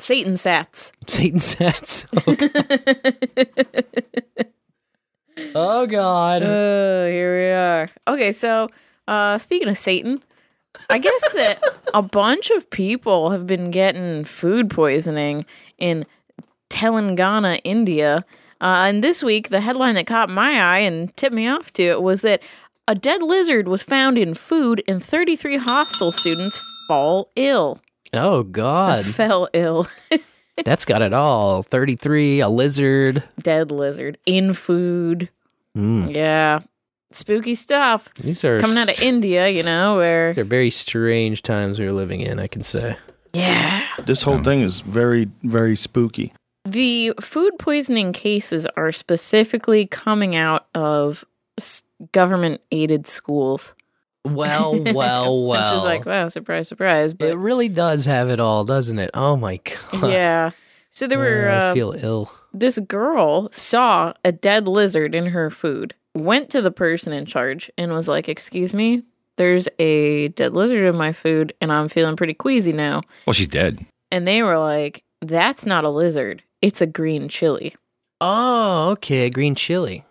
Satan 0.00 0.34
sats. 0.34 0.90
satan 1.06 1.38
sats 1.38 2.06
oh 5.54 5.86
god 5.86 6.42
Oh, 6.42 7.06
here 7.08 7.36
we 7.38 7.50
are. 7.52 7.90
Okay, 8.08 8.32
so 8.32 8.68
uh 9.08 9.38
speaking 9.38 9.68
of 9.68 9.78
Satan, 9.78 10.22
I 10.88 10.98
guess 10.98 11.32
that 11.34 11.62
a 11.94 12.02
bunch 12.02 12.50
of 12.50 12.68
people 12.70 13.30
have 13.30 13.46
been 13.46 13.70
getting 13.70 14.24
food 14.24 14.70
poisoning 14.70 15.44
in 15.78 16.06
Telangana, 16.70 17.60
India. 17.64 18.24
Uh, 18.60 18.84
and 18.88 19.02
this 19.02 19.22
week, 19.22 19.48
the 19.48 19.62
headline 19.62 19.94
that 19.94 20.06
caught 20.06 20.28
my 20.28 20.60
eye 20.60 20.80
and 20.80 21.16
tipped 21.16 21.34
me 21.34 21.48
off 21.48 21.72
to 21.72 21.82
it 21.82 22.02
was 22.02 22.20
that 22.20 22.42
a 22.86 22.94
dead 22.94 23.22
lizard 23.22 23.68
was 23.68 23.82
found 23.82 24.18
in 24.18 24.34
food, 24.34 24.82
and 24.86 25.02
33 25.02 25.56
hostel 25.58 26.12
students 26.12 26.60
fall 26.90 27.30
ill. 27.36 27.78
oh 28.12 28.42
god 28.42 29.06
Fell 29.06 29.48
ill. 29.52 29.86
That's 30.64 30.84
got 30.84 31.00
it 31.02 31.12
all. 31.12 31.62
33, 31.62 32.40
a 32.40 32.48
lizard. 32.48 33.22
dead 33.40 33.70
lizard 33.70 34.18
in 34.26 34.52
food. 34.54 35.30
Mm. 35.78 36.12
Yeah. 36.12 36.60
Spooky 37.12 37.54
stuff. 37.54 38.12
These 38.14 38.44
are 38.44 38.58
Coming 38.58 38.76
out 38.76 38.88
of 38.88 38.96
st- 38.96 39.06
India, 39.08 39.48
you 39.48 39.62
know, 39.62 39.94
where 39.96 40.34
they're 40.34 40.44
very 40.44 40.70
strange 40.70 41.42
times 41.42 41.78
we're 41.78 41.92
living 41.92 42.20
in, 42.22 42.40
I 42.40 42.48
can 42.48 42.64
say. 42.64 42.96
Yeah. 43.32 43.86
This 44.04 44.22
whole 44.24 44.42
thing 44.42 44.60
is 44.62 44.80
very, 44.80 45.28
very 45.44 45.76
spooky. 45.76 46.32
The 46.64 47.12
food 47.20 47.52
poisoning 47.60 48.12
cases 48.12 48.66
are 48.76 48.90
specifically 48.92 49.86
coming 49.86 50.34
out 50.34 50.66
of 50.74 51.24
government 52.12 52.60
aided 52.72 53.06
schools. 53.06 53.74
Well, 54.24 54.82
well, 54.92 55.46
well. 55.46 55.46
Which 55.72 55.78
is 55.78 55.84
like, 55.84 56.04
wow, 56.06 56.28
surprise, 56.28 56.68
surprise. 56.68 57.14
But 57.14 57.28
it 57.28 57.36
really 57.36 57.68
does 57.68 58.04
have 58.06 58.28
it 58.28 58.40
all, 58.40 58.64
doesn't 58.64 58.98
it? 58.98 59.10
Oh 59.14 59.36
my 59.36 59.60
god. 59.92 60.10
yeah. 60.10 60.50
So 60.90 61.06
there 61.06 61.18
were. 61.18 61.48
Oh, 61.48 61.68
Uh, 61.68 61.70
I 61.70 61.74
feel 61.74 61.92
ill. 61.96 62.32
this 62.52 62.78
girl 62.80 63.48
saw 63.52 64.12
a 64.24 64.32
dead 64.32 64.66
lizard 64.68 65.14
in 65.14 65.26
her 65.26 65.48
food, 65.50 65.94
went 66.14 66.50
to 66.50 66.60
the 66.60 66.70
person 66.72 67.12
in 67.12 67.24
charge, 67.26 67.70
and 67.78 67.92
was 67.92 68.08
like, 68.08 68.28
Excuse 68.28 68.74
me, 68.74 69.04
there's 69.36 69.68
a 69.78 70.28
dead 70.28 70.54
lizard 70.54 70.84
in 70.86 70.96
my 70.96 71.12
food, 71.12 71.54
and 71.60 71.72
I'm 71.72 71.88
feeling 71.88 72.16
pretty 72.16 72.34
queasy 72.34 72.72
now. 72.72 73.02
Well, 73.26 73.34
she's 73.34 73.46
dead. 73.46 73.84
And 74.10 74.26
they 74.26 74.42
were 74.42 74.58
like, 74.58 75.02
That's 75.22 75.64
not 75.64 75.84
a 75.84 75.90
lizard, 75.90 76.42
it's 76.60 76.80
a 76.80 76.86
green 76.86 77.28
chili. 77.28 77.74
Oh, 78.20 78.90
okay, 78.90 79.30
green 79.30 79.54
chili. 79.54 80.04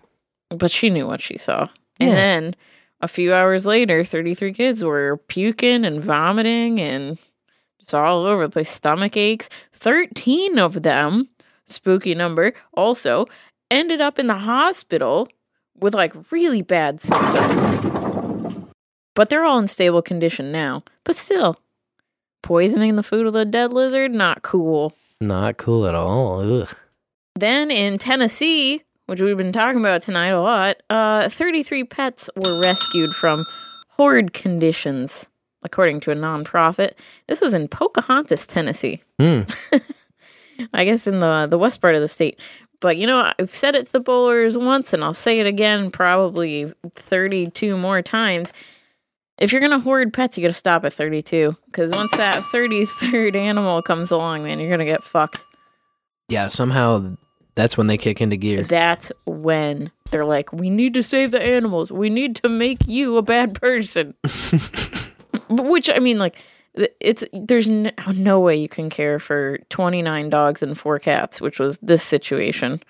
But 0.49 0.71
she 0.71 0.89
knew 0.89 1.05
what 1.05 1.21
she 1.21 1.37
saw. 1.37 1.67
And 1.99 2.11
then 2.11 2.55
a 3.01 3.07
few 3.07 3.33
hours 3.33 3.65
later, 3.65 4.03
33 4.03 4.53
kids 4.53 4.83
were 4.83 5.17
puking 5.27 5.85
and 5.85 6.01
vomiting 6.01 6.79
and 6.79 7.17
just 7.79 7.95
all 7.95 8.25
over 8.25 8.47
the 8.47 8.51
place, 8.51 8.69
stomach 8.69 9.15
aches. 9.15 9.49
13 9.73 10.59
of 10.59 10.83
them, 10.83 11.29
spooky 11.65 12.13
number, 12.13 12.53
also 12.73 13.25
ended 13.71 14.01
up 14.01 14.19
in 14.19 14.27
the 14.27 14.37
hospital 14.37 15.29
with 15.79 15.93
like 15.93 16.13
really 16.31 16.61
bad 16.61 16.99
symptoms. 16.99 18.69
But 19.15 19.29
they're 19.29 19.45
all 19.45 19.59
in 19.59 19.67
stable 19.67 20.01
condition 20.01 20.51
now. 20.51 20.83
But 21.03 21.15
still, 21.15 21.57
poisoning 22.41 22.95
the 22.95 23.03
food 23.03 23.27
of 23.27 23.33
the 23.33 23.45
dead 23.45 23.73
lizard, 23.73 24.11
not 24.11 24.41
cool. 24.41 24.93
Not 25.21 25.57
cool 25.57 25.87
at 25.87 25.95
all. 25.95 26.61
Ugh. 26.61 26.73
Then 27.35 27.71
in 27.71 27.97
Tennessee, 27.97 28.83
which 29.09 29.21
we've 29.21 29.37
been 29.37 29.51
talking 29.51 29.79
about 29.79 30.01
tonight 30.01 30.27
a 30.27 30.39
lot, 30.39 30.77
uh, 30.89 31.29
33 31.29 31.83
pets 31.83 32.29
were 32.35 32.61
rescued 32.61 33.11
from 33.11 33.45
horrid 33.89 34.33
conditions, 34.33 35.25
according 35.63 35.99
to 36.01 36.11
a 36.11 36.15
nonprofit. 36.15 36.93
This 37.27 37.41
was 37.41 37.53
in 37.53 37.67
Pocahontas, 37.67 38.47
Tennessee. 38.47 39.01
Hmm. 39.19 39.41
I 40.73 40.85
guess 40.85 41.07
in 41.07 41.19
the 41.19 41.47
the 41.49 41.57
west 41.57 41.81
part 41.81 41.95
of 41.95 42.01
the 42.01 42.07
state. 42.07 42.39
But 42.81 42.97
you 42.97 43.07
know, 43.07 43.31
I've 43.37 43.53
said 43.53 43.75
it 43.75 43.87
to 43.87 43.91
the 43.91 43.99
bowlers 43.99 44.57
once, 44.57 44.93
and 44.93 45.03
I'll 45.03 45.13
say 45.13 45.39
it 45.39 45.47
again 45.47 45.91
probably 45.91 46.71
32 46.95 47.77
more 47.77 48.01
times. 48.01 48.53
If 49.37 49.51
you're 49.51 49.61
gonna 49.61 49.79
hoard 49.79 50.13
pets, 50.13 50.37
you 50.37 50.43
gotta 50.43 50.53
stop 50.53 50.85
at 50.85 50.93
32. 50.93 51.55
Because 51.65 51.91
once 51.91 52.11
that 52.11 52.43
33rd 52.53 53.35
animal 53.35 53.81
comes 53.81 54.11
along, 54.11 54.43
man, 54.43 54.59
you're 54.59 54.69
gonna 54.69 54.85
get 54.85 55.03
fucked. 55.03 55.43
Yeah, 56.27 56.47
somehow 56.49 57.15
that's 57.59 57.77
when 57.77 57.87
they 57.87 57.97
kick 57.97 58.21
into 58.21 58.37
gear. 58.37 58.63
That's 58.63 59.11
when 59.25 59.91
they're 60.11 60.25
like, 60.25 60.51
we 60.53 60.69
need 60.69 60.93
to 60.95 61.03
save 61.03 61.31
the 61.31 61.41
animals. 61.41 61.91
We 61.91 62.09
need 62.09 62.35
to 62.37 62.49
make 62.49 62.87
you 62.87 63.17
a 63.17 63.21
bad 63.21 63.59
person. 63.59 64.13
Which 65.49 65.89
I 65.89 65.99
mean, 65.99 66.19
like, 66.19 66.37
it's 66.99 67.23
there's 67.33 67.67
no, 67.67 67.91
no 68.13 68.39
way 68.39 68.55
you 68.55 68.69
can 68.69 68.89
care 68.89 69.19
for 69.19 69.57
29 69.69 70.29
dogs 70.29 70.63
and 70.63 70.77
four 70.77 70.99
cats, 70.99 71.41
which 71.41 71.59
was 71.59 71.77
this 71.79 72.03
situation. 72.03 72.81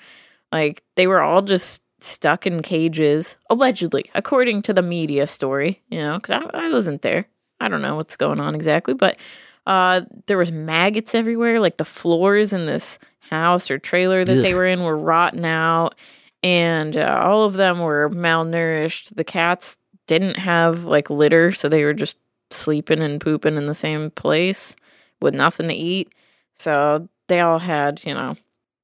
Like, 0.51 0.84
they 0.95 1.07
were 1.07 1.22
all 1.22 1.41
just 1.41 1.82
stuck 2.01 2.45
in 2.45 2.61
cages, 2.61 3.36
allegedly, 3.49 4.11
according 4.13 4.61
to 4.63 4.74
the 4.74 4.82
media 4.82 5.26
story. 5.28 5.82
You 5.89 5.99
know, 5.99 6.15
because 6.20 6.32
I, 6.32 6.65
I 6.65 6.70
wasn't 6.70 7.01
there. 7.01 7.28
I 7.59 7.67
don't 7.67 7.82
know 7.82 7.95
what's 7.95 8.15
going 8.15 8.39
on 8.39 8.55
exactly, 8.55 8.93
but 8.93 9.17
uh, 9.65 10.01
there 10.28 10.38
was 10.38 10.51
maggots 10.51 11.15
everywhere. 11.15 11.59
Like 11.59 11.78
the 11.78 11.86
floors 11.86 12.53
in 12.53 12.65
this 12.65 12.99
house 13.30 13.69
or 13.69 13.77
trailer 13.77 14.23
that 14.23 14.41
they 14.41 14.53
were 14.53 14.65
in 14.65 14.84
were 14.84 14.97
rotten 14.97 15.45
out, 15.45 15.95
and 16.43 16.97
uh, 16.97 17.21
all 17.23 17.43
of 17.43 17.53
them 17.53 17.80
were 17.80 18.09
malnourished. 18.09 19.15
The 19.15 19.23
cats 19.23 19.77
didn't 20.07 20.38
have 20.38 20.86
like 20.86 21.09
litter, 21.09 21.51
so 21.51 21.69
they 21.69 21.84
were 21.84 21.93
just 21.93 22.17
sleeping 22.51 22.99
and 22.99 23.21
pooping 23.21 23.57
in 23.57 23.65
the 23.65 23.73
same 23.73 24.11
place 24.11 24.75
with 25.21 25.34
nothing 25.34 25.67
to 25.67 25.73
eat. 25.73 26.11
So 26.55 27.07
they 27.27 27.39
all 27.39 27.59
had, 27.59 28.03
you 28.05 28.13
know, 28.13 28.36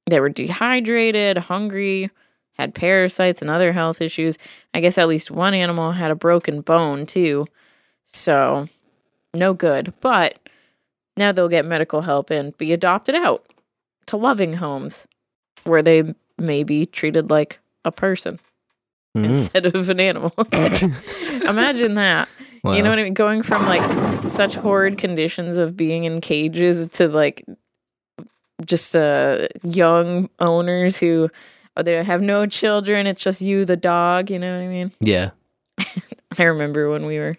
they 0.06 0.20
were 0.20 0.28
dehydrated, 0.28 1.38
hungry, 1.38 2.10
had 2.52 2.74
parasites 2.74 3.42
and 3.42 3.50
other 3.50 3.72
health 3.72 4.00
issues. 4.00 4.38
I 4.72 4.80
guess 4.80 4.98
at 4.98 5.08
least 5.08 5.30
one 5.30 5.54
animal 5.54 5.92
had 5.92 6.10
a 6.10 6.16
broken 6.16 6.60
bone 6.60 7.06
too. 7.06 7.46
So 8.04 8.68
no 9.34 9.52
good. 9.52 9.92
But 10.00 10.38
now 11.16 11.32
they'll 11.32 11.48
get 11.48 11.64
medical 11.64 12.02
help 12.02 12.30
and 12.30 12.56
be 12.56 12.72
adopted 12.72 13.14
out 13.14 13.44
to 14.06 14.16
loving 14.16 14.54
homes 14.54 15.06
where 15.64 15.82
they 15.82 16.14
may 16.38 16.62
be 16.64 16.86
treated 16.86 17.30
like 17.30 17.58
a 17.84 17.92
person 17.92 18.38
Mm. 19.16 19.24
instead 19.30 19.64
of 19.64 19.88
an 19.88 19.98
animal. 19.98 20.30
Imagine 20.52 21.94
that. 21.94 22.28
You 22.64 22.82
know 22.82 22.90
what 22.90 22.98
I 22.98 23.04
mean? 23.04 23.14
Going 23.14 23.42
from 23.42 23.64
like 23.64 24.28
such 24.28 24.56
horrid 24.56 24.98
conditions 24.98 25.56
of 25.56 25.74
being 25.74 26.04
in 26.04 26.20
cages 26.20 26.86
to 26.98 27.08
like 27.08 27.42
just 28.64 28.94
uh 28.96 29.46
young 29.62 30.28
owners 30.40 30.98
who 30.98 31.30
oh, 31.76 31.82
they 31.82 32.02
have 32.02 32.20
no 32.20 32.44
children. 32.46 33.06
It's 33.06 33.20
just 33.22 33.40
you, 33.40 33.64
the 33.64 33.76
dog. 33.76 34.30
You 34.30 34.38
know 34.38 34.54
what 34.58 34.64
I 34.64 34.68
mean? 34.68 34.92
Yeah. 35.00 35.30
I 36.38 36.42
remember 36.42 36.90
when 36.90 37.06
we 37.06 37.18
were 37.18 37.38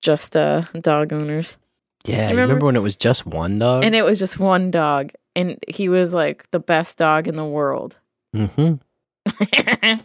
just 0.00 0.36
uh 0.36 0.62
dog 0.80 1.12
owners. 1.12 1.56
Yeah. 2.04 2.16
You 2.16 2.30
Remember? 2.30 2.40
remember 2.42 2.66
when 2.66 2.76
it 2.76 2.82
was 2.82 2.96
just 2.96 3.26
one 3.26 3.58
dog? 3.58 3.84
And 3.84 3.94
it 3.94 4.02
was 4.02 4.18
just 4.18 4.38
one 4.40 4.70
dog. 4.70 5.10
And 5.38 5.62
he 5.68 5.88
was 5.88 6.12
like 6.12 6.50
the 6.50 6.58
best 6.58 6.98
dog 6.98 7.28
in 7.28 7.36
the 7.36 7.44
world. 7.44 7.96
mm-hmm. 8.34 8.74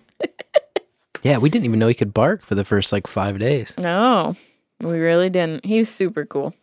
Yeah, 1.24 1.38
we 1.38 1.50
didn't 1.50 1.64
even 1.66 1.80
know 1.80 1.88
he 1.88 1.94
could 1.94 2.14
bark 2.14 2.44
for 2.44 2.54
the 2.56 2.66
first 2.66 2.92
like 2.92 3.08
five 3.08 3.40
days. 3.40 3.74
No, 3.78 4.36
we 4.82 5.00
really 5.00 5.30
didn't. 5.30 5.66
He's 5.66 5.88
super 5.90 6.26
cool. 6.26 6.54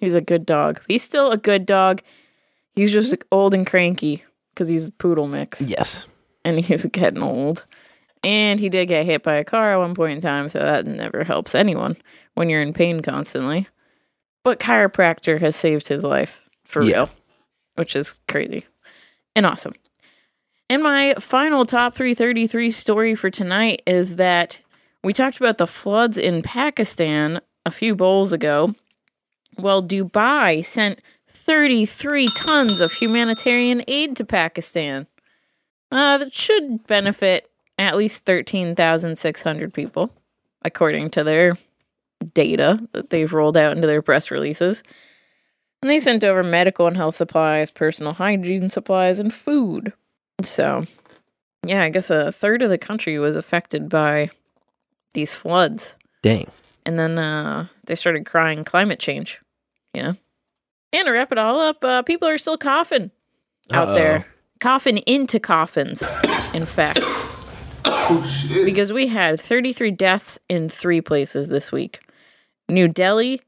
He's 0.00 0.14
a 0.14 0.22
good 0.22 0.46
dog. 0.46 0.80
He's 0.88 1.02
still 1.02 1.30
a 1.30 1.36
good 1.36 1.66
dog. 1.66 2.00
He's 2.74 2.90
just 2.90 3.14
old 3.30 3.52
and 3.52 3.66
cranky 3.66 4.24
because 4.54 4.66
he's 4.68 4.88
a 4.88 4.92
poodle 4.92 5.28
mix. 5.28 5.60
Yes. 5.60 6.06
And 6.42 6.58
he's 6.58 6.86
getting 6.86 7.22
old. 7.22 7.66
And 8.24 8.58
he 8.58 8.70
did 8.70 8.86
get 8.88 9.04
hit 9.04 9.22
by 9.22 9.34
a 9.34 9.44
car 9.44 9.74
at 9.74 9.76
one 9.76 9.94
point 9.94 10.14
in 10.14 10.20
time, 10.22 10.48
so 10.48 10.58
that 10.58 10.86
never 10.86 11.22
helps 11.22 11.54
anyone 11.54 11.96
when 12.34 12.48
you're 12.48 12.62
in 12.62 12.72
pain 12.72 13.02
constantly. 13.02 13.68
But 14.42 14.58
chiropractor 14.58 15.38
has 15.40 15.54
saved 15.54 15.86
his 15.86 16.02
life 16.02 16.40
for 16.64 16.82
Yeah. 16.82 16.96
real, 16.96 17.10
which 17.78 17.96
is 17.96 18.20
crazy 18.28 18.66
and 19.34 19.46
awesome. 19.46 19.74
And 20.68 20.82
my 20.82 21.14
final 21.18 21.64
top 21.64 21.94
333 21.94 22.70
story 22.70 23.14
for 23.14 23.30
tonight 23.30 23.82
is 23.86 24.16
that 24.16 24.58
we 25.02 25.12
talked 25.12 25.38
about 25.38 25.58
the 25.58 25.66
floods 25.66 26.18
in 26.18 26.42
Pakistan 26.42 27.40
a 27.64 27.70
few 27.70 27.94
bowls 27.94 28.32
ago. 28.32 28.74
Well, 29.56 29.82
Dubai 29.82 30.64
sent 30.64 31.00
33 31.28 32.26
tons 32.36 32.80
of 32.80 32.92
humanitarian 32.92 33.82
aid 33.88 34.16
to 34.16 34.24
Pakistan. 34.24 35.06
Uh, 35.90 36.18
that 36.18 36.34
should 36.34 36.86
benefit 36.86 37.50
at 37.78 37.96
least 37.96 38.24
13,600 38.26 39.72
people, 39.72 40.10
according 40.62 41.10
to 41.10 41.24
their 41.24 41.54
data 42.34 42.78
that 42.92 43.10
they've 43.10 43.32
rolled 43.32 43.56
out 43.56 43.74
into 43.74 43.86
their 43.86 44.02
press 44.02 44.30
releases. 44.30 44.82
And 45.82 45.90
they 45.90 46.00
sent 46.00 46.24
over 46.24 46.42
medical 46.42 46.86
and 46.86 46.96
health 46.96 47.14
supplies, 47.16 47.70
personal 47.70 48.14
hygiene 48.14 48.70
supplies, 48.70 49.18
and 49.18 49.32
food. 49.32 49.92
So, 50.42 50.84
yeah, 51.64 51.82
I 51.82 51.90
guess 51.90 52.10
a 52.10 52.32
third 52.32 52.62
of 52.62 52.70
the 52.70 52.78
country 52.78 53.18
was 53.18 53.36
affected 53.36 53.88
by 53.88 54.30
these 55.14 55.34
floods. 55.34 55.94
Dang. 56.22 56.50
And 56.84 56.98
then 56.98 57.18
uh, 57.18 57.66
they 57.84 57.94
started 57.94 58.26
crying 58.26 58.64
climate 58.64 58.98
change, 58.98 59.40
you 59.94 60.02
know? 60.02 60.14
And 60.92 61.06
to 61.06 61.12
wrap 61.12 61.32
it 61.32 61.38
all 61.38 61.60
up, 61.60 61.84
uh, 61.84 62.02
people 62.02 62.28
are 62.28 62.38
still 62.38 62.58
coughing 62.58 63.10
out 63.72 63.88
Uh-oh. 63.88 63.94
there. 63.94 64.26
Coughing 64.60 64.98
into 64.98 65.38
coffins, 65.38 66.02
in 66.54 66.66
fact. 66.66 67.04
Because 68.64 68.92
we 68.92 69.06
had 69.06 69.40
33 69.40 69.92
deaths 69.92 70.38
in 70.48 70.68
three 70.68 71.00
places 71.00 71.48
this 71.48 71.70
week 71.70 72.00
New 72.68 72.88
Delhi 72.88 73.40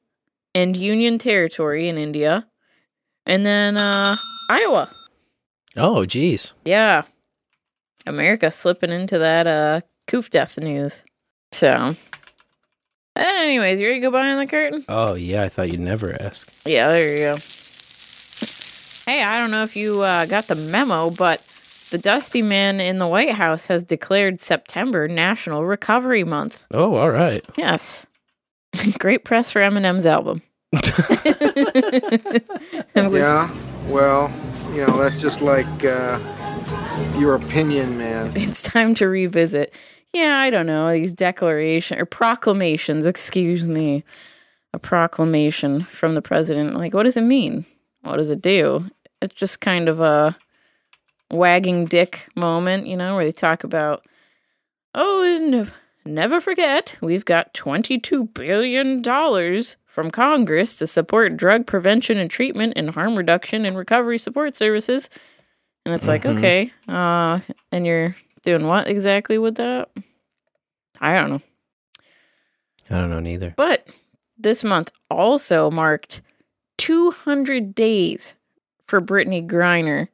and 0.55 0.76
Union 0.76 1.18
Territory 1.18 1.88
in 1.88 1.98
India, 1.98 2.46
and 3.26 3.44
then 3.44 3.76
uh, 3.76 4.16
Iowa. 4.48 4.90
Oh, 5.76 6.05
geez. 6.05 6.53
Yeah. 6.64 7.03
America 8.07 8.51
slipping 8.51 8.90
into 8.90 9.18
that 9.18 9.46
uh 9.46 9.82
coof 10.07 10.30
death 10.30 10.59
news. 10.59 11.05
So 11.53 11.94
anyways, 13.14 13.80
you 13.80 13.86
ready 13.86 14.01
to 14.01 14.07
go 14.07 14.11
behind 14.11 14.40
the 14.40 14.46
curtain? 14.46 14.84
Oh, 14.88 15.14
yeah. 15.14 15.42
I 15.42 15.48
thought 15.48 15.70
you'd 15.70 15.80
never 15.80 16.16
ask. 16.20 16.51
Yeah, 16.64 16.88
there 16.88 17.12
you 17.12 17.18
go. 17.18 17.36
Hey, 19.07 19.22
I 19.22 19.38
don't 19.40 19.51
know 19.51 19.62
if 19.62 19.76
you 19.76 20.03
uh, 20.03 20.26
got 20.26 20.46
the 20.46 20.55
memo, 20.55 21.11
but 21.11 21.40
the 21.90 21.98
Dusty 21.98 22.42
Man 22.42 22.80
in 22.80 22.98
the 22.98 23.07
White 23.09 23.32
House 23.32 23.66
has 23.66 23.82
declared 23.82 24.40
September 24.40 25.09
National 25.09 25.64
Recovery 25.64 26.24
Month. 26.24 26.66
Oh, 26.70 26.94
all 26.94 27.11
right. 27.11 27.44
Yes. 27.57 28.07
Great 28.98 29.24
press 29.24 29.50
for 29.50 29.60
Eminem's 29.60 30.06
album. 30.06 30.42
Yeah, 32.94 33.50
well, 33.86 34.32
you 34.72 34.86
know, 34.86 34.96
that's 34.98 35.20
just 35.20 35.40
like 35.40 35.84
uh, 35.84 36.18
your 37.18 37.34
opinion, 37.34 37.98
man. 37.98 38.32
it's 38.36 38.62
time 38.62 38.94
to 38.94 39.08
revisit. 39.08 39.74
Yeah, 40.12 40.38
I 40.38 40.50
don't 40.50 40.66
know 40.66 40.92
these 40.92 41.14
declarations 41.14 42.00
or 42.00 42.06
proclamations. 42.06 43.06
Excuse 43.06 43.66
me, 43.66 44.04
a 44.72 44.78
proclamation 44.78 45.82
from 45.84 46.14
the 46.14 46.22
president. 46.22 46.76
Like, 46.76 46.94
what 46.94 47.04
does 47.04 47.16
it 47.16 47.22
mean? 47.22 47.64
What 48.02 48.16
does 48.16 48.30
it 48.30 48.42
do? 48.42 48.88
It's 49.22 49.34
just 49.34 49.60
kind 49.60 49.88
of 49.88 50.00
a 50.00 50.36
wagging 51.30 51.84
dick 51.86 52.28
moment, 52.36 52.86
you 52.86 52.96
know, 52.96 53.16
where 53.16 53.24
they 53.24 53.32
talk 53.32 53.64
about, 53.64 54.04
oh, 54.94 55.22
and 55.24 55.72
never 56.05 56.40
forget, 56.40 56.96
we've 57.01 57.24
got 57.24 57.53
twenty-two 57.55 58.24
billion 58.26 59.03
dollars 59.03 59.76
from 59.86 60.11
Congress 60.11 60.76
to 60.76 60.86
support 60.86 61.36
drug 61.36 61.66
prevention 61.66 62.16
and 62.18 62.30
treatment 62.30 62.74
and 62.76 62.90
harm 62.90 63.16
reduction 63.16 63.64
and 63.64 63.76
recovery 63.76 64.18
support 64.18 64.55
services. 64.55 65.11
And 65.84 65.94
it's 65.94 66.07
like, 66.07 66.22
Mhm. 66.22 66.36
okay, 66.38 66.72
uh, 66.88 67.40
and 67.72 67.84
you're 67.86 68.14
doing 68.42 68.66
what 68.66 68.86
exactly 68.86 69.38
with 69.38 69.57
that? 69.57 69.88
I 71.01 71.14
don't 71.14 71.30
know. 71.30 71.42
I 72.90 73.01
don't 73.01 73.11
know 73.11 73.20
neither. 73.20 73.55
But 73.57 73.86
this 74.38 74.62
month 74.62 74.90
also 75.11 75.70
marked 75.70 76.20
200 76.78 77.74
days 77.74 78.34
for 78.86 79.01
Brittney 79.01 79.46
Griner 79.46 80.09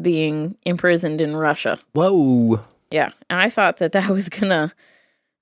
being 0.00 0.56
imprisoned 0.64 1.20
in 1.20 1.36
Russia. 1.36 1.78
Whoa. 1.92 2.60
Yeah, 2.90 3.10
and 3.28 3.40
I 3.40 3.48
thought 3.48 3.76
that 3.78 3.92
that 3.92 4.08
was 4.08 4.28
gonna 4.28 4.72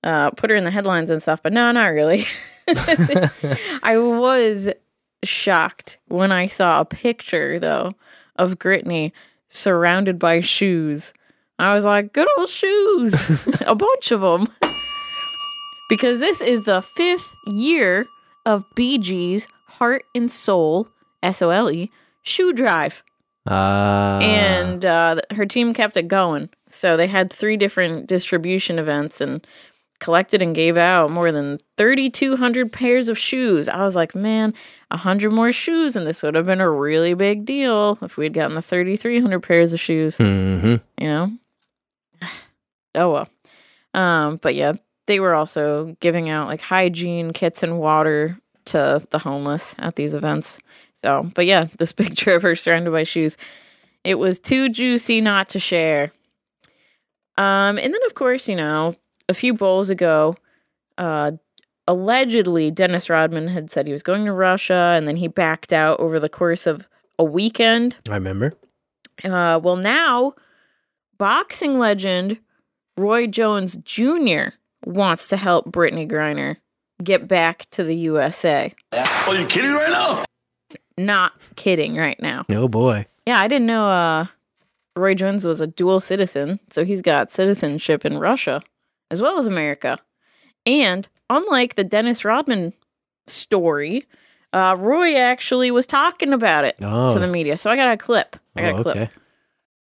uh, 0.03 0.31
put 0.31 0.49
her 0.49 0.55
in 0.55 0.63
the 0.63 0.71
headlines 0.71 1.09
and 1.09 1.21
stuff, 1.21 1.41
but 1.43 1.53
no, 1.53 1.71
not 1.71 1.87
really. 1.87 2.25
I 3.83 3.97
was 3.97 4.69
shocked 5.23 5.97
when 6.07 6.31
I 6.31 6.45
saw 6.47 6.79
a 6.81 6.85
picture 6.85 7.59
though 7.59 7.95
of 8.35 8.57
Brittney 8.59 9.11
surrounded 9.49 10.17
by 10.19 10.39
shoes. 10.41 11.13
I 11.57 11.73
was 11.73 11.83
like, 11.83 12.13
good 12.13 12.27
old 12.37 12.47
shoes, 12.47 13.13
a 13.65 13.75
bunch 13.75 14.11
of 14.11 14.21
them, 14.21 14.47
because 15.89 16.19
this 16.19 16.39
is 16.39 16.63
the 16.63 16.81
fifth 16.81 17.33
year 17.47 18.05
of 18.45 18.63
BG's 18.75 19.47
Heart 19.65 20.03
and 20.15 20.31
Soul 20.31 20.87
S 21.21 21.41
O 21.41 21.49
L 21.49 21.69
E 21.69 21.91
shoe 22.21 22.53
drive 22.53 23.03
Uh, 23.45 24.19
and 24.21 24.85
uh, 24.85 25.19
her 25.31 25.45
team 25.45 25.73
kept 25.73 25.97
it 25.97 26.07
going. 26.07 26.49
So 26.67 26.95
they 26.95 27.07
had 27.07 27.31
three 27.33 27.57
different 27.57 28.07
distribution 28.07 28.77
events 28.79 29.19
and 29.19 29.45
collected 29.99 30.41
and 30.41 30.55
gave 30.55 30.77
out 30.77 31.11
more 31.11 31.31
than 31.31 31.59
3,200 31.77 32.71
pairs 32.71 33.09
of 33.09 33.17
shoes. 33.17 33.67
I 33.67 33.83
was 33.83 33.95
like, 33.95 34.15
man, 34.15 34.53
100 34.89 35.31
more 35.31 35.51
shoes, 35.51 35.95
and 35.95 36.07
this 36.07 36.23
would 36.23 36.35
have 36.35 36.45
been 36.45 36.61
a 36.61 36.69
really 36.71 37.13
big 37.13 37.45
deal 37.45 37.97
if 38.01 38.17
we 38.17 38.25
had 38.25 38.33
gotten 38.33 38.55
the 38.55 38.61
3,300 38.61 39.41
pairs 39.41 39.73
of 39.73 39.79
shoes. 39.79 40.17
hmm 40.17 40.75
You 40.99 41.07
know? 41.07 41.31
Oh 42.95 43.11
well. 43.11 43.29
Um, 43.93 44.37
but 44.37 44.55
yeah, 44.55 44.73
they 45.05 45.19
were 45.19 45.35
also 45.35 45.95
giving 45.99 46.27
out 46.27 46.47
like 46.47 46.59
hygiene 46.61 47.33
kits 47.33 47.61
and 47.61 47.77
water 47.77 48.39
to 48.65 49.05
the 49.11 49.19
homeless 49.19 49.75
at 49.77 49.95
these 49.95 50.15
events. 50.15 50.59
So, 50.95 51.29
but 51.35 51.45
yeah, 51.45 51.67
this 51.77 51.93
picture 51.93 52.35
of 52.35 52.41
her 52.41 52.55
surrounded 52.55 52.91
by 52.91 53.03
shoes. 53.03 53.37
It 54.03 54.15
was 54.15 54.39
too 54.39 54.69
juicy 54.69 55.21
not 55.21 55.49
to 55.49 55.59
share. 55.59 56.11
Um, 57.37 57.77
and 57.77 57.93
then 57.93 58.01
of 58.05 58.15
course, 58.15 58.49
you 58.49 58.55
know, 58.55 58.95
a 59.29 59.33
few 59.33 59.53
bowls 59.53 59.89
ago, 59.89 60.35
uh, 60.97 61.31
allegedly 61.87 62.71
Dennis 62.71 63.09
Rodman 63.09 63.47
had 63.47 63.71
said 63.71 63.85
he 63.85 63.93
was 63.93 64.03
going 64.03 64.25
to 64.25 64.33
Russia, 64.33 64.93
and 64.97 65.07
then 65.07 65.15
he 65.15 65.27
backed 65.27 65.71
out 65.71 65.99
over 65.99 66.19
the 66.19 66.27
course 66.27 66.67
of 66.67 66.89
a 67.17 67.23
weekend. 67.23 67.97
I 68.09 68.15
remember. 68.15 68.53
Uh, 69.23 69.59
well, 69.63 69.75
now 69.75 70.33
boxing 71.17 71.77
legend 71.77 72.39
Roy 72.97 73.27
Jones 73.27 73.77
Jr. 73.77 74.55
wants 74.85 75.27
to 75.27 75.37
help 75.37 75.71
Brittney 75.71 76.09
Griner 76.09 76.57
get 77.03 77.27
back 77.27 77.69
to 77.71 77.83
the 77.83 77.95
USA. 77.95 78.73
Are 78.93 79.35
you 79.35 79.45
kidding 79.45 79.73
right 79.73 79.89
now? 79.89 80.23
Not 80.97 81.33
kidding 81.55 81.95
right 81.95 82.19
now. 82.21 82.45
Oh, 82.49 82.67
boy. 82.67 83.05
Yeah, 83.25 83.39
I 83.39 83.47
didn't 83.47 83.67
know 83.67 83.89
uh, 83.89 84.25
Roy 84.95 85.13
Jones 85.13 85.45
was 85.45 85.61
a 85.61 85.67
dual 85.67 86.01
citizen, 86.01 86.59
so 86.69 86.83
he's 86.83 87.01
got 87.01 87.31
citizenship 87.31 88.05
in 88.05 88.17
Russia 88.17 88.61
as 89.11 89.21
well 89.21 89.37
as 89.37 89.47
America. 89.47 89.97
And 90.65 91.07
unlike 91.29 91.75
the 91.75 91.83
Dennis 91.83 92.23
Rodman 92.25 92.73
story, 93.27 94.05
uh, 94.53 94.75
Roy 94.79 95.15
actually 95.15 95.71
was 95.71 95.85
talking 95.87 96.33
about 96.33 96.65
it 96.65 96.75
Oh. 96.81 97.09
to 97.13 97.19
the 97.19 97.27
media. 97.27 97.57
So 97.57 97.69
I 97.69 97.75
got 97.75 97.91
a 97.91 97.97
clip. 97.97 98.35
I 98.55 98.61
got 98.61 98.73
Oh, 98.73 98.77
a 98.79 98.83
clip. 98.83 98.95
okay. 98.97 99.09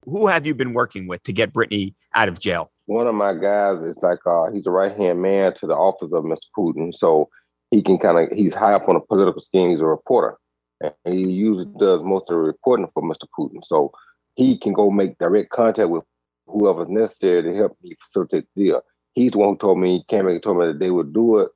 Who 0.06 0.28
have 0.28 0.46
you 0.46 0.54
been 0.54 0.74
working 0.74 1.08
with 1.08 1.24
to 1.24 1.34
get 1.34 1.54
Brittney 1.54 1.94
out 2.14 2.30
of 2.30 2.40
jail? 2.40 2.72
One 2.86 3.08
of 3.08 3.16
my 3.16 3.34
guys 3.34 3.82
is 3.82 3.98
like 4.04 4.20
uh, 4.28 4.52
he's 4.52 4.68
a 4.68 4.72
right 4.72 4.96
hand 4.96 5.22
man 5.22 5.54
to 5.56 5.66
the 5.68 5.74
office 5.74 6.12
of 6.14 6.24
Mr. 6.24 6.38
Putin, 6.56 6.94
so 6.94 7.30
he 7.72 7.82
can 7.82 7.98
kind 7.98 8.20
of 8.20 8.38
he's 8.38 8.54
high 8.54 8.74
up 8.74 8.88
on 8.88 8.94
the 8.96 9.00
political 9.02 9.42
scheme. 9.42 9.72
He's 9.72 9.80
a 9.80 9.86
reporter, 9.88 10.38
and 10.82 10.94
he 11.06 11.28
usually 11.32 11.66
does 11.80 12.04
most 12.04 12.26
of 12.30 12.36
the 12.36 12.40
reporting 12.42 12.88
for 12.94 13.02
Mr. 13.02 13.26
Putin. 13.38 13.66
So 13.66 13.92
he 14.36 14.56
can 14.60 14.74
go 14.74 14.92
make 14.92 15.18
direct 15.18 15.50
contact 15.50 15.90
with 15.90 16.04
whoever's 16.46 16.90
necessary 16.90 17.42
to 17.42 17.56
help 17.56 17.76
me 17.82 17.96
facilitate 18.04 18.46
the 18.56 18.64
deal. 18.66 18.82
He's 19.16 19.32
the 19.32 19.40
one 19.40 19.50
who 19.50 19.58
told 19.58 19.80
me 19.80 20.06
came 20.08 20.28
and 20.28 20.44
told 20.44 20.60
me 20.60 20.68
that 20.68 20.80
they 20.80 20.92
would 20.92 21.14
do 21.14 21.40
it 21.40 21.50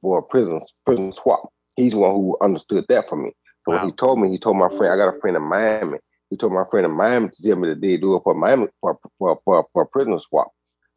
for 0.00 0.18
a 0.18 0.22
prison 0.22 0.60
prison 0.86 1.12
swap. 1.12 1.52
He's 1.76 1.92
the 1.92 1.98
one 1.98 2.12
who 2.12 2.36
understood 2.42 2.84
that 2.88 3.08
for 3.08 3.16
me. 3.16 3.32
So 3.64 3.72
when 3.72 3.84
he 3.86 3.92
told 3.92 4.20
me, 4.20 4.30
he 4.30 4.38
told 4.38 4.56
my 4.56 4.68
friend, 4.68 4.92
I 4.92 4.96
got 4.96 5.14
a 5.14 5.20
friend 5.20 5.36
in 5.36 5.42
Miami. 5.42 5.98
He 6.30 6.36
told 6.36 6.52
my 6.52 6.64
friend 6.70 6.86
in 6.86 6.92
Miami 6.92 7.28
to 7.28 7.42
tell 7.42 7.56
me 7.56 7.68
that 7.68 7.80
they 7.80 7.96
do 7.96 8.16
it 8.16 8.22
for 8.22 8.34
Miami 8.34 8.68
for 8.80 8.98
for, 9.18 9.40
for, 9.44 9.66
for 9.72 9.82
a 9.82 9.86
prison 9.86 10.18
swap. 10.20 10.48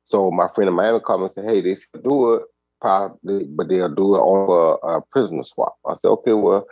So 0.03 0.31
my 0.31 0.47
friend 0.53 0.69
in 0.69 0.75
Miami 0.75 0.99
called 0.99 1.21
me 1.21 1.25
and 1.25 1.33
said, 1.33 1.45
"Hey, 1.45 1.61
they 1.61 1.75
do 2.03 2.35
it, 2.35 2.43
probably, 2.79 3.45
but 3.45 3.67
they'll 3.67 3.93
do 3.93 4.15
it 4.15 4.19
on 4.19 4.79
a, 4.83 4.97
a 4.97 5.01
prisoner 5.11 5.43
swap." 5.43 5.75
I 5.87 5.95
said, 5.95 6.09
"Okay, 6.09 6.33
well, 6.33 6.67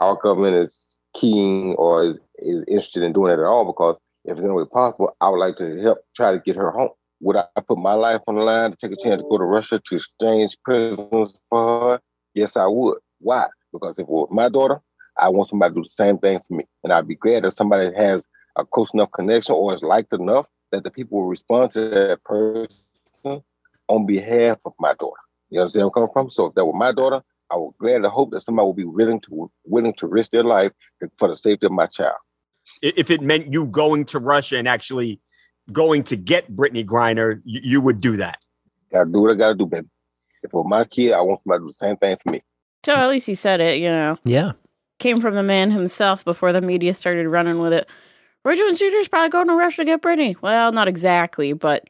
our 0.00 0.16
government 0.16 0.56
is 0.56 0.96
keen 1.14 1.74
or 1.78 2.04
is, 2.04 2.16
is 2.38 2.64
interested 2.68 3.02
in 3.02 3.12
doing 3.12 3.32
it 3.32 3.40
at 3.40 3.46
all 3.46 3.64
because 3.64 3.96
if 4.24 4.36
it's 4.36 4.44
any 4.44 4.54
way 4.54 4.64
possible, 4.70 5.16
I 5.20 5.30
would 5.30 5.38
like 5.38 5.56
to 5.56 5.80
help 5.80 5.98
try 6.14 6.32
to 6.32 6.38
get 6.38 6.56
her 6.56 6.70
home. 6.70 6.90
Would 7.20 7.36
I 7.36 7.60
put 7.66 7.78
my 7.78 7.94
life 7.94 8.20
on 8.26 8.36
the 8.36 8.42
line 8.42 8.70
to 8.70 8.76
take 8.76 8.92
a 8.92 9.02
chance 9.02 9.22
to 9.22 9.28
go 9.28 9.38
to 9.38 9.44
Russia 9.44 9.80
to 9.84 9.96
exchange 9.96 10.56
prisoners 10.64 11.36
for 11.48 11.90
her? 11.90 12.00
Yes, 12.34 12.56
I 12.56 12.66
would. 12.66 12.98
Why? 13.18 13.46
Because 13.72 13.98
if 13.98 14.04
it 14.04 14.08
was 14.08 14.28
my 14.30 14.48
daughter, 14.48 14.80
I 15.16 15.28
want 15.30 15.48
somebody 15.48 15.74
to 15.74 15.80
do 15.80 15.82
the 15.82 15.88
same 15.88 16.18
thing 16.18 16.40
for 16.46 16.54
me. 16.54 16.64
And 16.84 16.92
I'd 16.92 17.08
be 17.08 17.16
glad 17.16 17.42
that 17.42 17.52
somebody 17.52 17.92
has 17.96 18.24
a 18.56 18.64
close 18.64 18.94
enough 18.94 19.10
connection 19.12 19.56
or 19.56 19.74
is 19.74 19.82
liked 19.82 20.12
enough 20.12 20.46
that 20.70 20.84
the 20.84 20.90
people 20.90 21.18
will 21.18 21.28
respond 21.28 21.72
to 21.72 21.88
that 21.88 22.22
person 22.24 22.68
on 23.88 24.06
behalf 24.06 24.58
of 24.64 24.74
my 24.78 24.92
daughter. 24.94 25.20
You 25.50 25.60
understand 25.60 25.84
where 25.84 25.88
I'm 25.88 25.92
coming 25.94 26.10
from? 26.12 26.30
So 26.30 26.46
if 26.46 26.54
that 26.54 26.64
were 26.64 26.72
my 26.72 26.92
daughter, 26.92 27.22
I 27.50 27.56
would 27.56 27.76
gladly 27.78 28.10
hope 28.10 28.30
that 28.32 28.42
somebody 28.42 28.66
would 28.66 28.76
be 28.76 28.84
willing 28.84 29.20
to 29.22 29.50
willing 29.64 29.94
to 29.94 30.06
risk 30.06 30.32
their 30.32 30.44
life 30.44 30.72
for 31.18 31.28
the 31.28 31.36
safety 31.36 31.66
of 31.66 31.72
my 31.72 31.86
child. 31.86 32.16
If 32.82 33.10
it 33.10 33.22
meant 33.22 33.52
you 33.52 33.66
going 33.66 34.04
to 34.06 34.18
Russia 34.18 34.58
and 34.58 34.68
actually 34.68 35.20
going 35.72 36.04
to 36.04 36.16
get 36.16 36.50
Brittney 36.54 36.84
Griner, 36.84 37.40
you, 37.44 37.60
you 37.62 37.80
would 37.80 38.00
do 38.00 38.16
that. 38.16 38.44
Gotta 38.92 39.10
do 39.10 39.20
what 39.20 39.32
I 39.32 39.34
gotta 39.34 39.54
do, 39.54 39.66
baby. 39.66 39.88
If 40.42 40.54
it 40.54 40.66
my 40.66 40.84
kid, 40.84 41.12
I 41.12 41.20
want 41.20 41.40
somebody 41.40 41.60
to 41.60 41.64
do 41.64 41.68
the 41.68 41.74
same 41.74 41.96
thing 41.96 42.16
for 42.22 42.30
me. 42.30 42.42
So 42.84 42.94
at 42.94 43.08
least 43.08 43.26
he 43.26 43.34
said 43.34 43.60
it, 43.60 43.78
you 43.78 43.88
know. 43.88 44.18
Yeah. 44.24 44.52
Came 44.98 45.20
from 45.20 45.34
the 45.34 45.42
man 45.42 45.70
himself 45.70 46.24
before 46.24 46.52
the 46.52 46.60
media 46.60 46.94
started 46.94 47.28
running 47.28 47.58
with 47.58 47.72
it. 47.72 47.88
Richmond 48.44 48.78
Shooter's 48.78 49.08
probably 49.08 49.28
going 49.30 49.48
to 49.48 49.54
rush 49.54 49.76
to 49.76 49.84
get 49.84 50.00
Brittney. 50.00 50.36
Well, 50.40 50.72
not 50.72 50.88
exactly, 50.88 51.52
but 51.52 51.88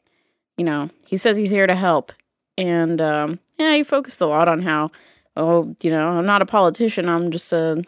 you 0.57 0.65
know, 0.65 0.89
he 1.05 1.15
says 1.15 1.37
he's 1.37 1.51
here 1.51 1.67
to 1.67 1.75
help. 1.75 2.11
And 2.57 2.99
um, 2.99 3.39
yeah, 3.57 3.75
he 3.75 3.83
focused 3.83 4.19
a 4.19 4.25
lot 4.25 4.49
on 4.49 4.61
how, 4.61 4.91
oh, 5.37 5.73
you 5.81 5.89
know, 5.89 6.09
I'm 6.09 6.25
not 6.25 6.41
a 6.41 6.45
politician, 6.45 7.07
I'm 7.07 7.31
just 7.31 7.53
a 7.53 7.83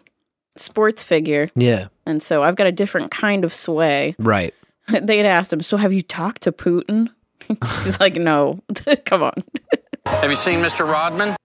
sports 0.55 1.03
figure. 1.03 1.49
Yeah. 1.55 1.87
And 2.05 2.23
so 2.23 2.43
I've 2.43 2.55
got 2.55 2.67
a 2.67 2.71
different 2.71 3.11
kind 3.11 3.43
of 3.43 3.53
sway. 3.53 4.15
Right. 4.17 4.53
they 5.01 5.17
had 5.17 5.25
asked 5.25 5.53
him, 5.53 5.61
So 5.61 5.77
have 5.77 5.93
you 5.93 6.01
talked 6.01 6.43
to 6.43 6.51
Putin? 6.51 7.09
He's 7.83 7.99
like, 7.99 8.15
No, 8.15 8.61
come 9.05 9.23
on. 9.23 9.43
Have 10.05 10.29
you 10.29 10.35
seen 10.35 10.59
Mr. 10.59 10.89
Rodman? 10.89 11.35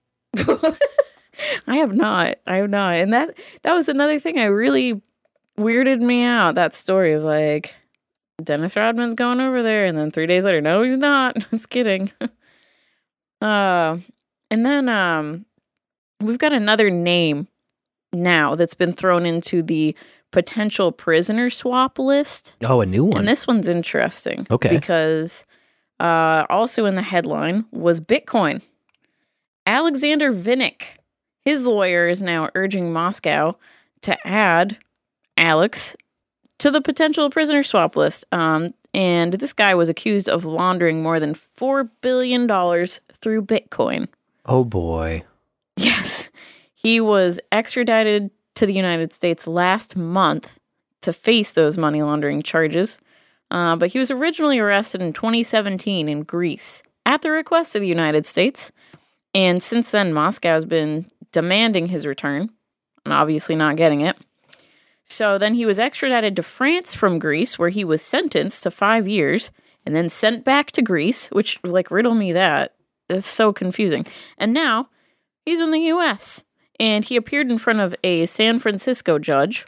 I 1.67 1.77
have 1.77 1.93
not. 1.93 2.37
I 2.47 2.57
have 2.57 2.69
not. 2.69 2.95
And 2.95 3.13
that 3.13 3.37
that 3.63 3.73
was 3.73 3.87
another 3.87 4.19
thing 4.19 4.39
I 4.39 4.45
really 4.45 5.01
weirded 5.57 6.01
me 6.01 6.23
out. 6.23 6.55
That 6.55 6.73
story 6.73 7.13
of 7.13 7.23
like 7.23 7.75
Dennis 8.43 8.75
Rodman's 8.75 9.15
going 9.15 9.39
over 9.41 9.63
there 9.63 9.85
and 9.85 9.97
then 9.97 10.11
3 10.11 10.27
days 10.27 10.45
later 10.45 10.61
no 10.61 10.83
he's 10.83 10.97
not. 10.97 11.37
Just 11.51 11.69
kidding. 11.69 12.11
uh 13.41 13.97
and 14.49 14.65
then 14.65 14.89
um 14.89 15.45
we've 16.21 16.39
got 16.39 16.53
another 16.53 16.89
name 16.89 17.47
now 18.13 18.55
that's 18.55 18.73
been 18.75 18.93
thrown 18.93 19.25
into 19.25 19.61
the 19.61 19.95
potential 20.31 20.91
prisoner 20.91 21.49
swap 21.49 21.97
list. 21.99 22.53
Oh, 22.63 22.81
a 22.81 22.85
new 22.85 23.05
one. 23.05 23.19
And 23.19 23.27
this 23.27 23.47
one's 23.47 23.67
interesting. 23.67 24.45
Okay. 24.51 24.69
Because 24.69 25.45
uh, 25.99 26.45
also 26.49 26.85
in 26.85 26.95
the 26.95 27.01
headline 27.01 27.65
was 27.71 27.99
Bitcoin. 27.99 28.61
Alexander 29.65 30.31
Vinnik, 30.31 30.97
his 31.43 31.63
lawyer, 31.65 32.07
is 32.07 32.21
now 32.21 32.49
urging 32.55 32.93
Moscow 32.93 33.57
to 34.01 34.17
add 34.27 34.77
Alex 35.37 35.95
to 36.59 36.71
the 36.71 36.81
potential 36.81 37.29
prisoner 37.29 37.63
swap 37.63 37.95
list. 37.95 38.25
Um, 38.31 38.69
and 38.93 39.33
this 39.33 39.53
guy 39.53 39.75
was 39.75 39.89
accused 39.89 40.29
of 40.29 40.45
laundering 40.45 41.03
more 41.03 41.19
than 41.19 41.33
$4 41.33 41.89
billion 42.01 42.47
through 42.47 43.41
Bitcoin. 43.43 44.07
oh 44.45 44.63
boy. 44.63 45.23
Yes. 45.79 46.27
He 46.73 46.99
was 46.99 47.39
extradited 47.51 48.31
to 48.57 48.65
the 48.65 48.73
United 48.73 49.13
States 49.13 49.45
last 49.45 49.95
month 49.95 50.59
to 51.01 51.13
face 51.13 51.51
those 51.51 51.77
money 51.77 52.01
laundering 52.01 52.41
charges. 52.41 52.99
Uh, 53.51 53.75
but 53.75 53.89
he 53.89 53.99
was 53.99 54.11
originally 54.11 54.59
arrested 54.59 55.01
in 55.01 55.13
2017 55.13 56.09
in 56.09 56.23
Greece 56.23 56.81
at 57.05 57.21
the 57.21 57.31
request 57.31 57.75
of 57.75 57.81
the 57.81 57.87
United 57.87 58.25
States. 58.25 58.71
And 59.33 59.61
since 59.61 59.91
then, 59.91 60.11
Moscow 60.11 60.53
has 60.53 60.65
been 60.65 61.09
demanding 61.31 61.87
his 61.87 62.05
return 62.05 62.49
and 63.05 63.13
obviously 63.13 63.55
not 63.55 63.75
getting 63.75 64.01
it. 64.01 64.17
So 65.03 65.37
then 65.37 65.53
he 65.53 65.65
was 65.65 65.79
extradited 65.79 66.35
to 66.35 66.43
France 66.43 66.93
from 66.93 67.19
Greece, 67.19 67.57
where 67.57 67.69
he 67.69 67.85
was 67.85 68.01
sentenced 68.01 68.63
to 68.63 68.71
five 68.71 69.07
years 69.07 69.51
and 69.85 69.95
then 69.95 70.09
sent 70.09 70.43
back 70.43 70.71
to 70.73 70.81
Greece, 70.81 71.29
which, 71.29 71.59
like, 71.63 71.91
riddle 71.91 72.15
me 72.15 72.33
that. 72.33 72.73
That's 73.07 73.27
so 73.27 73.53
confusing. 73.53 74.05
And 74.37 74.53
now 74.53 74.89
he's 75.45 75.61
in 75.61 75.71
the 75.71 75.79
US 75.93 76.43
and 76.79 77.05
he 77.05 77.15
appeared 77.15 77.51
in 77.51 77.57
front 77.57 77.79
of 77.79 77.95
a 78.03 78.25
San 78.25 78.59
Francisco 78.59 79.19
judge 79.19 79.65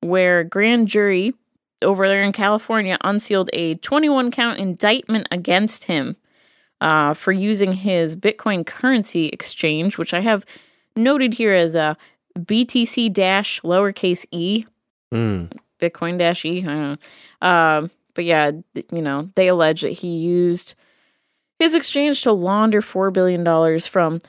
where 0.00 0.44
grand 0.44 0.88
jury 0.88 1.34
over 1.82 2.06
there 2.06 2.22
in 2.22 2.32
California 2.32 2.96
unsealed 3.02 3.50
a 3.52 3.74
21 3.76 4.30
count 4.30 4.58
indictment 4.58 5.28
against 5.30 5.84
him 5.84 6.16
uh, 6.80 7.14
for 7.14 7.32
using 7.32 7.72
his 7.72 8.16
Bitcoin 8.16 8.64
currency 8.64 9.26
exchange, 9.28 9.98
which 9.98 10.14
I 10.14 10.20
have 10.20 10.44
noted 10.94 11.34
here 11.34 11.52
as 11.52 11.74
a 11.74 11.96
BTC 12.38 13.12
dash 13.12 13.60
lowercase 13.62 14.24
e, 14.30 14.64
Mm. 15.12 15.52
Bitcoin 15.80 16.18
dash 16.18 16.44
e. 16.44 16.64
Um, 16.66 17.90
but 18.14 18.24
yeah, 18.24 18.50
you 18.90 19.02
know, 19.02 19.30
they 19.34 19.48
allege 19.48 19.82
that 19.82 19.90
he 19.92 20.16
used 20.16 20.74
his 21.58 21.74
exchange 21.74 22.22
to 22.22 22.32
launder 22.32 22.80
$4 22.80 23.12
billion 23.12 23.44
from, 23.80 24.20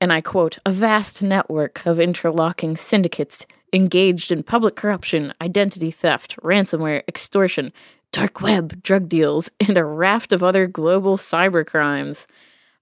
and 0.00 0.12
I 0.12 0.20
quote, 0.20 0.58
a 0.64 0.72
vast 0.72 1.22
network 1.22 1.84
of 1.86 2.00
interlocking 2.00 2.76
syndicates 2.76 3.46
engaged 3.72 4.30
in 4.30 4.42
public 4.42 4.76
corruption, 4.76 5.32
identity 5.40 5.90
theft, 5.90 6.36
ransomware, 6.42 7.02
extortion, 7.08 7.72
dark 8.12 8.40
web, 8.40 8.82
drug 8.82 9.08
deals, 9.08 9.50
and 9.60 9.76
a 9.76 9.84
raft 9.84 10.32
of 10.32 10.42
other 10.42 10.66
global 10.66 11.16
cyber 11.16 11.66
crimes. 11.66 12.26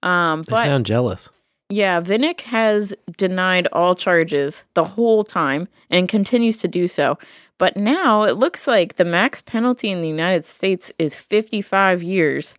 Um, 0.03 0.41
I 0.41 0.51
but 0.51 0.65
sound 0.65 0.85
jealous. 0.85 1.29
yeah, 1.69 1.99
Vinnik 1.99 2.41
has 2.41 2.93
denied 3.17 3.67
all 3.71 3.95
charges 3.95 4.63
the 4.75 4.83
whole 4.83 5.23
time 5.23 5.67
and 5.89 6.07
continues 6.07 6.57
to 6.57 6.67
do 6.67 6.87
so. 6.87 7.17
But 7.57 7.77
now 7.77 8.23
it 8.23 8.37
looks 8.37 8.67
like 8.67 8.95
the 8.95 9.05
max 9.05 9.41
penalty 9.41 9.89
in 9.89 10.01
the 10.01 10.07
United 10.07 10.45
States 10.45 10.91
is 10.99 11.15
55 11.15 12.03
years, 12.03 12.55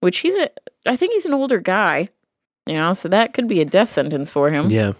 which 0.00 0.18
he's 0.18 0.34
a, 0.34 0.50
I 0.86 0.96
think 0.96 1.12
he's 1.12 1.26
an 1.26 1.34
older 1.34 1.60
guy, 1.60 2.08
you 2.66 2.74
know, 2.74 2.92
so 2.94 3.08
that 3.08 3.34
could 3.34 3.48
be 3.48 3.60
a 3.60 3.64
death 3.64 3.88
sentence 3.88 4.30
for 4.30 4.50
him. 4.50 4.70
Yeah. 4.70 4.92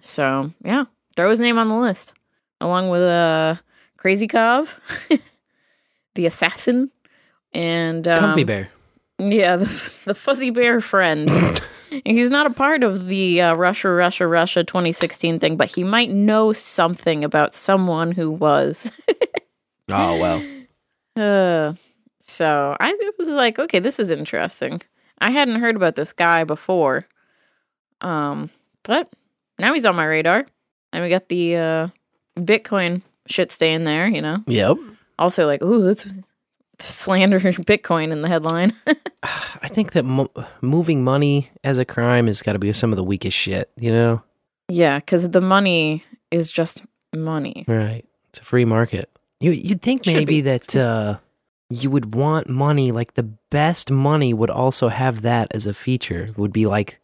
So, 0.00 0.52
yeah, 0.64 0.84
throw 1.16 1.30
his 1.30 1.40
name 1.40 1.58
on 1.58 1.68
the 1.68 1.76
list 1.76 2.14
along 2.60 2.88
with 2.88 3.02
uh, 3.02 3.56
Krasikov, 3.98 4.74
the 6.14 6.26
assassin, 6.26 6.90
and 7.52 8.06
um, 8.06 8.18
Comfy 8.18 8.44
bear. 8.44 8.68
yeah, 9.18 9.56
the, 9.62 9.92
the 10.04 10.14
fuzzy 10.14 10.50
bear 10.50 10.80
friend. 10.80 11.30
He's 12.04 12.28
not 12.28 12.46
a 12.46 12.50
part 12.50 12.84
of 12.84 13.08
the 13.08 13.40
uh, 13.40 13.54
Russia, 13.54 13.88
Russia, 13.90 14.26
Russia 14.26 14.62
2016 14.62 15.38
thing, 15.40 15.56
but 15.56 15.70
he 15.70 15.84
might 15.84 16.10
know 16.10 16.52
something 16.52 17.24
about 17.24 17.54
someone 17.54 18.12
who 18.12 18.30
was. 18.30 18.90
Oh 19.90 20.18
well. 20.20 20.42
Uh, 21.16 21.74
so 22.20 22.76
I 22.78 22.94
was 23.18 23.28
like, 23.28 23.58
okay, 23.58 23.78
this 23.78 23.98
is 23.98 24.10
interesting. 24.10 24.82
I 25.20 25.30
hadn't 25.30 25.60
heard 25.60 25.76
about 25.76 25.94
this 25.96 26.12
guy 26.12 26.44
before, 26.44 27.06
um, 28.00 28.50
but 28.84 29.10
now 29.58 29.74
he's 29.74 29.84
on 29.86 29.96
my 29.96 30.04
radar, 30.04 30.46
and 30.92 31.02
we 31.02 31.10
got 31.10 31.28
the 31.28 31.56
uh, 31.56 31.88
Bitcoin 32.38 33.02
shit 33.26 33.50
staying 33.52 33.84
there. 33.84 34.06
You 34.06 34.22
know. 34.22 34.42
Yep. 34.46 34.76
Also, 35.18 35.46
like, 35.46 35.62
ooh, 35.62 35.82
that's 35.82 36.06
slander 36.80 37.40
Bitcoin 37.40 38.12
in 38.12 38.22
the 38.22 38.28
headline. 38.28 38.72
I 39.22 39.68
think 39.68 39.92
that 39.92 40.04
mo- 40.04 40.30
moving 40.60 41.02
money 41.02 41.50
as 41.64 41.78
a 41.78 41.84
crime 41.84 42.26
has 42.28 42.40
got 42.42 42.52
to 42.52 42.58
be 42.58 42.72
some 42.72 42.92
of 42.92 42.96
the 42.96 43.04
weakest 43.04 43.36
shit. 43.36 43.70
You 43.76 43.92
know. 43.92 44.22
yeah, 44.68 44.98
because 44.98 45.28
the 45.30 45.40
money 45.40 46.04
is 46.30 46.50
just 46.50 46.86
money. 47.14 47.64
Right. 47.66 48.04
It's 48.30 48.38
a 48.40 48.44
free 48.44 48.64
market. 48.64 49.10
You 49.40 49.50
you'd 49.52 49.82
think 49.82 50.04
Should 50.04 50.14
maybe 50.14 50.36
be. 50.36 50.40
that 50.42 50.76
uh, 50.76 51.18
you 51.70 51.90
would 51.90 52.14
want 52.14 52.48
money 52.48 52.92
like 52.92 53.14
the 53.14 53.30
best 53.50 53.90
money 53.90 54.32
would 54.32 54.50
also 54.50 54.88
have 54.88 55.22
that 55.22 55.48
as 55.50 55.66
a 55.66 55.74
feature. 55.74 56.30
Would 56.36 56.52
be 56.52 56.66
like 56.66 56.98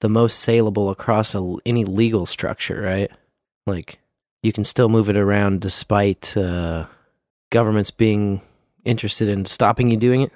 the 0.00 0.08
most 0.08 0.40
saleable 0.40 0.90
across 0.90 1.34
a, 1.34 1.56
any 1.64 1.84
legal 1.84 2.26
structure, 2.26 2.80
right? 2.82 3.10
Like 3.66 4.00
you 4.42 4.52
can 4.52 4.64
still 4.64 4.88
move 4.88 5.08
it 5.08 5.16
around 5.16 5.60
despite 5.60 6.36
uh, 6.36 6.86
governments 7.50 7.92
being 7.92 8.42
interested 8.84 9.28
in 9.28 9.44
stopping 9.44 9.90
you 9.90 9.96
doing 9.96 10.22
it. 10.22 10.32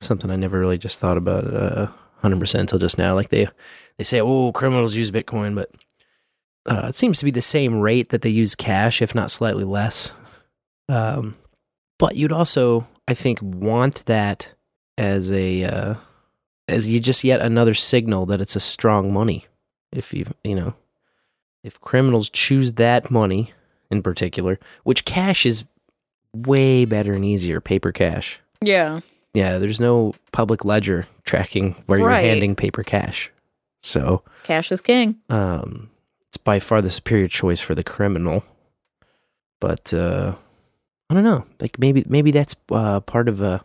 Something 0.00 0.30
I 0.30 0.36
never 0.36 0.58
really 0.58 0.78
just 0.78 0.98
thought 0.98 1.16
about 1.16 1.44
uh, 1.44 1.88
100% 2.22 2.60
until 2.60 2.78
just 2.78 2.98
now. 2.98 3.14
Like 3.14 3.30
they 3.30 3.48
they 3.96 4.04
say, 4.04 4.20
oh, 4.20 4.52
criminals 4.52 4.94
use 4.94 5.10
Bitcoin, 5.10 5.54
but 5.54 5.70
uh, 6.66 6.86
it 6.88 6.94
seems 6.94 7.18
to 7.18 7.24
be 7.24 7.30
the 7.30 7.40
same 7.40 7.80
rate 7.80 8.10
that 8.10 8.22
they 8.22 8.30
use 8.30 8.54
cash, 8.54 9.02
if 9.02 9.14
not 9.14 9.30
slightly 9.30 9.64
less. 9.64 10.12
Um, 10.88 11.36
but 12.00 12.16
you'd 12.16 12.32
also, 12.32 12.88
I 13.06 13.14
think, 13.14 13.40
want 13.42 14.04
that 14.06 14.48
as 14.98 15.30
a 15.30 15.64
uh, 15.64 15.94
as 16.66 16.86
you 16.86 16.98
just 17.00 17.22
yet 17.24 17.40
another 17.40 17.74
signal 17.74 18.26
that 18.26 18.40
it's 18.40 18.56
a 18.56 18.60
strong 18.60 19.12
money. 19.12 19.46
If 19.92 20.12
you 20.12 20.24
you 20.42 20.54
know, 20.56 20.74
if 21.62 21.80
criminals 21.80 22.28
choose 22.30 22.72
that 22.74 23.10
money 23.10 23.52
in 23.90 24.02
particular, 24.02 24.58
which 24.84 25.04
cash 25.04 25.44
is 25.46 25.64
way 26.34 26.84
better 26.84 27.12
and 27.12 27.24
easier, 27.24 27.60
paper 27.60 27.92
cash. 27.92 28.40
Yeah. 28.62 29.00
Yeah, 29.34 29.58
there's 29.58 29.80
no 29.80 30.14
public 30.32 30.64
ledger 30.64 31.06
tracking 31.24 31.74
where 31.86 31.98
Right. 32.00 32.20
you're 32.24 32.30
handing 32.30 32.56
paper 32.56 32.82
cash. 32.82 33.30
So, 33.82 34.22
Cash 34.44 34.70
is 34.72 34.80
king. 34.80 35.16
um, 35.30 35.90
it's 36.28 36.36
by 36.36 36.58
far 36.60 36.82
the 36.82 36.90
superior 36.90 37.28
choice 37.28 37.60
for 37.60 37.74
the 37.74 37.82
criminal. 37.84 38.44
But 39.60 39.92
uh, 39.94 40.34
I 41.10 41.14
don't 41.14 41.24
know. 41.24 41.44
Like 41.60 41.78
maybe 41.78 42.04
maybe 42.08 42.30
that's 42.30 42.54
uh, 42.70 43.00
part 43.00 43.28
of 43.28 43.42
uh, 43.42 43.58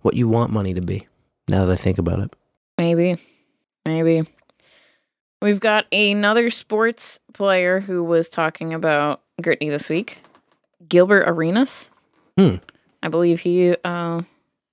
what 0.00 0.14
you 0.14 0.26
want 0.26 0.50
money 0.52 0.72
to 0.74 0.80
be. 0.80 1.06
Now 1.48 1.66
that 1.66 1.72
I 1.72 1.76
think 1.76 1.98
about 1.98 2.20
it, 2.20 2.34
Maybe. 2.78 3.16
Maybe. 3.84 4.22
We've 5.42 5.60
got 5.60 5.92
another 5.92 6.50
sports 6.50 7.18
player 7.34 7.80
who 7.80 8.02
was 8.04 8.28
talking 8.28 8.72
about 8.72 9.22
Gritney 9.42 9.70
this 9.70 9.88
week. 9.90 10.18
Gilbert 10.88 11.24
Arenas. 11.26 11.90
Hmm. 12.38 12.56
I 13.02 13.08
believe 13.08 13.40
he 13.40 13.74
uh, 13.84 14.22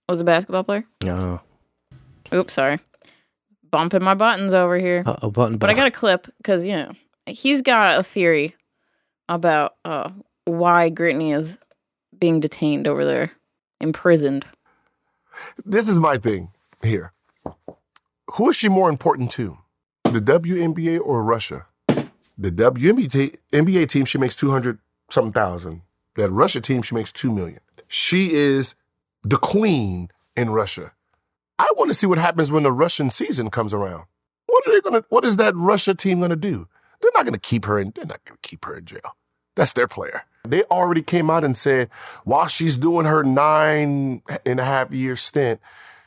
was 0.08 0.22
a 0.22 0.24
basketball 0.24 0.64
player. 0.64 0.86
no, 1.04 1.42
Oops, 2.32 2.54
sorry. 2.54 2.80
Bumping 3.72 4.04
my 4.04 4.14
buttons 4.14 4.54
over 4.54 4.78
here. 4.78 5.04
a 5.06 5.30
button. 5.30 5.58
But 5.58 5.72
I 5.72 5.74
got 5.74 5.88
a 5.88 5.92
clip 5.92 6.28
because, 6.38 6.64
you 6.66 6.74
know, 6.74 6.92
he's 7.26 7.64
got 7.64 7.98
a 7.98 8.04
theory 8.04 8.56
about 9.28 9.76
uh, 9.84 10.12
why 10.46 10.92
Gritney 10.92 11.36
is 11.36 11.58
being 12.20 12.40
detained 12.40 12.88
over 12.88 13.06
there, 13.06 13.32
imprisoned. 13.80 14.46
This 15.66 15.88
is 15.88 16.00
my 16.00 16.18
thing 16.18 16.50
here. 16.84 17.14
Who 18.36 18.50
is 18.50 18.56
she 18.56 18.70
more 18.70 18.90
important 18.90 19.32
to? 19.32 19.58
The 20.06 20.20
WNBA 20.20 21.00
or 21.04 21.24
Russia? 21.24 21.66
The 21.88 22.52
WNBA 22.52 23.12
te- 23.12 23.38
NBA 23.52 23.90
team, 23.90 24.06
she 24.06 24.18
makes 24.18 24.36
200 24.36 24.80
something 25.10 25.34
thousand. 25.34 25.82
That 26.16 26.30
Russia 26.32 26.62
team, 26.62 26.82
she 26.82 26.96
makes 26.96 27.12
2 27.12 27.32
million. 27.32 27.60
She 27.88 28.34
is 28.34 28.76
the 29.24 29.38
queen 29.38 30.10
in 30.36 30.50
Russia. 30.50 30.94
I 31.58 31.72
want 31.76 31.90
to 31.90 31.94
see 31.94 32.08
what 32.08 32.18
happens 32.18 32.52
when 32.52 32.64
the 32.64 32.72
Russian 32.72 33.10
season 33.10 33.50
comes 33.50 33.74
around. 33.74 34.06
What 34.46 34.68
are 34.68 34.72
they 34.72 34.82
going 34.82 35.02
to, 35.02 35.06
what 35.10 35.26
is 35.26 35.38
that 35.38 35.54
Russia 35.56 35.94
team 35.94 36.20
going 36.20 36.30
to 36.30 36.36
do? 36.36 36.68
They're 37.02 37.12
not 37.16 37.24
going 37.24 37.34
to 37.34 37.40
keep 37.40 37.66
her 37.66 37.80
in, 37.80 37.92
they're 37.96 38.06
not 38.06 38.24
going 38.26 38.38
to 38.42 38.50
keep 38.50 38.66
her 38.66 38.78
in 38.78 38.86
jail. 38.86 39.16
That's 39.56 39.74
their 39.74 39.88
player. 39.88 40.24
They 40.48 40.64
already 40.64 41.02
came 41.02 41.30
out 41.30 41.44
and 41.44 41.56
said 41.56 41.90
while 42.24 42.48
she's 42.48 42.78
doing 42.78 43.06
her 43.06 43.24
nine 43.24 44.22
and 44.46 44.60
a 44.60 44.64
half 44.64 44.94
year 44.94 45.16
stint, 45.16 45.60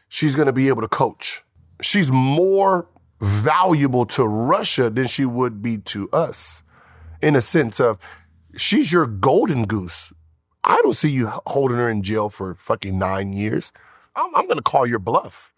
she's 0.08 0.36
going 0.36 0.46
to 0.46 0.52
be 0.52 0.68
able 0.68 0.82
to 0.82 0.88
coach. 0.88 1.42
She's 1.80 2.10
more 2.10 2.88
valuable 3.20 4.04
to 4.06 4.26
Russia 4.26 4.90
than 4.90 5.06
she 5.06 5.24
would 5.24 5.62
be 5.62 5.78
to 5.78 6.08
us 6.10 6.62
in 7.22 7.36
a 7.36 7.40
sense 7.40 7.80
of 7.80 7.98
she's 8.56 8.92
your 8.92 9.06
golden 9.06 9.64
goose. 9.66 10.12
I 10.64 10.80
don't 10.82 10.94
see 10.94 11.10
you 11.10 11.28
holding 11.46 11.76
her 11.76 11.88
in 11.88 12.02
jail 12.02 12.28
for 12.28 12.54
fucking 12.54 12.98
nine 12.98 13.32
years. 13.32 13.72
I'm, 14.14 14.34
I'm 14.34 14.46
going 14.46 14.56
to 14.56 14.62
call 14.62 14.86
your 14.86 14.98
bluff. 14.98 15.52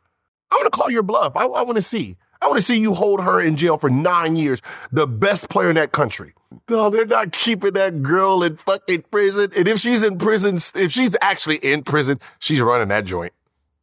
I'm 0.51 0.59
going 0.61 0.71
to 0.71 0.77
call 0.77 0.91
your 0.91 1.03
bluff. 1.03 1.37
I, 1.37 1.45
I 1.45 1.63
want 1.63 1.77
to 1.77 1.83
see. 1.83 2.17
I 2.41 2.47
want 2.47 2.57
to 2.59 2.63
see 2.63 2.79
you 2.79 2.95
hold 2.95 3.23
her 3.23 3.41
in 3.41 3.57
jail 3.57 3.79
for 3.79 3.91
nine 3.91 4.37
years, 4.37 4.61
the 4.93 5.07
best 5.07 5.49
player 5.49 5.71
in 5.71 5.77
that 5.77 5.93
country. 5.93 6.35
No, 6.69 6.91
they're 6.91 7.07
not 7.07 7.33
keeping 7.33 7.73
that 7.73 8.03
girl 8.03 8.43
in 8.43 8.57
fucking 8.57 9.05
prison. 9.11 9.51
And 9.57 9.67
if 9.67 9.79
she's 9.79 10.03
in 10.03 10.19
prison, 10.19 10.57
if 10.75 10.93
she's 10.93 11.17
actually 11.21 11.57
in 11.57 11.83
prison, 11.83 12.19
she's 12.39 12.61
running 12.61 12.89
that 12.89 13.05
joint 13.05 13.33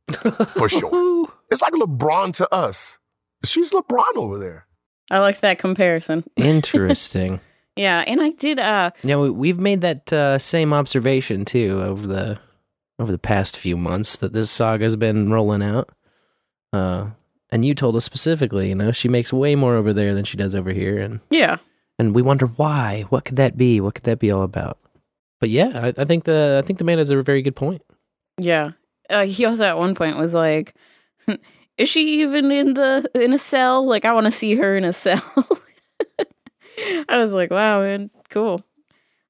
for 0.57 0.69
sure. 0.69 1.27
it's 1.51 1.61
like 1.61 1.73
LeBron 1.73 2.33
to 2.35 2.53
us. 2.53 2.97
She's 3.43 3.71
LeBron 3.71 4.15
over 4.15 4.37
there. 4.37 4.67
I 5.09 5.19
like 5.19 5.41
that 5.41 5.59
comparison. 5.59 6.23
interesting. 6.37 7.39
Yeah, 7.75 8.03
and 8.05 8.21
I 8.21 8.29
did 8.31 8.59
uh 8.59 8.91
yeah, 9.03 9.17
we, 9.17 9.29
we've 9.29 9.59
made 9.59 9.81
that 9.81 10.11
uh, 10.13 10.39
same 10.39 10.73
observation 10.73 11.45
too 11.45 11.81
over 11.83 12.05
the 12.07 12.39
over 12.99 13.11
the 13.11 13.17
past 13.17 13.57
few 13.57 13.75
months 13.75 14.17
that 14.17 14.33
this 14.33 14.51
saga's 14.51 14.95
been 14.95 15.31
rolling 15.31 15.63
out. 15.63 15.89
Uh, 16.71 17.07
and 17.51 17.65
you 17.65 17.75
told 17.75 17.95
us 17.95 18.05
specifically, 18.05 18.69
you 18.69 18.75
know, 18.75 18.91
she 18.91 19.09
makes 19.09 19.33
way 19.33 19.55
more 19.55 19.75
over 19.75 19.93
there 19.93 20.13
than 20.13 20.25
she 20.25 20.37
does 20.37 20.55
over 20.55 20.71
here, 20.71 20.99
and 20.99 21.19
yeah. 21.29 21.57
and 21.99 22.15
we 22.15 22.21
wonder 22.21 22.47
why. 22.47 23.05
What 23.09 23.25
could 23.25 23.35
that 23.35 23.57
be? 23.57 23.81
What 23.81 23.95
could 23.95 24.05
that 24.05 24.19
be 24.19 24.31
all 24.31 24.43
about? 24.43 24.77
But 25.39 25.49
yeah, 25.49 25.91
I, 25.97 26.01
I 26.01 26.05
think 26.05 26.23
the 26.23 26.61
I 26.63 26.65
think 26.65 26.79
the 26.79 26.85
man 26.85 26.99
has 26.99 27.09
a 27.09 27.21
very 27.21 27.41
good 27.41 27.55
point. 27.55 27.81
Yeah. 28.39 28.71
Uh, 29.09 29.25
he 29.25 29.43
also 29.45 29.65
at 29.65 29.77
one 29.77 29.95
point 29.95 30.17
was 30.17 30.33
like, 30.33 30.75
"Is 31.77 31.89
she 31.89 32.21
even 32.21 32.51
in 32.51 32.75
the 32.75 33.09
in 33.15 33.33
a 33.33 33.39
cell? 33.39 33.85
Like, 33.85 34.05
I 34.05 34.13
want 34.13 34.27
to 34.27 34.31
see 34.31 34.55
her 34.55 34.77
in 34.77 34.85
a 34.85 34.93
cell." 34.93 35.21
I 37.09 37.17
was 37.17 37.33
like, 37.33 37.51
"Wow, 37.51 37.81
man, 37.81 38.09
cool." 38.29 38.61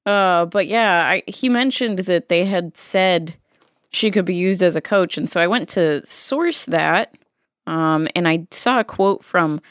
Uh, 0.06 0.46
but 0.46 0.66
yeah, 0.66 1.08
I, 1.08 1.22
he 1.26 1.48
mentioned 1.48 2.00
that 2.00 2.28
they 2.28 2.44
had 2.44 2.76
said 2.76 3.36
she 3.90 4.10
could 4.10 4.24
be 4.24 4.34
used 4.34 4.62
as 4.62 4.76
a 4.76 4.80
coach, 4.80 5.16
and 5.16 5.28
so 5.28 5.40
I 5.40 5.46
went 5.46 5.68
to 5.70 6.04
source 6.06 6.64
that, 6.66 7.14
um, 7.72 8.06
and 8.14 8.28
I 8.28 8.46
saw 8.50 8.80
a 8.80 8.84
quote 8.84 9.24
from 9.24 9.62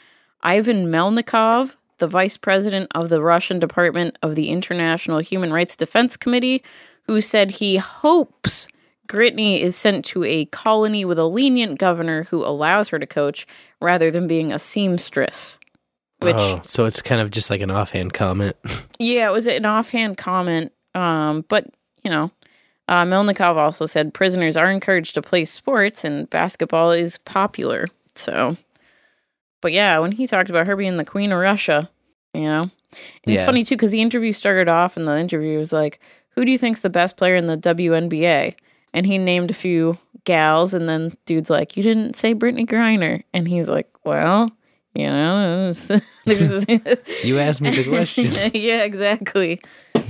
Ivan 0.42 0.86
Melnikov, 0.86 1.76
the 1.98 2.08
vice 2.08 2.36
president 2.36 2.90
of 2.96 3.10
the 3.10 3.22
Russian 3.22 3.60
Department 3.60 4.18
of 4.22 4.34
the 4.34 4.48
International 4.48 5.20
Human 5.20 5.52
Rights 5.52 5.76
Defense 5.76 6.16
Committee, 6.16 6.64
who 7.04 7.20
said 7.20 7.52
he 7.52 7.76
hopes 7.76 8.66
Gritney 9.06 9.60
is 9.60 9.76
sent 9.76 10.04
to 10.06 10.24
a 10.24 10.46
colony 10.46 11.04
with 11.04 11.16
a 11.16 11.26
lenient 11.26 11.78
governor 11.78 12.24
who 12.24 12.44
allows 12.44 12.88
her 12.88 12.98
to 12.98 13.06
coach 13.06 13.46
rather 13.80 14.10
than 14.10 14.26
being 14.26 14.52
a 14.52 14.58
seamstress. 14.58 15.60
Which, 16.18 16.34
oh, 16.36 16.60
so 16.64 16.86
it's 16.86 17.02
kind 17.02 17.20
of 17.20 17.30
just 17.30 17.50
like 17.50 17.60
an 17.60 17.70
offhand 17.70 18.14
comment. 18.14 18.56
yeah, 18.98 19.28
it 19.28 19.32
was 19.32 19.46
an 19.46 19.64
offhand 19.64 20.16
comment. 20.16 20.72
Um, 20.92 21.44
but, 21.48 21.66
you 22.02 22.10
know, 22.10 22.32
uh, 22.88 23.04
Melnikov 23.04 23.56
also 23.56 23.86
said 23.86 24.14
prisoners 24.14 24.56
are 24.56 24.70
encouraged 24.70 25.14
to 25.14 25.22
play 25.22 25.44
sports 25.44 26.04
and 26.04 26.28
basketball 26.30 26.90
is 26.90 27.18
popular. 27.18 27.86
So, 28.14 28.56
but 29.60 29.72
yeah, 29.72 29.98
when 29.98 30.12
he 30.12 30.26
talked 30.26 30.50
about 30.50 30.66
her 30.66 30.76
being 30.76 30.96
the 30.96 31.04
queen 31.04 31.32
of 31.32 31.38
Russia, 31.38 31.88
you 32.34 32.42
know, 32.42 32.62
and 32.62 33.34
it's 33.34 33.44
funny 33.44 33.64
too 33.64 33.76
because 33.76 33.90
the 33.90 34.02
interview 34.02 34.32
started 34.32 34.68
off 34.68 34.96
and 34.96 35.06
the 35.06 35.18
interview 35.18 35.58
was 35.58 35.72
like, 35.72 36.00
"Who 36.30 36.44
do 36.44 36.52
you 36.52 36.58
think's 36.58 36.80
the 36.80 36.90
best 36.90 37.16
player 37.16 37.36
in 37.36 37.46
the 37.46 37.56
WNBA?" 37.56 38.54
And 38.92 39.06
he 39.06 39.16
named 39.16 39.50
a 39.50 39.54
few 39.54 39.98
gals, 40.24 40.74
and 40.74 40.88
then 40.88 41.16
dude's 41.24 41.50
like, 41.50 41.76
"You 41.76 41.82
didn't 41.82 42.16
say 42.16 42.34
Brittney 42.34 42.66
Griner," 42.66 43.22
and 43.32 43.48
he's 43.48 43.68
like, 43.68 43.88
"Well." 44.04 44.50
You 44.94 45.06
know, 45.06 45.72
there's- 46.26 46.66
You 47.24 47.38
asked 47.38 47.62
me 47.62 47.70
the 47.70 47.84
question. 47.88 48.26
yeah, 48.54 48.82
exactly. 48.82 49.60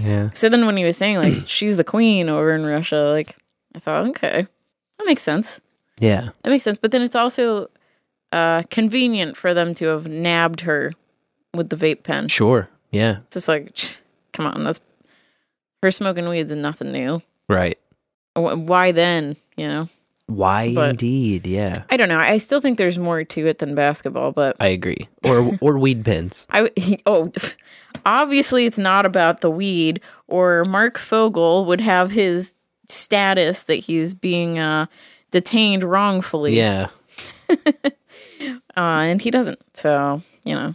Yeah. 0.03 0.31
So 0.31 0.49
then 0.49 0.67
when 0.67 0.77
he 0.77 0.85
was 0.85 0.97
saying 0.97 1.17
like 1.19 1.47
she's 1.49 1.77
the 1.77 1.85
queen 1.85 2.29
over 2.29 2.53
in 2.55 2.65
Russia, 2.65 3.11
like 3.11 3.37
I 3.75 3.79
thought, 3.79 4.07
okay, 4.09 4.47
that 4.99 5.07
makes 5.07 5.23
sense. 5.23 5.61
Yeah. 6.01 6.31
That 6.43 6.51
makes 6.51 6.65
sense. 6.65 6.79
But 6.79 6.91
then 6.91 7.03
it's 7.03 7.15
also 7.17 7.71
uh 8.33 8.63
convenient 8.71 9.37
for 9.37 9.55
them 9.55 9.75
to 9.75 9.87
have 9.87 10.07
nabbed 10.09 10.63
her 10.63 10.91
with 11.55 11.69
the 11.69 11.77
vape 11.77 12.03
pen. 12.03 12.29
Sure. 12.29 12.69
Yeah. 12.91 13.19
It's 13.27 13.35
just 13.35 13.49
like, 13.49 13.77
come 14.33 14.47
on, 14.47 14.65
that's 14.65 14.81
her 15.83 15.91
smoking 15.91 16.29
weed's 16.29 16.51
and 16.51 16.63
nothing 16.63 16.91
new. 16.93 17.23
Right. 17.49 17.79
Why 18.35 18.93
then? 18.93 19.37
You 19.57 19.69
know, 19.69 19.89
Why 20.27 20.75
But- 20.75 20.91
indeed? 20.91 21.47
Yeah. 21.47 21.83
I 21.91 21.97
don't 21.97 22.09
know. 22.09 22.19
I 22.19 22.39
still 22.39 22.61
think 22.61 22.79
there's 22.79 22.99
more 22.99 23.25
to 23.25 23.47
it 23.47 23.59
than 23.59 23.75
basketball, 23.75 24.33
but 24.33 24.57
I 24.61 24.69
agree. 24.69 25.09
Or 25.25 25.59
or 25.61 25.79
weed 25.79 26.05
pens. 26.05 26.47
I 26.51 26.71
oh, 27.07 27.33
obviously 28.07 28.67
it's 28.67 28.79
not 28.79 29.05
about 29.05 29.41
the 29.41 29.51
weed. 29.51 30.01
Or 30.29 30.65
Marc 30.65 30.99
Fogel 30.99 31.67
would 31.67 31.81
have 31.81 32.11
his 32.11 32.55
status 32.89 33.65
that 33.65 33.77
he's 33.77 34.15
being 34.15 34.59
uh, 34.59 34.87
detained 35.31 35.85
wrongfully. 35.85 36.57
Yeah. 36.57 36.89
uh, 37.51 37.91
and 38.77 39.21
he 39.21 39.31
doesn't. 39.31 39.61
So 39.75 40.23
you 40.45 40.55
know, 40.55 40.75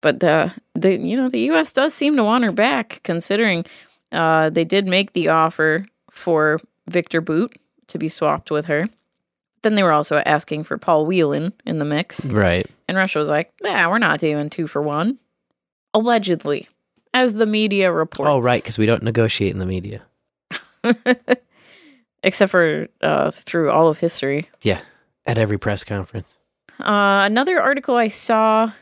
but 0.00 0.20
the 0.20 0.52
the 0.74 0.96
you 0.96 1.16
know 1.16 1.28
the 1.28 1.40
U.S. 1.40 1.72
does 1.72 1.94
seem 1.94 2.16
to 2.16 2.24
want 2.24 2.44
her 2.44 2.52
back, 2.52 3.00
considering 3.02 3.64
uh, 4.12 4.50
they 4.50 4.64
did 4.64 4.86
make 4.86 5.12
the 5.12 5.28
offer 5.28 5.86
for 6.10 6.60
Viktor 6.88 7.20
Bout 7.20 7.56
to 7.88 7.98
be 7.98 8.08
swapped 8.08 8.50
with 8.50 8.66
her. 8.66 8.88
Then 9.62 9.74
they 9.74 9.82
were 9.82 9.92
also 9.92 10.18
asking 10.18 10.64
for 10.64 10.76
Paul 10.76 11.06
Whelan 11.06 11.52
in 11.64 11.78
the 11.78 11.84
mix. 11.84 12.26
Right. 12.26 12.66
And 12.86 12.96
Russia 12.96 13.18
was 13.18 13.28
like, 13.28 13.52
"Yeah, 13.62 13.88
we're 13.88 13.98
not 13.98 14.20
doing 14.20 14.50
two 14.50 14.66
for 14.66 14.82
one." 14.82 15.18
Allegedly, 15.94 16.68
as 17.14 17.34
the 17.34 17.46
media 17.46 17.92
reports. 17.92 18.28
Oh, 18.28 18.40
right, 18.40 18.62
because 18.62 18.78
we 18.78 18.86
don't 18.86 19.02
negotiate 19.02 19.52
in 19.52 19.58
the 19.58 19.66
media. 19.66 20.02
Except 22.22 22.50
for 22.50 22.88
uh, 23.00 23.30
through 23.30 23.70
all 23.70 23.88
of 23.88 23.98
history. 23.98 24.50
Yeah. 24.62 24.80
At 25.26 25.38
every 25.38 25.58
press 25.58 25.84
conference. 25.84 26.36
Uh, 26.80 27.22
another 27.24 27.60
article 27.60 27.96
I 27.96 28.08
saw 28.08 28.72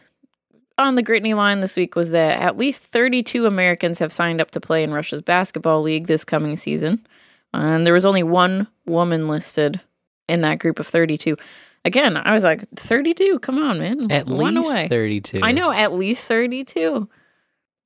on 0.79 0.95
the 0.95 1.03
Gritney 1.03 1.37
line 1.37 1.61
this 1.61 1.77
week 1.77 1.95
was 1.95 2.11
that 2.11 2.41
at 2.41 2.57
least 2.57 2.85
32 2.85 3.47
Americans 3.47 3.99
have 3.99 4.13
signed 4.13 4.41
up 4.41 4.51
to 4.53 4.61
play 4.61 4.83
in 4.83 4.93
Russia's 4.93 5.23
basketball 5.23 5.83
league 5.83 6.07
this 6.07 6.25
coming 6.25 6.57
season. 6.57 7.07
And 7.55 7.87
there 7.87 7.95
was 7.95 8.05
only 8.05 8.23
one 8.23 8.67
woman 8.87 9.29
listed 9.29 9.81
in 10.29 10.41
that 10.43 10.59
group 10.59 10.79
of 10.79 10.87
32. 10.87 11.37
Again, 11.85 12.17
I 12.17 12.33
was 12.33 12.45
like, 12.45 12.65
32? 12.77 13.41
Come 13.41 13.59
on, 13.59 13.79
man. 13.79 14.11
At 14.11 14.27
One 14.27 14.55
least 14.55 14.73
away. 14.73 14.89
32. 14.89 15.41
I 15.43 15.53
know, 15.53 15.73
at 15.73 15.93
least 15.93 16.25
32. 16.25 17.09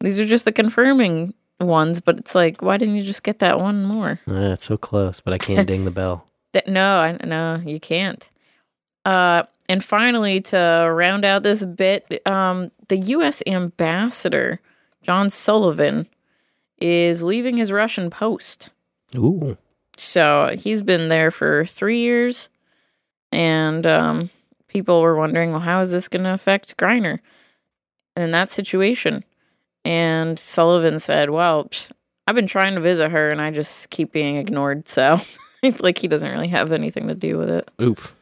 These 0.01 0.21
are 0.21 0.27
just 0.27 0.45
the 0.45 0.53
confirming 0.53 1.33
ones, 1.59 2.01
but 2.03 2.19
it's 2.19 2.35
like, 2.35 2.61
why 2.61 2.77
didn't 2.77 2.97
you 2.97 3.03
just 3.03 3.23
get 3.23 3.39
that 3.39 3.59
one 3.59 3.85
more? 3.85 4.21
Uh, 4.29 4.53
it's 4.53 4.67
so 4.67 4.77
close, 4.77 5.21
but 5.21 5.33
I 5.33 5.39
can't 5.39 5.67
ding 5.69 5.85
the 5.85 5.91
bell. 5.91 6.27
No, 6.67 6.99
I 6.99 7.19
no, 7.25 7.61
you 7.65 7.81
can't. 7.81 8.29
Uh, 9.05 9.45
and 9.69 9.85
finally, 9.85 10.41
to 10.43 10.91
round 10.93 11.25
out 11.25 11.43
this 11.43 11.65
bit, 11.65 12.27
um, 12.27 12.71
the 12.89 12.97
U.S. 12.97 13.43
ambassador 13.47 14.61
John 15.03 15.31
Sullivan 15.31 16.07
is 16.81 17.23
leaving 17.23 17.57
his 17.57 17.73
Russian 17.73 18.11
post. 18.11 18.71
Ooh. 19.17 19.57
So 19.97 20.55
he's 20.59 20.83
been 20.83 21.09
there 21.09 21.31
for 21.31 21.65
three 21.65 22.01
years, 22.01 22.49
and 23.33 23.87
um, 23.87 24.31
people 24.69 25.01
were 25.01 25.17
wondering, 25.17 25.53
well, 25.53 25.61
how 25.61 25.81
is 25.81 25.91
this 25.91 26.09
going 26.09 26.25
to 26.25 26.35
affect 26.35 26.77
Griner 26.77 27.19
in 28.15 28.31
that 28.33 28.51
situation? 28.51 29.25
And 29.85 30.39
Sullivan 30.39 30.99
said, 30.99 31.31
well, 31.31 31.65
psh, 31.65 31.91
I've 32.27 32.35
been 32.35 32.47
trying 32.47 32.75
to 32.75 32.81
visit 32.81 33.11
her, 33.11 33.31
and 33.31 33.41
I 33.41 33.51
just 33.51 33.89
keep 33.91 34.13
being 34.13 34.37
ignored. 34.37 34.89
So, 34.89 35.19
like, 35.81 35.99
he 35.99 36.09
doesn't 36.09 36.31
really 36.31 36.49
have 36.49 36.73
anything 36.73 37.09
to 37.09 37.15
do 37.15 37.39
with 37.39 37.49
it. 37.49 37.71
Oof. 37.81 38.15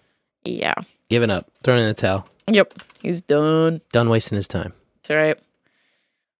Yeah. 0.44 0.74
Giving 1.08 1.30
up. 1.30 1.50
Throwing 1.62 1.82
in 1.82 1.88
the 1.88 1.94
towel. 1.94 2.28
Yep. 2.48 2.74
He's 3.02 3.20
done. 3.20 3.80
Done 3.92 4.10
wasting 4.10 4.36
his 4.36 4.46
time. 4.46 4.74
That's 4.96 5.10
right. 5.10 5.38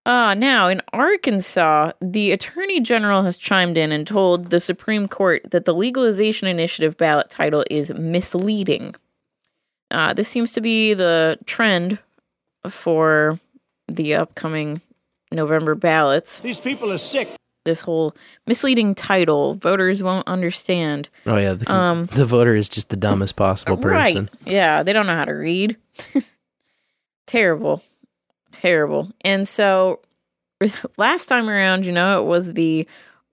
Uh, 0.06 0.35
now, 0.35 0.68
in 0.68 0.82
Arkansas, 0.93 1.93
the 2.01 2.32
Attorney 2.32 2.81
General 2.81 3.22
has 3.22 3.36
chimed 3.39 3.78
in 3.78 3.90
and 3.90 4.06
told 4.06 4.51
the 4.51 4.60
Supreme 4.60 5.09
Court 5.09 5.51
that 5.51 5.64
the 5.64 5.74
legalization 5.74 6.47
initiative 6.47 6.97
ballot 6.97 7.31
title 7.31 7.64
is 7.70 7.90
misleading. 7.90 8.94
Uh, 9.90 10.12
this 10.12 10.28
seems 10.28 10.52
to 10.52 10.60
be 10.60 10.93
the 10.93 11.39
trend 11.47 11.98
for 12.68 13.40
the 13.89 14.14
upcoming 14.14 14.82
November 15.32 15.74
ballots. 15.74 16.40
These 16.40 16.60
people 16.60 16.93
are 16.93 16.98
sick. 16.98 17.28
This 17.64 17.81
whole 17.81 18.14
misleading 18.47 18.94
title, 18.94 19.55
voters 19.55 20.02
won't 20.02 20.28
understand. 20.28 21.09
Oh, 21.24 21.39
yeah. 21.39 21.56
Um, 21.66 22.06
the 22.12 22.26
voter 22.26 22.55
is 22.55 22.68
just 22.68 22.90
the 22.90 22.97
dumbest 22.97 23.36
possible 23.36 23.78
person. 23.78 24.28
Right. 24.44 24.52
Yeah, 24.52 24.82
they 24.82 24.93
don't 24.93 25.06
know 25.06 25.14
how 25.14 25.24
to 25.24 25.32
read. 25.32 25.78
Terrible. 27.26 27.82
Terrible. 28.64 29.12
And 29.20 29.46
so 29.46 30.00
last 30.96 31.26
time 31.26 31.50
around, 31.50 31.84
you 31.84 31.92
know, 31.92 32.22
it 32.22 32.24
was 32.24 32.54
the 32.54 32.88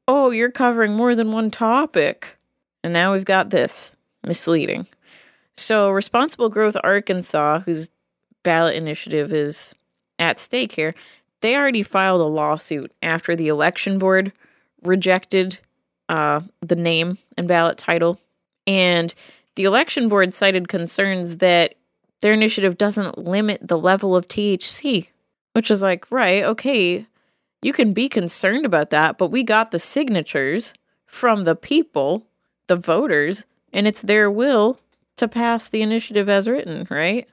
oh, 0.06 0.30
you're 0.30 0.52
covering 0.52 0.94
more 0.94 1.16
than 1.16 1.32
one 1.32 1.50
topic. 1.50 2.38
And 2.84 2.92
now 2.92 3.14
we've 3.14 3.24
got 3.24 3.50
this 3.50 3.94
misleading. 4.28 4.88
So, 5.56 5.90
Responsible 5.92 6.50
Growth 6.50 6.76
Arkansas, 6.84 7.60
whose 7.60 7.92
ballot 8.44 8.76
initiative 8.76 9.32
is 9.32 9.74
at 10.20 10.38
stake 10.38 10.74
here, 10.74 10.94
they 11.40 11.56
already 11.56 11.84
filed 11.84 12.20
a 12.20 12.26
lawsuit 12.26 12.92
after 13.02 13.34
the 13.34 13.48
election 13.48 14.00
board 14.00 14.34
rejected 14.84 15.60
uh, 16.10 16.42
the 16.60 16.76
name 16.76 17.20
and 17.38 17.48
ballot 17.48 17.78
title. 17.78 18.20
And 18.68 19.14
the 19.56 19.64
election 19.64 20.10
board 20.10 20.34
cited 20.34 20.68
concerns 20.68 21.38
that 21.38 21.76
their 22.22 22.34
initiative 22.34 22.78
doesn't 22.78 23.18
limit 23.18 23.66
the 23.66 23.78
level 23.78 24.14
of 24.14 24.28
THC, 24.28 25.08
which 25.54 25.72
is 25.72 25.82
like, 25.82 26.10
right, 26.12 26.44
okay, 26.44 27.06
you 27.62 27.74
can 27.74 27.94
be 27.94 28.10
concerned 28.10 28.66
about 28.66 28.90
that, 28.90 29.18
but 29.18 29.28
we 29.32 29.44
got 29.44 29.72
the 29.72 29.80
signatures 29.80 30.74
from 31.06 31.44
the 31.44 31.56
people, 31.56 32.26
the 32.68 32.76
voters, 32.76 33.44
and 33.74 33.88
it's 33.88 34.02
their 34.02 34.32
will 34.32 34.80
to 35.18 35.28
pass 35.28 35.70
the 35.70 35.82
initiative 35.82 36.28
as 36.30 36.48
written, 36.48 36.88
right? 36.90 37.28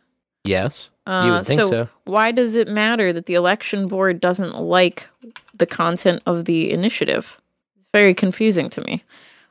Yes. 0.45 0.90
you 1.07 1.12
Uh, 1.12 1.39
would 1.39 1.47
think 1.47 1.62
so. 1.65 1.89
Why 2.05 2.32
does 2.32 2.55
it 2.55 2.69
matter 2.69 3.12
that 3.12 3.27
the 3.27 3.35
election 3.35 3.89
board 3.89 4.20
doesn't 4.20 4.59
like 4.59 5.09
the 5.55 5.66
content 5.66 6.23
of 6.27 6.45
the 6.45 6.70
initiative? 6.70 7.40
It's 7.81 7.90
very 7.93 8.15
confusing 8.15 8.69
to 8.70 8.82
me. 8.82 9.05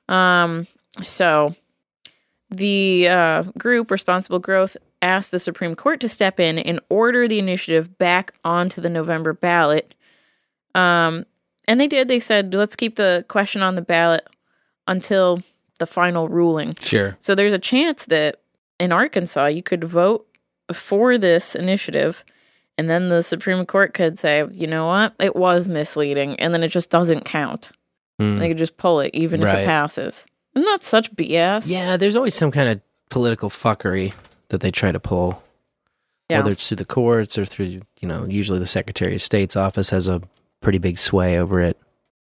Um, 0.10 0.68
so 1.02 1.56
the 2.50 3.08
uh, 3.10 3.44
group 3.58 3.92
Responsible 3.92 4.40
Growth 4.40 4.78
asked 5.02 5.32
the 5.32 5.40
Supreme 5.40 5.76
Court 5.76 6.00
to 6.02 6.10
step 6.10 6.40
in 6.40 6.58
and 6.58 6.80
order 6.90 7.28
the 7.28 7.40
initiative 7.40 7.98
back 7.98 8.34
onto 8.44 8.82
the 8.82 8.90
November 8.90 9.34
ballot. 9.34 9.94
Um, 10.76 11.26
and 11.68 11.80
they 11.80 11.88
did. 11.88 12.08
They 12.08 12.20
said, 12.20 12.54
let's 12.54 12.76
keep 12.76 12.96
the 12.96 13.26
question 13.28 13.62
on 13.62 13.76
the 13.76 13.82
ballot 13.82 14.28
until 14.88 15.42
the 15.80 15.86
final 15.86 16.28
ruling. 16.28 16.76
Sure. 16.82 17.18
So 17.20 17.36
there's 17.36 17.54
a 17.54 17.60
chance 17.60 18.06
that 18.06 18.42
in 18.80 18.92
Arkansas 18.92 19.48
you 19.48 19.64
could 19.64 19.84
vote 19.84 20.28
for 20.74 21.18
this 21.18 21.56
initiative 21.56 22.24
and 22.78 22.90
then 22.90 23.10
the 23.10 23.24
Supreme 23.24 23.66
Court 23.66 23.94
could 23.94 24.20
say, 24.20 24.46
you 24.52 24.68
know 24.68 24.86
what, 24.86 25.16
it 25.20 25.36
was 25.36 25.68
misleading, 25.68 26.40
and 26.40 26.54
then 26.54 26.64
it 26.64 26.68
just 26.68 26.92
doesn't 26.92 27.26
count. 27.26 27.72
Hmm. 28.20 28.38
They 28.38 28.50
could 28.50 28.58
just 28.58 28.78
pull 28.78 29.00
it 29.00 29.12
even 29.14 29.42
if 29.42 29.48
it 29.48 29.66
passes. 29.66 30.24
Isn't 30.56 30.66
that 30.66 30.84
such 30.84 31.14
BS? 31.16 31.68
Yeah, 31.68 31.98
there's 31.98 32.16
always 32.16 32.36
some 32.36 32.52
kind 32.52 32.70
of 32.70 32.82
political 33.10 33.50
fuckery 33.50 34.14
that 34.50 34.62
they 34.62 34.72
try 34.72 34.92
to 34.92 35.00
pull. 35.00 35.44
Yeah. 36.30 36.40
Whether 36.40 36.52
it's 36.52 36.68
through 36.68 36.78
the 36.78 36.86
courts 36.86 37.38
or 37.38 37.46
through, 37.46 37.66
you 38.00 38.08
know, 38.08 38.26
usually 38.26 38.60
the 38.60 38.68
Secretary 38.68 39.16
of 39.16 39.22
State's 39.22 39.56
office 39.56 39.92
has 39.92 40.08
a 40.08 40.22
pretty 40.62 40.78
big 40.78 41.00
sway 41.00 41.40
over 41.40 41.62
it. 41.62 41.78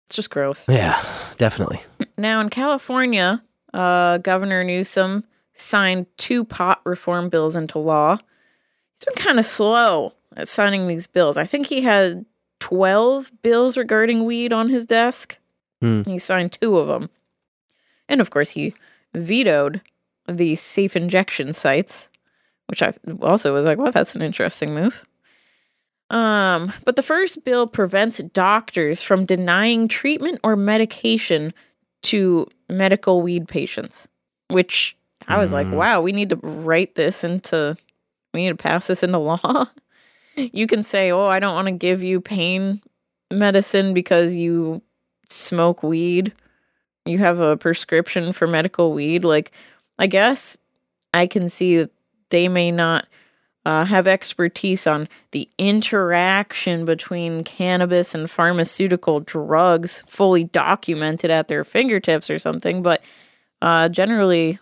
It's 0.07 0.15
just 0.17 0.29
gross. 0.29 0.67
Yeah, 0.67 1.01
definitely. 1.37 1.81
Now 2.17 2.41
in 2.41 2.49
California, 2.49 3.41
uh, 3.73 4.17
Governor 4.17 4.63
Newsom 4.63 5.23
signed 5.53 6.07
two 6.17 6.43
pot 6.43 6.81
reform 6.83 7.29
bills 7.29 7.55
into 7.55 7.79
law. 7.79 8.17
He's 8.17 9.05
been 9.05 9.23
kind 9.23 9.39
of 9.39 9.45
slow 9.45 10.13
at 10.35 10.47
signing 10.47 10.87
these 10.87 11.07
bills. 11.07 11.37
I 11.37 11.45
think 11.45 11.67
he 11.67 11.81
had 11.81 12.25
12 12.59 13.31
bills 13.41 13.77
regarding 13.77 14.25
weed 14.25 14.53
on 14.53 14.69
his 14.69 14.85
desk. 14.85 15.37
Hmm. 15.81 16.03
He 16.03 16.17
signed 16.17 16.53
two 16.53 16.77
of 16.77 16.87
them. 16.87 17.09
And 18.07 18.21
of 18.21 18.29
course, 18.29 18.51
he 18.51 18.73
vetoed 19.13 19.81
the 20.27 20.55
safe 20.55 20.95
injection 20.95 21.53
sites, 21.53 22.09
which 22.73 22.81
I 22.81 22.91
also 23.21 23.53
was 23.53 23.65
like, 23.65 23.77
well, 23.77 23.91
that's 23.91 24.15
an 24.15 24.23
interesting 24.23 24.73
move. 24.73 25.05
Um, 26.09 26.73
but 26.85 26.95
the 26.95 27.03
first 27.03 27.45
bill 27.45 27.67
prevents 27.67 28.17
doctors 28.17 29.03
from 29.03 29.25
denying 29.27 29.87
treatment 29.87 30.39
or 30.43 30.55
medication 30.55 31.53
to 32.03 32.47
medical 32.67 33.21
weed 33.21 33.47
patients, 33.47 34.07
which 34.47 34.97
I 35.27 35.37
was 35.37 35.53
like, 35.53 35.67
Mm. 35.67 35.75
wow, 35.75 36.01
we 36.01 36.11
need 36.13 36.29
to 36.31 36.35
write 36.37 36.95
this 36.95 37.23
into, 37.23 37.77
we 38.33 38.41
need 38.41 38.49
to 38.49 38.55
pass 38.55 38.87
this 38.87 39.03
into 39.03 39.19
law. 39.19 39.67
you 40.35 40.65
can 40.65 40.81
say, 40.81 41.11
oh, 41.11 41.25
I 41.25 41.37
don't 41.39 41.53
want 41.53 41.67
to 41.67 41.73
give 41.73 42.01
you 42.01 42.19
pain 42.19 42.81
medicine 43.29 43.93
because 43.93 44.33
you 44.33 44.81
smoke 45.27 45.83
weed. 45.83 46.33
You 47.05 47.19
have 47.19 47.39
a 47.39 47.55
prescription 47.55 48.33
for 48.33 48.47
medical 48.47 48.93
weed. 48.93 49.23
Like, 49.23 49.51
I 49.99 50.07
guess 50.07 50.57
I 51.13 51.27
can 51.27 51.49
see 51.49 51.77
that 51.77 51.91
they 52.33 52.47
may 52.47 52.71
not 52.71 53.05
uh, 53.63 53.85
have 53.85 54.07
expertise 54.07 54.87
on 54.87 55.07
the 55.31 55.47
interaction 55.59 56.83
between 56.83 57.43
cannabis 57.43 58.15
and 58.15 58.29
pharmaceutical 58.29 59.19
drugs 59.19 60.03
fully 60.07 60.43
documented 60.43 61.29
at 61.29 61.47
their 61.47 61.63
fingertips 61.63 62.31
or 62.31 62.39
something, 62.39 62.81
but 62.81 63.03
uh, 63.61 63.87
generally, 63.87 64.57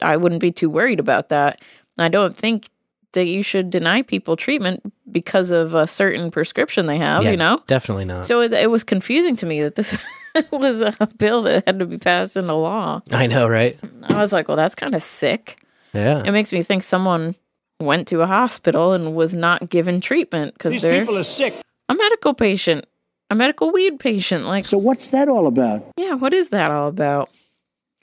I 0.00 0.16
wouldn't 0.16 0.40
be 0.40 0.50
too 0.50 0.70
worried 0.70 0.98
about 0.98 1.28
that. 1.28 1.60
I 1.98 2.08
don't 2.08 2.34
think 2.34 2.70
that 3.12 3.26
you 3.26 3.42
should 3.42 3.68
deny 3.68 4.00
people 4.00 4.34
treatment 4.34 4.82
because 5.12 5.50
of 5.50 5.74
a 5.74 5.86
certain 5.86 6.30
prescription 6.30 6.86
they 6.86 6.98
have, 6.98 7.22
Yeah, 7.22 7.32
you 7.32 7.36
know? 7.36 7.62
Definitely 7.66 8.06
not. 8.06 8.24
So 8.24 8.40
it, 8.40 8.52
it 8.54 8.70
was 8.70 8.82
confusing 8.82 9.36
to 9.36 9.46
me 9.46 9.62
that 9.62 9.74
this 9.74 9.96
was 10.50 10.80
a 10.80 11.08
bill 11.18 11.42
that 11.42 11.64
had 11.66 11.78
to 11.78 11.86
be 11.86 11.98
passed 11.98 12.36
into 12.38 12.54
law. 12.54 13.02
I 13.10 13.26
know, 13.26 13.46
right? 13.46 13.78
I 14.04 14.18
was 14.18 14.32
like, 14.32 14.48
well, 14.48 14.56
that's 14.56 14.74
kind 14.74 14.94
of 14.94 15.02
sick. 15.02 15.63
Yeah. 15.94 16.22
It 16.24 16.32
makes 16.32 16.52
me 16.52 16.62
think 16.62 16.82
someone 16.82 17.34
went 17.80 18.08
to 18.08 18.20
a 18.22 18.26
hospital 18.26 18.92
and 18.92 19.14
was 19.14 19.32
not 19.34 19.68
given 19.70 20.00
treatment 20.00 20.54
because 20.54 20.72
These 20.72 20.82
they're 20.82 21.00
people 21.00 21.16
are 21.18 21.24
sick. 21.24 21.54
a 21.88 21.94
medical 21.94 22.34
patient, 22.34 22.86
a 23.30 23.34
medical 23.34 23.70
weed 23.72 23.98
patient. 24.00 24.44
Like, 24.44 24.64
So 24.64 24.76
what's 24.78 25.08
that 25.08 25.28
all 25.28 25.46
about? 25.46 25.86
yeah, 25.96 26.14
what 26.14 26.32
is 26.34 26.48
that 26.50 26.70
all 26.70 26.88
about? 26.88 27.30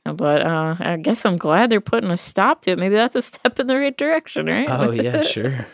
But 0.03 0.41
uh, 0.41 0.75
I 0.79 0.97
guess 0.97 1.25
I'm 1.25 1.37
glad 1.37 1.69
they're 1.69 1.79
putting 1.79 2.09
a 2.09 2.17
stop 2.17 2.63
to 2.63 2.71
it. 2.71 2.79
Maybe 2.79 2.95
that's 2.95 3.15
a 3.15 3.21
step 3.21 3.59
in 3.59 3.67
the 3.67 3.77
right 3.77 3.95
direction, 3.95 4.47
right? 4.47 4.67
Oh, 4.67 4.91
yeah, 5.07 5.21
sure. 5.21 5.65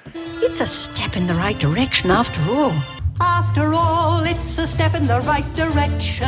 It's 0.44 0.60
a 0.60 0.68
step 0.68 1.16
in 1.16 1.28
the 1.28 1.34
right 1.36 1.58
direction 1.60 2.12
after 2.12 2.42
all. 2.52 2.74
After 3.22 3.72
all, 3.74 4.24
it's 4.24 4.58
a 4.60 4.68
step 4.68 4.96
in 4.96 5.08
the 5.08 5.22
right 5.22 5.48
direction. 5.56 6.28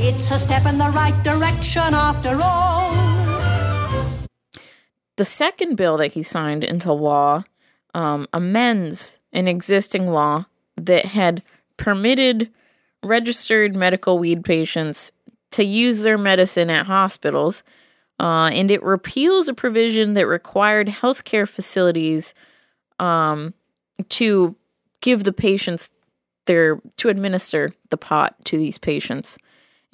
It's 0.00 0.30
a 0.30 0.38
step 0.38 0.66
in 0.66 0.78
the 0.78 0.90
right 0.90 1.14
direction 1.22 1.92
after 1.94 2.38
all. 2.42 2.90
The 5.16 5.24
second 5.24 5.76
bill 5.76 5.96
that 5.98 6.12
he 6.12 6.22
signed 6.22 6.64
into 6.64 6.92
law 6.92 7.44
um, 7.94 8.26
amends 8.32 9.18
an 9.32 9.48
existing 9.48 10.06
law 10.10 10.46
that 10.76 11.04
had 11.06 11.42
permitted 11.76 12.50
registered 13.02 13.76
medical 13.76 14.18
weed 14.18 14.44
patients 14.44 15.12
to 15.50 15.64
use 15.64 16.02
their 16.02 16.18
medicine 16.18 16.70
at 16.70 16.86
hospitals 16.86 17.62
Uh, 18.20 18.48
and 18.52 18.70
it 18.70 18.82
repeals 18.82 19.48
a 19.48 19.54
provision 19.54 20.12
that 20.14 20.26
required 20.26 20.86
healthcare 20.88 21.48
facilities 21.48 22.32
um, 23.00 23.52
to 24.08 24.54
give 25.00 25.24
the 25.24 25.32
patients 25.32 25.90
their 26.46 26.80
to 26.96 27.08
administer 27.08 27.72
the 27.90 27.96
pot 27.96 28.36
to 28.44 28.56
these 28.56 28.78
patients. 28.78 29.36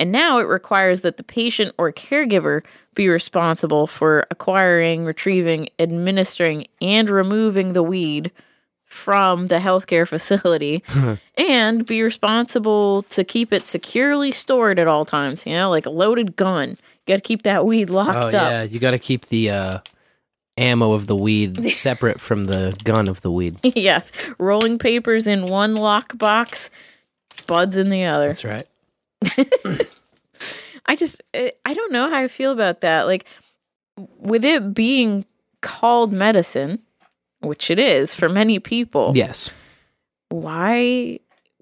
And 0.01 0.11
now 0.11 0.39
it 0.39 0.45
requires 0.49 1.03
that 1.03 1.17
the 1.19 1.23
patient 1.23 1.75
or 1.79 1.93
caregiver 1.93 2.63
be 2.95 3.09
responsible 3.09 3.87
for 3.87 4.27
acquiring, 4.31 5.05
retrieving, 5.05 5.69
administering, 5.79 6.67
and 6.81 7.09
removing 7.11 7.75
the 7.75 7.83
weed 7.83 8.33
from 8.87 9.47
the 9.47 9.57
healthcare 9.59 10.09
facility 10.15 10.83
and 11.37 11.85
be 11.87 12.03
responsible 12.03 13.03
to 13.05 13.23
keep 13.25 13.53
it 13.53 13.65
securely 13.65 14.33
stored 14.33 14.79
at 14.79 14.89
all 14.89 15.05
times. 15.05 15.47
You 15.47 15.53
know, 15.53 15.71
like 15.71 15.85
a 15.87 15.91
loaded 15.91 16.35
gun. 16.35 16.71
You 16.71 16.77
got 17.15 17.17
to 17.17 17.21
keep 17.21 17.43
that 17.43 17.67
weed 17.67 17.91
locked 17.91 18.17
Oh 18.17 18.21
locked 18.23 18.33
yeah, 18.33 18.63
up. 18.63 18.73
you 18.73 18.79
got 18.79 18.93
to 18.93 18.99
keep 18.99 19.27
the 19.27 19.51
uh, 19.51 19.79
ammo 20.57 20.93
of 20.93 21.07
the 21.09 21.17
weed 21.17 21.63
separate 21.73 22.21
from 22.21 22.45
the 22.45 22.75
gun 22.85 23.07
of 23.07 23.21
the 23.21 23.31
weed. 23.31 23.59
yes. 23.63 24.13
Rolling 24.39 24.79
papers 24.79 25.27
in 25.27 25.45
one 25.47 25.75
lock 25.77 26.17
box, 26.17 26.71
buds 27.47 27.77
in 27.77 27.91
the 27.91 28.05
other. 28.05 28.29
That's 28.29 28.45
right. 28.45 28.67
I 30.87 30.97
just 30.97 31.23
eh, 31.35 31.51
I 31.65 31.75
don't 31.75 31.93
know 31.93 32.09
how 32.09 32.19
I 32.19 32.29
feel 32.29 32.53
about 32.53 32.81
that. 32.81 33.03
Like 33.03 33.25
with 34.19 34.45
it 34.45 34.75
being 34.75 35.25
called 35.61 36.13
medicine, 36.13 36.81
which 37.41 37.71
it 37.71 37.79
is 37.79 38.15
for 38.15 38.29
many 38.29 38.59
people. 38.59 39.13
Yes. 39.15 39.51
Why 40.29 41.21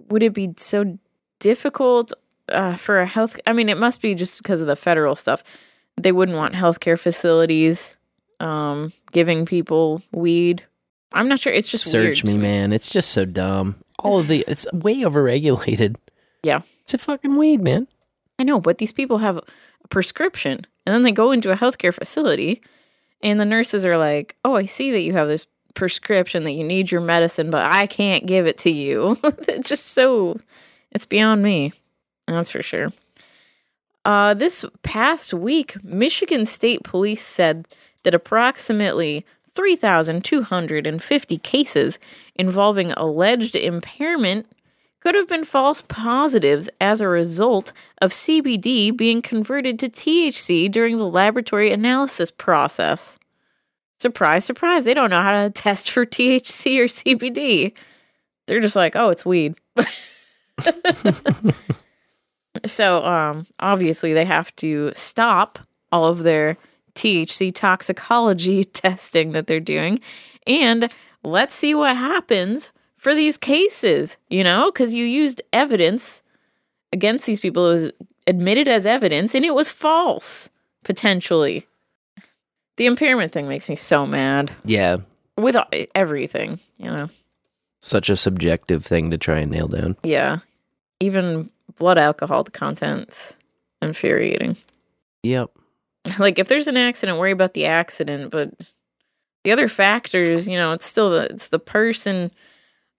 would 0.09 0.23
it 0.23 0.35
be 0.35 0.55
so 0.57 0.99
difficult 1.41 2.13
uh, 2.49 2.77
for 2.77 3.01
a 3.01 3.07
health? 3.07 3.39
I 3.47 3.53
mean, 3.53 3.69
it 3.69 3.79
must 3.79 4.01
be 4.01 4.15
just 4.15 4.43
because 4.43 4.61
of 4.61 4.67
the 4.67 4.77
federal 4.77 5.17
stuff. 5.17 5.43
They 5.97 6.13
wouldn't 6.13 6.37
want 6.37 6.55
healthcare 6.55 6.99
facilities 6.99 7.97
um, 8.41 8.93
giving 9.13 9.47
people 9.47 10.03
weed. 10.13 10.65
I'm 11.13 11.29
not 11.29 11.41
sure. 11.41 11.53
It's 11.53 11.69
just 11.69 11.91
Search 11.91 12.25
me, 12.25 12.37
man. 12.37 12.73
It's 12.73 12.91
just 12.91 13.11
so 13.11 13.25
dumb. 13.25 13.77
All 13.99 14.19
of 14.19 14.29
the 14.29 14.45
it's 14.47 14.67
way 14.73 14.97
overregulated. 14.99 15.97
Yeah. 16.43 16.63
It's 16.89 16.94
a 16.94 16.98
fucking 16.98 17.36
weed, 17.36 17.60
man. 17.60 17.86
I 18.39 18.44
know, 18.44 18.60
but 18.60 18.78
these 18.78 18.93
people 18.93 19.19
have 19.19 19.36
a 19.36 19.89
prescription 19.90 20.66
and 20.86 20.94
then 20.94 21.02
they 21.02 21.12
go 21.12 21.32
into 21.32 21.52
a 21.52 21.56
healthcare 21.56 21.93
facility 21.93 22.62
and 23.23 23.39
the 23.39 23.44
nurses 23.44 23.85
are 23.85 23.98
like, 23.98 24.36
"Oh, 24.43 24.56
I 24.56 24.65
see 24.65 24.90
that 24.93 25.02
you 25.02 25.12
have 25.12 25.28
this 25.28 25.47
prescription 25.74 26.44
that 26.44 26.52
you 26.52 26.65
need 26.65 26.90
your 26.90 27.02
medicine, 27.02 27.51
but 27.51 27.66
I 27.70 27.86
can't 27.86 28.24
give 28.24 28.47
it 28.47 28.56
to 28.60 28.70
you." 28.70 29.19
it's 29.23 29.69
just 29.69 29.89
so 29.89 30.40
it's 30.90 31.05
beyond 31.05 31.43
me. 31.43 31.74
That's 32.27 32.52
for 32.52 32.62
sure. 32.62 32.90
Uh, 34.06 34.32
this 34.32 34.65
past 34.82 35.35
week, 35.35 35.77
Michigan 35.85 36.47
State 36.47 36.85
Police 36.85 37.23
said 37.23 37.69
that 38.05 38.15
approximately 38.15 39.27
3,250 39.52 41.36
cases 41.36 41.98
involving 42.35 42.93
alleged 42.93 43.55
impairment 43.56 44.47
could 45.01 45.15
have 45.15 45.29
been 45.29 45.45
false 45.45 45.83
positives 45.83 46.69
as 46.81 47.01
a 47.01 47.09
result 47.09 47.73
of 48.03 48.11
CBD 48.11 48.97
being 48.97 49.23
converted 49.23 49.79
to 49.79 49.89
THC 49.89 50.70
during 50.70 50.97
the 50.99 51.07
laboratory 51.07 51.73
analysis 51.73 52.31
process. 52.31 53.19
Surprise, 54.01 54.45
surprise, 54.45 54.85
they 54.85 54.95
don't 54.95 55.11
know 55.11 55.23
how 55.23 55.43
to 55.45 55.51
test 55.55 55.91
for 55.91 56.05
THC 56.05 56.79
or 56.79 56.87
CBD. 56.87 57.73
They're 58.47 58.61
just 58.61 58.77
like, 58.77 58.97
oh, 58.97 59.11
it's 59.11 59.25
weed. 59.25 59.55
so, 62.66 63.05
um, 63.05 63.47
obviously, 63.61 64.15
they 64.15 64.25
have 64.25 64.55
to 64.57 64.93
stop 64.95 65.59
all 65.93 66.07
of 66.07 66.20
their 66.20 66.57
THC 66.95 67.55
toxicology 67.55 68.65
testing 68.65 69.33
that 69.33 69.47
they're 69.47 69.61
doing. 69.61 70.01
And 70.47 70.93
let's 71.23 71.55
see 71.55 71.75
what 71.75 71.97
happens 71.97 72.73
for 72.99 73.15
these 73.15 73.37
cases, 73.39 74.16
you 74.29 74.45
know, 74.45 74.70
because 74.70 74.93
you 74.93 75.05
used 75.07 75.41
evidence 75.53 76.20
against 76.93 77.25
these 77.27 77.41
people. 77.41 77.69
It 77.70 77.73
was 77.75 77.93
admitted 78.27 78.69
as 78.69 78.85
evidence 78.85 79.35
and 79.35 79.45
it 79.45 79.55
was 79.55 79.70
false, 79.70 80.51
potentially. 80.85 81.66
The 82.77 82.87
impairment 82.87 83.33
thing 83.33 83.49
makes 83.49 83.69
me 83.69 83.77
so 83.77 84.07
mad 84.07 84.53
Yeah. 84.65 84.97
with 85.37 85.57
everything, 85.95 86.61
you 86.77 86.91
know. 86.95 87.09
Such 87.81 88.11
a 88.11 88.16
subjective 88.16 88.85
thing 88.85 89.11
to 89.11 89.19
try 89.19 89.39
and 89.39 89.51
nail 89.51 89.69
down. 89.69 89.97
Yeah. 90.03 90.39
Even 91.01 91.51
blood 91.77 91.97
alcohol 91.99 92.45
content's 92.45 93.37
infuriating. 93.81 94.57
Yep. 95.23 95.51
like 96.19 96.39
if 96.39 96.49
there's 96.49 96.66
an 96.69 96.77
accident, 96.77 97.19
worry 97.19 97.33
about 97.33 97.55
the 97.55 97.66
accident, 97.66 98.31
but 98.31 98.51
the 99.45 99.53
other 99.53 99.69
factors, 99.69 100.49
you 100.49 100.57
know, 100.57 100.73
it's 100.73 100.87
still 100.87 101.11
the 101.11 101.25
it's 101.31 101.49
the 101.49 101.59
person 101.59 102.31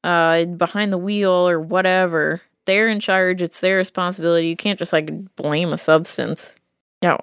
uh 0.03 0.45
behind 0.45 0.91
the 0.91 0.97
wheel 0.97 1.31
or 1.31 1.59
whatever. 1.59 2.41
They're 2.65 2.87
in 2.87 2.99
charge, 2.99 3.41
it's 3.41 3.59
their 3.59 3.77
responsibility. 3.77 4.47
You 4.47 4.55
can't 4.55 4.79
just 4.79 4.93
like 4.93 5.35
blame 5.35 5.73
a 5.73 5.77
substance. 5.77 6.53
Yeah. 7.01 7.17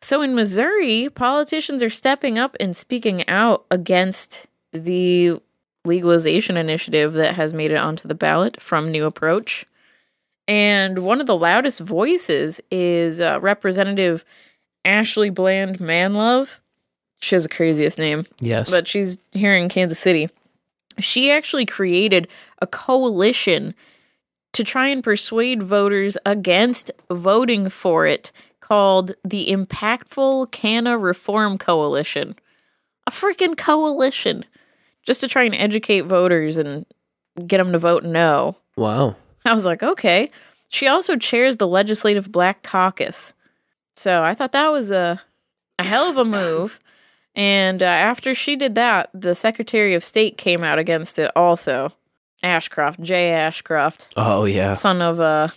So 0.00 0.20
in 0.20 0.34
Missouri, 0.34 1.08
politicians 1.08 1.82
are 1.82 1.90
stepping 1.90 2.38
up 2.38 2.56
and 2.60 2.76
speaking 2.76 3.26
out 3.26 3.64
against 3.70 4.46
the 4.72 5.40
legalization 5.84 6.56
initiative 6.56 7.14
that 7.14 7.34
has 7.36 7.52
made 7.52 7.70
it 7.70 7.76
onto 7.76 8.06
the 8.06 8.14
ballot 8.14 8.60
from 8.60 8.90
New 8.90 9.06
Approach. 9.06 9.64
And 10.46 10.98
one 11.00 11.20
of 11.20 11.26
the 11.26 11.36
loudest 11.36 11.80
voices 11.80 12.60
is 12.70 13.20
uh, 13.20 13.38
Representative 13.40 14.24
Ashley 14.84 15.30
Bland 15.30 15.78
Manlove. 15.78 16.58
She 17.20 17.34
has 17.34 17.44
the 17.44 17.48
craziest 17.48 17.98
name. 17.98 18.26
Yes. 18.40 18.70
But 18.70 18.86
she's 18.86 19.16
here 19.32 19.54
in 19.54 19.70
Kansas 19.70 19.98
City. 19.98 20.28
She 20.98 21.30
actually 21.30 21.66
created 21.66 22.28
a 22.60 22.66
coalition 22.66 23.74
to 24.52 24.64
try 24.64 24.88
and 24.88 25.02
persuade 25.02 25.62
voters 25.62 26.16
against 26.24 26.90
voting 27.10 27.68
for 27.68 28.06
it 28.06 28.30
called 28.60 29.14
the 29.24 29.48
Impactful 29.50 30.50
Canna 30.50 30.96
Reform 30.96 31.58
Coalition. 31.58 32.34
A 33.06 33.10
freaking 33.10 33.58
coalition 33.58 34.44
just 35.04 35.20
to 35.20 35.28
try 35.28 35.42
and 35.42 35.54
educate 35.54 36.02
voters 36.02 36.56
and 36.56 36.86
get 37.46 37.58
them 37.58 37.72
to 37.72 37.78
vote 37.78 38.04
no. 38.04 38.56
Wow. 38.76 39.16
I 39.44 39.52
was 39.52 39.66
like, 39.66 39.82
okay. 39.82 40.30
She 40.68 40.88
also 40.88 41.16
chairs 41.16 41.56
the 41.56 41.68
Legislative 41.68 42.32
Black 42.32 42.62
Caucus. 42.62 43.32
So 43.96 44.22
I 44.22 44.34
thought 44.34 44.52
that 44.52 44.72
was 44.72 44.90
a, 44.90 45.20
a 45.78 45.84
hell 45.84 46.08
of 46.08 46.16
a 46.16 46.24
move. 46.24 46.80
And 47.36 47.82
uh, 47.82 47.86
after 47.86 48.34
she 48.34 48.54
did 48.56 48.74
that, 48.76 49.10
the 49.12 49.34
Secretary 49.34 49.94
of 49.94 50.04
State 50.04 50.38
came 50.38 50.62
out 50.62 50.78
against 50.78 51.18
it 51.18 51.30
also. 51.34 51.92
Ashcroft, 52.42 53.00
Jay 53.00 53.30
Ashcroft, 53.32 54.06
Oh 54.16 54.44
yeah. 54.44 54.74
son 54.74 55.00
of 55.00 55.18
uh, 55.18 55.48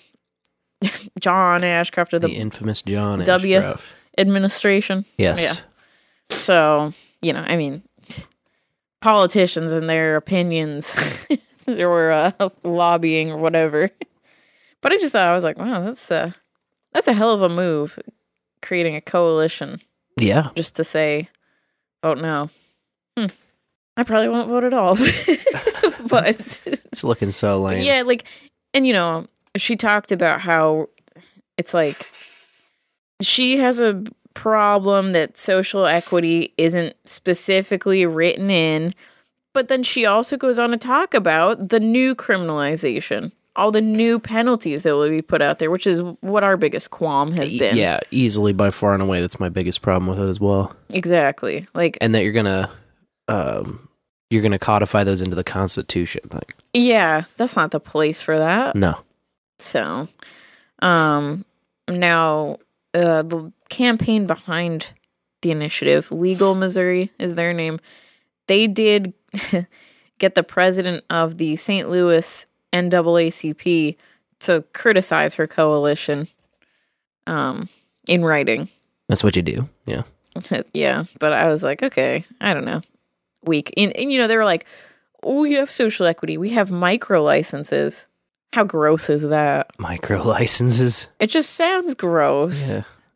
John 1.19 1.63
Ashcroft 1.63 2.13
of 2.13 2.21
The, 2.21 2.29
the, 2.29 2.35
infamous 2.35 2.81
John 2.81 3.19
W 3.23 3.57
Ashcroft. 3.57 3.93
administration. 4.17 5.05
Yes. 5.17 5.41
Yeah. 5.41 6.35
So, 6.35 6.93
you 7.21 7.33
know, 7.33 7.41
I 7.41 7.57
mean, 7.57 7.83
politicians 9.01 9.71
and 9.71 9.89
their 9.89 10.15
opinions 10.15 10.95
or 11.67 12.11
uh, 12.11 12.31
lobbying 12.63 13.31
or 13.31 13.37
whatever. 13.37 13.89
But 14.81 14.91
I 14.93 14.97
just 14.97 15.11
thought 15.11 15.27
I 15.27 15.35
was 15.35 15.43
like, 15.43 15.57
wow, 15.57 15.81
that's 15.81 16.09
a 16.11 16.35
that's 16.93 17.07
a 17.07 17.13
hell 17.13 17.31
of 17.31 17.41
a 17.41 17.49
move, 17.49 17.99
creating 18.61 18.95
a 18.95 19.01
coalition 19.01 19.81
Yeah. 20.17 20.49
just 20.55 20.75
to 20.77 20.83
say, 20.83 21.29
vote 22.03 22.19
no. 22.19 22.49
Hmm. 23.18 23.28
I 23.95 24.03
probably 24.03 24.30
won't 24.30 24.49
vote 24.49 24.64
at 24.64 24.74
all, 24.74 24.95
but 26.07 26.40
It's 26.65 27.03
looking 27.03 27.32
so 27.32 27.60
lame. 27.61 27.84
yeah, 27.84 28.03
like, 28.03 28.26
and 28.74 28.86
you 28.86 28.94
know, 28.94 29.28
she 29.56 29.76
talked 29.76 30.11
about 30.11 30.41
how 30.41 30.90
it's 31.57 31.74
like 31.74 32.10
she 33.22 33.57
has 33.57 33.80
a 33.80 34.03
problem 34.36 35.11
that 35.11 35.38
social 35.38 35.86
equity 35.88 36.53
isn't 36.57 36.95
specifically 37.06 38.06
written 38.06 38.52
in, 38.52 38.94
but 39.53 39.68
then 39.68 39.82
she 39.82 40.06
also 40.06 40.38
goes 40.38 40.60
on 40.60 40.69
to 40.69 40.78
talk 40.78 41.15
about 41.15 41.69
the 41.69 41.80
new 41.80 42.14
criminalization, 42.14 43.32
all 43.57 43.71
the 43.71 43.81
new 43.81 44.19
penalties 44.19 44.84
that 44.84 44.95
will 44.95 45.09
be 45.09 45.21
put 45.21 45.41
out 45.41 45.59
there, 45.59 45.69
which 45.71 45.85
is 45.88 46.01
what 46.21 46.43
our 46.43 46.55
biggest 46.55 46.91
qualm 46.91 47.31
has 47.35 47.57
been. 47.57 47.75
Yeah, 47.75 47.99
easily 48.11 48.53
by 48.53 48.69
far 48.69 48.93
and 48.93 49.01
away. 49.03 49.19
That's 49.19 49.39
my 49.39 49.49
biggest 49.49 49.81
problem 49.81 50.07
with 50.07 50.19
it 50.25 50.29
as 50.29 50.39
well. 50.39 50.73
exactly. 50.89 51.67
Like, 51.73 51.97
And 51.99 52.13
that 52.15 52.23
you're 52.23 52.31
gonna, 52.34 52.69
um, 53.27 53.89
you're 54.29 54.41
gonna 54.43 54.59
codify 54.59 55.03
those 55.03 55.21
into 55.21 55.35
the 55.35 55.43
Constitution. 55.43 56.21
Like, 56.31 56.55
yeah, 56.73 57.23
that's 57.38 57.55
not 57.55 57.71
the 57.71 57.79
place 57.79 58.21
for 58.21 58.38
that. 58.38 58.75
no. 58.75 58.97
So, 59.59 60.07
um, 60.84 61.43
now 61.89 62.59
uh, 62.93 63.23
the 63.23 63.51
campaign 63.69 64.27
behind 64.27 64.93
the 65.41 65.49
initiative, 65.51 66.11
Legal 66.11 66.53
Missouri 66.53 67.11
is 67.17 67.34
their 67.34 67.53
name. 67.53 67.79
They 68.47 68.67
did 68.67 69.13
get 70.19 70.35
the 70.35 70.43
president 70.43 71.03
of 71.09 71.38
the 71.38 71.55
St. 71.55 71.89
Louis 71.89 72.45
NAACP 72.89 73.95
to 74.39 74.63
criticize 74.73 75.35
her 75.35 75.47
coalition, 75.47 76.27
um, 77.25 77.69
in 78.07 78.23
writing. 78.23 78.69
That's 79.07 79.23
what 79.23 79.35
you 79.35 79.41
do. 79.41 79.67
Yeah. 79.85 80.03
yeah, 80.73 81.05
but 81.19 81.33
I 81.33 81.47
was 81.47 81.63
like, 81.63 81.83
okay, 81.83 82.25
I 82.41 82.53
don't 82.53 82.65
know. 82.65 82.81
Weak. 83.43 83.73
And, 83.77 83.95
and 83.95 84.11
you 84.11 84.19
know, 84.19 84.27
they 84.27 84.37
were 84.37 84.45
like, 84.45 84.65
oh, 85.23 85.41
we 85.41 85.53
have 85.53 85.71
social 85.71 86.05
equity. 86.05 86.37
We 86.37 86.49
have 86.51 86.71
micro 86.71 87.23
licenses. 87.23 88.05
How 88.53 88.63
gross 88.63 89.09
is 89.09 89.23
that? 89.23 89.71
Micro 89.77 90.21
licenses. 90.25 91.07
It 91.19 91.27
just 91.27 91.53
sounds 91.53 91.95
gross. 91.95 92.69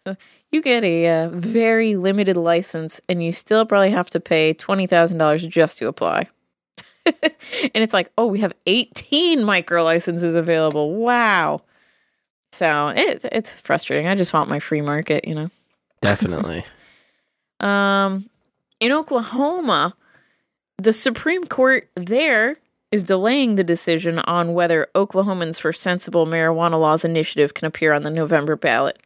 Yeah. 0.06 0.16
You 0.52 0.62
get 0.62 0.84
a 0.84 1.08
uh, 1.08 1.30
very 1.30 1.96
limited 1.96 2.36
license 2.36 3.00
and 3.08 3.24
you 3.24 3.32
still 3.32 3.66
probably 3.66 3.92
have 3.92 4.10
to 4.10 4.20
pay 4.20 4.54
$20,000 4.54 5.48
just 5.48 5.78
to 5.78 5.88
apply. 5.88 6.28
and 7.06 7.72
it's 7.76 7.94
like, 7.94 8.12
oh, 8.18 8.28
we 8.28 8.40
have 8.40 8.54
18 8.68 9.44
micro 9.44 9.84
licenses 9.84 10.36
available. 10.36 10.94
Wow. 10.96 11.62
So 12.52 12.90
it, 12.90 13.24
it's 13.32 13.60
frustrating. 13.60 14.08
I 14.08 14.16
just 14.16 14.34
want 14.34 14.50
my 14.50 14.60
free 14.60 14.82
market, 14.82 15.28
you 15.28 15.36
know? 15.36 15.50
Definitely. 16.02 16.66
Um, 17.60 18.28
in 18.80 18.92
Oklahoma, 18.92 19.94
the 20.80 20.94
Supreme 20.94 21.44
Court 21.46 21.88
there 21.94 22.58
is 22.92 23.04
delaying 23.04 23.54
the 23.56 23.64
decision 23.64 24.18
on 24.18 24.54
whether 24.56 24.88
Oklahomans 24.96 25.60
for 25.62 25.72
Sensible 25.72 26.26
Marijuana 26.26 26.80
Laws 26.80 27.06
initiative 27.06 27.54
can 27.54 27.68
appear 27.68 27.94
on 27.94 28.02
the 28.02 28.10
November 28.10 28.56
ballot. 28.56 28.98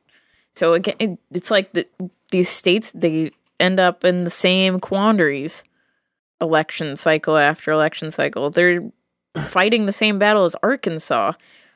So 0.54 0.72
again, 0.72 0.96
it- 1.00 1.20
it's 1.32 1.52
like 1.52 1.74
the, 1.74 1.86
these 2.32 2.48
states 2.48 2.92
they 2.96 3.32
end 3.60 3.78
up 3.78 4.06
in 4.06 4.24
the 4.24 4.32
same 4.32 4.80
quandaries, 4.80 5.66
election 6.42 6.96
cycle 6.96 7.38
after 7.38 7.72
election 7.72 8.12
cycle. 8.12 8.50
They're 8.50 8.82
fighting 9.42 9.86
the 9.86 9.92
same 9.92 10.20
battle 10.20 10.44
as 10.44 10.56
Arkansas. 10.64 11.34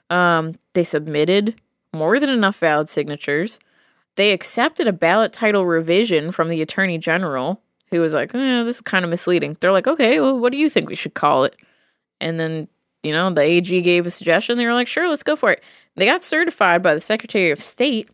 Um, 0.10 0.56
they 0.74 0.84
submitted 0.84 1.60
more 1.94 2.20
than 2.20 2.30
enough 2.30 2.58
valid 2.58 2.90
signatures. 2.90 3.60
They 4.16 4.32
accepted 4.32 4.88
a 4.88 4.94
ballot 4.94 5.34
title 5.34 5.66
revision 5.66 6.32
from 6.32 6.50
the 6.50 6.62
attorney 6.62 6.98
general, 6.98 7.62
who 7.90 8.02
was 8.02 8.14
like, 8.14 8.34
eh, 8.36 8.64
"This 8.64 8.78
is 8.78 8.82
kind 8.82 9.06
of 9.06 9.12
misleading." 9.12 9.58
They're 9.60 9.72
like, 9.72 9.88
"Okay, 9.88 10.20
well, 10.20 10.38
what 10.38 10.52
do 10.52 10.58
you 10.58 10.70
think 10.70 10.90
we 10.90 10.96
should 10.96 11.14
call 11.14 11.46
it?" 11.46 11.56
And 12.20 12.40
then, 12.40 12.68
you 13.04 13.14
know, 13.14 13.30
the 13.30 13.42
AG 13.42 13.82
gave 13.82 14.06
a 14.06 14.12
suggestion. 14.12 14.58
They 14.58 14.66
were 14.66 14.74
like, 14.74 14.88
"Sure, 14.88 15.08
let's 15.08 15.24
go 15.24 15.36
for 15.36 15.52
it." 15.52 15.64
They 15.96 16.06
got 16.06 16.24
certified 16.24 16.84
by 16.84 16.94
the 16.94 17.00
Secretary 17.00 17.52
of 17.52 17.62
State. 17.62 18.10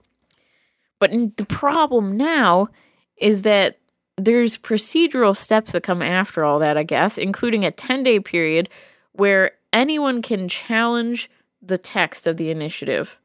But 0.99 1.11
the 1.37 1.45
problem 1.45 2.17
now 2.17 2.69
is 3.17 3.41
that 3.43 3.79
there's 4.17 4.57
procedural 4.57 5.35
steps 5.35 5.73
that 5.73 5.83
come 5.83 6.01
after 6.01 6.43
all 6.43 6.59
that, 6.59 6.77
I 6.77 6.83
guess, 6.83 7.17
including 7.17 7.65
a 7.65 7.71
10 7.71 8.03
day 8.03 8.19
period 8.19 8.69
where 9.13 9.51
anyone 9.73 10.21
can 10.21 10.47
challenge 10.47 11.29
the 11.61 11.77
text 11.77 12.27
of 12.27 12.37
the 12.37 12.49
initiative 12.49 13.19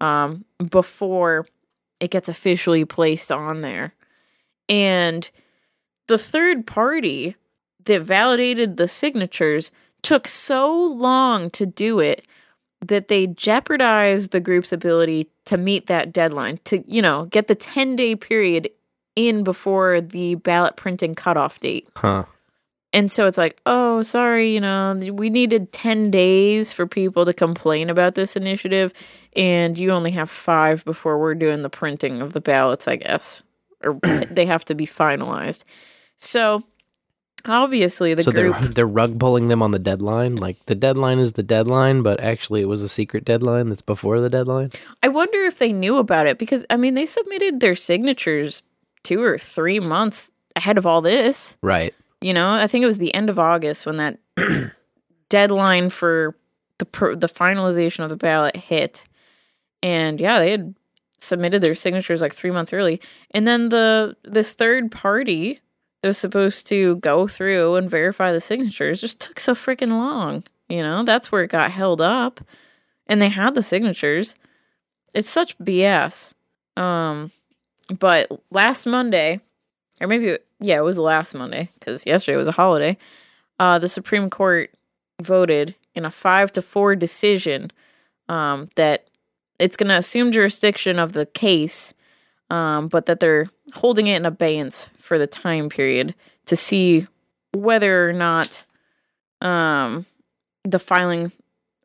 um, 0.00 0.44
before 0.70 1.46
it 1.98 2.10
gets 2.10 2.28
officially 2.28 2.84
placed 2.84 3.30
on 3.30 3.60
there. 3.60 3.92
And 4.68 5.28
the 6.06 6.18
third 6.18 6.66
party 6.66 7.36
that 7.84 8.02
validated 8.02 8.76
the 8.76 8.88
signatures 8.88 9.70
took 10.02 10.26
so 10.26 10.74
long 10.74 11.50
to 11.50 11.66
do 11.66 11.98
it 11.98 12.26
that 12.80 13.08
they 13.08 13.26
jeopardized 13.26 14.30
the 14.30 14.40
group's 14.40 14.72
ability 14.72 15.28
to 15.44 15.58
meet 15.58 15.86
that 15.86 16.12
deadline 16.12 16.58
to 16.64 16.82
you 16.90 17.02
know 17.02 17.26
get 17.26 17.46
the 17.46 17.54
10 17.54 17.96
day 17.96 18.16
period 18.16 18.70
in 19.16 19.42
before 19.44 20.00
the 20.00 20.36
ballot 20.36 20.76
printing 20.76 21.14
cutoff 21.14 21.60
date 21.60 21.88
Huh. 21.96 22.24
and 22.92 23.10
so 23.10 23.26
it's 23.26 23.38
like 23.38 23.60
oh 23.66 24.02
sorry 24.02 24.54
you 24.54 24.60
know 24.60 24.98
we 25.12 25.30
needed 25.30 25.72
10 25.72 26.10
days 26.10 26.72
for 26.72 26.86
people 26.86 27.24
to 27.24 27.32
complain 27.34 27.90
about 27.90 28.14
this 28.14 28.36
initiative 28.36 28.92
and 29.34 29.78
you 29.78 29.90
only 29.90 30.10
have 30.12 30.30
five 30.30 30.84
before 30.84 31.18
we're 31.18 31.34
doing 31.34 31.62
the 31.62 31.70
printing 31.70 32.20
of 32.20 32.32
the 32.32 32.40
ballots 32.40 32.86
i 32.88 32.96
guess 32.96 33.42
or 33.82 33.98
they 34.30 34.46
have 34.46 34.64
to 34.64 34.74
be 34.74 34.86
finalized 34.86 35.64
so 36.18 36.62
obviously 37.46 38.12
the 38.14 38.22
so 38.22 38.30
group 38.32 38.56
they're 38.58 38.68
they're 38.68 38.86
rug 38.86 39.18
pulling 39.18 39.48
them 39.48 39.62
on 39.62 39.70
the 39.70 39.78
deadline. 39.78 40.36
Like 40.36 40.64
the 40.66 40.74
deadline 40.74 41.18
is 41.18 41.32
the 41.32 41.42
deadline, 41.42 42.02
but 42.02 42.20
actually 42.20 42.60
it 42.60 42.66
was 42.66 42.82
a 42.82 42.88
secret 42.88 43.24
deadline 43.24 43.70
that's 43.70 43.80
before 43.80 44.20
the 44.20 44.28
deadline. 44.28 44.70
I 45.02 45.08
wonder 45.08 45.38
if 45.44 45.58
they 45.58 45.72
knew 45.72 45.96
about 45.96 46.26
it 46.26 46.38
because 46.38 46.66
I 46.68 46.76
mean 46.76 46.94
they 46.94 47.06
submitted 47.06 47.60
their 47.60 47.74
signatures 47.74 48.62
two 49.02 49.22
or 49.22 49.38
three 49.38 49.80
months 49.80 50.30
ahead 50.56 50.78
of 50.78 50.86
all 50.86 51.00
this. 51.00 51.56
Right. 51.62 51.94
You 52.20 52.34
know, 52.34 52.50
I 52.50 52.66
think 52.66 52.82
it 52.82 52.86
was 52.86 52.98
the 52.98 53.14
end 53.14 53.30
of 53.30 53.38
August 53.38 53.86
when 53.86 53.96
that 53.96 54.18
deadline 55.28 55.88
for 55.90 56.36
the 56.78 56.84
per- 56.84 57.14
the 57.14 57.28
finalization 57.28 58.04
of 58.04 58.10
the 58.10 58.16
ballot 58.16 58.56
hit, 58.56 59.04
and 59.82 60.20
yeah, 60.20 60.38
they 60.38 60.50
had 60.50 60.74
submitted 61.18 61.62
their 61.62 61.74
signatures 61.74 62.20
like 62.20 62.34
three 62.34 62.50
months 62.50 62.72
early, 62.72 63.00
and 63.30 63.46
then 63.46 63.70
the 63.70 64.16
this 64.24 64.52
third 64.52 64.90
party 64.90 65.60
that 66.02 66.08
was 66.08 66.18
supposed 66.18 66.66
to 66.66 66.96
go 66.96 67.26
through 67.26 67.76
and 67.76 67.88
verify 67.88 68.32
the 68.32 68.40
signatures 68.40 69.00
just 69.00 69.20
took 69.20 69.40
so 69.40 69.54
freaking 69.54 69.90
long. 69.90 70.44
You 70.68 70.82
know, 70.82 71.02
that's 71.04 71.32
where 71.32 71.42
it 71.42 71.50
got 71.50 71.70
held 71.70 72.00
up, 72.00 72.40
and 73.06 73.20
they 73.20 73.28
had 73.28 73.54
the 73.54 73.62
signatures. 73.62 74.34
It's 75.14 75.28
such 75.28 75.58
BS. 75.58 76.32
Um, 76.76 77.32
but 77.98 78.30
last 78.50 78.86
Monday, 78.86 79.40
or 80.00 80.06
maybe 80.06 80.38
yeah, 80.60 80.78
it 80.78 80.84
was 80.84 80.98
last 80.98 81.34
Monday 81.34 81.70
because 81.78 82.04
yesterday 82.06 82.36
was 82.36 82.48
a 82.48 82.52
holiday. 82.52 82.96
Uh, 83.58 83.78
the 83.78 83.88
Supreme 83.88 84.30
Court 84.30 84.70
voted 85.20 85.74
in 85.94 86.04
a 86.04 86.10
five 86.10 86.52
to 86.52 86.62
four 86.62 86.94
decision 86.94 87.70
um, 88.28 88.68
that 88.76 89.08
it's 89.58 89.76
going 89.76 89.88
to 89.88 89.96
assume 89.96 90.32
jurisdiction 90.32 90.98
of 90.98 91.12
the 91.12 91.26
case, 91.26 91.92
um, 92.48 92.88
but 92.88 93.06
that 93.06 93.20
they're 93.20 93.48
holding 93.74 94.06
it 94.06 94.16
in 94.16 94.24
abeyance 94.24 94.88
for 94.98 95.18
the 95.18 95.26
time 95.26 95.68
period 95.68 96.14
to 96.46 96.56
see 96.56 97.06
whether 97.52 98.08
or 98.08 98.12
not 98.12 98.64
um, 99.40 100.06
the 100.64 100.78
filing 100.78 101.32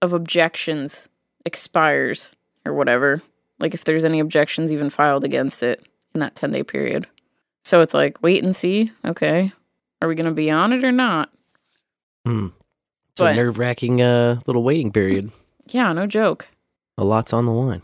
of 0.02 0.14
objections 0.14 1.10
expires 1.46 2.32
or 2.66 2.74
whatever. 2.74 3.22
Like 3.60 3.74
if 3.74 3.84
there's 3.84 4.06
any 4.06 4.20
objections 4.20 4.72
even 4.72 4.90
filed 4.90 5.24
against 5.24 5.64
it 5.64 5.86
in 6.16 6.22
that 6.22 6.36
10 6.36 6.52
day 6.52 6.64
period. 6.64 7.06
So 7.64 7.82
it's 7.82 7.94
like, 7.94 8.22
wait 8.24 8.44
and 8.44 8.56
see. 8.56 8.92
Okay. 9.06 9.52
Are 10.02 10.08
we 10.08 10.16
going 10.16 10.26
to 10.28 10.32
be 10.32 10.50
on 10.52 10.74
it 10.74 10.84
or 10.84 10.92
not? 10.92 11.32
Hmm. 12.26 12.48
It's 13.12 13.22
But- 13.22 13.34
a 13.34 13.36
nerve 13.36 13.60
wracking 13.60 14.02
uh, 14.02 14.42
little 14.48 14.64
waiting 14.64 14.92
period. 14.92 15.32
Yeah, 15.70 15.94
no 15.94 16.06
joke. 16.06 16.48
A 17.00 17.04
lot's 17.04 17.34
on 17.34 17.48
the 17.48 17.52
line. 17.52 17.82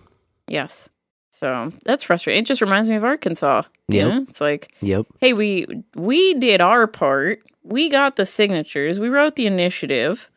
Yes. 0.47 0.87
So 1.31 1.73
that's 1.83 2.03
frustrating. 2.03 2.43
It 2.43 2.45
just 2.45 2.61
reminds 2.61 2.91
me 2.91 2.95
of 2.95 3.03
Arkansas. 3.03 3.63
Yeah. 3.87 4.19
It's 4.29 4.39
like, 4.39 4.71
Yep. 4.81 5.07
hey, 5.19 5.33
we 5.33 5.65
we 5.95 6.35
did 6.35 6.61
our 6.61 6.85
part. 6.85 7.41
We 7.63 7.89
got 7.89 8.17
the 8.17 8.25
signatures. 8.27 8.99
We 8.99 9.09
wrote 9.09 9.35
the 9.35 9.47
initiative. 9.47 10.29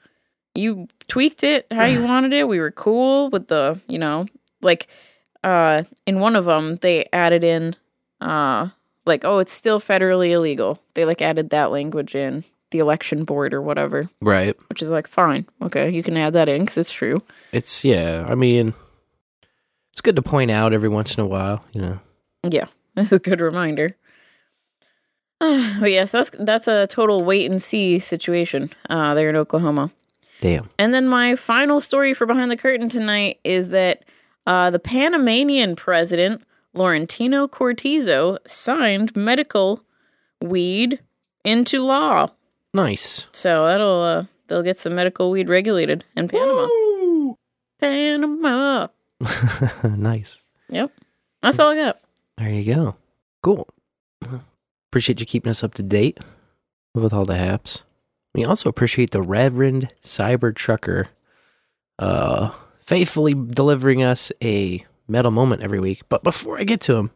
You 0.55 0.89
tweaked 1.07 1.45
it 1.45 1.67
how 1.71 1.85
you 1.85 2.03
wanted 2.11 2.33
it. 2.33 2.49
We 2.49 2.61
were 2.61 2.71
cool 2.71 3.29
with 3.29 3.49
the, 3.49 3.79
you 3.89 3.99
know, 3.99 4.25
like 4.63 4.87
uh 5.45 5.83
in 6.07 6.21
one 6.21 6.37
of 6.37 6.47
them 6.47 6.77
they 6.77 7.11
added 7.13 7.45
in 7.45 7.77
uh 8.25 8.69
like 9.07 9.25
oh, 9.25 9.39
it's 9.39 9.53
still 9.53 9.81
federally 9.81 10.31
illegal. 10.31 10.81
They 10.95 11.05
like 11.05 11.21
added 11.23 11.51
that 11.51 11.71
language 11.71 12.15
in 12.15 12.43
the 12.71 12.79
election 12.81 13.25
board 13.25 13.53
or 13.55 13.61
whatever, 13.63 14.09
Right. 14.21 14.57
which 14.69 14.83
is 14.83 14.91
like 14.91 15.07
fine. 15.07 15.47
Okay, 15.63 15.91
you 15.91 16.03
can 16.03 16.17
add 16.17 16.33
that 16.33 16.49
in 16.49 16.67
cuz 16.67 16.79
it's 16.79 16.93
true. 16.93 17.23
It's 17.53 17.85
yeah. 17.85 18.25
I 18.29 18.35
mean, 18.35 18.75
it's 19.93 20.01
good 20.01 20.17
to 20.17 20.23
point 20.23 20.51
out 20.51 20.73
every 20.73 20.89
once 20.89 21.15
in 21.17 21.23
a 21.23 21.27
while. 21.27 21.65
You 21.73 21.83
know. 21.83 21.99
Yeah, 22.49 22.67
that's 22.95 23.13
a 23.13 23.19
good 23.19 23.41
reminder. 23.41 23.95
but 25.41 25.91
yes, 25.91 26.13
that's 26.13 26.31
that's 26.39 26.67
a 26.69 26.87
total 26.87 27.25
wait 27.25 27.51
and 27.51 27.63
see 27.63 27.99
situation 27.99 28.71
uh, 28.89 29.15
there 29.15 29.29
in 29.29 29.37
Oklahoma. 29.37 29.91
Damn. 30.41 30.69
And 30.79 30.93
then 30.95 31.09
my 31.09 31.37
final 31.37 31.81
story 31.81 32.15
for 32.15 32.27
behind 32.27 32.51
the 32.51 32.57
curtain 32.57 32.89
tonight 32.89 33.39
is 33.45 33.69
that 33.71 34.05
uh, 34.47 34.71
the 34.71 34.79
Panamanian 34.79 35.77
president 35.77 36.43
Laurentino 36.75 37.49
Cortizo 37.49 38.39
signed 38.47 39.15
medical 39.15 39.83
weed 40.41 41.01
into 41.45 41.83
law. 41.83 42.29
Nice. 42.73 43.27
So 43.33 43.67
that'll 43.67 44.03
uh, 44.03 44.25
they'll 44.49 44.63
get 44.63 44.79
some 44.79 44.95
medical 44.95 45.31
weed 45.31 45.49
regulated 45.49 46.05
in 46.17 46.29
Panama. 46.29 46.69
Panama. 47.81 48.89
nice. 49.85 50.43
Yep, 50.71 50.93
that's 51.43 51.59
all 51.59 51.71
I 51.71 51.77
got. 51.77 52.01
There 52.39 52.51
you 52.51 52.75
go. 52.75 52.97
Cool. 53.43 53.69
Appreciate 54.91 55.21
you 55.21 55.27
keeping 55.27 55.51
us 55.51 55.63
up 55.63 55.75
to 55.75 55.83
date 55.83 56.19
with 56.95 57.13
all 57.13 57.25
the 57.25 57.37
haps. 57.37 57.83
We 58.35 58.45
also 58.45 58.69
appreciate 58.69 59.11
the 59.11 59.23
Reverend 59.23 59.93
Cyber 60.03 60.55
Trucker 60.55 61.09
uh, 61.99 62.51
faithfully 62.81 63.35
delivering 63.35 64.03
us 64.03 64.33
a 64.43 64.85
metal 65.09 65.31
moment 65.31 65.63
every 65.63 65.81
week. 65.81 66.03
But 66.09 66.23
before 66.25 66.59
I 66.59 66.65
get 66.65 66.81
to 66.83 66.95
him, 66.97 67.11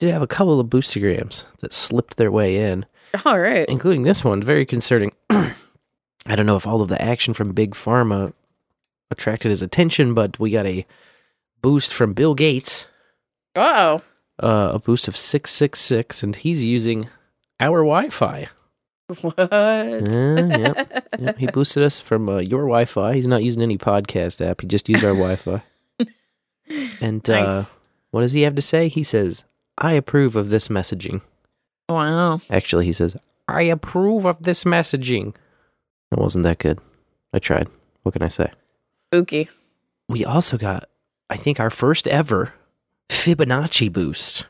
we 0.00 0.06
did 0.06 0.12
have 0.12 0.22
a 0.22 0.26
couple 0.26 0.58
of 0.60 0.66
boostergrams 0.68 1.44
that 1.60 1.72
slipped 1.72 2.16
their 2.16 2.30
way 2.30 2.56
in, 2.56 2.86
All 3.24 3.38
right. 3.38 3.68
including 3.68 4.02
this 4.02 4.24
one. 4.24 4.42
Very 4.42 4.64
concerning. 4.66 5.12
I 5.30 6.36
don't 6.36 6.46
know 6.46 6.56
if 6.56 6.66
all 6.66 6.80
of 6.82 6.88
the 6.88 7.00
action 7.00 7.34
from 7.34 7.52
Big 7.52 7.72
Pharma 7.72 8.32
attracted 9.10 9.48
his 9.50 9.62
attention, 9.62 10.14
but 10.14 10.38
we 10.38 10.50
got 10.50 10.66
a 10.66 10.86
boost 11.62 11.92
from 11.92 12.12
Bill 12.14 12.34
Gates 12.34 12.86
Uh 13.56 14.00
oh. 14.40 14.46
uh, 14.46 14.72
a 14.74 14.78
boost 14.78 15.08
of 15.08 15.16
666, 15.16 16.22
and 16.22 16.36
he's 16.36 16.62
using 16.64 17.08
our 17.58 17.78
Wi 17.80 18.08
Fi. 18.10 18.48
What? 19.22 19.34
yep. 19.50 21.36
He 21.38 21.46
boosted 21.52 21.82
us 21.82 22.00
from 22.00 22.28
uh, 22.28 22.38
your 22.38 22.62
Wi 22.62 22.84
Fi. 22.84 23.14
He's 23.14 23.26
not 23.26 23.42
using 23.42 23.62
any 23.62 23.76
podcast 23.76 24.40
app, 24.44 24.60
he 24.60 24.66
just 24.68 24.88
used 24.88 25.04
our 25.04 25.10
Wi 25.14 25.34
Fi. 25.36 25.62
And 27.00 27.28
uh, 27.28 27.64
what 28.10 28.20
does 28.22 28.32
he 28.32 28.42
have 28.42 28.54
to 28.54 28.62
say? 28.62 28.88
He 28.88 29.02
says, 29.04 29.44
I 29.78 29.92
approve 29.92 30.36
of 30.36 30.50
this 30.50 30.68
messaging. 30.68 31.22
Wow. 31.88 32.40
Actually, 32.50 32.86
he 32.86 32.92
says, 32.92 33.16
I 33.48 33.62
approve 33.62 34.24
of 34.24 34.42
this 34.42 34.64
messaging. 34.64 35.34
It 36.12 36.18
wasn't 36.18 36.44
that 36.44 36.58
good. 36.58 36.78
I 37.32 37.38
tried. 37.38 37.68
What 38.02 38.12
can 38.12 38.22
I 38.22 38.28
say? 38.28 38.50
Spooky. 39.12 39.48
We 40.08 40.24
also 40.24 40.56
got, 40.58 40.88
I 41.28 41.36
think, 41.36 41.60
our 41.60 41.70
first 41.70 42.08
ever 42.08 42.54
Fibonacci 43.08 43.92
boost. 43.92 44.46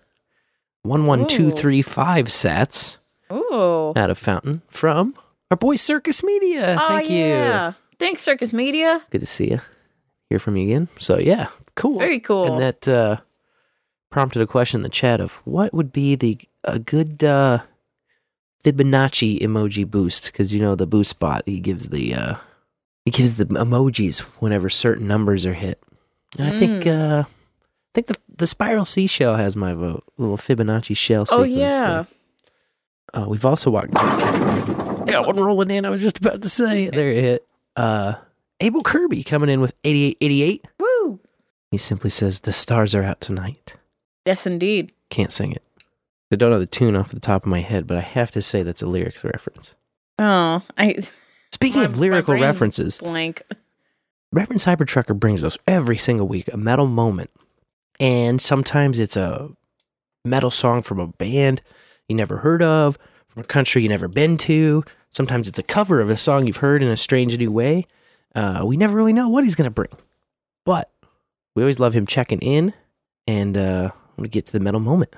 11235 0.85 2.27
sats 2.27 2.97
Ooh. 3.33 3.93
out 3.97 4.11
of 4.11 4.19
Fountain 4.19 4.63
from 4.69 5.15
our 5.51 5.57
boy 5.57 5.77
Circus 5.77 6.23
Media. 6.23 6.77
oh, 6.81 6.89
Thank 6.89 7.11
you. 7.11 7.75
Thanks, 7.99 8.25
SircussMedia. 8.25 9.03
Good 9.11 9.21
to 9.21 9.27
see 9.27 9.51
you. 9.51 9.61
Hear 10.31 10.39
from 10.39 10.57
you 10.57 10.65
again. 10.65 10.89
So, 10.99 11.19
yeah, 11.19 11.49
cool. 11.81 11.99
Very 11.99 12.21
cool. 12.21 12.53
And 12.53 12.61
that 12.61 12.87
uh, 12.89 13.17
prompted 14.11 14.43
a 14.43 14.47
question 14.47 14.79
in 14.79 14.83
the 14.83 14.89
chat 14.89 15.21
of 15.21 15.35
what 15.45 15.73
would 15.75 15.93
be 15.93 16.15
the 16.15 16.39
a 16.65 16.79
good 16.79 17.25
uh, 17.25 17.59
Fibonacci 18.65 19.41
emoji 19.41 19.89
boost? 19.91 20.27
Because 20.27 20.53
you 20.53 20.61
know 20.61 20.75
the 20.75 20.87
boost 20.87 21.19
bot, 21.19 21.43
he 21.47 21.61
gives 21.61 21.89
the 21.89 22.15
uh, 22.15 22.35
he 23.05 23.11
gives 23.11 23.35
the 23.37 23.47
emojis 23.47 24.21
whenever 24.41 24.69
certain 24.69 25.07
numbers 25.09 25.47
are 25.47 25.55
hit. 25.55 25.83
And 26.39 26.47
I 26.49 26.59
think 26.59 26.85
Mm. 26.85 27.21
uh, 27.21 27.23
I 27.23 27.27
think 27.95 28.07
the 28.09 28.17
the 28.37 28.47
spiral 28.47 28.85
seashell 28.85 29.37
has 29.37 29.57
my 29.57 29.75
vote. 29.75 30.05
little 30.19 30.37
Fibonacci 30.37 30.97
shell 30.97 31.25
Oh, 31.33 31.43
yeah. 31.43 32.05
Uh, 33.13 33.25
we've 33.29 33.45
also 33.45 33.71
walked. 33.71 33.93
Got 33.93 35.27
one 35.27 35.37
rolling 35.41 35.71
in. 35.73 35.85
I 35.85 35.91
was 35.91 36.01
just 36.01 36.19
about 36.19 36.43
to 36.43 36.49
say. 36.49 36.89
There 36.89 37.11
it 37.11 37.25
hit. 37.25 37.47
Uh, 37.75 38.15
AbleKirby 38.61 39.27
coming 39.27 39.49
in 39.51 39.61
with 39.61 39.75
8888. 39.83 40.65
He 41.71 41.79
simply 41.79 42.11
says, 42.11 42.41
The 42.41 42.53
stars 42.53 42.95
are 42.95 43.03
out 43.03 43.21
tonight. 43.21 43.75
Yes, 44.27 44.47
indeed. 44.47 44.93
Can't 45.09 45.33
sing 45.33 45.53
it. 45.53 45.63
I 46.33 46.37
don't 46.37 46.51
know 46.51 46.61
the 46.61 46.67
tune 46.67 46.95
off 46.97 47.11
the 47.11 47.21
top 47.21 47.43
of 47.43 47.49
my 47.51 47.61
head, 47.61 47.87
but 47.87 47.97
I 47.97 48.01
have 48.03 48.31
to 48.33 48.43
say 48.43 48.63
that's 48.63 48.83
a 48.83 48.87
lyrics 48.87 49.25
reference. 49.25 49.75
Oh, 50.19 50.63
I. 50.79 50.99
Speaking 51.53 51.81
my- 51.81 51.87
of 51.87 51.99
lyrical 51.99 52.35
references, 52.39 52.99
Blank. 52.99 53.43
Reverend 54.33 54.61
Cybertrucker 54.61 55.19
brings 55.19 55.43
us 55.43 55.59
every 55.67 55.99
single 55.99 56.29
week 56.29 56.49
a 56.53 56.57
metal 56.57 56.87
moment. 56.87 57.31
And 57.99 58.41
sometimes 58.41 59.01
it's 59.01 59.17
a 59.17 59.51
metal 60.25 60.51
song 60.51 60.83
from 60.83 61.01
a 61.01 61.09
band 61.09 61.63
you 62.09 62.15
never 62.15 62.39
heard 62.39 62.63
of, 62.63 62.97
from 63.29 63.43
a 63.43 63.47
country 63.47 63.83
you 63.83 63.89
never 63.89 64.07
been 64.09 64.37
to. 64.39 64.85
Sometimes 65.11 65.49
it's 65.49 65.59
a 65.59 65.65
cover 65.65 66.01
of 66.01 66.09
a 66.11 66.17
song 66.17 66.47
you've 66.47 66.59
heard 66.59 66.83
in 66.83 66.89
a 66.89 66.97
strange 66.97 67.37
new 67.37 67.51
way. 67.51 67.87
Uh, 68.35 68.63
we 68.65 68.77
never 68.77 68.97
really 68.97 69.13
know 69.13 69.29
what 69.29 69.43
he's 69.43 69.57
going 69.57 69.65
to 69.65 69.71
bring. 69.71 69.91
But 70.65 70.91
we 71.55 71.63
always 71.63 71.81
love 71.81 71.95
him 71.95 72.07
checking 72.07 72.41
in. 72.41 72.73
And 73.27 73.57
uh, 73.57 73.91
I'm 74.19 74.25
get 74.25 74.47
to 74.47 74.53
the 74.53 74.61
metal 74.61 74.81
moment. 74.81 75.15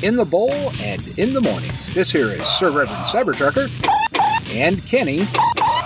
In 0.00 0.16
the 0.16 0.24
bowl 0.24 0.70
in 1.18 1.32
the 1.32 1.40
morning. 1.40 1.70
This 1.94 2.12
here 2.12 2.28
is 2.28 2.46
Sir 2.46 2.70
Reverend 2.70 3.04
Cybertrucker 3.04 3.68
and 4.50 4.80
Kenny 4.86 5.20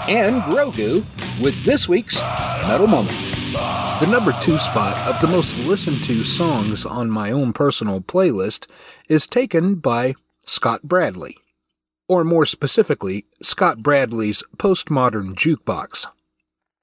and 0.06 0.42
Grogu 0.42 1.02
with 1.42 1.64
this 1.64 1.88
week's 1.88 2.20
Metal 2.68 2.86
Moment. 2.86 3.16
The 3.52 4.09
number 4.10 4.32
two 4.42 4.59
spot 4.59 4.94
of 5.09 5.18
the 5.22 5.34
most 5.34 5.56
listened 5.60 6.04
to 6.04 6.22
songs 6.22 6.84
on 6.84 7.10
my 7.10 7.30
own 7.30 7.54
personal 7.54 8.02
playlist 8.02 8.66
is 9.09 9.26
taken 9.26 9.76
by 9.76 10.14
Scott 10.44 10.82
Bradley, 10.82 11.38
or 12.09 12.24
more 12.24 12.44
specifically, 12.44 13.24
Scott 13.40 13.78
Bradley's 13.78 14.42
Postmodern 14.59 15.32
Jukebox. 15.32 16.06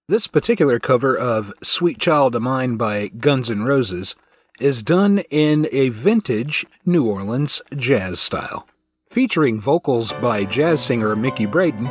This 0.07 0.25
particular 0.25 0.79
cover 0.79 1.15
of 1.15 1.53
Sweet 1.61 1.99
Child 1.99 2.35
of 2.35 2.41
Mine 2.41 2.77
by 2.77 3.09
Guns 3.09 3.51
N' 3.51 3.61
Roses 3.61 4.15
is 4.59 4.83
done 4.83 5.19
in 5.29 5.67
a 5.71 5.89
vintage 5.89 6.65
New 6.85 7.09
Orleans 7.09 7.61
jazz 7.75 8.19
style. 8.19 8.67
Featuring 9.09 9.59
vocals 9.59 10.13
by 10.13 10.45
jazz 10.45 10.81
singer 10.81 11.15
Miche 11.15 11.49
Braden, 11.49 11.85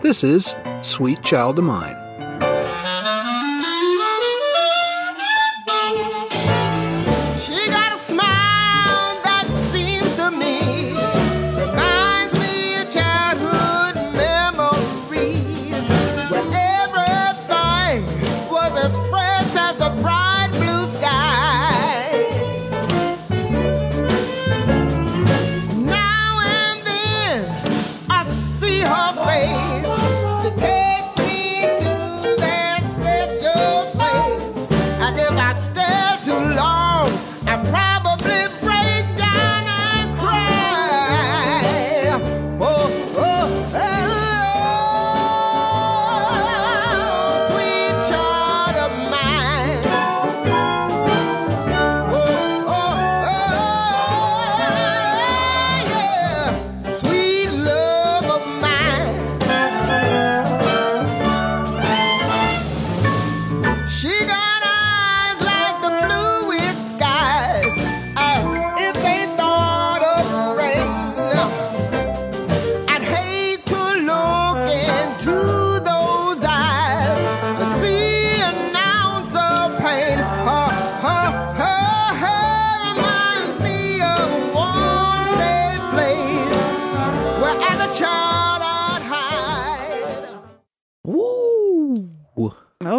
this 0.00 0.22
is 0.22 0.54
Sweet 0.82 1.22
Child 1.22 1.58
of 1.58 1.64
Mine. 1.64 1.99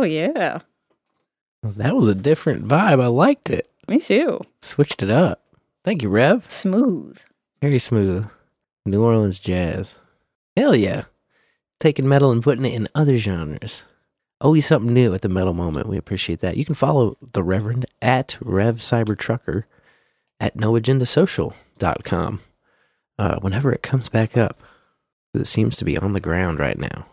Oh, 0.01 0.05
yeah. 0.05 0.61
That 1.61 1.95
was 1.95 2.07
a 2.07 2.15
different 2.15 2.67
vibe. 2.67 2.99
I 2.99 3.05
liked 3.05 3.51
it. 3.51 3.69
Me 3.87 3.99
too. 3.99 4.41
Switched 4.63 5.03
it 5.03 5.11
up. 5.11 5.43
Thank 5.83 6.01
you, 6.01 6.09
Rev. 6.09 6.49
Smooth. 6.49 7.19
Very 7.61 7.77
smooth. 7.77 8.27
New 8.83 9.03
Orleans 9.03 9.39
jazz. 9.39 9.99
Hell 10.57 10.75
yeah. 10.75 11.03
Taking 11.79 12.07
metal 12.07 12.31
and 12.31 12.41
putting 12.41 12.65
it 12.65 12.73
in 12.73 12.87
other 12.95 13.15
genres. 13.15 13.83
Always 14.39 14.65
something 14.65 14.91
new 14.91 15.13
at 15.13 15.21
the 15.21 15.29
metal 15.29 15.53
moment. 15.53 15.87
We 15.87 15.97
appreciate 15.97 16.39
that. 16.39 16.57
You 16.57 16.65
can 16.65 16.73
follow 16.73 17.15
the 17.33 17.43
Reverend 17.43 17.85
at 18.01 18.39
Rev 18.41 18.77
Cybertrucker 18.77 19.65
at 20.39 20.57
noagendasocial.com 20.57 22.41
uh, 23.19 23.39
whenever 23.41 23.71
it 23.71 23.83
comes 23.83 24.09
back 24.09 24.35
up. 24.35 24.63
It 25.35 25.45
seems 25.45 25.77
to 25.77 25.85
be 25.85 25.95
on 25.95 26.13
the 26.13 26.19
ground 26.19 26.57
right 26.57 26.79
now. 26.79 27.05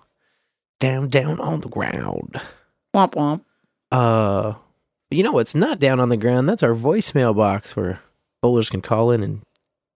Down, 0.80 1.10
down 1.10 1.38
on 1.38 1.60
the 1.60 1.68
ground. 1.68 2.40
Womp 2.94 3.12
womp. 3.12 3.42
Uh, 3.90 4.54
you 5.10 5.22
know 5.22 5.32
what's 5.32 5.54
not 5.54 5.78
down 5.78 6.00
on 6.00 6.08
the 6.08 6.16
ground? 6.16 6.48
That's 6.48 6.62
our 6.62 6.74
voicemail 6.74 7.34
box 7.34 7.76
where 7.76 8.00
bowlers 8.42 8.70
can 8.70 8.82
call 8.82 9.10
in 9.10 9.22
and 9.22 9.42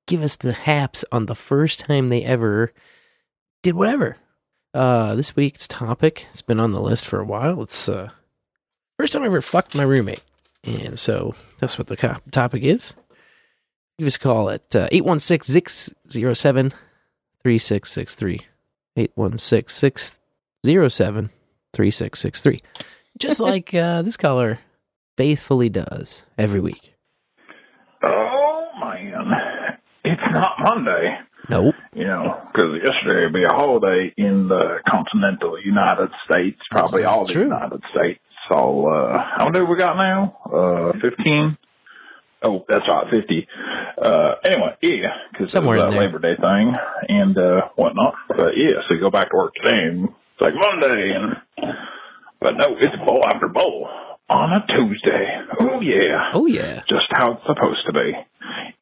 give 0.06 0.23
us 0.23 0.36
the 0.36 0.52
haps 0.52 1.05
on 1.12 1.27
the 1.27 1.35
first 1.35 1.81
time 1.81 2.09
they 2.09 2.24
ever 2.24 2.73
did 3.62 3.74
whatever. 3.74 4.16
Uh, 4.74 5.14
this 5.14 5.36
week's 5.36 5.69
topic, 5.69 6.27
it's 6.31 6.43
been 6.43 6.60
on 6.60 6.73
the 6.73 6.81
list 6.81 7.05
for 7.05 7.20
a 7.20 7.24
while. 7.24 7.62
It's 7.62 7.89
uh, 7.89 8.10
first 8.98 9.12
time 9.12 9.23
I 9.23 9.27
ever 9.27 9.43
fucked 9.43 9.77
my 9.77 9.82
roommate. 9.82 10.23
And 10.64 10.98
so 10.98 11.35
that's 11.59 11.77
what 11.77 11.89
the 11.89 12.20
topic 12.31 12.62
is. 12.62 12.94
Give 13.98 14.06
us 14.06 14.16
a 14.16 14.20
call 14.20 14.48
at 14.48 14.74
uh, 14.74 14.89
816 14.90 15.69
607 16.06 16.70
3663. 17.43 18.40
816 18.97 19.69
607 20.64 21.31
3663. 21.72 22.60
Just 23.18 23.40
like 23.40 23.74
uh, 23.74 24.02
this 24.02 24.16
caller 24.16 24.58
faithfully 25.16 25.68
does 25.68 26.22
every 26.38 26.60
week. 26.60 26.94
Oh 28.02 28.68
man, 28.80 29.32
it's 30.04 30.32
not 30.32 30.50
Monday. 30.60 31.18
Nope. 31.48 31.74
You 31.94 32.04
know, 32.04 32.40
because 32.52 32.78
yesterday 32.84 33.24
would 33.24 33.32
be 33.32 33.44
a 33.44 33.52
holiday 33.52 34.12
in 34.16 34.48
the 34.48 34.78
continental 34.88 35.58
United 35.62 36.10
States, 36.24 36.58
probably 36.70 37.00
This 37.02 37.08
all 37.08 37.24
the 37.26 37.32
true. 37.32 37.44
United 37.44 37.82
States. 37.90 38.20
So, 38.50 38.86
uh, 38.88 39.18
how 39.38 39.48
many 39.48 39.64
we 39.64 39.76
got 39.76 39.96
now? 39.96 40.36
Uh, 40.46 40.92
15? 41.00 41.56
Oh, 42.44 42.64
that's 42.68 42.84
right, 42.88 43.06
50. 43.12 43.46
Uh, 44.02 44.34
anyway, 44.44 44.76
yeah, 44.82 45.08
because 45.30 45.52
Somewhere 45.52 45.78
it's 45.78 45.94
a. 45.94 45.98
Labor 45.98 46.18
Day 46.18 46.34
thing 46.40 46.74
and, 47.08 47.38
uh, 47.38 47.68
whatnot. 47.76 48.14
But 48.28 48.56
yeah, 48.56 48.78
so 48.88 48.94
you 48.94 49.00
go 49.00 49.10
back 49.10 49.30
to 49.30 49.36
work 49.36 49.52
today 49.54 49.76
and 49.90 50.04
it's 50.04 50.14
like 50.43 50.55
Monday 50.55 51.12
and, 51.14 51.36
but 52.40 52.55
no, 52.59 52.77
it's 52.81 52.97
bowl 53.06 53.23
after 53.32 53.47
bowl 53.47 53.89
on 54.28 54.52
a 54.52 54.66
Tuesday. 54.66 55.39
Oh 55.60 55.81
yeah. 55.81 56.31
Oh 56.35 56.47
yeah. 56.47 56.82
Just 56.89 57.06
how 57.12 57.35
it's 57.35 57.47
supposed 57.47 57.86
to 57.86 57.93
be. 57.93 58.12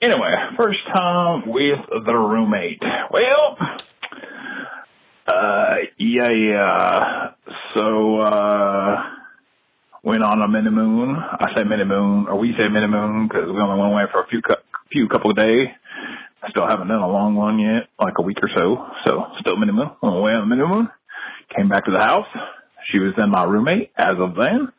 Anyway, 0.01 0.35
first 0.57 0.79
time 0.95 1.47
with 1.47 1.81
the 1.91 2.15
roommate. 2.15 2.83
Well, 3.13 3.59
uh, 5.27 5.75
yeah, 5.99 6.31
yeah. 6.33 7.31
So, 7.77 8.21
uh, 8.21 9.03
went 10.03 10.23
on 10.23 10.43
a 10.43 10.49
mini 10.49 10.71
moon. 10.71 11.15
I 11.15 11.53
say 11.55 11.65
mini 11.65 11.85
moon, 11.85 12.27
or 12.27 12.39
we 12.39 12.53
say 12.53 12.69
mini 12.73 12.87
moon 12.87 13.29
because 13.29 13.47
we 13.47 13.61
only 13.61 13.79
went 13.79 13.93
away 13.93 14.05
for 14.11 14.23
a 14.23 14.27
few, 14.29 14.41
few 14.91 15.09
couple 15.09 15.33
of 15.33 15.37
days. 15.37 15.69
I 16.43 16.49
still 16.49 16.67
haven't 16.67 16.89
done 16.89 17.03
a 17.03 17.09
long 17.09 17.35
one 17.35 17.59
yet, 17.59 17.91
like 18.01 18.15
a 18.19 18.23
week 18.23 18.39
or 18.43 18.49
so. 18.57 18.87
So, 19.07 19.27
still 19.41 19.57
mini 19.57 19.73
moon. 19.73 19.91
Went 20.03 20.17
away 20.17 20.33
on 20.33 20.49
the 20.49 20.57
mini 20.57 20.67
moon. 20.67 20.89
Came 21.57 21.69
back 21.69 21.85
to 21.87 21.91
the 21.91 21.99
house. 22.05 22.27
She 22.91 22.99
was 22.99 23.13
then 23.17 23.31
my 23.31 23.45
roommate 23.45 23.91
as 23.97 24.15
of 24.19 24.35
then. 24.37 24.73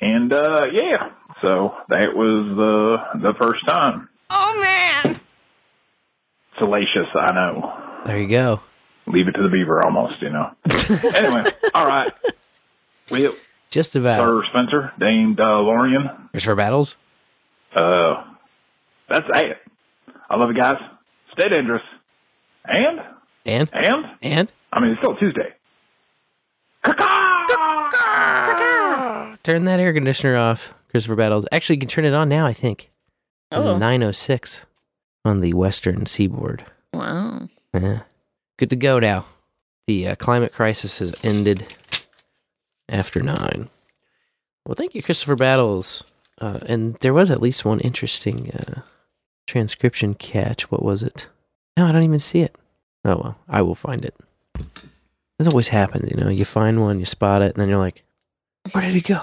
And, 0.00 0.32
uh, 0.32 0.62
yeah. 0.72 1.10
So, 1.42 1.74
that 1.88 2.14
was 2.14 2.56
the, 2.56 3.20
the 3.20 3.34
first 3.40 3.66
time. 3.66 4.08
Oh 4.30 4.60
man! 5.04 5.20
Salacious, 6.58 7.06
I 7.14 7.32
know. 7.34 7.72
There 8.06 8.18
you 8.18 8.28
go. 8.28 8.60
Leave 9.06 9.28
it 9.28 9.32
to 9.32 9.42
the 9.42 9.48
beaver 9.48 9.84
almost, 9.84 10.20
you 10.20 10.30
know. 10.30 10.50
anyway, 11.14 11.44
all 11.74 11.86
right. 11.86 12.10
Well, 13.10 13.34
Just 13.70 13.94
about. 13.94 14.18
Sir 14.26 14.42
Spencer, 14.50 14.92
Dame 14.98 15.36
uh, 15.38 15.60
Lorian. 15.60 16.08
There's 16.32 16.44
for 16.44 16.56
battles? 16.56 16.96
Uh, 17.74 18.24
that's 19.08 19.26
it. 19.34 19.58
I 20.28 20.36
love 20.36 20.48
you 20.52 20.60
guys. 20.60 20.80
Stay 21.38 21.48
dangerous. 21.50 21.82
And? 22.64 23.00
And? 23.44 23.70
And? 23.72 24.04
And? 24.22 24.52
I 24.72 24.80
mean, 24.80 24.90
it's 24.92 25.00
still 25.00 25.14
Tuesday. 25.16 25.54
Turn 29.42 29.64
that 29.64 29.78
air 29.78 29.92
conditioner 29.92 30.36
off, 30.36 30.74
Christopher 30.90 31.14
Battles. 31.14 31.46
Actually, 31.52 31.76
you 31.76 31.80
can 31.80 31.88
turn 31.88 32.04
it 32.04 32.14
on 32.14 32.28
now, 32.28 32.46
I 32.46 32.52
think. 32.52 32.90
It's 33.52 33.66
Oh. 33.66 33.78
906 33.78 34.66
on 35.24 35.40
the 35.40 35.54
western 35.54 36.06
seaboard. 36.06 36.64
Wow. 36.92 37.48
Yeah. 37.72 38.00
Good 38.58 38.70
to 38.70 38.76
go 38.76 38.98
now. 38.98 39.24
The 39.86 40.08
uh, 40.08 40.14
climate 40.16 40.52
crisis 40.52 40.98
has 40.98 41.14
ended 41.24 41.74
after 42.88 43.20
nine. 43.20 43.68
Well, 44.66 44.74
thank 44.74 44.94
you, 44.96 45.02
Christopher 45.02 45.36
Battles. 45.36 46.02
Uh, 46.40 46.58
and 46.66 46.96
there 46.96 47.14
was 47.14 47.30
at 47.30 47.40
least 47.40 47.64
one 47.64 47.78
interesting 47.80 48.50
uh, 48.50 48.80
transcription 49.46 50.14
catch. 50.14 50.72
What 50.72 50.82
was 50.82 51.04
it? 51.04 51.28
No, 51.76 51.86
I 51.86 51.92
don't 51.92 52.02
even 52.02 52.18
see 52.18 52.40
it. 52.40 52.56
Oh, 53.04 53.16
well, 53.16 53.38
I 53.48 53.62
will 53.62 53.76
find 53.76 54.04
it. 54.04 54.14
This 55.38 55.48
always 55.48 55.68
happens, 55.68 56.10
you 56.10 56.16
know. 56.16 56.28
You 56.30 56.44
find 56.44 56.80
one, 56.80 56.98
you 56.98 57.04
spot 57.04 57.42
it, 57.42 57.54
and 57.54 57.56
then 57.56 57.68
you're 57.68 57.78
like, 57.78 58.04
where 58.72 58.84
did 58.84 58.94
it 58.94 59.04
go? 59.04 59.20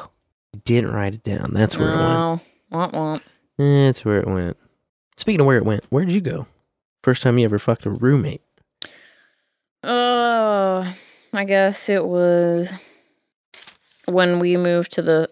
You 0.53 0.61
didn't 0.64 0.91
write 0.91 1.15
it 1.15 1.23
down. 1.23 1.52
That's 1.53 1.77
where 1.77 1.90
it 1.90 1.98
went. 1.98 2.02
Oh, 2.03 2.40
womp 2.72 2.94
womp. 2.94 3.22
That's 3.57 4.06
where 4.06 4.19
it 4.19 4.27
went. 4.27 4.57
Speaking 5.18 5.40
of 5.41 5.45
where 5.48 5.57
it 5.57 5.65
went, 5.65 5.84
where 5.90 6.06
did 6.06 6.14
you 6.14 6.22
go? 6.22 6.48
First 7.02 7.23
time 7.23 7.38
you 7.38 7.45
ever 7.45 7.60
fucked 7.60 7.85
a 7.85 7.90
roommate? 7.90 8.41
Oh, 9.84 10.94
I 11.34 11.44
guess 11.45 11.90
it 11.90 12.06
was 12.06 12.72
when 14.06 14.40
we 14.40 14.56
moved 14.57 14.94
to 14.94 15.02
the 15.02 15.30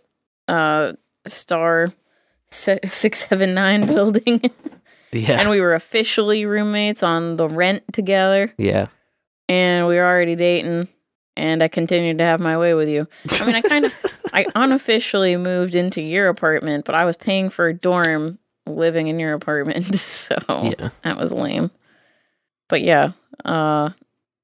uh 0.47 0.93
Star 1.27 1.93
679 2.49 3.85
building. 3.85 4.41
Yeah. 5.13 5.41
And 5.41 5.49
we 5.49 5.59
were 5.59 5.73
officially 5.73 6.45
roommates 6.45 7.03
on 7.03 7.35
the 7.35 7.49
rent 7.49 7.83
together. 7.91 8.53
Yeah. 8.57 8.87
And 9.51 9.87
we 9.87 9.95
were 9.95 10.05
already 10.05 10.35
dating. 10.35 10.87
And 11.37 11.61
I 11.63 11.67
continued 11.67 12.17
to 12.19 12.23
have 12.23 12.39
my 12.39 12.57
way 12.57 12.73
with 12.73 12.87
you. 12.89 13.07
I 13.39 13.45
mean, 13.45 13.55
I 13.55 13.61
kind 13.61 13.85
of, 13.85 13.93
I 14.33 14.45
unofficially 14.55 15.35
moved 15.37 15.75
into 15.75 16.01
your 16.01 16.27
apartment, 16.29 16.85
but 16.85 16.95
I 16.95 17.05
was 17.05 17.17
paying 17.17 17.49
for 17.49 17.67
a 17.67 17.73
dorm 17.73 18.37
living 18.65 19.07
in 19.07 19.19
your 19.19 19.33
apartment. 19.33 19.95
So 19.95 20.35
Yeah. 20.47 20.89
that 21.03 21.17
was 21.17 21.31
lame. 21.33 21.71
But 22.69 22.81
yeah, 22.83 23.11
uh, 23.43 23.89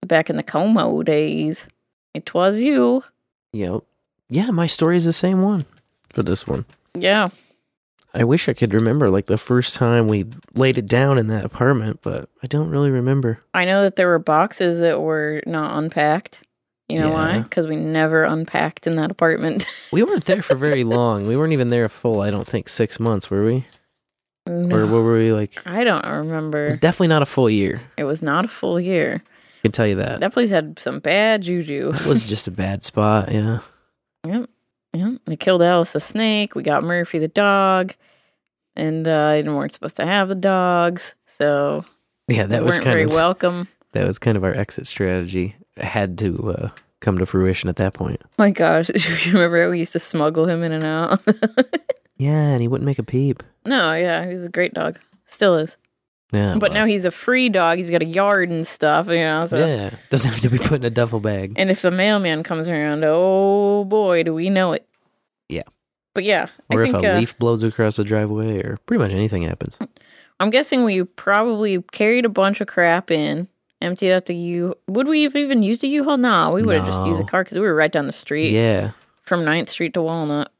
back 0.05 0.29
in 0.29 0.35
the 0.35 0.43
Como 0.43 1.01
days, 1.03 1.67
it 2.13 2.33
was 2.33 2.59
you. 2.59 3.03
Yep. 3.53 3.83
Yeah, 4.29 4.51
my 4.51 4.67
story 4.67 4.97
is 4.97 5.05
the 5.05 5.13
same 5.13 5.41
one 5.41 5.65
for 6.13 6.23
this 6.23 6.45
one. 6.47 6.65
Yeah. 6.97 7.29
I 8.17 8.23
wish 8.23 8.49
I 8.49 8.53
could 8.53 8.73
remember 8.73 9.11
like 9.11 9.27
the 9.27 9.37
first 9.37 9.75
time 9.75 10.07
we 10.07 10.25
laid 10.55 10.79
it 10.79 10.87
down 10.87 11.19
in 11.19 11.27
that 11.27 11.45
apartment, 11.45 11.99
but 12.01 12.27
I 12.41 12.47
don't 12.47 12.69
really 12.69 12.89
remember. 12.89 13.39
I 13.53 13.63
know 13.65 13.83
that 13.83 13.95
there 13.95 14.07
were 14.07 14.17
boxes 14.17 14.79
that 14.79 15.01
were 15.01 15.43
not 15.45 15.77
unpacked. 15.77 16.43
You 16.89 16.99
know 16.99 17.11
why? 17.11 17.41
Because 17.41 17.67
we 17.67 17.75
never 17.75 18.23
unpacked 18.23 18.87
in 18.87 18.95
that 18.95 19.11
apartment. 19.11 19.65
We 19.91 20.03
weren't 20.03 20.25
there 20.25 20.41
for 20.41 20.55
very 20.55 20.83
long. 20.83 21.27
We 21.27 21.37
weren't 21.37 21.53
even 21.53 21.69
there 21.69 21.85
a 21.85 21.89
full, 21.89 22.19
I 22.21 22.29
don't 22.29 22.45
think, 22.47 22.67
six 22.67 22.99
months, 22.99 23.29
were 23.29 23.45
we? 23.45 23.65
Or 24.45 24.85
what 24.85 25.01
were 25.03 25.17
we 25.17 25.31
like? 25.31 25.61
I 25.65 25.83
don't 25.85 26.05
remember. 26.05 26.63
It 26.63 26.67
was 26.67 26.77
definitely 26.77 27.07
not 27.07 27.21
a 27.21 27.25
full 27.25 27.49
year. 27.49 27.81
It 27.97 28.03
was 28.03 28.21
not 28.21 28.43
a 28.45 28.47
full 28.49 28.79
year. 28.79 29.23
I 29.25 29.61
can 29.61 29.71
tell 29.71 29.87
you 29.87 29.95
that. 29.95 30.19
That 30.19 30.33
place 30.33 30.49
had 30.49 30.77
some 30.79 30.99
bad 30.99 31.43
juju. 31.43 31.93
It 31.93 32.05
was 32.05 32.27
just 32.27 32.47
a 32.47 32.51
bad 32.51 32.83
spot, 32.83 33.31
yeah. 33.31 33.59
Yep. 34.27 34.49
Yep. 34.97 35.21
They 35.25 35.35
killed 35.35 35.61
Alice 35.61 35.91
the 35.91 35.99
snake. 35.99 36.55
We 36.55 36.63
got 36.63 36.83
Murphy 36.83 37.19
the 37.19 37.27
dog. 37.27 37.93
And 38.75 39.07
uh, 39.07 39.11
I 39.29 39.41
weren't 39.41 39.73
supposed 39.73 39.95
to 39.97 40.05
have 40.05 40.27
the 40.29 40.35
dogs. 40.35 41.13
So 41.27 41.85
Yeah, 42.27 42.45
that 42.47 42.63
was 42.63 42.75
kind 42.75 42.85
very 42.85 43.03
of 43.03 43.11
welcome. 43.11 43.67
that 43.93 44.05
was 44.05 44.17
kind 44.19 44.37
of 44.37 44.43
our 44.43 44.53
exit 44.53 44.87
strategy. 44.87 45.55
It 45.75 45.83
had 45.85 46.17
to 46.19 46.51
uh, 46.51 46.69
come 46.99 47.17
to 47.19 47.25
fruition 47.25 47.69
at 47.69 47.75
that 47.77 47.93
point. 47.93 48.21
My 48.37 48.51
gosh. 48.51 48.89
you 49.25 49.33
remember 49.33 49.63
how 49.63 49.69
we 49.71 49.79
used 49.79 49.93
to 49.93 49.99
smuggle 49.99 50.47
him 50.47 50.63
in 50.63 50.71
and 50.71 50.83
out? 50.83 51.21
Yeah, 52.19 52.31
and 52.47 52.61
he 52.61 52.67
wouldn't 52.67 52.87
make 52.87 52.97
a 52.97 53.03
peep. 53.03 53.43
no, 53.63 53.93
yeah, 53.93 54.25
he 54.25 54.33
was 54.33 54.43
a 54.43 54.49
great 54.49 54.73
dog. 54.73 54.97
Still 55.27 55.53
is. 55.53 55.77
Yeah, 56.31 56.57
but 56.59 56.73
now 56.73 56.85
he's 56.85 57.05
a 57.05 57.11
free 57.11 57.47
dog. 57.47 57.77
He's 57.77 57.89
got 57.89 58.01
a 58.01 58.05
yard 58.05 58.49
and 58.49 58.67
stuff, 58.67 59.07
you 59.07 59.15
know. 59.15 59.45
So. 59.45 59.57
yeah, 59.57 59.91
doesn't 60.09 60.29
have 60.31 60.41
to 60.41 60.49
be 60.49 60.57
put 60.57 60.73
in 60.73 60.83
a 60.83 60.89
duffel 60.89 61.21
bag. 61.21 61.53
And 61.55 61.71
if 61.71 61.81
the 61.81 61.91
mailman 61.91 62.43
comes 62.43 62.67
around, 62.67 63.03
oh 63.05 63.85
boy, 63.85 64.23
do 64.23 64.33
we 64.33 64.49
know 64.49 64.73
it. 64.73 64.85
Yeah. 65.47 65.63
But 66.13 66.25
yeah, 66.25 66.47
Or 66.69 66.81
I 66.81 66.85
if 66.85 66.91
think 66.91 67.03
a 67.03 67.13
uh, 67.13 67.19
leaf 67.19 67.37
blows 67.37 67.63
across 67.63 67.95
the 67.95 68.03
driveway, 68.03 68.61
or 68.63 68.77
pretty 68.87 69.01
much 69.01 69.11
anything 69.11 69.43
happens. 69.43 69.77
I'm 70.39 70.49
guessing 70.49 70.83
we 70.83 71.03
probably 71.03 71.81
carried 71.91 72.25
a 72.25 72.29
bunch 72.29 72.59
of 72.59 72.67
crap 72.67 73.09
in, 73.11 73.47
emptied 73.81 74.11
out 74.11 74.25
the 74.25 74.35
U. 74.35 74.73
Would 74.87 75.07
we 75.07 75.23
have 75.23 75.35
even 75.35 75.63
used 75.63 75.83
a 75.83 75.87
U-Haul? 75.87 76.17
No, 76.17 76.51
we 76.51 76.63
would 76.63 76.77
have 76.77 76.87
just 76.87 77.05
used 77.05 77.21
a 77.21 77.25
car 77.25 77.43
because 77.43 77.57
we 77.57 77.65
were 77.65 77.75
right 77.75 77.91
down 77.91 78.07
the 78.07 78.13
street. 78.13 78.51
Yeah. 78.51 78.91
From 79.23 79.41
9th 79.41 79.69
Street 79.69 79.93
to 79.93 80.01
Walnut. 80.01 80.51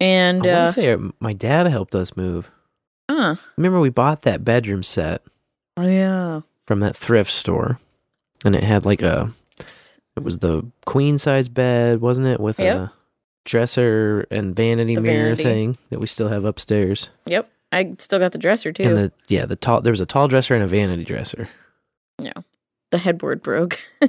And 0.00 0.46
I 0.46 0.50
uh, 0.50 0.66
say 0.66 0.92
uh, 0.92 0.98
my 1.20 1.32
dad 1.32 1.66
helped 1.66 1.94
us 1.94 2.16
move. 2.16 2.52
Huh. 3.10 3.36
Remember, 3.56 3.80
we 3.80 3.90
bought 3.90 4.22
that 4.22 4.44
bedroom 4.44 4.82
set 4.82 5.22
Oh 5.76 5.86
yeah. 5.86 6.40
from 6.66 6.80
that 6.80 6.96
thrift 6.96 7.32
store, 7.32 7.78
and 8.44 8.54
it 8.56 8.64
had 8.64 8.84
like 8.86 9.02
a. 9.02 9.32
It 10.16 10.24
was 10.24 10.38
the 10.38 10.64
queen 10.84 11.16
size 11.18 11.48
bed, 11.48 12.00
wasn't 12.00 12.26
it, 12.26 12.40
with 12.40 12.58
Yep. 12.58 12.76
a 12.76 12.92
dresser 13.44 14.26
and 14.30 14.54
vanity 14.54 14.96
The 14.96 15.00
mirror 15.00 15.36
vanity. 15.36 15.42
thing 15.44 15.76
that 15.90 16.00
we 16.00 16.06
still 16.08 16.28
have 16.28 16.44
upstairs. 16.44 17.10
Yep. 17.26 17.48
I 17.70 17.94
still 17.98 18.18
got 18.18 18.32
the 18.32 18.38
dresser 18.38 18.72
too. 18.72 18.82
And 18.84 18.96
the 18.96 19.12
yeah, 19.28 19.46
the 19.46 19.54
tall 19.56 19.80
there 19.80 19.92
was 19.92 20.00
a 20.00 20.06
tall 20.06 20.26
dresser 20.26 20.54
and 20.54 20.64
a 20.64 20.66
vanity 20.66 21.04
dresser. 21.04 21.48
yeah. 22.20 22.32
The 22.90 22.98
headboard 22.98 23.42
broke. 23.42 23.78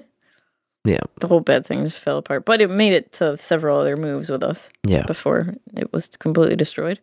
Yeah, 0.85 1.01
the 1.19 1.27
whole 1.27 1.41
bed 1.41 1.65
thing 1.65 1.83
just 1.83 1.99
fell 1.99 2.17
apart. 2.17 2.45
But 2.45 2.61
it 2.61 2.69
made 2.69 2.93
it 2.93 3.11
to 3.13 3.35
several 3.35 3.77
other 3.77 3.97
moves 3.97 4.29
with 4.29 4.41
us. 4.41 4.69
Yeah. 4.87 5.03
Before 5.05 5.53
it 5.75 5.91
was 5.91 6.07
completely 6.07 6.55
destroyed. 6.55 6.99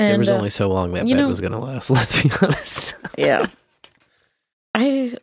And 0.00 0.12
there 0.12 0.18
was 0.18 0.30
uh, 0.30 0.34
only 0.34 0.50
so 0.50 0.68
long 0.68 0.92
that 0.92 1.04
bed 1.06 1.16
know- 1.16 1.28
was 1.28 1.40
gonna 1.40 1.58
last. 1.60 1.90
Let's 1.90 2.22
be 2.22 2.30
honest. 2.42 2.94
yeah. 3.18 3.46
I 4.74 5.14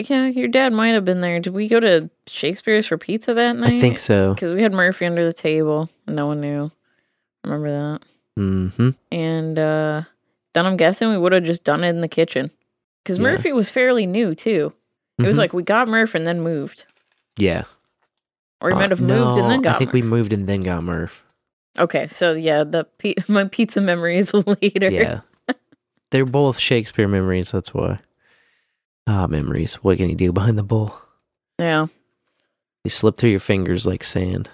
Yeah, 0.00 0.26
your 0.26 0.48
dad 0.48 0.72
might 0.72 0.88
have 0.94 1.04
been 1.04 1.20
there. 1.20 1.38
Did 1.40 1.54
we 1.54 1.68
go 1.68 1.78
to 1.80 2.10
Shakespeare's 2.26 2.86
for 2.86 2.98
pizza 2.98 3.34
that 3.34 3.56
night? 3.56 3.74
I 3.74 3.80
think 3.80 3.98
so. 3.98 4.34
Because 4.34 4.52
we 4.52 4.62
had 4.62 4.72
Murphy 4.72 5.06
under 5.06 5.24
the 5.24 5.32
table. 5.32 5.88
and 6.06 6.16
No 6.16 6.26
one 6.26 6.40
knew. 6.40 6.70
Remember 7.44 7.70
that? 7.70 8.00
Mm-hmm. 8.38 8.90
And 9.12 9.58
uh 9.58 10.02
then 10.54 10.66
I'm 10.66 10.76
guessing 10.76 11.10
we 11.10 11.18
would 11.18 11.32
have 11.32 11.44
just 11.44 11.64
done 11.64 11.84
it 11.84 11.88
in 11.90 12.00
the 12.00 12.08
kitchen. 12.08 12.50
Because 13.02 13.18
Yeah. 13.18 13.24
Murphy 13.24 13.52
was 13.52 13.70
fairly 13.70 14.06
new 14.06 14.34
too. 14.34 14.72
It 15.18 15.26
was 15.26 15.36
Mhm. 15.36 15.38
like 15.38 15.52
we 15.52 15.62
got 15.62 15.86
Murph 15.88 16.14
and 16.16 16.26
then 16.26 16.40
moved. 16.40 16.84
Yeah. 17.38 17.64
Or 18.60 18.70
we 18.70 18.74
Uh, 18.74 18.76
might 18.78 18.90
have 18.90 19.00
moved 19.00 19.38
and 19.38 19.50
then 19.50 19.58
no, 19.60 19.62
got 19.62 19.76
I 19.76 19.78
think 19.78 19.88
Murph. 19.88 19.94
we 19.94 20.02
moved 20.02 20.32
and 20.32 20.46
then 20.48 20.62
got 20.62 20.82
Murph. 20.82 21.23
Okay, 21.78 22.06
so 22.06 22.32
yeah, 22.34 22.64
the 22.64 22.86
my 23.28 23.44
pizza 23.44 23.80
memories 23.80 24.32
later. 24.62 24.90
Yeah. 24.90 25.20
They're 26.10 26.24
both 26.24 26.58
Shakespeare 26.58 27.08
memories, 27.08 27.50
that's 27.50 27.74
why. 27.74 27.98
Ah, 29.06 29.26
memories. 29.26 29.74
What 29.82 29.96
can 29.96 30.08
you 30.08 30.14
do 30.14 30.32
behind 30.32 30.56
the 30.56 30.62
bowl? 30.62 30.94
Yeah. 31.58 31.86
They 32.84 32.90
slip 32.90 33.16
through 33.16 33.30
your 33.30 33.40
fingers 33.40 33.86
like 33.86 34.04
sand. 34.04 34.48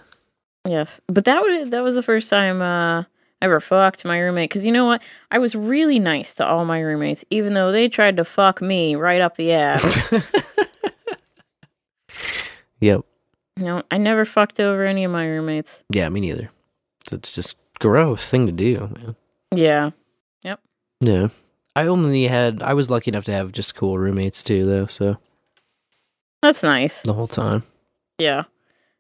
Yes, 0.67 1.01
but 1.07 1.25
that 1.27 1.43
would 1.43 1.71
that 1.71 1.83
was 1.83 1.95
the 1.95 2.03
first 2.03 2.31
time 2.31 2.63
uh, 2.63 3.01
I 3.03 3.07
ever 3.43 3.61
fucked 3.61 4.05
my 4.05 4.19
roommate. 4.19 4.49
Because 4.51 4.65
you 4.65 4.73
know 4.73 4.87
what, 4.87 5.03
I 5.31 5.39
was 5.39 5.55
really 5.55 5.99
nice 5.99 6.35
to 6.37 6.47
all 6.47 6.65
my 6.65 6.81
roommates, 6.81 7.25
even 7.31 7.55
though 7.55 7.73
they 7.73 7.89
tried 7.89 8.17
to 8.17 8.25
fuck 8.25 8.63
me 8.63 8.95
right 8.95 9.21
up 9.21 9.37
the 9.37 9.53
ass. 9.53 10.13
Yep. 12.81 13.03
you 13.59 13.65
know, 13.65 13.83
I 13.91 13.99
never 13.99 14.25
fucked 14.25 14.59
over 14.59 14.87
any 14.87 15.05
of 15.05 15.13
my 15.13 15.27
roommates. 15.27 15.83
Yeah, 15.91 16.09
me 16.09 16.21
neither. 16.21 16.51
So 17.07 17.17
it's 17.17 17.33
just 17.33 17.57
gross 17.79 18.29
thing 18.29 18.47
to 18.47 18.53
do, 18.53 18.79
man. 18.81 19.17
Yeah. 19.55 19.91
Yep. 20.43 20.61
Yeah. 21.01 21.29
I 21.77 21.87
only 21.87 22.27
had 22.27 22.63
I 22.63 22.75
was 22.75 22.91
lucky 22.91 23.11
enough 23.11 23.25
to 23.25 23.33
have 23.33 23.53
just 23.53 23.75
cool 23.75 23.99
roommates 23.99 24.43
too 24.43 24.67
though, 24.67 24.87
so 24.87 25.17
That's 26.43 26.63
nice. 26.63 27.01
the 27.03 27.13
whole 27.15 27.29
time. 27.29 27.63
Yeah. 28.19 28.45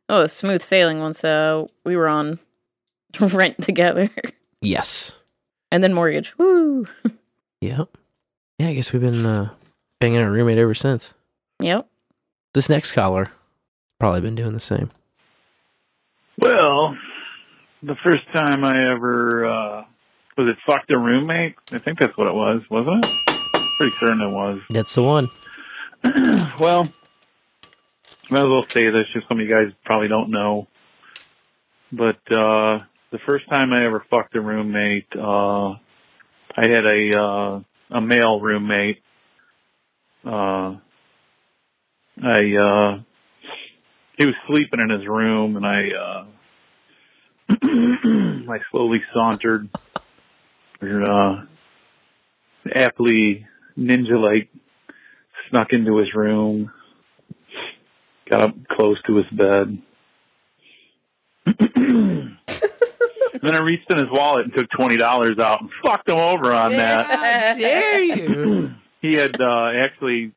Oh, 0.08 0.26
smooth 0.26 0.62
sailing 0.62 0.98
once 1.00 1.22
uh, 1.22 1.66
we 1.84 1.96
were 1.96 2.08
on 2.08 2.38
rent 3.20 3.60
together, 3.62 4.08
Yes. 4.60 5.18
and 5.70 5.82
then 5.82 5.92
mortgage. 5.94 6.36
Woo. 6.38 6.86
Yep. 7.60 7.96
Yeah, 8.58 8.68
I 8.68 8.74
guess 8.74 8.92
we've 8.92 9.02
been 9.02 9.24
uh 9.26 9.50
banging 10.00 10.18
our 10.20 10.30
roommate 10.30 10.58
ever 10.58 10.74
since. 10.74 11.12
Yep. 11.60 11.86
This 12.54 12.68
next 12.68 12.92
caller 12.92 13.30
probably 13.98 14.20
been 14.22 14.34
doing 14.34 14.54
the 14.54 14.60
same. 14.60 14.88
Well, 16.38 16.96
the 17.82 17.96
first 18.04 18.22
time 18.34 18.64
I 18.64 18.92
ever 18.92 19.46
uh 19.46 19.84
was 20.36 20.48
it 20.48 20.56
fucked 20.66 20.90
a 20.90 20.98
roommate? 20.98 21.54
I 21.72 21.78
think 21.78 21.98
that's 21.98 22.16
what 22.16 22.26
it 22.26 22.34
was, 22.34 22.62
wasn't 22.70 23.04
it? 23.04 23.10
Pretty 23.76 23.94
certain 23.98 24.20
it 24.22 24.30
was. 24.30 24.60
That's 24.70 24.94
the 24.94 25.02
one. 25.02 25.28
Well, 26.58 26.84
might 28.30 28.40
as 28.40 28.44
well 28.44 28.62
say 28.68 28.88
this 28.90 29.06
just 29.12 29.26
some 29.28 29.40
of 29.40 29.46
you 29.46 29.52
guys 29.52 29.72
probably 29.84 30.08
don't 30.08 30.30
know. 30.30 30.68
But 31.92 32.20
uh 32.30 32.84
the 33.10 33.18
first 33.26 33.48
time 33.48 33.72
I 33.72 33.86
ever 33.86 34.04
fucked 34.10 34.34
a 34.36 34.40
roommate, 34.40 35.08
uh 35.16 35.70
I 36.56 36.68
had 36.68 36.84
a 36.84 37.18
uh 37.18 37.60
a 37.90 38.00
male 38.00 38.40
roommate. 38.40 39.02
Uh 40.24 40.76
I 42.22 42.38
uh 42.56 42.98
he 44.18 44.26
was 44.26 44.34
sleeping 44.46 44.80
in 44.80 44.90
his 44.90 45.06
room 45.06 45.56
and 45.56 45.66
I 45.66 45.88
uh 45.90 46.24
I 47.50 48.58
slowly 48.70 49.02
sauntered 49.12 49.68
or 50.80 51.02
uh 51.02 51.44
aptly 52.74 53.46
ninja 53.78 54.18
like 54.20 54.48
snuck 55.48 55.68
into 55.72 55.98
his 55.98 56.14
room, 56.14 56.70
got 58.28 58.42
up 58.42 58.54
close 58.70 58.98
to 59.06 59.16
his 59.16 59.26
bed. 59.32 59.82
then 63.42 63.54
I 63.54 63.58
reached 63.58 63.90
in 63.90 63.98
his 63.98 64.08
wallet 64.10 64.44
and 64.44 64.54
took 64.56 64.68
twenty 64.70 64.96
dollars 64.96 65.38
out 65.38 65.60
and 65.60 65.70
fucked 65.84 66.08
him 66.08 66.18
over 66.18 66.52
on 66.52 66.72
that. 66.72 67.06
How 67.06 67.58
dare 67.58 68.02
you? 68.02 68.70
he 69.02 69.16
had 69.16 69.40
uh, 69.40 69.70
actually 69.84 70.32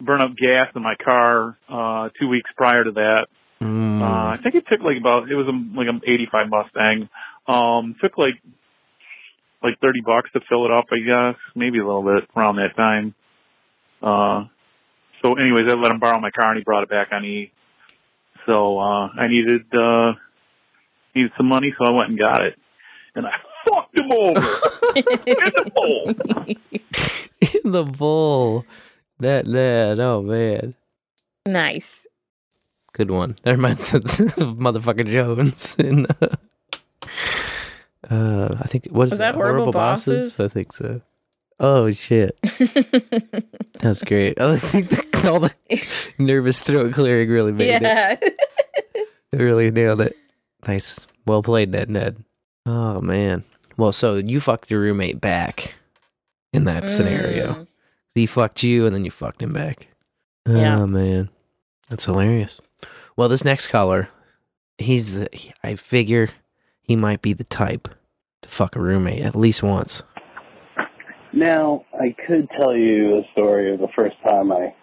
burned 0.00 0.22
up 0.22 0.36
gas 0.36 0.68
in 0.74 0.82
my 0.82 0.94
car 1.02 1.58
uh, 1.68 2.08
two 2.20 2.28
weeks 2.28 2.50
prior 2.56 2.84
to 2.84 2.92
that. 2.92 3.26
Mm. 3.64 4.02
Uh, 4.02 4.32
I 4.32 4.36
think 4.42 4.54
it 4.54 4.64
took 4.70 4.80
like 4.80 4.98
about 5.00 5.30
it 5.30 5.34
was 5.34 5.48
a, 5.48 5.78
like 5.78 5.88
an 5.88 6.02
'85 6.06 6.48
Mustang. 6.50 7.08
Um, 7.48 7.96
took 8.00 8.18
like 8.18 8.34
like 9.62 9.80
thirty 9.80 10.02
bucks 10.04 10.30
to 10.34 10.40
fill 10.48 10.66
it 10.66 10.70
up, 10.70 10.86
I 10.92 10.98
guess, 10.98 11.40
maybe 11.54 11.78
a 11.78 11.84
little 11.86 12.02
bit 12.02 12.28
around 12.36 12.56
that 12.56 12.76
time. 12.76 13.14
Uh, 14.02 14.44
so, 15.24 15.32
anyways, 15.32 15.70
I 15.70 15.74
let 15.74 15.92
him 15.92 15.98
borrow 15.98 16.20
my 16.20 16.30
car 16.30 16.50
and 16.50 16.58
he 16.58 16.64
brought 16.64 16.82
it 16.82 16.90
back 16.90 17.08
on 17.10 17.24
E. 17.24 17.50
So 18.44 18.78
uh, 18.78 19.08
I 19.08 19.28
needed 19.28 19.62
uh, 19.74 20.12
needed 21.14 21.32
some 21.38 21.46
money, 21.46 21.74
so 21.78 21.86
I 21.86 21.96
went 21.96 22.10
and 22.10 22.18
got 22.18 22.44
it, 22.44 22.58
and 23.14 23.26
I 23.26 23.32
fucked 23.66 23.98
him 23.98 24.12
over 24.12 24.40
in 24.96 25.24
the 25.24 25.70
bowl. 25.74 26.14
In 27.40 27.72
the 27.72 27.84
bowl. 27.84 28.66
That 29.20 29.46
that 29.46 29.98
oh 30.00 30.20
man. 30.20 30.74
Nice. 31.46 32.06
Good 32.94 33.10
one. 33.10 33.36
That 33.42 33.50
reminds 33.52 33.92
me 33.92 33.98
of 33.98 34.56
motherfucker 34.56 35.06
Jones 35.06 35.76
in 35.78 36.06
uh, 36.06 36.36
uh 38.10 38.56
I 38.58 38.66
think 38.68 38.86
what 38.86 39.08
is 39.08 39.10
Was 39.10 39.18
that 39.18 39.34
Horrible 39.34 39.72
Bosses? 39.72 40.40
I 40.40 40.48
think 40.48 40.72
so. 40.72 41.02
Oh 41.60 41.90
shit. 41.90 42.38
That's 43.80 44.02
great. 44.02 44.40
I 44.40 44.56
think 44.56 44.88
the, 44.90 45.30
all 45.30 45.40
the 45.40 45.52
nervous 46.18 46.60
throat 46.60 46.92
clearing 46.94 47.28
really 47.28 47.52
made 47.52 47.70
it. 47.70 47.82
yeah. 47.82 48.16
They 49.32 49.44
really 49.44 49.70
nailed 49.70 50.00
it. 50.00 50.16
Nice. 50.66 51.06
Well 51.26 51.42
played, 51.42 51.70
Ned 51.70 51.90
Ned. 51.90 52.24
Oh 52.64 53.00
man. 53.00 53.44
Well, 53.76 53.92
so 53.92 54.16
you 54.16 54.40
fucked 54.40 54.70
your 54.70 54.80
roommate 54.80 55.20
back 55.20 55.74
in 56.52 56.64
that 56.64 56.90
scenario. 56.90 57.52
Mm. 57.54 57.66
He 58.14 58.26
fucked 58.26 58.62
you 58.62 58.86
and 58.86 58.94
then 58.94 59.04
you 59.04 59.10
fucked 59.10 59.42
him 59.42 59.52
back. 59.52 59.88
Yeah. 60.46 60.80
Oh 60.80 60.86
man. 60.86 61.28
That's 61.88 62.04
hilarious. 62.04 62.60
Well, 63.16 63.28
this 63.28 63.44
next 63.44 63.68
caller, 63.68 64.08
he's 64.78 65.18
the, 65.20 65.28
I 65.62 65.76
figure 65.76 66.28
he 66.82 66.96
might 66.96 67.22
be 67.22 67.32
the 67.32 67.44
type 67.44 67.88
to 68.42 68.48
fuck 68.48 68.76
a 68.76 68.80
roommate 68.80 69.22
at 69.22 69.36
least 69.36 69.62
once. 69.62 70.02
Now, 71.32 71.84
I 71.94 72.14
could 72.26 72.48
tell 72.58 72.76
you 72.76 73.18
a 73.18 73.22
story 73.32 73.72
of 73.72 73.80
the 73.80 73.88
first 73.96 74.16
time 74.26 74.52
I 74.52 74.74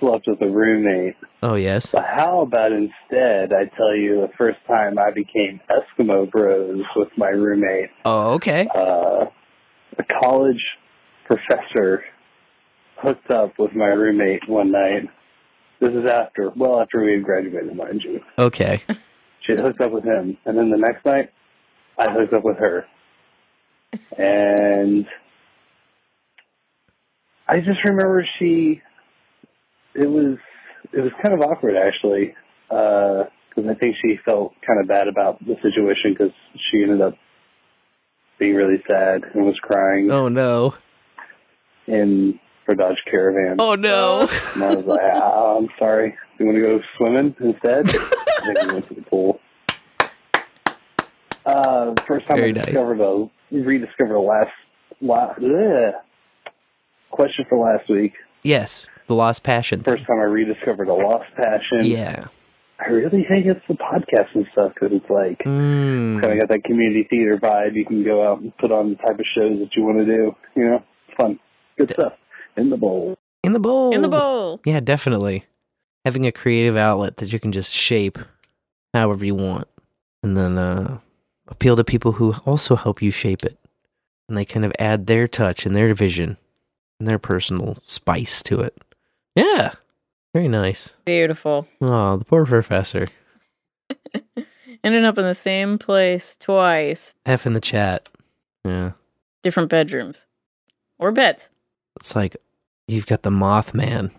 slept 0.00 0.26
with 0.26 0.40
a 0.42 0.50
roommate, 0.50 1.16
Oh 1.42 1.54
yes. 1.54 1.90
but 1.92 2.04
how 2.04 2.40
about 2.40 2.72
instead 2.72 3.52
I 3.52 3.64
tell 3.76 3.94
you 3.94 4.20
the 4.22 4.30
first 4.36 4.58
time 4.66 4.98
I 4.98 5.10
became 5.10 5.60
Eskimo 5.70 6.30
Bros 6.30 6.82
with 6.96 7.08
my 7.16 7.28
roommate? 7.28 7.90
Oh, 8.04 8.32
okay. 8.34 8.68
Uh, 8.74 9.26
a 9.98 10.04
college 10.22 10.62
professor 11.26 12.02
hooked 12.98 13.30
up 13.30 13.52
with 13.58 13.72
my 13.74 13.86
roommate 13.86 14.48
one 14.48 14.72
night. 14.72 15.08
This 15.84 16.02
is 16.02 16.10
after, 16.10 16.50
well, 16.56 16.80
after 16.80 17.04
we 17.04 17.12
had 17.12 17.24
graduated, 17.24 17.76
mind 17.76 18.02
you. 18.02 18.20
Okay. 18.38 18.80
She 19.46 19.52
had 19.52 19.60
hooked 19.60 19.82
up 19.82 19.92
with 19.92 20.04
him, 20.04 20.38
and 20.46 20.56
then 20.56 20.70
the 20.70 20.78
next 20.78 21.04
night, 21.04 21.30
I 21.98 22.10
hooked 22.10 22.32
up 22.32 22.44
with 22.44 22.56
her, 22.56 22.86
and 24.16 25.04
I 27.46 27.58
just 27.58 27.84
remember 27.84 28.26
she. 28.38 28.80
It 29.94 30.06
was 30.06 30.38
it 30.94 31.00
was 31.00 31.12
kind 31.22 31.34
of 31.34 31.42
awkward 31.46 31.74
actually, 31.76 32.34
uh, 32.70 33.24
because 33.50 33.70
I 33.70 33.74
think 33.74 33.96
she 34.00 34.16
felt 34.24 34.54
kind 34.66 34.80
of 34.80 34.88
bad 34.88 35.08
about 35.08 35.40
the 35.40 35.56
situation 35.56 36.14
because 36.14 36.32
she 36.70 36.82
ended 36.82 37.02
up 37.02 37.12
being 38.38 38.54
really 38.54 38.82
sad 38.90 39.24
and 39.34 39.44
was 39.44 39.58
crying 39.60 40.10
Oh 40.10 40.28
no. 40.28 40.74
in 41.86 42.40
her 42.66 42.74
Dodge 42.74 42.98
Caravan. 43.10 43.56
Oh 43.58 43.74
no. 43.74 44.20
And 44.54 44.62
I 44.64 44.74
was 44.74 44.84
like, 44.86 45.00
ah, 45.14 45.56
I'm 45.56 45.68
sorry. 45.78 46.16
You 46.38 46.46
want 46.46 46.58
to 46.58 46.62
go 46.64 46.80
swimming 46.96 47.34
instead? 47.40 47.88
I 47.94 48.44
think 48.54 48.62
we 48.62 48.72
went 48.74 48.88
to 48.88 48.94
the 48.94 49.02
pool. 49.02 49.40
Uh, 51.46 51.94
first 52.06 52.26
time 52.26 52.38
Very 52.38 52.50
I 52.50 52.52
nice. 52.52 52.64
discovered 52.66 53.00
a 53.00 53.28
rediscovered 53.52 54.14
a 54.16 54.20
last 54.20 54.50
la, 55.00 55.34
bleh. 55.34 55.92
question 57.10 57.44
for 57.48 57.58
last 57.58 57.88
week. 57.90 58.14
Yes. 58.42 58.86
The 59.06 59.14
lost 59.14 59.42
passion. 59.42 59.82
First 59.82 60.06
time 60.06 60.18
I 60.18 60.22
rediscovered 60.24 60.88
a 60.88 60.94
lost 60.94 61.26
passion. 61.36 61.84
Yeah. 61.84 62.20
I 62.80 62.88
really 62.90 63.24
think 63.28 63.46
it's 63.46 63.60
the 63.68 63.74
podcast 63.74 64.34
and 64.34 64.46
stuff 64.52 64.72
because 64.74 64.90
it's 64.96 65.08
like 65.10 65.38
Mm. 65.44 66.20
kind 66.20 66.32
of 66.32 66.40
got 66.40 66.48
that 66.48 66.64
community 66.64 67.06
theater 67.08 67.36
vibe. 67.36 67.74
You 67.74 67.84
can 67.84 68.02
go 68.04 68.26
out 68.26 68.40
and 68.40 68.56
put 68.56 68.72
on 68.72 68.90
the 68.90 68.96
type 68.96 69.18
of 69.18 69.24
shows 69.36 69.58
that 69.60 69.68
you 69.76 69.84
want 69.84 69.98
to 69.98 70.04
do. 70.06 70.34
You 70.56 70.64
know, 70.70 70.82
it's 71.08 71.16
fun, 71.16 71.38
good 71.78 71.90
stuff. 71.90 72.14
In 72.56 72.70
the 72.70 72.76
bowl. 72.76 73.16
In 73.42 73.52
the 73.52 73.60
bowl. 73.60 73.92
In 73.92 74.02
the 74.02 74.08
bowl. 74.08 74.60
Yeah, 74.64 74.80
definitely. 74.80 75.44
Having 76.04 76.26
a 76.26 76.32
creative 76.32 76.76
outlet 76.76 77.18
that 77.18 77.32
you 77.32 77.40
can 77.40 77.52
just 77.52 77.72
shape 77.72 78.18
however 78.92 79.24
you 79.26 79.34
want. 79.34 79.68
And 80.22 80.36
then 80.36 80.56
uh, 80.56 80.98
appeal 81.48 81.76
to 81.76 81.84
people 81.84 82.12
who 82.12 82.34
also 82.46 82.76
help 82.76 83.02
you 83.02 83.10
shape 83.10 83.44
it. 83.44 83.58
And 84.28 84.38
they 84.38 84.44
kind 84.44 84.64
of 84.64 84.72
add 84.78 85.06
their 85.06 85.26
touch 85.26 85.66
and 85.66 85.76
their 85.76 85.92
vision 85.94 86.38
and 86.98 87.08
their 87.08 87.18
personal 87.18 87.76
spice 87.82 88.42
to 88.44 88.60
it. 88.60 88.76
Yeah. 89.34 89.72
Very 90.32 90.48
nice. 90.48 90.94
Beautiful. 91.04 91.68
Oh, 91.80 92.16
the 92.16 92.24
poor 92.24 92.44
professor. 92.44 93.08
Ended 94.84 95.04
up 95.04 95.18
in 95.18 95.24
the 95.24 95.34
same 95.34 95.78
place 95.78 96.36
twice. 96.36 97.14
F 97.26 97.46
in 97.46 97.52
the 97.52 97.60
chat. 97.60 98.08
Yeah. 98.64 98.92
Different 99.42 99.68
bedrooms. 99.68 100.26
Or 100.98 101.12
beds. 101.12 101.50
It's 101.96 102.16
like 102.16 102.36
you've 102.88 103.06
got 103.06 103.22
the 103.22 103.30
Mothman. 103.30 104.10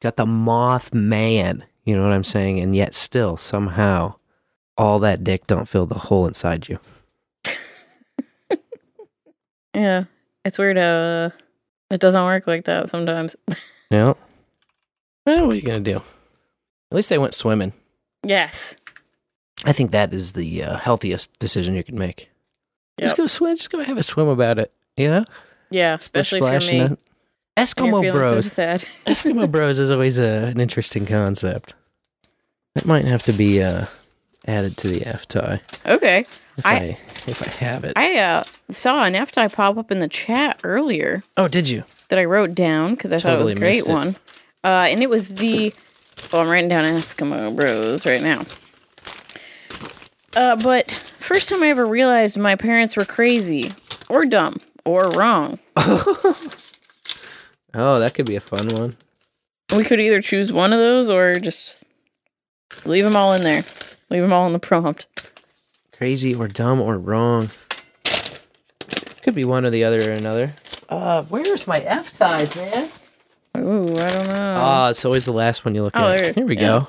Got 0.00 0.16
the 0.16 0.26
Mothman. 0.26 1.62
You 1.84 1.96
know 1.96 2.02
what 2.02 2.12
I'm 2.12 2.24
saying? 2.24 2.60
And 2.60 2.74
yet 2.76 2.94
still 2.94 3.36
somehow 3.36 4.14
all 4.76 4.98
that 5.00 5.24
dick 5.24 5.46
don't 5.46 5.68
fill 5.68 5.86
the 5.86 5.94
hole 5.98 6.26
inside 6.26 6.68
you. 6.68 6.78
Yeah. 9.74 10.04
It's 10.44 10.58
weird 10.58 10.78
uh 10.78 11.30
it 11.90 12.00
doesn't 12.00 12.24
work 12.24 12.46
like 12.46 12.64
that 12.64 12.90
sometimes. 12.90 13.36
Yeah. 13.90 14.14
Well, 15.26 15.46
what 15.46 15.52
are 15.52 15.56
you 15.56 15.62
gonna 15.62 15.80
do? 15.80 15.96
At 15.96 16.96
least 16.96 17.08
they 17.08 17.18
went 17.18 17.34
swimming. 17.34 17.72
yes. 18.24 18.76
I 19.64 19.72
think 19.72 19.90
that 19.90 20.14
is 20.14 20.32
the 20.32 20.62
uh, 20.62 20.76
healthiest 20.78 21.36
decision 21.40 21.74
you 21.74 21.82
can 21.84 21.98
make. 21.98 22.30
Just 23.00 23.16
go 23.16 23.26
swim. 23.26 23.56
Just 23.56 23.70
go 23.70 23.82
have 23.82 23.98
a 23.98 24.02
swim 24.04 24.28
about 24.28 24.58
it. 24.60 24.72
Yeah. 24.96 25.24
Yeah, 25.70 25.94
especially 25.94 26.40
for 26.40 26.58
me. 26.72 26.80
it. 26.80 26.98
Eskimo 27.56 28.10
Bros. 28.12 28.52
So. 28.52 28.62
Eskimo 29.06 29.50
Bros 29.50 29.78
is 29.78 29.90
always 29.90 30.18
a, 30.18 30.44
an 30.44 30.60
interesting 30.60 31.06
concept. 31.06 31.74
That 32.74 32.86
might 32.86 33.04
have 33.04 33.22
to 33.24 33.32
be 33.32 33.62
uh, 33.62 33.86
added 34.46 34.76
to 34.78 34.88
the 34.88 35.04
F 35.06 35.26
tie 35.26 35.60
Okay. 35.86 36.20
if 36.20 36.66
I- 36.66 36.76
I, 36.76 36.98
if 37.26 37.42
I 37.42 37.64
have 37.64 37.84
it. 37.84 37.94
I 37.96 38.18
uh, 38.18 38.44
saw 38.70 39.04
an 39.04 39.14
F 39.14 39.32
tie 39.32 39.48
pop 39.48 39.76
up 39.76 39.90
in 39.90 39.98
the 39.98 40.08
chat 40.08 40.60
earlier 40.64 41.24
oh, 41.36 41.48
did 41.48 41.68
you? 41.68 41.84
that 42.08 42.18
I 42.18 42.24
wrote 42.24 42.54
down 42.54 42.94
because 42.94 43.12
I 43.12 43.18
thought 43.18 43.36
it 43.36 43.40
was 43.40 43.50
a 43.50 43.54
great 43.54 43.86
one. 43.88 44.16
Uh, 44.62 44.86
and 44.88 45.02
it 45.02 45.10
was 45.10 45.28
the. 45.28 45.72
Well, 46.32 46.42
I'm 46.42 46.48
writing 46.48 46.68
down 46.68 46.84
Eskimo 46.84 47.56
Bros 47.56 48.04
right 48.04 48.22
now. 48.22 48.44
Uh, 50.36 50.54
but 50.62 50.90
first 50.90 51.48
time 51.48 51.62
I 51.62 51.68
ever 51.68 51.86
realized 51.86 52.36
my 52.38 52.54
parents 52.56 52.96
were 52.96 53.04
crazy 53.04 53.72
or 54.08 54.24
dumb 54.24 54.58
or 54.84 55.02
wrong. 55.10 55.58
Oh, 57.74 57.98
that 58.00 58.14
could 58.14 58.26
be 58.26 58.36
a 58.36 58.40
fun 58.40 58.68
one. 58.68 58.96
We 59.76 59.84
could 59.84 60.00
either 60.00 60.20
choose 60.20 60.52
one 60.52 60.72
of 60.72 60.78
those 60.80 61.08
or 61.10 61.34
just 61.36 61.84
leave 62.84 63.04
them 63.04 63.14
all 63.16 63.32
in 63.32 63.42
there. 63.42 63.62
Leave 64.10 64.22
them 64.22 64.32
all 64.32 64.46
in 64.46 64.52
the 64.52 64.58
prompt. 64.58 65.06
Crazy 65.92 66.34
or 66.34 66.48
dumb 66.48 66.80
or 66.80 66.98
wrong. 66.98 67.50
Could 69.22 69.34
be 69.34 69.44
one 69.44 69.64
or 69.64 69.70
the 69.70 69.84
other 69.84 70.10
or 70.10 70.14
another. 70.14 70.54
Uh, 70.88 71.22
where's 71.24 71.66
my 71.68 71.78
F 71.80 72.12
ties, 72.12 72.56
man? 72.56 72.88
Ooh, 73.58 73.96
I 73.96 74.08
don't 74.10 74.28
know. 74.28 74.56
Ah, 74.60 74.88
it's 74.90 75.04
always 75.04 75.24
the 75.26 75.32
last 75.32 75.64
one 75.64 75.74
you 75.74 75.82
look 75.84 75.94
Oh, 75.96 76.08
at. 76.08 76.18
there- 76.18 76.32
Here 76.32 76.46
we 76.46 76.56
yeah. 76.56 76.62
go. 76.62 76.88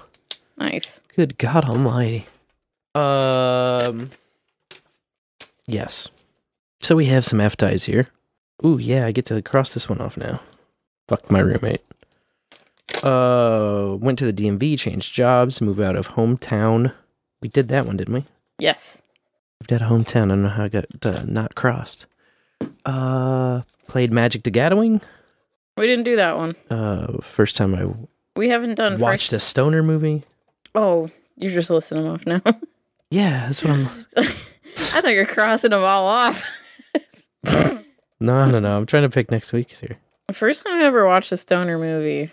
nice. 0.58 1.02
Good 1.16 1.38
God 1.38 1.66
Almighty. 1.66 2.26
Um. 2.96 4.10
Yes. 5.68 6.08
So 6.82 6.96
we 6.96 7.06
have 7.08 7.26
some 7.26 7.40
F 7.42 7.56
ties 7.58 7.84
here. 7.84 8.08
Ooh, 8.66 8.78
yeah, 8.80 9.06
I 9.06 9.12
get 9.12 9.26
to 9.28 9.42
cross 9.42 9.74
this 9.74 9.88
one 9.90 10.00
off 10.00 10.18
now. 10.18 10.40
Fuck 11.12 11.30
my 11.30 11.40
roommate. 11.40 11.82
Uh, 13.04 13.98
went 14.00 14.18
to 14.20 14.32
the 14.32 14.34
DMV, 14.34 14.80
changed 14.80 15.14
jobs, 15.14 15.60
move 15.60 15.82
out 15.82 15.98
of 15.98 16.08
hometown. 16.08 16.94
We 17.42 17.50
did 17.50 17.68
that 17.68 17.86
one, 17.86 17.98
didn't 17.98 18.14
we? 18.14 18.24
Yes. 18.60 19.02
Moved 19.60 19.74
out 19.74 19.82
of 19.82 19.90
hometown. 19.90 20.24
I 20.24 20.28
don't 20.30 20.44
know 20.44 20.48
how 20.50 20.64
I 20.64 20.70
got 20.70 20.86
uh, 21.06 21.24
not 21.28 21.56
crossed. 21.56 22.06
Uh, 22.86 23.64
played 23.88 24.14
Magic 24.14 24.44
the 24.44 24.52
Gathering. 24.52 25.02
We 25.76 25.86
didn't 25.86 26.06
do 26.06 26.16
that 26.16 26.38
one. 26.38 26.56
Uh, 26.70 27.18
first 27.22 27.58
time 27.58 27.76
I 27.76 27.88
We 28.38 28.48
haven't 28.48 28.76
done 28.76 28.98
watched 28.98 29.32
first. 29.32 29.34
a 29.34 29.40
stoner 29.42 29.84
movie. 29.84 30.24
Oh, 30.76 31.10
you're 31.36 31.52
just 31.52 31.70
listing 31.70 32.02
them 32.02 32.14
off 32.14 32.26
now. 32.26 32.42
Yeah, 33.14 33.48
that's 33.48 33.62
what 33.62 33.74
I'm. 33.74 33.88
I 34.16 35.02
thought 35.02 35.12
you're 35.12 35.26
crossing 35.26 35.72
them 35.72 35.84
all 35.84 36.08
off. 36.08 36.44
No, 38.24 38.46
no, 38.46 38.60
no. 38.60 38.78
I'm 38.78 38.86
trying 38.86 39.02
to 39.04 39.10
pick 39.10 39.32
next 39.32 39.52
week's 39.52 39.82
here. 39.82 39.98
The 40.32 40.38
first 40.38 40.64
time 40.64 40.80
I 40.80 40.86
ever 40.86 41.06
watched 41.06 41.34
a 41.34 41.38
stoner 41.38 41.78
movie, 41.78 42.32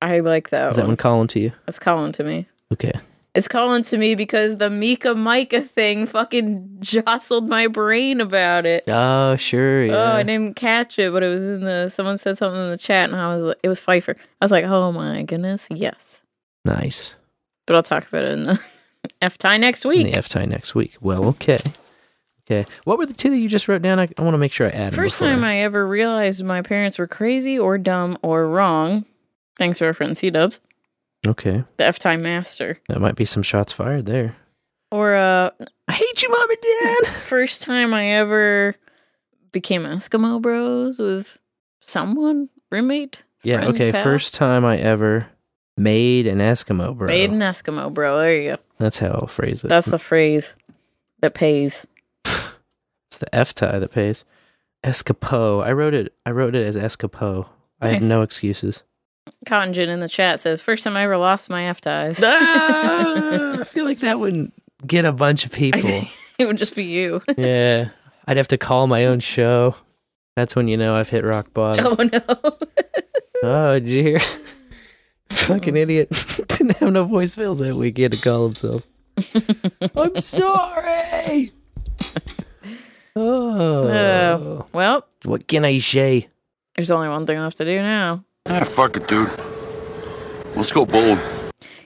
I 0.00 0.20
like 0.20 0.50
that 0.50 0.70
Is 0.70 0.76
that 0.76 0.82
one. 0.82 0.90
one 0.90 0.96
calling 0.96 1.26
to 1.26 1.40
you? 1.40 1.50
It's 1.66 1.80
calling 1.80 2.12
to 2.12 2.22
me. 2.22 2.46
Okay. 2.72 2.92
It's 3.34 3.48
calling 3.48 3.82
to 3.82 3.98
me 3.98 4.14
because 4.14 4.58
the 4.58 4.70
Mika 4.70 5.12
Micah 5.16 5.62
thing 5.62 6.06
fucking 6.06 6.76
jostled 6.78 7.48
my 7.48 7.66
brain 7.66 8.20
about 8.20 8.66
it. 8.66 8.84
Oh, 8.86 9.34
sure. 9.34 9.84
Yeah. 9.86 9.94
Oh, 10.12 10.16
I 10.16 10.22
didn't 10.22 10.54
catch 10.54 10.96
it, 11.00 11.12
but 11.12 11.24
it 11.24 11.28
was 11.28 11.42
in 11.42 11.60
the. 11.64 11.88
Someone 11.88 12.18
said 12.18 12.38
something 12.38 12.62
in 12.62 12.70
the 12.70 12.78
chat, 12.78 13.08
and 13.10 13.18
I 13.18 13.34
was. 13.34 13.42
like- 13.46 13.58
It 13.64 13.68
was 13.68 13.80
Phifer. 13.80 14.14
I 14.40 14.44
was 14.44 14.52
like, 14.52 14.64
oh 14.64 14.92
my 14.92 15.24
goodness, 15.24 15.66
yes. 15.70 16.20
nice. 16.64 17.16
But 17.66 17.74
I'll 17.74 17.82
talk 17.82 18.06
about 18.06 18.22
it 18.26 18.30
in 18.32 18.42
the 18.44 18.60
F 19.20 19.38
tie 19.38 19.56
next 19.56 19.84
In 19.84 19.88
week. 19.88 20.06
the 20.06 20.14
F 20.18 20.28
tie 20.28 20.44
next 20.44 20.76
week. 20.76 20.98
Well, 21.00 21.24
okay. 21.30 21.58
Okay. 22.50 22.66
What 22.84 22.98
were 22.98 23.06
the 23.06 23.12
two 23.12 23.30
that 23.30 23.38
you 23.38 23.48
just 23.48 23.68
wrote 23.68 23.82
down? 23.82 23.98
I, 24.00 24.08
I 24.18 24.22
want 24.22 24.34
to 24.34 24.38
make 24.38 24.52
sure 24.52 24.66
I 24.66 24.70
add. 24.70 24.94
First 24.94 25.18
time 25.18 25.44
I 25.44 25.58
ever 25.60 25.86
realized 25.86 26.42
my 26.44 26.60
parents 26.62 26.98
were 26.98 27.06
crazy 27.06 27.58
or 27.58 27.78
dumb 27.78 28.18
or 28.22 28.48
wrong. 28.48 29.04
Thanks 29.56 29.78
friend 29.94 30.16
SeeDubs, 30.16 30.58
Okay. 31.26 31.62
the 31.76 31.84
F 31.84 31.98
time 31.98 32.22
master. 32.22 32.78
That 32.88 33.00
might 33.00 33.14
be 33.14 33.24
some 33.24 33.42
shots 33.42 33.72
fired 33.72 34.06
there. 34.06 34.36
Or 34.90 35.14
uh 35.14 35.50
I 35.88 35.92
hate 35.92 36.22
you, 36.22 36.30
mom 36.30 36.50
and 36.50 36.58
dad. 37.04 37.12
First 37.20 37.62
time 37.62 37.94
I 37.94 38.06
ever 38.12 38.74
became 39.52 39.82
Eskimo 39.82 40.40
Bros 40.40 40.98
with 40.98 41.38
someone, 41.80 42.48
roommate. 42.70 43.22
Yeah. 43.42 43.58
friend, 43.58 43.74
okay. 43.74 43.92
pal. 43.92 44.02
First 44.02 44.34
time 44.34 44.64
I 44.64 44.78
ever 44.78 45.26
made 45.76 46.26
an 46.26 46.38
Eskimo 46.38 46.96
bro. 46.96 47.06
Made 47.08 47.30
an 47.30 47.40
Eskimo 47.40 47.92
bro. 47.92 48.18
There 48.18 48.40
you 48.40 48.50
go. 48.52 48.62
That's 48.78 48.98
how 48.98 49.08
I'll 49.08 49.26
phrase 49.26 49.64
it. 49.64 49.68
That's 49.68 49.90
the 49.90 49.98
phrase 49.98 50.54
that 51.20 51.34
pays. 51.34 51.86
The 53.22 53.32
F 53.32 53.54
tie 53.54 53.78
that 53.78 53.92
pays. 53.92 54.24
Escapo. 54.84 55.64
I 55.64 55.70
wrote 55.70 55.94
it. 55.94 56.12
I 56.26 56.32
wrote 56.32 56.56
it 56.56 56.66
as 56.66 56.76
Escapo. 56.76 57.46
I 57.80 57.90
have 57.90 58.02
no 58.02 58.22
excuses. 58.22 58.82
Cotton 59.46 59.72
Gin 59.72 59.88
in 59.88 60.00
the 60.00 60.08
chat 60.08 60.40
says, 60.40 60.60
first 60.60 60.82
time 60.82 60.96
I 60.96 61.04
ever 61.04 61.16
lost 61.16 61.48
my 61.48 61.66
F 61.66 61.80
ties. 61.80 62.20
Ah, 62.20 63.58
I 63.60 63.64
feel 63.64 63.84
like 63.84 64.00
that 64.00 64.18
wouldn't 64.18 64.52
get 64.84 65.04
a 65.04 65.12
bunch 65.12 65.44
of 65.44 65.52
people. 65.52 66.02
it 66.38 66.46
would 66.46 66.58
just 66.58 66.74
be 66.74 66.84
you. 66.84 67.22
yeah. 67.36 67.90
I'd 68.26 68.38
have 68.38 68.48
to 68.48 68.58
call 68.58 68.88
my 68.88 69.06
own 69.06 69.20
show. 69.20 69.76
That's 70.34 70.56
when 70.56 70.66
you 70.66 70.76
know 70.76 70.96
I've 70.96 71.08
hit 71.08 71.24
rock 71.24 71.54
bottom. 71.54 71.86
oh 71.86 72.02
no. 72.02 72.52
Oh, 73.44 73.78
dear. 73.78 74.18
Fucking 75.30 75.76
idiot. 75.76 76.10
Didn't 76.48 76.76
have 76.78 76.92
no 76.92 77.06
voicemails 77.06 77.60
that 77.60 77.76
week. 77.76 77.96
He 77.98 78.02
had 78.02 78.12
to 78.12 78.20
call 78.20 78.44
himself. 78.46 78.86
I'm 79.94 80.20
sorry. 80.20 81.52
Oh. 83.14 83.88
Uh, 83.88 84.64
well, 84.72 85.06
what 85.24 85.46
can 85.46 85.64
I 85.64 85.78
say? 85.78 86.28
there's 86.76 86.90
only 86.90 87.08
one 87.08 87.26
thing 87.26 87.38
left 87.38 87.58
to 87.58 87.64
do 87.66 87.76
now. 87.76 88.24
Ah, 88.48 88.64
fuck 88.64 88.96
it, 88.96 89.06
dude. 89.06 89.28
Let's 90.56 90.72
go 90.72 90.86
bowling. 90.86 91.18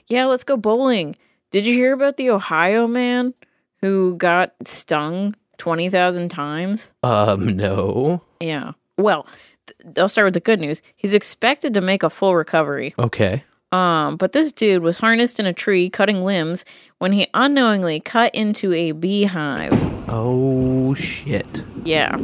Yeah, 0.09 0.27
let's 0.27 0.44
go 0.44 0.57
bowling. 0.57 1.16
Did 1.51 1.65
you 1.66 1.74
hear 1.74 1.93
about 1.93 2.16
the 2.16 2.31
Ohio 2.31 2.86
man 2.86 3.35
who 3.81 4.16
got 4.16 4.55
stung 4.65 5.35
20,000 5.59 6.28
times? 6.28 6.90
Um, 7.03 7.57
no. 7.57 8.23
Yeah. 8.40 8.73
Well, 8.97 9.27
th- 9.66 9.98
I'll 9.98 10.09
start 10.09 10.27
with 10.27 10.35
the 10.35 10.40
good 10.40 10.61
news. 10.61 10.82
He's 10.94 11.15
expected 11.15 11.74
to 11.74 11.81
make 11.81 12.03
a 12.05 12.11
full 12.11 12.36
recovery. 12.36 12.94
Okay. 12.98 13.43
Um, 13.73 14.16
but 14.16 14.31
this 14.32 14.53
dude 14.53 14.82
was 14.82 14.98
harnessed 14.98 15.40
in 15.40 15.47
a 15.47 15.53
tree 15.53 15.90
cutting 15.90 16.24
limbs 16.24 16.65
when 16.98 17.12
he 17.12 17.28
unknowingly 17.35 18.01
cut 18.01 18.35
into 18.35 18.73
a 18.73 18.93
beehive. 18.93 19.73
Oh, 20.09 20.94
shit. 20.94 21.64
Yeah. 21.85 22.14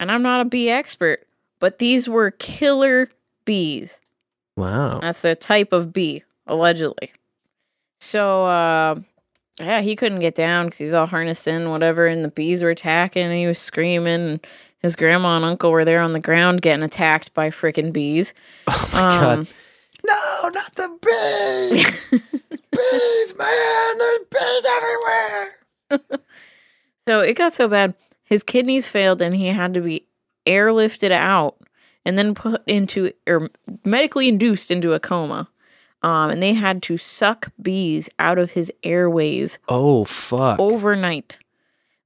And 0.00 0.10
I'm 0.10 0.22
not 0.22 0.40
a 0.40 0.44
bee 0.44 0.70
expert, 0.70 1.26
but 1.58 1.78
these 1.78 2.08
were 2.08 2.30
killer 2.32 3.10
bees. 3.44 4.00
Wow. 4.56 5.00
That's 5.00 5.22
the 5.22 5.34
type 5.34 5.72
of 5.72 5.92
bee, 5.92 6.24
allegedly. 6.46 7.12
So, 8.00 8.46
uh, 8.46 9.00
yeah, 9.60 9.80
he 9.80 9.94
couldn't 9.94 10.20
get 10.20 10.34
down 10.34 10.66
because 10.66 10.78
he's 10.78 10.94
all 10.94 11.06
harnessed 11.06 11.46
in, 11.46 11.70
whatever, 11.70 12.06
and 12.06 12.24
the 12.24 12.30
bees 12.30 12.62
were 12.62 12.70
attacking, 12.70 13.24
and 13.24 13.34
he 13.34 13.46
was 13.46 13.58
screaming. 13.58 14.12
And 14.12 14.46
his 14.80 14.96
grandma 14.96 15.36
and 15.36 15.44
uncle 15.44 15.70
were 15.70 15.84
there 15.84 16.00
on 16.00 16.12
the 16.12 16.20
ground 16.20 16.62
getting 16.62 16.82
attacked 16.82 17.32
by 17.34 17.50
freaking 17.50 17.92
bees. 17.92 18.34
Oh 18.66 18.90
my 18.92 18.98
God. 19.00 19.48
No, 20.04 20.50
not 20.52 20.74
the 20.74 20.88
bees! 21.02 22.20
bees, 22.72 23.38
man! 23.38 23.98
There's 23.98 24.18
bees 24.30 24.64
everywhere! 24.68 26.20
So 27.08 27.18
it 27.18 27.34
got 27.36 27.52
so 27.52 27.66
bad, 27.66 27.96
his 28.22 28.44
kidneys 28.44 28.86
failed, 28.86 29.20
and 29.20 29.34
he 29.34 29.48
had 29.48 29.74
to 29.74 29.80
be 29.80 30.06
airlifted 30.46 31.10
out 31.10 31.56
and 32.04 32.16
then 32.16 32.32
put 32.32 32.62
into 32.68 33.10
or 33.26 33.50
medically 33.84 34.28
induced 34.28 34.70
into 34.70 34.92
a 34.92 35.00
coma. 35.00 35.48
Um, 36.04 36.30
and 36.30 36.40
they 36.40 36.52
had 36.52 36.80
to 36.84 36.98
suck 36.98 37.48
bees 37.60 38.08
out 38.20 38.38
of 38.38 38.52
his 38.52 38.70
airways 38.84 39.58
Oh, 39.68 40.04
fuck. 40.04 40.60
overnight, 40.60 41.38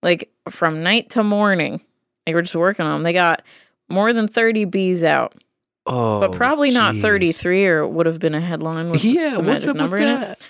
like 0.02 0.30
from 0.48 0.82
night 0.82 1.10
to 1.10 1.22
morning. 1.22 1.82
They 2.24 2.32
were 2.32 2.40
just 2.42 2.54
working 2.56 2.86
on 2.86 2.92
them. 2.92 3.02
They 3.02 3.12
got 3.12 3.42
more 3.90 4.14
than 4.14 4.26
30 4.28 4.64
bees 4.64 5.04
out. 5.04 5.34
Oh, 5.86 6.20
but 6.20 6.32
probably 6.32 6.70
not 6.70 6.94
jeez. 6.96 7.00
33 7.02 7.66
or 7.66 7.78
it 7.80 7.88
would 7.90 8.06
have 8.06 8.18
been 8.18 8.34
a 8.34 8.40
headline 8.40 8.90
with 8.90 9.04
Yeah, 9.04 9.30
the 9.30 9.36
what's 9.40 9.66
magic 9.66 9.68
up 9.68 9.74
with 9.74 9.80
number 9.82 9.96
in 9.98 10.08
it. 10.08 10.20
that? 10.20 10.40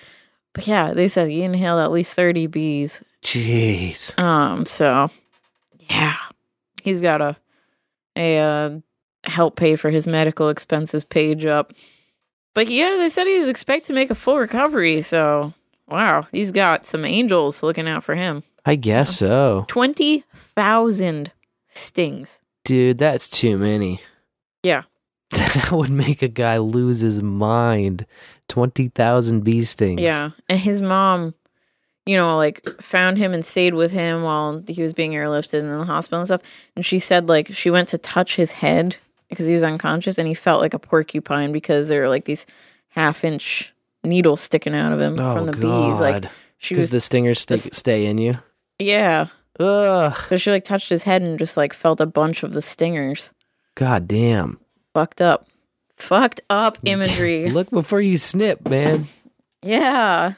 But 0.55 0.67
yeah, 0.67 0.95
they 0.95 1.09
said 1.09 1.29
he 1.29 1.43
inhaled 1.43 1.81
at 1.81 1.93
least 1.93 2.15
30 2.15 2.47
bees. 2.47 3.03
Jeez. 3.23 4.19
Um, 4.19 4.65
so 4.65 5.11
yeah, 5.91 6.17
he's 6.83 7.03
got 7.03 7.21
a 7.21 7.37
a 8.17 8.39
uh, 8.39 8.71
help 9.25 9.57
pay 9.57 9.77
for 9.77 9.91
his 9.91 10.07
medical 10.07 10.49
expenses 10.49 11.05
page 11.05 11.45
up. 11.45 11.75
But 12.55 12.69
yeah, 12.69 12.97
they 12.99 13.11
said 13.11 13.27
he 13.27 13.39
was 13.39 13.49
expected 13.49 13.89
to 13.89 13.93
make 13.93 14.11
a 14.11 14.15
full 14.15 14.39
recovery. 14.39 15.03
So 15.03 15.53
wow, 15.89 16.27
he's 16.33 16.51
got 16.53 16.87
some 16.87 17.05
angels 17.05 17.63
looking 17.63 17.87
out 17.89 18.03
for 18.05 18.15
him. 18.15 18.43
I 18.65 18.77
guess 18.77 19.19
so. 19.19 19.67
Twenty 19.69 20.25
thousand 20.35 21.31
stings. 21.69 22.39
Dude, 22.65 22.97
that's 22.99 23.29
too 23.29 23.59
many. 23.59 24.01
Yeah, 24.63 24.85
That 25.31 25.71
would 25.73 25.91
make 25.91 26.23
a 26.23 26.29
guy 26.29 26.59
lose 26.59 27.01
his 27.01 27.23
mind. 27.23 28.07
20,000 28.49 29.43
bee 29.45 29.65
stings. 29.65 30.01
yeah. 30.01 30.31
And 30.49 30.59
his 30.59 30.81
mom, 30.81 31.35
you 32.07 32.17
know, 32.17 32.37
like 32.37 32.65
found 32.81 33.19
him 33.19 33.33
and 33.35 33.45
stayed 33.45 33.75
with 33.75 33.91
him 33.93 34.23
while 34.23 34.63
he 34.69 34.81
was 34.83 34.93
being 34.93 35.13
airlifted 35.13 35.61
in 35.61 35.79
the 35.79 35.85
hospital 35.85 36.21
and 36.21 36.29
stuff. 36.29 36.43
And 36.77 36.85
she 36.87 36.99
said 37.01 37.29
like 37.29 37.53
she 37.55 37.71
went 37.71 37.89
to 37.89 37.99
touch 37.99 38.37
his 38.37 38.53
head 38.53 38.97
because 39.29 39.47
he 39.47 39.53
was 39.53 39.65
unconscious 39.65 40.17
and 40.19 40.29
he 40.29 40.35
felt 40.35 40.61
like 40.63 40.75
a 40.75 40.79
porcupine 40.79 41.51
because 41.53 41.89
there 41.89 42.03
were 42.03 42.09
like 42.09 42.25
these 42.25 42.47
half 42.91 43.25
inch 43.25 43.73
needles 44.05 44.41
sticking 44.41 44.75
out 44.75 44.93
of 44.93 45.01
him 45.01 45.19
Oh, 45.19 45.35
from 45.35 45.47
the 45.47 45.53
bees. 45.53 45.99
Like 46.01 46.25
she 46.59 46.75
Because 46.75 46.85
was 46.85 46.91
the 46.93 47.01
stingers 47.01 47.41
sti- 47.41 47.57
the- 47.57 47.75
stay 47.75 48.07
in 48.07 48.19
you. 48.19 48.35
Yeah. 48.79 49.27
Ugh. 49.59 50.17
So 50.29 50.37
she 50.37 50.51
like 50.53 50.65
touched 50.65 50.89
his 50.89 51.03
head 51.03 51.23
and 51.23 51.37
just 51.39 51.57
like 51.57 51.73
felt 51.73 52.01
a 52.01 52.07
bunch 52.07 52.45
of 52.45 52.53
the 52.53 52.63
stingers. 52.63 53.31
God 53.75 54.07
damn. 54.07 54.61
Fucked 54.97 55.21
up. 55.21 55.47
Fucked 55.97 56.41
up 56.49 56.79
imagery. 56.87 57.51
Look 57.51 57.69
before 57.69 58.01
you 58.01 58.17
snip, 58.17 58.67
man. 58.67 59.09
yeah. 59.63 60.33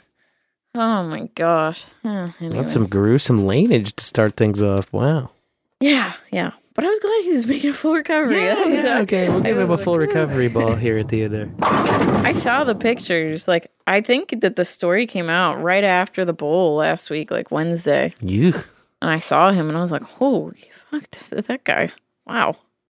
Oh 0.74 1.04
my 1.04 1.30
gosh. 1.36 1.84
Huh, 2.02 2.30
anyway. 2.40 2.56
That's 2.56 2.72
some 2.72 2.88
gruesome 2.88 3.46
language 3.46 3.94
to 3.94 4.04
start 4.04 4.36
things 4.36 4.60
off. 4.60 4.92
Wow. 4.92 5.30
Yeah, 5.78 6.14
yeah. 6.32 6.54
But 6.74 6.86
I 6.86 6.88
was 6.88 6.98
glad 6.98 7.22
he 7.22 7.30
was 7.30 7.46
making 7.46 7.70
a 7.70 7.72
full 7.72 7.94
recovery. 7.94 8.42
Yeah, 8.42 8.66
yeah, 8.66 8.98
okay, 9.02 9.28
we'll 9.28 9.42
I 9.42 9.44
give 9.44 9.58
him 9.58 9.70
a 9.70 9.78
full 9.78 9.96
like, 9.96 10.08
recovery 10.08 10.48
ball 10.48 10.74
here 10.84 10.98
at 10.98 11.06
the 11.06 11.22
end 11.22 11.34
there. 11.34 11.50
I 11.62 12.32
saw 12.32 12.64
the 12.64 12.74
pictures. 12.74 13.46
Like, 13.46 13.70
I 13.86 14.00
think 14.00 14.40
that 14.40 14.56
the 14.56 14.64
story 14.64 15.06
came 15.06 15.30
out 15.30 15.62
right 15.62 15.84
after 15.84 16.24
the 16.24 16.32
bowl 16.32 16.74
last 16.74 17.10
week, 17.10 17.30
like 17.30 17.52
Wednesday. 17.52 18.12
You 18.20 18.54
And 19.00 19.08
I 19.08 19.18
saw 19.18 19.52
him 19.52 19.68
and 19.68 19.78
I 19.78 19.80
was 19.80 19.92
like, 19.92 20.02
holy 20.02 20.68
fuck, 20.90 21.08
that, 21.30 21.46
that 21.46 21.62
guy. 21.62 21.90
Wow. 22.26 22.56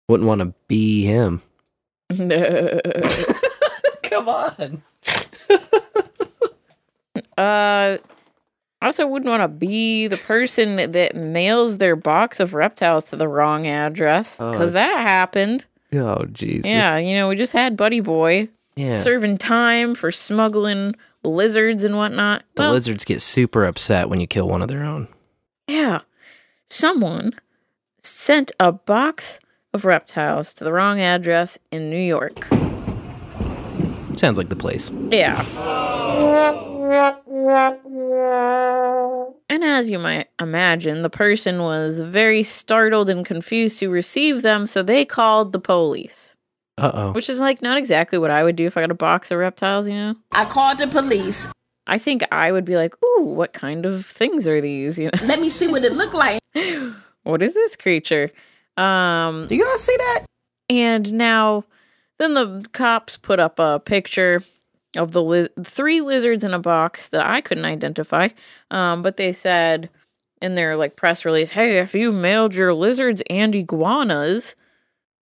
wouldn't 0.09 0.29
want 0.29 0.41
to 0.41 0.55
be 0.69 1.05
him. 1.05 1.43
Come 4.03 4.29
on. 4.29 4.83
uh, 7.37 7.99
I 8.81 8.87
also 8.87 9.07
wouldn't 9.07 9.29
want 9.29 9.43
to 9.43 9.49
be 9.49 10.07
the 10.07 10.17
person 10.17 10.93
that 10.93 11.15
mails 11.17 11.79
their 11.79 11.97
box 11.97 12.41
of 12.41 12.55
reptiles 12.55 13.07
to 13.07 13.17
the 13.17 13.29
wrong 13.29 13.67
address 13.67 14.37
Oh, 14.41 14.51
because 14.53 14.73
that 14.73 15.07
happened. 15.07 15.65
Oh, 15.93 16.25
Jesus. 16.33 16.71
Yeah, 16.71 16.97
you 16.99 17.15
know, 17.15 17.29
we 17.29 17.37
just 17.37 17.53
had 17.53 17.77
Buddy 17.77 18.01
Boy 18.01 18.49
Yeah. 18.77 18.95
serving 18.95 19.39
time 19.39 19.95
for 19.95 20.11
smuggling 20.13 20.95
lizards 21.25 21.83
and 21.85 21.97
whatnot. 21.97 22.43
The 22.55 22.63
Well, 22.63 22.73
lizards 22.73 23.05
get 23.05 23.21
super 23.23 23.65
upset 23.65 24.09
when 24.09 24.21
you 24.21 24.27
kill 24.27 24.49
one 24.49 24.63
of 24.63 24.69
their 24.69 24.83
own. 24.85 25.09
Yeah. 25.67 26.01
Someone 26.71 27.33
sent 27.99 28.53
a 28.61 28.71
box 28.73 29.41
of 29.75 29.85
reptiles 29.85 30.55
to 30.55 30.65
the 30.65 30.73
wrong 30.73 31.01
address 31.01 31.59
in 31.71 31.91
New 31.91 31.97
York. 32.01 32.49
Sounds 34.17 34.39
like 34.39 34.49
the 34.49 34.57
place. 34.57 34.91
Yeah. 35.11 35.45
And 39.51 39.65
as 39.65 39.89
you 39.89 39.99
might 39.99 40.29
imagine, 40.41 41.03
the 41.03 41.11
person 41.11 41.61
was 41.63 42.01
very 42.01 42.43
startled 42.43 43.09
and 43.09 43.25
confused 43.25 43.79
to 43.81 43.89
receive 43.91 44.43
them, 44.43 44.67
so 44.67 44.83
they 44.83 45.05
called 45.05 45.53
the 45.53 45.59
police. 45.61 46.35
Uh 46.77 46.91
oh. 46.95 47.13
Which 47.13 47.29
is 47.29 47.41
like 47.41 47.61
not 47.63 47.77
exactly 47.79 48.19
what 48.19 48.31
I 48.31 48.45
would 48.45 48.57
do 48.57 48.67
if 48.67 48.77
I 48.77 48.81
got 48.83 48.91
a 48.91 48.95
box 48.95 49.31
of 49.31 49.39
reptiles, 49.39 49.89
you 49.89 49.95
know? 49.95 50.15
I 50.33 50.45
called 50.45 50.79
the 50.79 50.87
police. 50.87 51.49
I 51.87 51.99
think 51.99 52.23
I 52.31 52.53
would 52.53 52.65
be 52.65 52.77
like, 52.77 52.95
ooh, 53.03 53.25
what 53.25 53.53
kind 53.53 53.85
of 53.87 54.07
things 54.07 54.47
are 54.47 54.61
these? 54.61 54.99
You 54.99 55.07
know? 55.15 55.27
Let 55.27 55.41
me 55.41 55.51
see 55.51 55.67
what 55.67 55.85
it 55.85 55.93
looked 55.93 56.15
like. 56.15 56.41
what 57.25 57.43
is 57.43 57.55
this 57.55 57.75
creature? 57.77 58.31
Um 58.79 59.47
Do 59.49 59.57
y'all 59.57 59.79
see 59.79 59.97
that? 59.97 60.25
And 60.71 61.13
now 61.15 61.65
then 62.19 62.35
the 62.35 62.67
cops 62.73 63.17
put 63.17 63.41
up 63.41 63.59
a 63.59 63.81
picture 63.81 64.43
of 64.97 65.13
the 65.13 65.23
li- 65.23 65.49
three 65.63 66.01
lizards 66.01 66.45
in 66.45 66.55
a 66.55 66.59
box 66.59 67.09
that 67.11 67.27
I 67.27 67.41
couldn't 67.41 67.65
identify. 67.65 68.29
Um, 68.71 69.03
but 69.03 69.17
they 69.17 69.33
said 69.33 69.91
in 70.41 70.55
their 70.55 70.77
like 70.77 70.97
press 70.97 71.25
release, 71.25 71.53
"Hey, 71.53 71.79
if 71.79 71.95
you 71.95 72.13
mailed 72.13 72.55
your 72.55 72.75
lizards 72.75 73.23
and 73.29 73.55
iguanas 73.55 74.57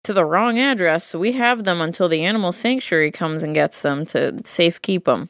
to 0.05 0.13
the 0.13 0.25
wrong 0.25 0.59
address, 0.59 1.15
we 1.15 1.33
have 1.33 1.65
them 1.65 1.81
until 1.81 2.09
the 2.09 2.25
animal 2.25 2.53
sanctuary 2.53 3.11
comes 3.11 3.43
and 3.43 3.55
gets 3.55 3.83
them 3.83 4.07
to 4.07 4.41
safe 4.45 4.81
keep 4.83 5.05
them." 5.05 5.29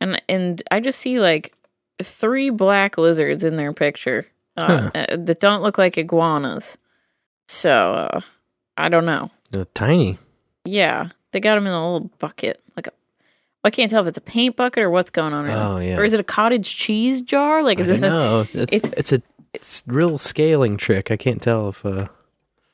And 0.00 0.22
and 0.28 0.62
I 0.70 0.80
just 0.80 1.00
see 1.00 1.20
like 1.20 1.54
three 2.02 2.50
black 2.50 2.96
lizards 2.96 3.44
in 3.44 3.56
their 3.56 3.72
picture 3.72 4.26
uh, 4.56 4.90
uh, 4.94 5.16
that 5.16 5.40
don't 5.40 5.62
look 5.62 5.76
like 5.76 5.98
iguanas. 5.98 6.78
So 7.50 7.94
uh, 7.94 8.20
I 8.76 8.88
don't 8.88 9.04
know. 9.04 9.30
They're 9.50 9.64
tiny. 9.64 10.18
Yeah, 10.64 11.08
they 11.32 11.40
got 11.40 11.56
them 11.56 11.66
in 11.66 11.72
a 11.72 11.92
little 11.92 12.08
bucket, 12.18 12.62
like 12.76 12.86
a. 12.86 12.92
I 13.64 13.70
can't 13.70 13.90
tell 13.90 14.02
if 14.02 14.08
it's 14.08 14.16
a 14.18 14.22
paint 14.22 14.54
bucket 14.54 14.84
or 14.84 14.88
what's 14.90 15.10
going 15.10 15.34
on. 15.34 15.44
Right 15.44 15.54
now. 15.54 15.72
Oh, 15.74 15.78
yeah. 15.78 15.96
Or 15.98 16.04
is 16.04 16.12
it 16.12 16.20
a 16.20 16.24
cottage 16.24 16.76
cheese 16.76 17.20
jar? 17.22 17.62
Like, 17.62 17.80
is 17.80 17.88
I 17.90 17.94
it? 17.94 18.04
A, 18.04 18.40
It's, 18.52 18.54
it's. 18.74 18.88
it's 18.96 19.12
a 19.12 19.22
it's 19.52 19.82
real 19.88 20.16
scaling 20.16 20.76
trick. 20.76 21.10
I 21.10 21.16
can't 21.16 21.42
tell 21.42 21.70
if 21.70 21.84
uh 21.84 22.06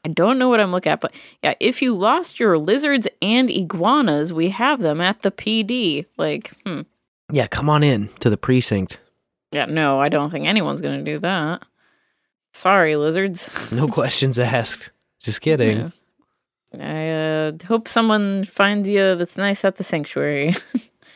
I 0.04 0.10
don't 0.10 0.38
know 0.38 0.50
what 0.50 0.60
I'm 0.60 0.72
looking 0.72 0.92
at, 0.92 1.00
but 1.00 1.14
yeah, 1.42 1.54
if 1.58 1.80
you 1.80 1.94
lost 1.94 2.38
your 2.38 2.58
lizards 2.58 3.08
and 3.22 3.50
iguanas, 3.50 4.32
we 4.32 4.50
have 4.50 4.80
them 4.80 5.00
at 5.00 5.22
the 5.22 5.30
PD. 5.30 6.04
Like, 6.18 6.52
hmm. 6.66 6.82
Yeah, 7.32 7.46
come 7.46 7.70
on 7.70 7.82
in 7.82 8.08
to 8.20 8.28
the 8.28 8.36
precinct. 8.36 9.00
Yeah, 9.52 9.64
no, 9.64 9.98
I 9.98 10.10
don't 10.10 10.30
think 10.30 10.46
anyone's 10.46 10.82
gonna 10.82 11.02
do 11.02 11.18
that. 11.20 11.62
Sorry, 12.56 12.96
lizards. 12.96 13.50
No 13.70 13.86
questions 13.86 14.38
asked. 14.38 14.90
Just 15.20 15.42
kidding. 15.42 15.92
Yeah. 16.72 16.80
I 16.80 17.08
uh, 17.10 17.52
hope 17.66 17.86
someone 17.86 18.44
finds 18.44 18.88
you 18.88 19.14
that's 19.14 19.36
nice 19.36 19.62
at 19.62 19.76
the 19.76 19.84
sanctuary. 19.84 20.54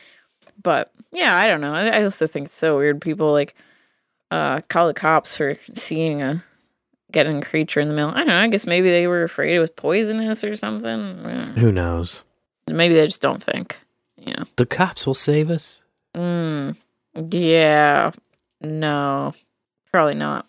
but 0.61 0.91
yeah, 1.11 1.35
I 1.35 1.47
don't 1.47 1.59
know. 1.59 1.73
I, 1.73 1.87
I 1.87 2.03
also 2.03 2.27
think 2.27 2.45
it's 2.47 2.55
so 2.55 2.77
weird. 2.77 3.01
People 3.01 3.31
like 3.31 3.55
uh, 4.29 4.61
call 4.69 4.85
the 4.85 4.93
cops 4.93 5.35
for 5.35 5.57
seeing 5.73 6.21
a 6.21 6.43
getting 7.11 7.39
a 7.39 7.41
creature 7.41 7.79
in 7.79 7.87
the 7.87 7.95
mail. 7.95 8.09
I 8.09 8.19
don't 8.19 8.27
know. 8.27 8.37
I 8.37 8.47
guess 8.47 8.67
maybe 8.67 8.91
they 8.91 9.07
were 9.07 9.23
afraid 9.23 9.55
it 9.55 9.59
was 9.59 9.71
poisonous 9.71 10.43
or 10.43 10.55
something. 10.55 10.89
Uh, 11.25 11.53
Who 11.53 11.71
knows? 11.71 12.23
Maybe 12.67 12.93
they 12.93 13.07
just 13.07 13.21
don't 13.21 13.43
think. 13.43 13.79
You 14.17 14.33
know. 14.33 14.43
The 14.57 14.67
cops 14.67 15.07
will 15.07 15.15
save 15.15 15.49
us. 15.49 15.81
Mm, 16.15 16.75
yeah. 17.31 18.11
No. 18.61 19.33
Probably 19.91 20.15
not. 20.15 20.45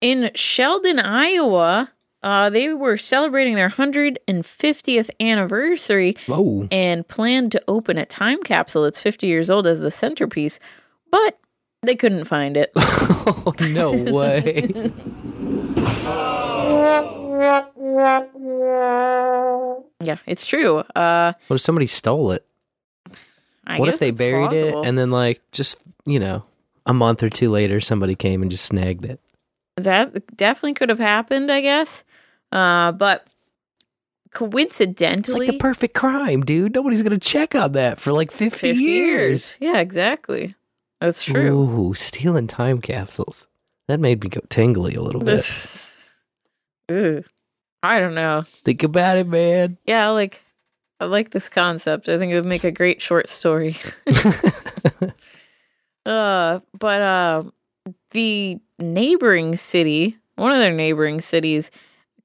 In 0.00 0.30
Sheldon, 0.34 1.00
Iowa, 1.00 1.90
uh, 2.22 2.50
they 2.50 2.72
were 2.72 2.96
celebrating 2.96 3.54
their 3.56 3.68
150th 3.68 5.10
anniversary 5.18 6.16
Whoa. 6.26 6.68
and 6.70 7.06
planned 7.06 7.52
to 7.52 7.62
open 7.66 7.98
a 7.98 8.06
time 8.06 8.42
capsule 8.42 8.84
that's 8.84 9.00
50 9.00 9.26
years 9.26 9.50
old 9.50 9.66
as 9.66 9.80
the 9.80 9.90
centerpiece, 9.90 10.60
but 11.10 11.38
they 11.82 11.96
couldn't 11.96 12.26
find 12.26 12.56
it. 12.56 12.70
Oh 12.76 13.54
no 13.60 13.90
way. 13.90 14.92
yeah, 20.00 20.18
it's 20.26 20.46
true. 20.46 20.78
Uh, 20.78 21.32
what 21.48 21.56
if 21.56 21.60
somebody 21.62 21.86
stole 21.86 22.32
it? 22.32 22.44
I 23.66 23.78
what 23.78 23.88
if 23.88 23.98
they 23.98 24.12
buried 24.12 24.50
plausible. 24.50 24.82
it 24.82 24.88
and 24.88 24.96
then 24.96 25.10
like 25.10 25.42
just, 25.52 25.80
you 26.06 26.18
know, 26.20 26.44
a 26.86 26.94
month 26.94 27.22
or 27.22 27.28
two 27.28 27.50
later 27.50 27.80
somebody 27.80 28.14
came 28.14 28.42
and 28.42 28.50
just 28.50 28.64
snagged 28.64 29.04
it? 29.04 29.20
That 29.78 30.36
definitely 30.36 30.74
could 30.74 30.88
have 30.88 30.98
happened, 30.98 31.50
I 31.50 31.60
guess. 31.60 32.04
Uh, 32.52 32.92
but 32.92 33.26
coincidentally, 34.32 35.18
It's 35.18 35.34
like 35.34 35.46
the 35.46 35.58
perfect 35.58 35.94
crime, 35.94 36.42
dude. 36.42 36.74
Nobody's 36.74 37.02
gonna 37.02 37.18
check 37.18 37.54
on 37.54 37.72
that 37.72 37.98
for 37.98 38.12
like 38.12 38.30
50, 38.30 38.58
50 38.58 38.82
years. 38.82 39.56
Yeah, 39.60 39.78
exactly. 39.78 40.54
That's 41.00 41.24
true. 41.24 41.58
Ooh, 41.58 41.94
stealing 41.94 42.46
time 42.46 42.80
capsules. 42.80 43.46
That 43.86 44.00
made 44.00 44.22
me 44.22 44.28
go 44.28 44.40
tingly 44.48 44.94
a 44.94 45.02
little 45.02 45.22
bit. 45.22 45.38
Ugh. 46.90 47.24
I 47.82 48.00
don't 48.00 48.14
know. 48.14 48.42
Think 48.64 48.82
about 48.82 49.18
it, 49.18 49.28
man. 49.28 49.78
Yeah, 49.86 50.10
like 50.10 50.42
I 51.00 51.04
like 51.04 51.30
this 51.30 51.48
concept. 51.48 52.08
I 52.08 52.18
think 52.18 52.32
it 52.32 52.34
would 52.34 52.44
make 52.44 52.64
a 52.64 52.72
great 52.72 53.00
short 53.00 53.28
story. 53.28 53.76
uh, 56.06 56.60
but 56.76 57.02
uh, 57.02 57.44
the 58.10 58.58
neighboring 58.78 59.56
city, 59.56 60.16
one 60.36 60.52
of 60.52 60.58
their 60.58 60.72
neighboring 60.72 61.20
cities, 61.20 61.70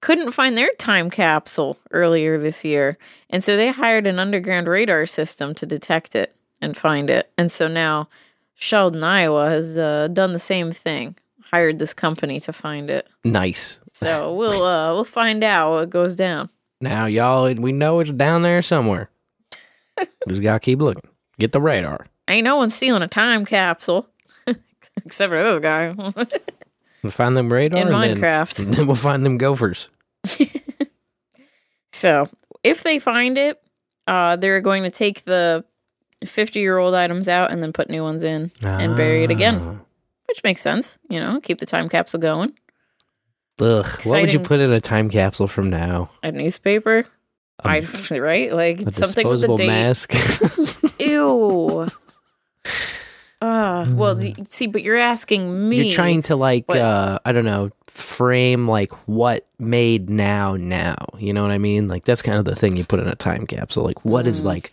couldn't 0.01 0.31
find 0.31 0.57
their 0.57 0.71
time 0.77 1.09
capsule 1.09 1.77
earlier 1.91 2.37
this 2.37 2.65
year. 2.65 2.97
And 3.29 3.43
so 3.43 3.55
they 3.55 3.69
hired 3.69 4.05
an 4.05 4.19
underground 4.19 4.67
radar 4.67 5.05
system 5.05 5.53
to 5.55 5.65
detect 5.65 6.15
it 6.15 6.35
and 6.61 6.75
find 6.75 7.09
it. 7.09 7.31
And 7.37 7.51
so 7.51 7.67
now 7.67 8.09
Sheldon, 8.55 9.03
Iowa 9.03 9.49
has 9.49 9.77
uh, 9.77 10.07
done 10.07 10.33
the 10.33 10.39
same 10.39 10.71
thing. 10.71 11.15
Hired 11.51 11.79
this 11.79 11.93
company 11.93 12.39
to 12.41 12.53
find 12.53 12.89
it. 12.89 13.07
Nice. 13.23 13.79
So 13.91 14.33
we'll 14.33 14.63
uh, 14.63 14.93
we'll 14.93 15.03
find 15.03 15.43
out 15.43 15.71
what 15.71 15.89
goes 15.89 16.15
down. 16.15 16.49
Now, 16.81 17.05
y'all, 17.05 17.53
we 17.53 17.71
know 17.71 17.99
it's 17.99 18.11
down 18.11 18.41
there 18.41 18.61
somewhere. 18.61 19.09
Just 20.27 20.41
gotta 20.41 20.59
keep 20.59 20.79
looking. 20.79 21.09
Get 21.39 21.51
the 21.51 21.61
radar. 21.61 22.07
Ain't 22.27 22.45
no 22.45 22.55
one 22.55 22.69
stealing 22.69 23.03
a 23.03 23.07
time 23.07 23.45
capsule. 23.45 24.07
Except 25.05 25.29
for 25.31 25.43
this 25.43 25.59
guy. 25.59 25.93
We'll 27.03 27.11
find 27.11 27.35
them 27.35 27.51
radar 27.51 27.81
In 27.81 27.87
then- 27.87 28.17
Minecraft. 28.17 28.59
and 28.59 28.73
then 28.75 28.87
we'll 28.87 28.95
find 28.95 29.25
them 29.25 29.37
gophers. 29.37 29.89
So 31.91 32.27
if 32.63 32.83
they 32.83 32.97
find 32.99 33.37
it, 33.37 33.61
uh, 34.07 34.35
they're 34.35 34.61
going 34.61 34.83
to 34.83 34.91
take 34.91 35.23
the 35.25 35.63
50 36.25 36.59
year 36.59 36.77
old 36.77 36.95
items 36.95 37.27
out 37.27 37.51
and 37.51 37.61
then 37.61 37.71
put 37.71 37.89
new 37.89 38.01
ones 38.01 38.23
in 38.23 38.51
and 38.63 38.97
bury 38.97 39.23
it 39.23 39.29
Ah. 39.29 39.33
again, 39.33 39.79
which 40.27 40.43
makes 40.43 40.61
sense. 40.61 40.97
You 41.09 41.19
know, 41.19 41.39
keep 41.39 41.59
the 41.59 41.65
time 41.65 41.89
capsule 41.89 42.19
going. 42.19 42.53
Ugh. 43.59 43.85
What 44.05 44.21
would 44.21 44.33
you 44.33 44.39
put 44.39 44.59
in 44.59 44.71
a 44.71 44.81
time 44.81 45.09
capsule 45.09 45.47
from 45.47 45.69
now? 45.69 46.09
A 46.23 46.31
newspaper, 46.31 47.05
I 47.63 47.81
right? 48.11 48.51
Like 48.51 48.79
something 48.93 49.27
with 49.27 49.43
a 49.43 49.55
date. 49.55 49.67
mask. 49.67 50.13
Ew. 50.99 51.87
Uh, 53.43 53.85
well, 53.89 54.15
the, 54.15 54.33
see, 54.49 54.67
but 54.67 54.83
you're 54.83 54.95
asking 54.97 55.67
me. 55.69 55.83
You're 55.83 55.91
trying 55.91 56.21
to 56.23 56.35
like 56.37 56.67
what- 56.69 56.77
uh 56.77 57.19
I 57.25 57.31
don't 57.33 57.43
know, 57.45 57.71
frame 57.87 58.67
like 58.69 58.91
what 59.07 59.45
made 59.59 60.09
now 60.09 60.55
now. 60.55 60.95
You 61.19 61.33
know 61.33 61.41
what 61.41 61.51
I 61.51 61.57
mean? 61.57 61.87
Like 61.87 62.05
that's 62.05 62.21
kind 62.21 62.37
of 62.37 62.45
the 62.45 62.55
thing 62.55 62.77
you 62.77 62.85
put 62.85 62.99
in 63.01 63.07
a 63.07 63.15
time 63.15 63.45
capsule. 63.45 63.83
Like 63.83 64.03
what 64.05 64.27
is 64.27 64.43
Mm. 64.43 64.45
like 64.45 64.71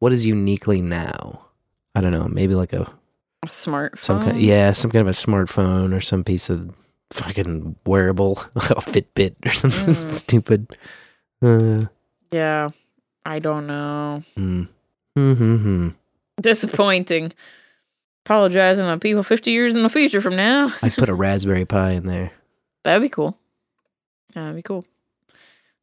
what 0.00 0.12
is 0.12 0.26
uniquely 0.26 0.82
now? 0.82 1.46
I 1.94 2.00
don't 2.02 2.12
know, 2.12 2.28
maybe 2.28 2.54
like 2.54 2.72
a 2.74 2.82
a 3.42 3.46
smartphone. 3.46 4.02
some 4.04 4.22
kind 4.22 4.40
yeah, 4.42 4.72
some 4.72 4.90
kind 4.90 5.00
of 5.00 5.08
a 5.08 5.16
smartphone 5.16 5.94
or 5.96 6.00
some 6.02 6.22
piece 6.22 6.50
of 6.50 6.74
fucking 7.12 7.74
wearable, 7.86 8.32
a 8.54 8.60
Fitbit 8.84 9.34
or 9.46 9.50
something 9.50 9.94
Mm. 9.94 10.10
stupid. 10.22 10.76
Uh, 11.42 11.86
Yeah, 12.30 12.68
I 13.24 13.38
don't 13.38 13.66
know. 13.66 14.22
mm. 14.36 14.68
Mm-hmm. 15.16 15.88
Disappointing. 16.40 17.32
Apologizing 18.30 18.84
to 18.84 18.96
people 18.98 19.24
50 19.24 19.50
years 19.50 19.74
in 19.74 19.82
the 19.82 19.88
future 19.88 20.20
from 20.20 20.36
now. 20.36 20.72
I'd 20.82 20.94
put 20.96 21.08
a 21.08 21.14
Raspberry 21.14 21.64
Pi 21.64 21.90
in 21.94 22.06
there. 22.06 22.30
That'd 22.84 23.02
be 23.02 23.08
cool. 23.08 23.36
That'd 24.34 24.54
be 24.54 24.62
cool. 24.62 24.84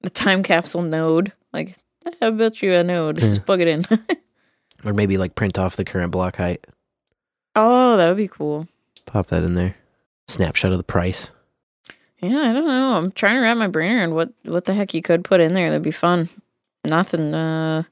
The 0.01 0.09
time 0.09 0.43
capsule 0.43 0.81
node. 0.81 1.33
Like, 1.51 1.75
I 2.21 2.29
built 2.29 2.61
you 2.61 2.71
a 2.71 2.85
node. 2.85 3.17
Just 3.17 3.45
plug 3.45 3.59
it 3.59 3.67
in. 3.67 3.85
Or 4.85 4.93
maybe 4.93 5.17
like 5.17 5.33
print 5.35 5.57
off 5.57 5.75
the 5.75 5.83
current 5.83 6.11
block 6.11 6.35
height. 6.37 6.65
oh, 7.55 7.97
that 7.97 8.07
would 8.07 8.17
be 8.17 8.27
cool. 8.27 8.67
Pop 9.07 9.27
that 9.27 9.43
in 9.43 9.55
there. 9.55 9.75
Snapshot 10.27 10.71
of 10.71 10.77
the 10.77 10.83
price. 10.83 11.31
Yeah, 12.19 12.37
I 12.37 12.53
don't 12.53 12.67
know. 12.67 12.95
I'm 12.95 13.11
trying 13.11 13.37
to 13.37 13.41
wrap 13.41 13.57
my 13.57 13.67
brain 13.67 13.97
around 13.97 14.13
what 14.13 14.29
what 14.43 14.65
the 14.65 14.75
heck 14.75 14.93
you 14.93 15.01
could 15.01 15.23
put 15.23 15.41
in 15.41 15.53
there. 15.53 15.69
That'd 15.69 15.81
be 15.81 15.91
fun. 15.91 16.29
Nothing. 16.85 17.33
Uh, 17.33 17.83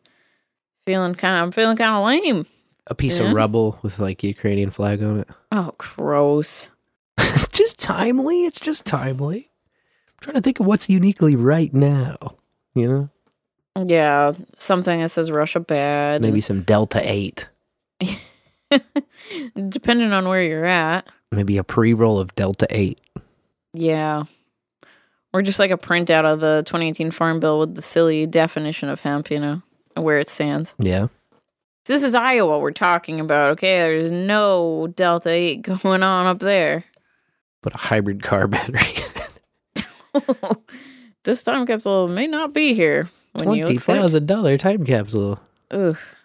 feeling 0.86 1.16
kind 1.16 1.38
of. 1.38 1.44
I'm 1.44 1.52
feeling 1.52 1.76
kind 1.76 1.92
of 1.92 2.06
lame. 2.06 2.46
A 2.88 2.96
piece 2.96 3.20
Yeah. 3.20 3.26
of 3.30 3.34
rubble 3.34 3.80
with 3.82 4.00
like 4.00 4.24
Ukrainian 4.24 4.70
flag 4.70 5.02
on 5.04 5.20
it. 5.22 5.28
Oh, 5.52 5.74
gross. 5.78 6.70
Just 7.52 7.80
timely. 7.80 8.46
It's 8.46 8.60
just 8.60 8.86
timely. 8.86 9.50
I'm 10.10 10.18
trying 10.22 10.36
to 10.36 10.42
think 10.42 10.60
of 10.60 10.66
what's 10.66 10.90
uniquely 10.90 11.36
right 11.36 11.74
now. 11.74 12.18
You 12.74 12.88
know? 12.88 13.86
Yeah, 13.88 14.34
something 14.56 15.02
that 15.02 15.10
says 15.10 15.32
Russia 15.32 15.60
bad. 15.60 16.22
Maybe 16.22 16.42
some 16.42 16.62
Delta 16.64 17.02
8. 17.04 17.48
depending 19.70 20.12
on 20.14 20.28
where 20.28 20.44
you're 20.44 20.66
at. 20.66 21.08
Maybe 21.32 21.58
a 21.58 21.64
pre 21.64 21.94
roll 21.94 22.20
of 22.20 22.34
Delta 22.36 22.68
8. 22.70 23.00
Yeah. 23.74 24.24
Or 25.34 25.42
just 25.42 25.60
like 25.60 25.72
a 25.72 25.78
printout 25.78 26.24
of 26.26 26.40
the 26.40 26.64
2018 26.66 27.12
Farm 27.12 27.40
Bill 27.40 27.60
with 27.60 27.76
the 27.76 27.82
silly 27.82 28.26
definition 28.26 28.88
of 28.90 29.02
hemp, 29.02 29.30
you 29.30 29.40
know, 29.40 29.62
where 29.96 30.20
it 30.20 30.30
stands. 30.30 30.74
Yeah. 30.80 31.08
This 31.86 32.04
is 32.04 32.16
Iowa 32.16 32.60
we're 32.60 32.72
talking 32.72 33.20
about, 33.20 33.52
okay? 33.52 33.78
There's 33.78 34.12
no 34.12 34.88
Delta 34.96 35.30
8 35.30 35.62
going 35.84 36.04
on 36.04 36.26
up 36.26 36.40
there. 36.40 36.84
Put 37.62 37.76
a 37.76 37.78
hybrid 37.78 38.24
car 38.24 38.48
battery. 38.50 38.96
This 41.26 41.44
time 41.44 41.66
capsule 41.66 42.08
may 42.08 42.28
not 42.28 42.54
be 42.54 42.76
here 42.76 43.10
when 43.34 43.54
you 43.56 43.66
look 43.66 43.78
$20,000 43.78 44.60
time 44.60 44.86
capsule. 44.86 45.40
Oof. 45.74 46.16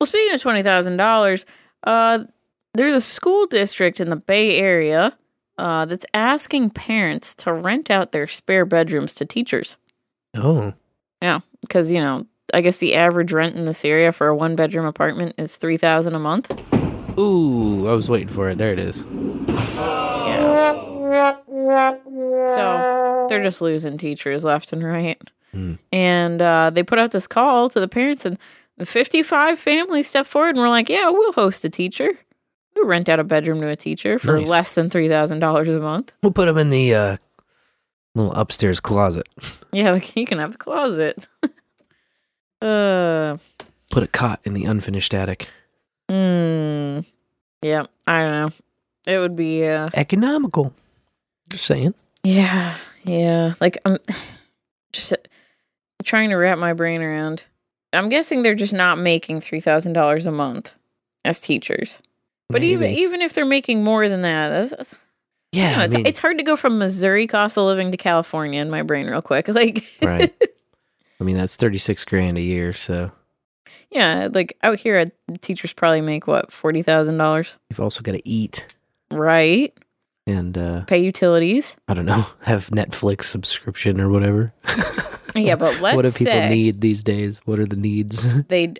Well, 0.00 0.06
speaking 0.06 0.34
of 0.34 0.40
twenty 0.40 0.62
thousand 0.62 0.98
dollars, 0.98 1.44
uh, 1.82 2.24
there's 2.74 2.94
a 2.94 3.00
school 3.00 3.46
district 3.46 3.98
in 3.98 4.08
the 4.08 4.16
Bay 4.16 4.56
Area 4.56 5.18
uh, 5.58 5.84
that's 5.86 6.06
asking 6.14 6.70
parents 6.70 7.34
to 7.36 7.52
rent 7.52 7.90
out 7.90 8.12
their 8.12 8.28
spare 8.28 8.64
bedrooms 8.64 9.14
to 9.14 9.24
teachers. 9.24 9.78
Oh. 10.34 10.72
Yeah, 11.20 11.40
because 11.62 11.90
you 11.90 11.98
know, 11.98 12.26
I 12.54 12.60
guess 12.60 12.76
the 12.78 12.94
average 12.94 13.32
rent 13.32 13.56
in 13.56 13.66
this 13.66 13.84
area 13.84 14.12
for 14.12 14.28
a 14.28 14.36
one 14.36 14.56
bedroom 14.56 14.86
apartment 14.86 15.34
is 15.38 15.56
three 15.56 15.76
thousand 15.76 16.14
a 16.14 16.18
month. 16.18 16.52
Ooh, 17.18 17.88
I 17.88 17.92
was 17.92 18.08
waiting 18.10 18.28
for 18.28 18.48
it. 18.50 18.58
There 18.58 18.72
it 18.72 18.78
is. 18.78 19.04
Yeah. 19.76 20.72
So 22.48 23.26
they're 23.28 23.42
just 23.42 23.60
losing 23.60 23.98
teachers 23.98 24.44
left 24.44 24.72
and 24.72 24.84
right. 24.84 25.20
Hmm. 25.52 25.74
And 25.92 26.40
uh, 26.42 26.70
they 26.70 26.82
put 26.82 26.98
out 26.98 27.10
this 27.12 27.26
call 27.26 27.68
to 27.70 27.80
the 27.80 27.88
parents, 27.88 28.24
and 28.24 28.38
the 28.76 28.86
55 28.86 29.58
families 29.58 30.06
stepped 30.08 30.28
forward 30.28 30.50
and 30.50 30.58
were 30.58 30.68
like, 30.68 30.88
Yeah, 30.88 31.08
we'll 31.10 31.32
host 31.32 31.64
a 31.64 31.70
teacher. 31.70 32.10
We'll 32.74 32.86
rent 32.86 33.08
out 33.08 33.18
a 33.18 33.24
bedroom 33.24 33.60
to 33.62 33.68
a 33.68 33.76
teacher 33.76 34.18
for 34.18 34.38
Nice. 34.38 34.48
less 34.48 34.74
than 34.74 34.90
$3,000 34.90 35.76
a 35.76 35.80
month. 35.80 36.12
We'll 36.22 36.32
put 36.32 36.44
them 36.44 36.58
in 36.58 36.68
the 36.68 36.94
uh, 36.94 37.16
little 38.14 38.32
upstairs 38.34 38.80
closet. 38.80 39.26
Yeah, 39.72 39.92
like 39.92 40.14
you 40.14 40.26
can 40.26 40.38
have 40.38 40.52
the 40.52 40.58
closet. 40.58 41.26
uh, 42.62 43.36
Put 43.90 44.02
a 44.02 44.06
cot 44.08 44.40
in 44.44 44.54
the 44.54 44.64
unfinished 44.64 45.14
attic. 45.14 45.48
mm, 46.10 47.04
yeah, 47.62 47.84
I 48.06 48.22
don't 48.22 48.32
know. 48.32 48.50
It 49.06 49.18
would 49.18 49.36
be, 49.36 49.64
uh, 49.66 49.90
Economical. 49.94 50.72
Just 51.48 51.64
saying. 51.66 51.94
Yeah, 52.24 52.76
yeah. 53.04 53.54
Like 53.60 53.78
I'm 53.84 53.98
just 54.92 55.12
uh, 55.12 55.16
trying 56.04 56.30
to 56.30 56.36
wrap 56.36 56.58
my 56.58 56.72
brain 56.72 57.02
around. 57.02 57.44
I'm 57.92 58.08
guessing 58.08 58.42
they're 58.42 58.56
just 58.56 58.74
not 58.74 58.98
making 58.98 59.40
three 59.40 59.60
thousand 59.60 59.92
dollars 59.92 60.26
a 60.26 60.32
month 60.32 60.74
as 61.24 61.38
teachers. 61.38 62.00
But 62.50 62.62
even 62.64 62.88
Maybe. 62.90 63.00
even 63.02 63.22
if 63.22 63.32
they're 63.32 63.44
making 63.44 63.82
more 63.84 64.08
than 64.08 64.22
that, 64.22 64.48
that's, 64.48 64.70
that's, 64.70 64.94
Yeah, 65.52 65.76
know, 65.78 65.84
it's, 65.84 65.94
mean- 65.96 66.06
it's 66.06 66.20
hard 66.20 66.38
to 66.38 66.44
go 66.44 66.56
from 66.56 66.78
Missouri 66.78 67.26
cost 67.28 67.56
of 67.56 67.64
living 67.64 67.90
to 67.92 67.96
California 67.96 68.60
in 68.60 68.70
my 68.70 68.82
brain 68.82 69.06
real 69.06 69.22
quick. 69.22 69.46
Like, 69.56 69.84
Right. 70.02 70.32
I 71.20 71.24
mean, 71.24 71.36
that's 71.36 71.56
36 71.56 72.04
grand 72.04 72.38
a 72.38 72.42
year. 72.42 72.72
So 72.72 73.12
yeah, 73.90 74.28
like 74.30 74.56
out 74.62 74.78
here, 74.78 75.06
teachers 75.40 75.72
probably 75.72 76.00
make 76.00 76.26
what 76.26 76.52
forty 76.52 76.82
thousand 76.82 77.18
dollars, 77.18 77.56
you've 77.70 77.80
also 77.80 78.02
got 78.02 78.12
to 78.12 78.28
eat 78.28 78.66
right? 79.10 79.72
and, 80.28 80.58
uh, 80.58 80.84
Pay 80.86 80.98
utilities. 80.98 81.76
I 81.86 81.94
don't 81.94 82.04
know, 82.04 82.26
have 82.40 82.70
Netflix 82.70 83.24
subscription 83.24 84.00
or 84.00 84.08
whatever. 84.10 84.52
Yeah, 85.34 85.56
but 85.56 85.80
let's 85.82 85.96
what 85.96 86.06
do 86.06 86.12
people 86.12 86.48
need 86.48 86.80
these 86.80 87.02
days? 87.02 87.42
What 87.44 87.58
are 87.58 87.66
the 87.66 87.76
needs? 87.76 88.26
they 88.48 88.72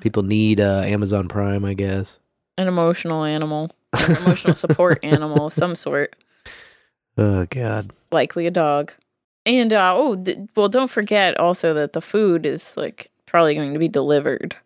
people 0.00 0.24
need 0.24 0.58
uh, 0.58 0.80
Amazon 0.84 1.28
Prime, 1.28 1.64
I 1.64 1.74
guess. 1.74 2.18
an 2.58 2.66
emotional 2.66 3.22
animal, 3.22 3.70
an 3.92 4.16
emotional 4.16 4.56
support 4.56 5.04
animal 5.04 5.46
of 5.46 5.52
some 5.52 5.76
sort. 5.76 6.16
Oh, 7.16 7.46
God. 7.48 7.92
likely 8.10 8.48
a 8.48 8.50
dog. 8.50 8.92
And 9.46 9.72
uh, 9.72 9.94
oh, 9.96 10.24
well, 10.56 10.68
don't 10.68 10.90
forget 10.90 11.38
also 11.38 11.74
that 11.74 11.92
the 11.92 12.00
food 12.00 12.46
is 12.46 12.76
like 12.76 13.10
probably 13.26 13.54
going 13.54 13.72
to 13.72 13.78
be 13.78 13.88
delivered. 13.88 14.56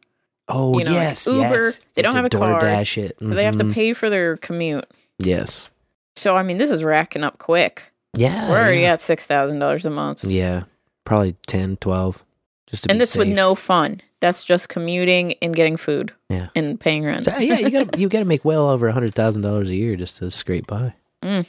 Oh, 0.49 0.79
You 0.79 0.85
know, 0.85 0.91
like 0.93 1.01
yes. 1.01 1.27
Uber. 1.27 1.39
yes. 1.41 1.81
They 1.95 2.03
don't 2.03 2.15
have 2.15 2.25
a 2.25 2.31
car, 2.31 2.61
DoorDash 2.61 2.97
it. 2.99 3.17
so 3.21 3.29
they 3.29 3.45
have 3.45 3.57
to 3.57 3.65
Mhm. 3.65 3.73
pay 3.73 3.93
for 3.93 4.09
their 4.09 4.37
commute. 4.39 4.87
Yes. 5.19 5.69
So 6.17 6.37
I 6.37 6.43
mean, 6.43 6.59
this 6.59 6.71
is 6.71 6.83
racking 6.85 7.23
up 7.25 7.39
quick. 7.39 7.85
Yeah. 8.15 8.49
We're 8.49 8.57
already 8.59 8.81
yeah. 8.83 8.93
at 8.95 9.01
six 9.01 9.27
thousand 9.27 9.59
dollars 9.59 9.85
a 9.85 9.91
month, 9.91 10.25
Yeah. 10.25 10.65
Probably 11.05 11.37
10, 11.47 11.77
12. 11.79 12.25
Just 12.67 12.85
to 12.85 12.91
and 12.91 13.01
this 13.01 13.17
with 13.17 13.29
no 13.29 13.55
fun. 13.55 14.01
That's 14.21 14.45
just 14.45 14.69
commuting 14.69 15.35
and 15.41 15.55
getting 15.57 15.77
food. 15.77 16.13
Yeah. 16.29 16.49
and 16.55 16.79
paying 16.79 17.05
rent. 17.05 17.25
So, 17.25 17.37
yeah, 17.39 17.59
you 17.59 17.71
got 17.71 17.93
to 17.93 17.99
you 17.99 18.09
got 18.09 18.19
to 18.19 18.25
make 18.27 18.45
well 18.45 18.69
over 18.69 18.87
a 18.89 18.93
hundred 18.93 19.15
thousand 19.15 19.43
dollars 19.43 19.71
a 19.71 19.75
year 19.75 19.97
just 19.97 20.19
to 20.19 20.31
scrape 20.31 20.67
by. 20.67 20.95
Mm. 21.25 21.47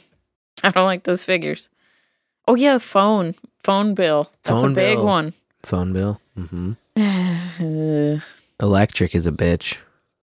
I 0.64 0.70
don't 0.72 0.84
like 0.86 1.04
those 1.04 1.22
figures. 1.22 1.68
Oh 2.48 2.54
yeah, 2.54 2.78
phone 2.78 3.34
phone 3.62 3.94
bill. 3.94 4.30
That's 4.44 4.60
Phone 4.60 4.72
a 4.72 4.74
big 4.74 4.96
bill. 4.98 5.06
one. 5.06 5.34
Phone 5.62 5.92
bill. 5.92 6.20
hmm 6.36 6.72
Uh, 6.96 8.20
Electric 8.62 9.14
is 9.14 9.26
a 9.26 9.32
bitch. 9.32 9.76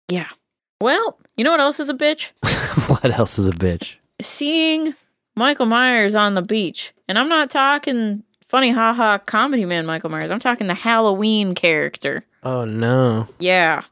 yeah. 0.08 0.28
Well, 0.80 1.18
you 1.36 1.44
know 1.44 1.52
what 1.52 1.60
else 1.60 1.80
is 1.80 1.88
a 1.88 1.94
bitch? 1.94 2.26
what 2.88 3.10
else 3.18 3.38
is 3.38 3.48
a 3.48 3.52
bitch? 3.52 3.96
seeing 4.20 4.94
Michael 5.34 5.66
Myers 5.66 6.14
on 6.14 6.34
the 6.34 6.42
beach. 6.42 6.92
And 7.08 7.18
I'm 7.18 7.28
not 7.28 7.50
talking 7.50 8.22
funny 8.46 8.70
haha 8.70 9.18
comedy 9.18 9.64
man 9.64 9.84
Michael 9.86 10.10
Myers. 10.10 10.30
I'm 10.30 10.38
talking 10.40 10.66
the 10.66 10.74
Halloween 10.74 11.54
character. 11.54 12.24
Oh 12.42 12.64
no. 12.64 13.28
Yeah. 13.38 13.82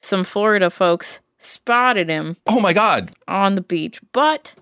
Some 0.00 0.24
Florida 0.24 0.70
folks 0.70 1.20
spotted 1.38 2.08
him 2.08 2.36
Oh 2.46 2.60
my 2.60 2.72
god. 2.72 3.10
on 3.28 3.54
the 3.54 3.62
beach, 3.62 4.00
but 4.12 4.54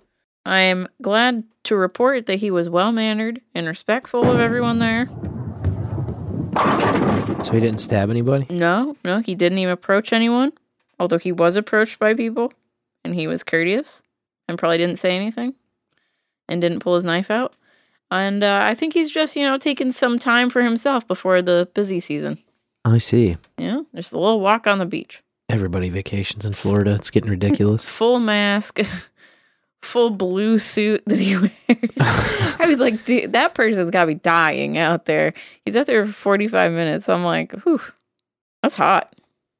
I 0.45 0.61
am 0.61 0.89
glad 1.03 1.45
to 1.65 1.77
report 1.77 2.27
that 2.27 2.39
he 2.39 2.51
was 2.51 2.69
well 2.69 2.93
mannered 2.93 3.41
and 3.55 3.67
respectful 3.67 4.31
of 4.31 4.41
everyone 4.41 4.79
there. 4.79 5.09
So 7.45 7.53
he 7.53 7.61
didn't 7.61 7.81
stab 7.81 8.11
anybody? 8.11 8.47
No, 8.51 8.97
no, 9.05 9.21
he 9.21 9.35
didn't 9.35 9.59
even 9.59 9.73
approach 9.73 10.13
anyone, 10.13 10.53
although 10.99 11.19
he 11.19 11.33
was 11.33 11.57
approached 11.57 11.99
by 11.99 12.15
people 12.15 12.53
and 13.05 13.15
he 13.15 13.27
was 13.27 13.45
courteous 13.45 14.03
and 14.49 14.59
probably 14.59 14.79
didn't 14.79 14.99
say 14.99 15.15
anything 15.15 15.55
and 16.49 16.61
didn't 16.61 16.81
pull 16.81 16.97
his 16.97 17.05
knife 17.05 17.31
out. 17.31 17.55
And 18.11 18.43
uh, 18.43 18.61
I 18.63 18.75
think 18.75 18.95
he's 18.95 19.13
just, 19.13 19.37
you 19.37 19.45
know, 19.45 19.59
taking 19.59 19.93
some 19.93 20.19
time 20.19 20.49
for 20.51 20.63
himself 20.63 21.07
before 21.07 21.43
the 21.43 21.69
busy 21.75 22.01
season. 22.01 22.39
I 22.85 22.99
see. 22.99 23.37
Yeah, 23.59 23.83
just 23.95 24.13
a 24.13 24.19
little 24.19 24.41
walk 24.41 24.67
on 24.67 24.79
the 24.79 24.87
beach. 24.87 25.23
Everybody 25.51 25.91
vacations 25.91 26.45
in 26.45 26.55
Florida. 26.55 26.95
It's 26.95 27.11
getting 27.11 27.31
ridiculous. 27.31 27.85
Full 27.89 28.19
mask, 28.19 28.81
full 29.83 30.11
blue 30.11 30.59
suit 30.59 31.03
that 31.07 31.19
he 31.19 31.37
wears. 31.37 31.51
I 31.99 32.65
was 32.67 32.79
like, 32.81 33.05
dude, 33.05 33.33
that 33.33 33.55
person's 33.55 33.91
got 33.91 34.03
to 34.03 34.07
be 34.09 34.15
dying 34.15 34.79
out 34.79 35.05
there. 35.07 35.35
He's 35.65 35.77
out 35.77 35.87
there 35.87 36.05
for 36.07 36.13
45 36.13 36.73
minutes. 36.73 37.09
I'm 37.09 37.25
like, 37.25 37.53
whew, 37.63 37.81
that's 38.63 38.77
hot. 38.77 39.15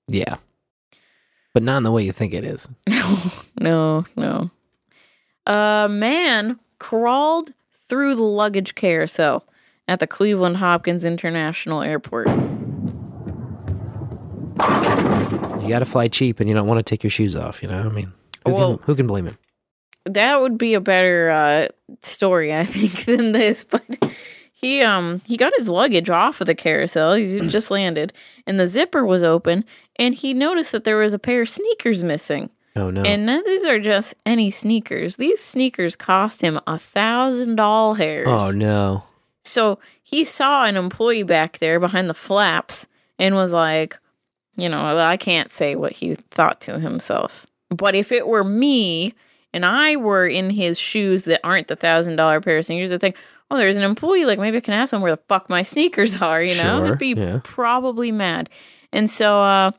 yeah. 0.07 0.37
But 1.55 1.63
not 1.63 1.79
in 1.79 1.83
the 1.83 1.91
way 1.91 2.05
you 2.05 2.13
think 2.13 2.35
it 2.35 2.45
is. 2.45 2.69
No, 3.61 4.07
no. 4.17 4.51
A 5.47 5.89
man 5.91 6.61
crawled 6.79 7.53
through 7.89 8.15
the 8.15 8.23
luggage 8.23 8.77
carousel 8.77 9.45
at 9.89 9.99
the 9.99 10.07
Cleveland 10.07 10.59
Hopkins 10.59 11.05
International 11.05 11.83
Airport. 11.83 12.29
You 12.29 12.35
got 15.75 15.81
to 15.81 15.85
fly 15.87 16.09
cheap 16.09 16.39
and 16.41 16.49
you 16.49 16.55
don't 16.55 16.67
want 16.69 16.79
to 16.79 16.83
take 16.83 17.03
your 17.03 17.11
shoes 17.11 17.35
off, 17.37 17.63
you 17.63 17.69
know? 17.69 17.81
I 17.81 17.89
mean, 17.89 18.13
who, 18.47 18.53
Well- 18.53 18.77
can, 18.79 18.87
who 18.87 18.95
can 18.95 19.07
blame 19.07 19.27
him? 19.27 19.37
That 20.05 20.41
would 20.41 20.57
be 20.59 20.75
a 20.75 20.81
better 20.81 21.31
uh, 21.31 21.69
story, 22.03 22.55
I 22.55 22.65
think, 22.65 23.05
than 23.05 23.33
this. 23.33 23.65
But 23.65 24.13
he 24.53 24.81
um 24.83 25.21
he 25.27 25.37
got 25.37 25.53
his 25.57 25.69
luggage 25.69 26.11
off 26.11 26.41
of 26.41 26.47
the 26.47 26.55
carousel. 26.55 27.15
He 27.15 27.41
just 27.49 27.71
landed, 27.71 28.13
and 28.47 28.59
the 28.59 28.67
zipper 28.67 29.05
was 29.05 29.23
open, 29.23 29.65
and 29.97 30.15
he 30.15 30.35
noticed 30.35 30.73
that 30.73 30.85
there 30.85 30.99
was 30.99 31.13
a 31.13 31.19
pair 31.19 31.43
of 31.43 31.49
sneakers 31.49 32.03
missing. 32.03 32.51
Oh, 32.77 32.91
no. 32.91 33.03
And 33.03 33.27
none- 33.27 33.45
these 33.45 33.65
are 33.65 33.81
just 33.81 34.15
any 34.25 34.51
sneakers. 34.53 35.17
These 35.17 35.43
sneakers 35.43 35.97
cost 35.97 36.43
him 36.43 36.61
a 36.67 36.79
thousand 36.79 37.57
doll 37.57 37.95
hairs. 37.95 38.29
Oh, 38.29 38.51
no. 38.53 39.03
So 39.45 39.79
he 40.03 40.25
saw 40.25 40.65
an 40.65 40.77
employee 40.77 41.25
back 41.25 41.59
there 41.59 41.81
behind 41.81 42.09
the 42.09 42.15
flaps 42.15 42.87
and 43.19 43.35
was 43.35 43.53
like, 43.53 43.99
you 44.57 44.69
know, 44.69 44.97
I 44.99 45.17
can't 45.17 45.51
say 45.51 45.75
what 45.75 45.93
he 45.93 46.15
thought 46.15 46.61
to 46.63 46.79
himself. 46.79 47.47
But 47.71 47.95
if 47.95 48.13
it 48.13 48.29
were 48.29 48.45
me 48.45 49.15
and 49.53 49.65
I 49.65 49.97
were 49.97 50.27
in 50.27 50.51
his 50.51 50.79
shoes 50.79 51.25
that 51.25 51.41
aren't 51.45 51.69
the 51.69 51.77
thousand 51.77 52.17
dollar 52.17 52.41
pair 52.41 52.59
of 52.59 52.67
sneakers, 52.67 52.93
I 52.93 52.99
think, 52.99 53.17
oh, 53.51 53.57
there's 53.57 53.77
an 53.77 53.83
employee, 53.83 54.25
like 54.25 54.39
maybe 54.39 54.57
I 54.59 54.61
can 54.61 54.75
ask 54.75 54.93
him 54.93 55.01
where 55.01 55.15
the 55.17 55.23
fuck 55.29 55.49
my 55.49 55.63
sneakers 55.63 56.21
are, 56.23 56.43
you 56.43 56.55
know? 56.63 56.85
Sure, 56.85 56.93
I'd 56.93 56.99
be 56.99 57.15
yeah. 57.17 57.41
probably 57.45 58.13
mad. 58.13 58.51
And 58.93 59.11
so, 59.11 59.41
uh, 59.43 59.71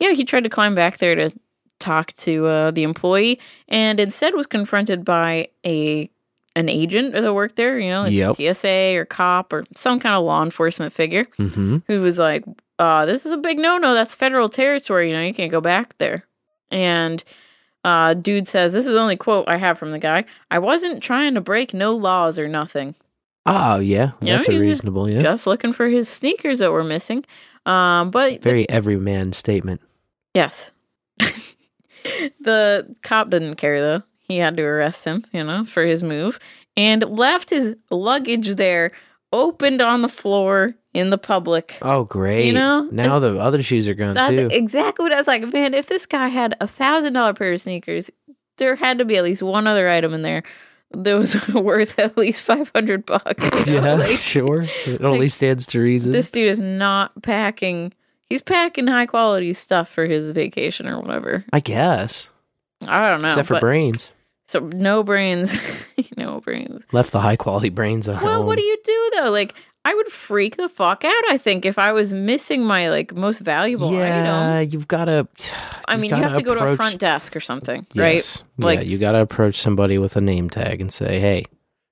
yeah, 0.00 0.12
he 0.12 0.24
tried 0.24 0.44
to 0.44 0.50
climb 0.50 0.74
back 0.74 0.98
there 0.98 1.14
to 1.14 1.30
talk 1.78 2.12
to 2.14 2.46
uh, 2.46 2.70
the 2.72 2.82
employee 2.82 3.38
and 3.68 4.00
instead 4.00 4.34
was 4.34 4.46
confronted 4.46 5.04
by 5.04 5.48
a 5.64 6.10
an 6.56 6.68
agent 6.68 7.12
that 7.12 7.34
worked 7.34 7.54
there, 7.54 7.78
you 7.78 7.88
know, 7.90 8.02
like 8.02 8.12
Yep. 8.12 8.34
TSA 8.56 8.96
or 8.96 9.04
cop 9.04 9.52
or 9.52 9.64
some 9.76 10.00
kind 10.00 10.16
of 10.16 10.24
law 10.24 10.42
enforcement 10.42 10.92
figure 10.92 11.26
Mm-hmm. 11.38 11.78
who 11.86 12.00
was 12.00 12.18
like, 12.18 12.42
uh, 12.80 13.06
this 13.06 13.24
is 13.24 13.30
a 13.30 13.36
big 13.36 13.58
no 13.58 13.78
no. 13.78 13.94
That's 13.94 14.12
federal 14.12 14.48
territory. 14.48 15.08
You 15.10 15.14
know, 15.16 15.22
you 15.22 15.32
can't 15.34 15.52
go 15.52 15.60
back 15.60 15.96
there. 15.98 16.24
And 16.72 17.22
uh, 17.88 18.12
dude 18.12 18.46
says, 18.46 18.74
this 18.74 18.86
is 18.86 18.92
the 18.92 19.00
only 19.00 19.16
quote 19.16 19.48
I 19.48 19.56
have 19.56 19.78
from 19.78 19.92
the 19.92 19.98
guy. 19.98 20.26
I 20.50 20.58
wasn't 20.58 21.02
trying 21.02 21.32
to 21.34 21.40
break 21.40 21.72
no 21.72 21.94
laws 21.94 22.38
or 22.38 22.46
nothing. 22.46 22.94
Oh, 23.46 23.78
yeah. 23.78 24.12
You 24.20 24.26
know, 24.26 24.32
That's 24.36 24.46
just- 24.46 24.60
reasonable, 24.60 25.08
yeah. 25.08 25.22
Just 25.22 25.46
looking 25.46 25.72
for 25.72 25.88
his 25.88 26.06
sneakers 26.06 26.58
that 26.58 26.70
were 26.70 26.84
missing. 26.84 27.24
Um, 27.64 28.10
but 28.10 28.42
Very 28.42 28.68
everyman 28.68 29.32
statement. 29.32 29.80
Yes. 30.34 30.70
the 32.40 32.94
cop 33.02 33.30
didn't 33.30 33.56
care 33.56 33.80
though. 33.80 34.02
He 34.20 34.36
had 34.36 34.56
to 34.58 34.62
arrest 34.62 35.06
him, 35.06 35.24
you 35.32 35.42
know, 35.42 35.64
for 35.64 35.84
his 35.84 36.02
move 36.02 36.38
and 36.76 37.02
left 37.04 37.48
his 37.48 37.74
luggage 37.90 38.56
there 38.56 38.92
opened 39.32 39.82
on 39.82 40.02
the 40.02 40.08
floor 40.08 40.74
in 40.94 41.10
the 41.10 41.18
public. 41.18 41.78
Oh, 41.82 42.04
great. 42.04 42.46
You 42.46 42.52
know, 42.52 42.88
now 42.90 43.18
the 43.18 43.38
other 43.38 43.62
shoes 43.62 43.86
are 43.88 43.94
gone, 43.94 44.14
That's 44.14 44.32
too. 44.32 44.48
exactly 44.50 45.04
what 45.04 45.12
I 45.12 45.16
was 45.18 45.26
like. 45.26 45.52
Man, 45.52 45.74
if 45.74 45.86
this 45.86 46.06
guy 46.06 46.28
had 46.28 46.56
a 46.60 46.66
thousand 46.66 47.12
dollar 47.12 47.34
pair 47.34 47.52
of 47.52 47.60
sneakers, 47.60 48.10
there 48.56 48.74
had 48.76 48.98
to 48.98 49.04
be 49.04 49.16
at 49.16 49.24
least 49.24 49.42
one 49.42 49.66
other 49.66 49.88
item 49.88 50.14
in 50.14 50.22
there 50.22 50.42
that 50.92 51.14
was 51.14 51.48
worth 51.54 51.98
at 51.98 52.16
least 52.16 52.42
five 52.42 52.70
hundred 52.74 53.04
bucks. 53.06 53.44
you 53.66 53.80
know? 53.80 53.82
yeah, 53.86 53.94
Like, 53.94 54.18
sure. 54.18 54.62
It 54.86 55.04
only 55.04 55.28
stands 55.28 55.66
to 55.66 55.80
reason. 55.80 56.12
this 56.12 56.30
dude 56.30 56.48
is 56.48 56.58
not 56.58 57.22
packing. 57.22 57.92
He's 58.30 58.42
packing 58.42 58.86
high 58.86 59.06
quality 59.06 59.54
stuff 59.54 59.88
for 59.88 60.04
his 60.06 60.32
vacation 60.32 60.86
or 60.86 61.00
whatever. 61.00 61.44
I 61.52 61.60
guess. 61.60 62.28
I 62.86 63.10
don't 63.10 63.20
know. 63.22 63.26
Except 63.28 63.48
for 63.48 63.58
brains. 63.60 64.12
So 64.48 64.60
no 64.60 65.02
brains, 65.02 65.54
no 66.16 66.40
brains. 66.40 66.84
Left 66.90 67.12
the 67.12 67.20
high 67.20 67.36
quality 67.36 67.68
brains 67.68 68.08
at 68.08 68.22
Well, 68.22 68.38
home. 68.38 68.46
what 68.46 68.56
do 68.56 68.64
you 68.64 68.76
do 68.82 69.10
though? 69.16 69.30
Like, 69.30 69.54
I 69.84 69.94
would 69.94 70.08
freak 70.08 70.56
the 70.56 70.68
fuck 70.68 71.04
out. 71.04 71.22
I 71.30 71.38
think 71.38 71.64
if 71.64 71.78
I 71.78 71.92
was 71.92 72.12
missing 72.14 72.64
my 72.64 72.88
like 72.90 73.14
most 73.14 73.40
valuable 73.40 73.92
yeah, 73.92 74.58
item. 74.60 74.70
you've 74.70 74.88
got 74.88 75.04
to. 75.04 75.28
I 75.88 75.96
mean, 75.96 76.10
you 76.10 76.16
have 76.16 76.34
to 76.34 76.42
go 76.42 76.54
to 76.54 76.66
a 76.72 76.76
front 76.76 76.98
desk 76.98 77.36
or 77.36 77.40
something, 77.40 77.86
right? 77.94 78.14
Yes. 78.14 78.42
Like, 78.58 78.80
yeah, 78.80 78.86
you 78.86 78.98
got 78.98 79.12
to 79.12 79.20
approach 79.20 79.56
somebody 79.56 79.98
with 79.98 80.16
a 80.16 80.20
name 80.20 80.50
tag 80.50 80.80
and 80.80 80.92
say, 80.92 81.20
hey, 81.20 81.44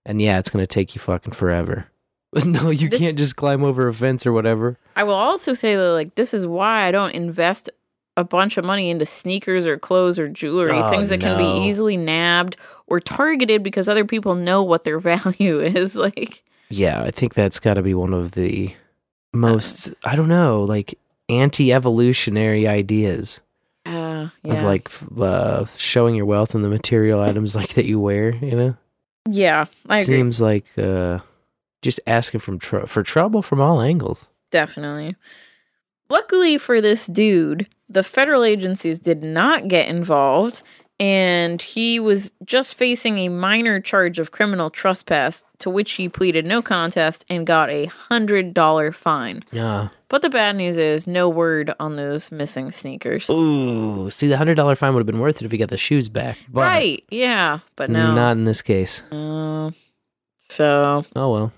and 0.05 0.21
yeah, 0.21 0.39
it's 0.39 0.51
going 0.51 0.63
to 0.63 0.67
take 0.67 0.95
you 0.95 1.01
fucking 1.01 1.33
forever. 1.33 1.87
But 2.33 2.45
no, 2.47 2.71
you 2.71 2.89
This- 2.89 2.99
can't 3.01 3.17
just 3.19 3.37
climb 3.37 3.65
over 3.65 3.87
a 3.89 3.95
fence 3.95 4.27
or 4.27 4.33
whatever. 4.33 4.79
I 4.95 5.05
will 5.05 5.15
also 5.15 5.53
say 5.55 5.77
that 5.77 5.91
like 5.93 6.15
this 6.15 6.33
is 6.35 6.47
why 6.47 6.85
I 6.85 6.91
don't 6.91 7.13
invest 7.15 7.71
a 8.17 8.25
bunch 8.25 8.57
of 8.57 8.65
money 8.65 8.91
into 8.91 9.05
sneakers 9.07 9.67
or 9.67 9.79
clothes 9.79 10.19
or 10.19 10.29
jewelry, 10.29 10.73
Oh, 10.79 10.89
things 10.89 11.11
that 11.11 11.21
can 11.21 11.37
be 11.37 11.69
easily 11.69 11.97
nabbed 11.97 12.57
or 12.87 13.01
targeted 13.01 13.63
because 13.63 13.89
other 13.89 14.05
people 14.05 14.35
know 14.35 14.63
what 14.63 14.85
their 14.85 14.99
value 15.01 15.61
is. 15.61 15.97
Like, 15.97 16.43
Yeah, 16.69 17.03
I 17.03 17.11
think 17.11 17.35
that's 17.35 17.59
got 17.59 17.75
to 17.75 17.83
be 17.83 17.95
one 17.95 18.15
of 18.15 18.33
the 18.33 18.75
most, 19.33 19.93
I 20.05 20.17
don't 20.17 20.29
know, 20.29 20.63
like 20.63 20.99
anti 21.29 21.73
evolutionary 21.73 22.67
ideas 22.67 23.41
uh, 23.85 24.29
yeah. 24.43 24.55
of 24.55 24.63
like 24.63 24.89
uh, 25.21 25.65
showing 25.77 26.15
your 26.15 26.27
wealth 26.27 26.55
in 26.55 26.63
the 26.63 26.69
material 26.69 27.21
items 27.21 27.55
like 27.55 27.75
that 27.75 27.85
you 27.85 28.01
wear, 28.01 28.35
you 28.37 28.57
know? 28.57 28.77
yeah, 29.29 29.67
I 29.89 30.01
agree. 30.01 30.17
Seems 30.17 30.41
like 30.41 30.67
uh, 30.79 31.19
just 31.83 32.01
asking 32.07 32.41
from 32.41 32.59
tr- 32.59 32.87
for 32.87 33.03
trouble 33.03 33.43
from 33.43 33.61
all 33.61 33.81
angles. 33.81 34.29
Definitely. 34.51 35.17
Luckily 36.09 36.59
for 36.59 36.81
this 36.81 37.07
dude, 37.07 37.67
the 37.89 38.03
federal 38.03 38.45
agencies 38.45 38.99
did 38.99 39.23
not 39.23 39.69
get 39.69 39.89
involved, 39.89 40.63
and 40.99 41.61
he 41.61 42.01
was 42.01 42.33
just 42.45 42.75
facing 42.75 43.19
a 43.19 43.29
minor 43.29 43.81
charge 43.81 44.19
of 44.19 44.31
criminal 44.31 44.71
trespass, 44.71 45.45
to 45.59 45.71
which 45.71 45.93
he 45.93 46.09
pleaded 46.09 46.47
no 46.47 46.63
contest 46.63 47.25
and 47.29 47.47
got 47.47 47.71
a 47.71 47.87
hundred 47.87 48.55
dollar 48.55 48.93
fine. 48.93 49.43
Yeah. 49.53 49.89
But 50.09 50.23
the 50.23 50.31
bad 50.31 50.57
news 50.57 50.79
is 50.79 51.07
no 51.07 51.29
word 51.29 51.75
on 51.81 51.97
those 51.97 52.31
missing 52.31 52.71
sneakers. 52.71 53.29
Ooh, 53.29 54.09
see, 54.11 54.29
the 54.29 54.37
hundred 54.37 54.55
dollar 54.55 54.75
fine 54.75 54.95
would 54.95 55.01
have 55.01 55.07
been 55.07 55.21
worth 55.21 55.43
it 55.43 55.45
if 55.45 55.53
he 55.53 55.59
got 55.59 55.69
the 55.69 55.77
shoes 55.77 56.09
back. 56.09 56.39
But 56.49 56.61
right? 56.61 57.05
Yeah, 57.11 57.59
but 57.75 57.91
no. 57.91 58.15
not 58.15 58.33
in 58.33 58.45
this 58.45 58.63
case. 58.63 59.03
Uh, 59.13 59.71
so 60.39 61.05
Oh 61.15 61.33
well. 61.33 61.53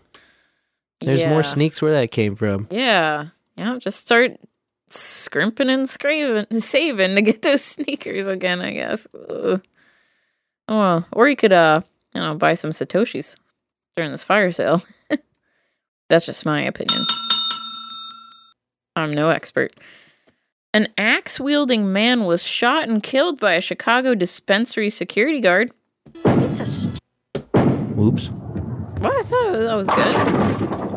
There's 1.01 1.23
yeah. 1.23 1.31
more 1.31 1.45
sneaks 1.45 1.81
where 1.81 1.93
that 1.93 2.11
came 2.11 2.35
from. 2.35 2.67
Yeah. 2.71 3.29
Yeah. 3.59 3.77
Just 3.79 4.01
start 4.01 4.39
scrimping 4.89 5.69
and 5.69 5.89
scraving, 5.89 6.61
saving 6.61 7.15
to 7.17 7.23
get 7.23 7.43
those 7.43 7.65
sneakers 7.65 8.27
again, 8.27 8.61
I 8.61 8.73
guess. 8.73 9.07
Ugh. 9.29 9.63
Oh, 10.69 10.79
well. 10.79 11.07
Or 11.13 11.29
you 11.29 11.37
could, 11.37 11.53
uh, 11.53 11.83
you 12.15 12.21
know, 12.21 12.35
buy 12.35 12.55
some 12.55 12.71
Satoshis 12.71 13.35
during 13.97 14.13
this 14.13 14.25
fire 14.25 14.53
sale. 14.53 14.83
That's 16.09 16.27
just 16.27 16.47
my 16.47 16.63
opinion. 16.63 17.05
I'm 18.97 19.13
no 19.13 19.29
expert. 19.29 19.75
An 20.75 20.89
axe 20.99 21.41
wielding 21.41 21.93
man 21.93 22.25
was 22.25 22.43
shot 22.43 22.89
and 22.89 23.03
killed 23.03 23.41
by 23.41 23.55
a 23.55 23.61
Chicago 23.61 24.15
dispensary 24.15 24.91
security 24.91 25.41
guard. 25.41 25.71
It's 26.25 26.87
a 26.87 26.91
Whoops. 27.95 28.31
Well, 29.01 29.13
I 29.13 29.23
thought 29.23 29.53
that 29.53 29.75
was 29.75 29.89
good. 29.89 30.88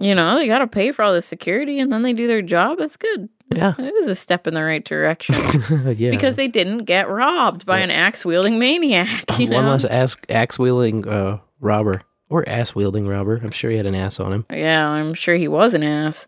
You 0.00 0.14
know, 0.14 0.36
they 0.36 0.46
got 0.46 0.58
to 0.58 0.66
pay 0.66 0.92
for 0.92 1.02
all 1.02 1.12
the 1.12 1.22
security 1.22 1.78
and 1.78 1.92
then 1.92 2.02
they 2.02 2.12
do 2.12 2.26
their 2.26 2.42
job. 2.42 2.78
That's 2.78 2.96
good. 2.96 3.28
Yeah. 3.54 3.74
It 3.78 3.94
is 3.94 4.08
a 4.08 4.14
step 4.14 4.46
in 4.46 4.54
the 4.54 4.62
right 4.62 4.84
direction 4.84 5.34
yeah. 5.96 6.10
because 6.10 6.36
they 6.36 6.48
didn't 6.48 6.84
get 6.84 7.08
robbed 7.08 7.64
by 7.64 7.80
an 7.80 7.90
axe 7.90 8.24
wielding 8.24 8.58
maniac. 8.58 9.38
You 9.38 9.48
one 9.50 9.64
know? 9.64 9.70
less 9.70 9.84
axe 9.84 10.16
axe 10.28 10.58
wielding 10.58 11.08
uh, 11.08 11.38
robber 11.60 12.02
or 12.28 12.46
ass 12.48 12.74
wielding 12.74 13.08
robber. 13.08 13.40
I'm 13.42 13.50
sure 13.50 13.70
he 13.70 13.78
had 13.78 13.86
an 13.86 13.94
ass 13.94 14.20
on 14.20 14.32
him. 14.32 14.46
Yeah, 14.50 14.86
I'm 14.86 15.14
sure 15.14 15.36
he 15.36 15.48
was 15.48 15.74
an 15.74 15.82
ass. 15.82 16.26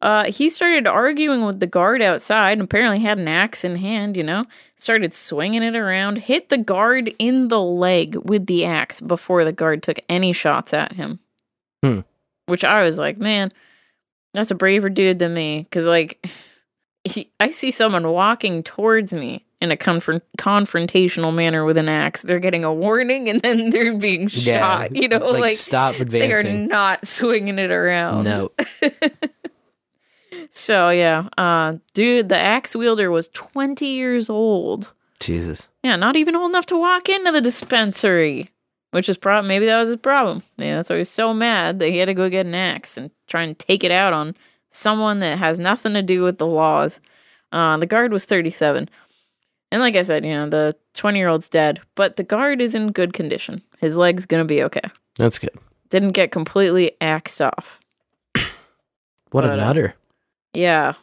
Uh, 0.00 0.30
he 0.30 0.48
started 0.48 0.86
arguing 0.86 1.44
with 1.44 1.58
the 1.58 1.66
guard 1.66 2.00
outside 2.02 2.52
and 2.52 2.62
apparently 2.62 3.00
had 3.00 3.18
an 3.18 3.26
axe 3.26 3.64
in 3.64 3.76
hand, 3.76 4.16
you 4.16 4.22
know, 4.22 4.44
started 4.76 5.12
swinging 5.12 5.64
it 5.64 5.74
around, 5.74 6.18
hit 6.18 6.50
the 6.50 6.58
guard 6.58 7.12
in 7.18 7.48
the 7.48 7.60
leg 7.60 8.16
with 8.16 8.46
the 8.46 8.64
axe 8.64 9.00
before 9.00 9.44
the 9.44 9.52
guard 9.52 9.82
took 9.82 9.98
any 10.08 10.32
shots 10.32 10.72
at 10.72 10.92
him. 10.92 11.18
Hmm. 11.82 12.00
Which 12.48 12.64
I 12.64 12.82
was 12.82 12.98
like, 12.98 13.18
man, 13.18 13.52
that's 14.34 14.50
a 14.50 14.54
braver 14.56 14.90
dude 14.90 15.18
than 15.20 15.34
me. 15.34 15.66
Cause 15.70 15.84
like, 15.84 16.26
he, 17.04 17.30
I 17.40 17.50
see 17.50 17.70
someone 17.70 18.08
walking 18.10 18.62
towards 18.62 19.12
me 19.12 19.44
in 19.60 19.70
a 19.70 19.76
confront- 19.76 20.22
confrontational 20.38 21.34
manner 21.34 21.64
with 21.64 21.76
an 21.76 21.88
axe. 21.88 22.22
They're 22.22 22.38
getting 22.38 22.64
a 22.64 22.72
warning 22.72 23.28
and 23.28 23.40
then 23.40 23.70
they're 23.70 23.96
being 23.96 24.28
Yeah, 24.32 24.60
shot, 24.60 24.96
you 24.96 25.08
know, 25.08 25.18
like, 25.18 25.40
like, 25.40 25.56
stop 25.56 25.96
advancing. 26.00 26.28
they 26.44 26.50
are 26.64 26.66
not 26.66 27.06
swinging 27.06 27.58
it 27.58 27.70
around. 27.70 28.24
No. 28.24 28.50
So 30.50 30.90
yeah, 30.90 31.28
uh, 31.36 31.76
dude, 31.94 32.28
the 32.28 32.38
axe 32.38 32.74
wielder 32.76 33.10
was 33.10 33.28
20 33.28 33.86
years 33.86 34.30
old. 34.30 34.92
Jesus. 35.20 35.68
Yeah, 35.82 35.96
not 35.96 36.16
even 36.16 36.36
old 36.36 36.50
enough 36.50 36.66
to 36.66 36.78
walk 36.78 37.08
into 37.08 37.32
the 37.32 37.40
dispensary, 37.40 38.50
which 38.90 39.08
is 39.08 39.18
probably 39.18 39.48
maybe 39.48 39.66
that 39.66 39.78
was 39.78 39.88
his 39.88 39.98
problem. 39.98 40.42
Yeah, 40.56 40.76
that's 40.76 40.90
why 40.90 40.96
he 40.96 41.00
was 41.00 41.10
so 41.10 41.34
mad 41.34 41.78
that 41.78 41.88
he 41.88 41.98
had 41.98 42.06
to 42.06 42.14
go 42.14 42.28
get 42.28 42.46
an 42.46 42.54
axe 42.54 42.96
and 42.96 43.10
try 43.26 43.42
and 43.42 43.58
take 43.58 43.84
it 43.84 43.90
out 43.90 44.12
on 44.12 44.34
someone 44.70 45.18
that 45.20 45.38
has 45.38 45.58
nothing 45.58 45.94
to 45.94 46.02
do 46.02 46.22
with 46.22 46.38
the 46.38 46.46
laws. 46.46 47.00
Uh, 47.52 47.76
the 47.78 47.86
guard 47.86 48.12
was 48.12 48.24
37. 48.24 48.88
And 49.70 49.82
like 49.82 49.96
I 49.96 50.02
said, 50.02 50.24
you 50.24 50.32
know, 50.32 50.48
the 50.48 50.76
20 50.94 51.18
year 51.18 51.28
old's 51.28 51.48
dead, 51.48 51.80
but 51.94 52.16
the 52.16 52.22
guard 52.22 52.60
is 52.60 52.74
in 52.74 52.92
good 52.92 53.12
condition. 53.12 53.62
His 53.80 53.96
leg's 53.96 54.26
gonna 54.26 54.44
be 54.44 54.62
okay. 54.62 54.82
That's 55.16 55.38
good. 55.38 55.50
Didn't 55.90 56.12
get 56.12 56.32
completely 56.32 56.92
axed 57.00 57.40
off. 57.40 57.80
What 59.30 59.44
a 59.44 59.48
But, 59.48 59.58
uh. 59.58 59.92
Yeah, 60.54 60.94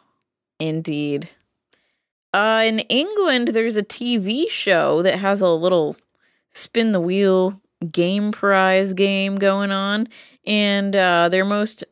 indeed. 0.58 1.30
Uh, 2.34 2.62
in 2.66 2.80
England, 2.80 3.48
there's 3.48 3.76
a 3.76 3.82
TV 3.84 4.50
show 4.50 5.00
that 5.02 5.20
has 5.20 5.40
a 5.40 5.48
little 5.48 5.96
spin 6.50 6.90
the 6.90 7.00
wheel 7.00 7.60
game 7.90 8.32
prize 8.32 8.92
game 8.92 9.36
going 9.36 9.70
on, 9.70 10.08
and 10.46 10.94
uh, 10.94 11.28
their 11.28 11.44
most 11.44 11.84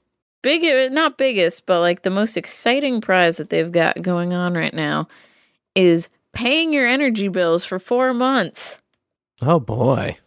big, 0.43 0.93
not 0.93 1.19
biggest, 1.19 1.67
but 1.67 1.81
like 1.81 2.03
the 2.03 2.11
most 2.11 2.37
exciting 2.37 3.01
prize 3.01 3.37
that 3.39 3.51
they've 3.51 3.73
got 3.73 4.03
going 4.03 4.33
on 4.33 4.55
right 4.55 4.75
now 4.75 5.09
is 5.75 6.09
paying 6.33 6.73
your 6.73 6.87
energy 6.87 7.29
bills 7.29 7.65
for 7.65 7.79
four 7.79 8.15
months. 8.15 8.79
Oh 9.43 9.61
boy. 9.61 10.19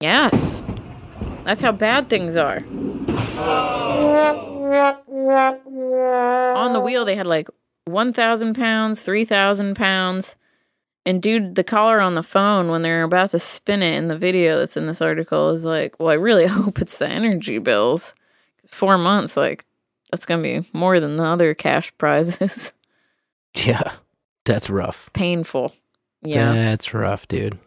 Yes, 0.00 0.62
that's 1.44 1.62
how 1.62 1.72
bad 1.72 2.08
things 2.08 2.36
are. 2.36 2.64
On 6.56 6.72
the 6.72 6.80
wheel, 6.80 7.04
they 7.04 7.16
had 7.16 7.26
like 7.26 7.48
1,000 7.86 8.54
pounds, 8.54 9.02
3,000 9.02 9.74
pounds. 9.74 10.36
And 11.06 11.22
dude, 11.22 11.54
the 11.54 11.64
caller 11.64 12.00
on 12.00 12.14
the 12.14 12.22
phone 12.22 12.68
when 12.68 12.82
they're 12.82 13.04
about 13.04 13.30
to 13.30 13.38
spin 13.38 13.80
it 13.82 13.94
in 13.94 14.08
the 14.08 14.18
video 14.18 14.58
that's 14.58 14.76
in 14.76 14.86
this 14.86 15.00
article 15.00 15.50
is 15.50 15.64
like, 15.64 15.98
well, 16.00 16.08
I 16.08 16.14
really 16.14 16.46
hope 16.48 16.80
it's 16.80 16.98
the 16.98 17.08
energy 17.08 17.58
bills. 17.58 18.12
Four 18.66 18.98
months, 18.98 19.36
like, 19.36 19.64
that's 20.10 20.26
going 20.26 20.42
to 20.42 20.62
be 20.62 20.68
more 20.76 20.98
than 20.98 21.16
the 21.16 21.22
other 21.24 21.54
cash 21.54 21.92
prizes. 21.96 22.72
Yeah. 23.64 23.92
That's 24.44 24.68
rough. 24.68 25.08
Painful. 25.14 25.74
Yeah. 26.20 26.52
That's 26.52 26.92
rough, 26.92 27.26
dude. 27.26 27.58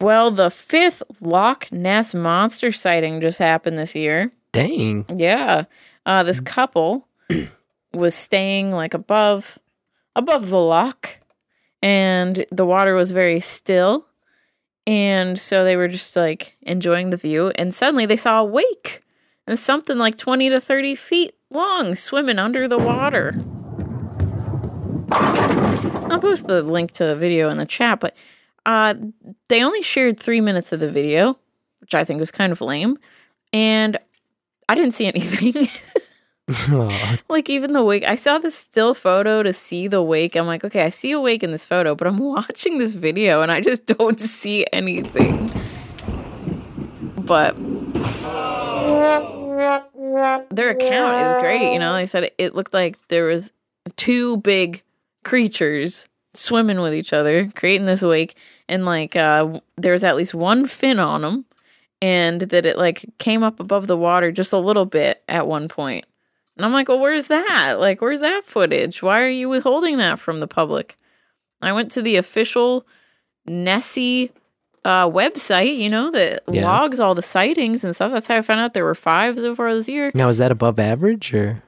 Well, 0.00 0.30
the 0.30 0.48
fifth 0.48 1.02
Loch 1.20 1.72
Ness 1.72 2.14
monster 2.14 2.70
sighting 2.70 3.20
just 3.20 3.38
happened 3.38 3.78
this 3.78 3.96
year. 3.96 4.30
Dang. 4.52 5.06
Yeah. 5.12 5.64
Uh, 6.06 6.22
this 6.22 6.38
couple 6.40 7.08
was 7.92 8.14
staying 8.14 8.70
like 8.70 8.94
above 8.94 9.58
above 10.14 10.50
the 10.50 10.58
loch 10.58 11.16
and 11.82 12.44
the 12.50 12.66
water 12.66 12.94
was 12.94 13.10
very 13.10 13.40
still. 13.40 14.06
And 14.86 15.38
so 15.38 15.64
they 15.64 15.76
were 15.76 15.88
just 15.88 16.16
like 16.16 16.56
enjoying 16.62 17.10
the 17.10 17.16
view 17.16 17.52
and 17.56 17.74
suddenly 17.74 18.06
they 18.06 18.16
saw 18.16 18.40
a 18.40 18.44
wake. 18.44 19.02
And 19.46 19.58
something 19.58 19.98
like 19.98 20.16
20 20.16 20.50
to 20.50 20.60
30 20.60 20.94
feet 20.94 21.34
long 21.50 21.94
swimming 21.94 22.38
under 22.38 22.68
the 22.68 22.78
water. 22.78 23.34
I'll 25.10 26.20
post 26.20 26.46
the 26.46 26.62
link 26.62 26.92
to 26.92 27.04
the 27.04 27.16
video 27.16 27.50
in 27.50 27.58
the 27.58 27.66
chat, 27.66 28.00
but 28.00 28.14
uh, 28.64 28.94
they 29.48 29.62
only 29.62 29.82
shared 29.82 30.20
three 30.20 30.40
minutes 30.40 30.72
of 30.72 30.80
the 30.80 30.90
video, 30.90 31.38
which 31.80 31.94
I 31.94 32.04
think 32.04 32.20
was 32.20 32.30
kind 32.30 32.52
of 32.52 32.60
lame. 32.60 32.98
And 33.52 33.98
I 34.68 34.74
didn't 34.74 34.92
see 34.92 35.06
anything. 35.06 35.68
Like 37.28 37.48
even 37.48 37.72
the 37.72 37.82
wake, 37.82 38.04
I 38.04 38.16
saw 38.16 38.38
the 38.38 38.50
still 38.50 38.94
photo 38.94 39.42
to 39.42 39.52
see 39.52 39.88
the 39.88 40.02
wake. 40.02 40.34
I'm 40.36 40.46
like, 40.46 40.64
okay, 40.64 40.82
I 40.82 40.88
see 40.88 41.12
a 41.12 41.20
wake 41.20 41.42
in 41.42 41.52
this 41.52 41.64
photo, 41.64 41.94
but 41.94 42.06
I'm 42.06 42.18
watching 42.18 42.78
this 42.78 42.94
video 42.94 43.42
and 43.42 43.52
I 43.52 43.60
just 43.60 43.86
don't 43.86 44.18
see 44.18 44.66
anything. 44.72 45.50
But 47.16 47.56
their 50.50 50.70
account 50.70 51.36
is 51.36 51.42
great. 51.42 51.72
You 51.72 51.78
know, 51.78 51.94
they 51.94 52.06
said 52.06 52.30
it 52.38 52.54
looked 52.54 52.74
like 52.74 52.98
there 53.08 53.24
was 53.24 53.52
two 53.96 54.38
big 54.38 54.82
creatures 55.24 56.08
swimming 56.34 56.80
with 56.80 56.94
each 56.94 57.12
other, 57.12 57.50
creating 57.54 57.86
this 57.86 58.02
wake, 58.02 58.36
and 58.68 58.84
like 58.84 59.14
uh, 59.16 59.60
there 59.76 59.92
was 59.92 60.04
at 60.04 60.16
least 60.16 60.34
one 60.34 60.66
fin 60.66 60.98
on 60.98 61.22
them, 61.22 61.44
and 62.02 62.40
that 62.40 62.66
it 62.66 62.76
like 62.76 63.04
came 63.18 63.42
up 63.42 63.60
above 63.60 63.86
the 63.86 63.96
water 63.96 64.32
just 64.32 64.52
a 64.52 64.58
little 64.58 64.86
bit 64.86 65.22
at 65.28 65.46
one 65.46 65.68
point. 65.68 66.04
And 66.60 66.66
I'm 66.66 66.74
like, 66.74 66.90
well, 66.90 67.00
where's 67.00 67.28
that? 67.28 67.76
Like, 67.80 68.02
where's 68.02 68.20
that 68.20 68.44
footage? 68.44 69.02
Why 69.02 69.22
are 69.22 69.30
you 69.30 69.48
withholding 69.48 69.96
that 69.96 70.18
from 70.20 70.40
the 70.40 70.46
public? 70.46 70.98
I 71.62 71.72
went 71.72 71.90
to 71.92 72.02
the 72.02 72.16
official 72.16 72.86
Nessie 73.46 74.30
uh, 74.84 75.08
website, 75.08 75.78
you 75.78 75.88
know, 75.88 76.10
that 76.10 76.42
Yeah. 76.50 76.66
logs 76.70 77.00
all 77.00 77.14
the 77.14 77.22
sightings 77.22 77.82
and 77.82 77.94
stuff. 77.94 78.12
That's 78.12 78.26
how 78.26 78.36
I 78.36 78.42
found 78.42 78.60
out 78.60 78.74
there 78.74 78.84
were 78.84 78.94
five 78.94 79.38
so 79.38 79.54
far 79.54 79.74
this 79.74 79.88
year. 79.88 80.10
Now 80.14 80.28
is 80.28 80.36
that 80.36 80.52
above 80.52 80.78
average 80.78 81.32
or? 81.32 81.62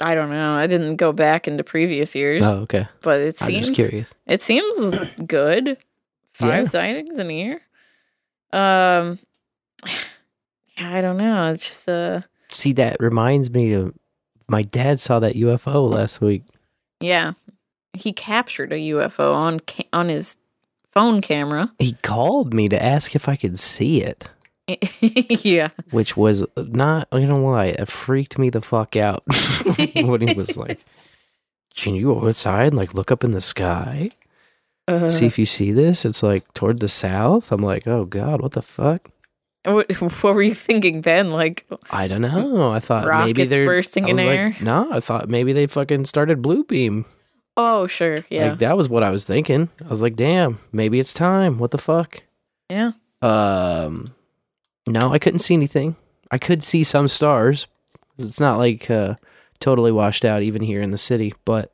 I 0.00 0.16
don't 0.16 0.30
know. 0.30 0.54
I 0.54 0.66
didn't 0.66 0.96
go 0.96 1.12
back 1.12 1.46
into 1.46 1.62
previous 1.62 2.16
years. 2.16 2.44
Oh, 2.44 2.62
okay. 2.62 2.88
But 3.02 3.20
it 3.20 3.36
I'm 3.40 3.46
seems 3.46 3.68
just 3.68 3.76
curious. 3.88 4.12
It 4.26 4.42
seems 4.42 4.96
good. 5.26 5.76
Five 6.32 6.62
Yeah. 6.62 6.64
sightings 6.64 7.20
in 7.20 7.30
a 7.30 7.32
year. 7.32 7.60
Um, 8.52 9.20
I 10.78 11.00
don't 11.00 11.18
know. 11.18 11.52
It's 11.52 11.64
just 11.64 11.88
uh, 11.88 12.22
See, 12.50 12.72
that 12.74 12.96
reminds 12.98 13.50
me 13.50 13.72
of 13.74 13.94
my 14.48 14.62
dad 14.62 15.00
saw 15.00 15.18
that 15.20 15.34
UFO 15.36 15.88
last 15.90 16.20
week. 16.20 16.42
yeah. 17.00 17.32
He 17.96 18.12
captured 18.12 18.72
a 18.72 18.76
UFO 18.76 19.32
on 19.34 19.60
ca- 19.60 19.86
on 19.92 20.08
his 20.08 20.36
phone 20.90 21.20
camera. 21.20 21.72
He 21.78 21.92
called 22.02 22.52
me 22.52 22.68
to 22.68 22.82
ask 22.82 23.14
if 23.14 23.28
I 23.28 23.36
could 23.36 23.56
see 23.60 24.02
it, 24.02 24.28
yeah. 25.44 25.68
which 25.92 26.16
was 26.16 26.44
not, 26.56 27.06
you 27.12 27.26
know 27.28 27.36
why, 27.36 27.66
it 27.66 27.86
freaked 27.86 28.36
me 28.36 28.50
the 28.50 28.60
fuck 28.60 28.96
out 28.96 29.22
when 29.94 30.26
he 30.26 30.34
was 30.34 30.56
like, 30.56 30.84
Can 31.76 31.94
you 31.94 32.06
go 32.14 32.26
outside 32.26 32.66
and 32.68 32.76
like 32.76 32.94
look 32.94 33.12
up 33.12 33.22
in 33.22 33.30
the 33.30 33.40
sky? 33.40 34.10
Uh, 34.88 35.08
See 35.08 35.26
if 35.26 35.38
you 35.38 35.46
see 35.46 35.70
this. 35.70 36.04
It's 36.04 36.22
like 36.22 36.52
toward 36.52 36.80
the 36.80 36.88
south. 36.88 37.52
I'm 37.52 37.62
like, 37.62 37.86
oh 37.86 38.04
God, 38.06 38.42
what 38.42 38.52
the 38.52 38.60
fuck? 38.62 39.08
What, 39.64 39.90
what 40.00 40.34
were 40.34 40.42
you 40.42 40.54
thinking 40.54 41.02
then? 41.02 41.30
Like, 41.30 41.66
I 41.90 42.06
don't 42.08 42.22
know. 42.22 42.70
I 42.70 42.80
thought 42.80 43.06
maybe 43.24 43.44
they're 43.46 43.66
bursting 43.66 44.06
I 44.06 44.08
in 44.10 44.16
like, 44.16 44.26
air? 44.26 44.56
No, 44.60 44.92
I 44.92 45.00
thought 45.00 45.28
maybe 45.28 45.52
they 45.52 45.66
fucking 45.66 46.04
started 46.04 46.42
blue 46.42 46.64
beam. 46.64 47.04
oh, 47.56 47.86
sure. 47.86 48.18
Yeah. 48.30 48.50
Like 48.50 48.58
that 48.58 48.76
was 48.76 48.88
what 48.88 49.02
I 49.02 49.10
was 49.10 49.24
thinking. 49.24 49.70
I 49.84 49.88
was 49.88 50.02
like, 50.02 50.16
damn, 50.16 50.58
maybe 50.72 50.98
it's 50.98 51.12
time. 51.12 51.58
What 51.58 51.70
the 51.70 51.78
fuck? 51.78 52.22
yeah. 52.70 52.92
Um, 53.22 54.14
no, 54.86 55.12
I 55.12 55.18
couldn't 55.18 55.38
see 55.38 55.54
anything. 55.54 55.96
I 56.30 56.36
could 56.36 56.62
see 56.62 56.84
some 56.84 57.08
stars. 57.08 57.66
It's 58.18 58.38
not 58.38 58.58
like 58.58 58.90
uh, 58.90 59.14
totally 59.60 59.92
washed 59.92 60.26
out 60.26 60.42
even 60.42 60.60
here 60.60 60.82
in 60.82 60.90
the 60.90 60.98
city, 60.98 61.32
but 61.46 61.72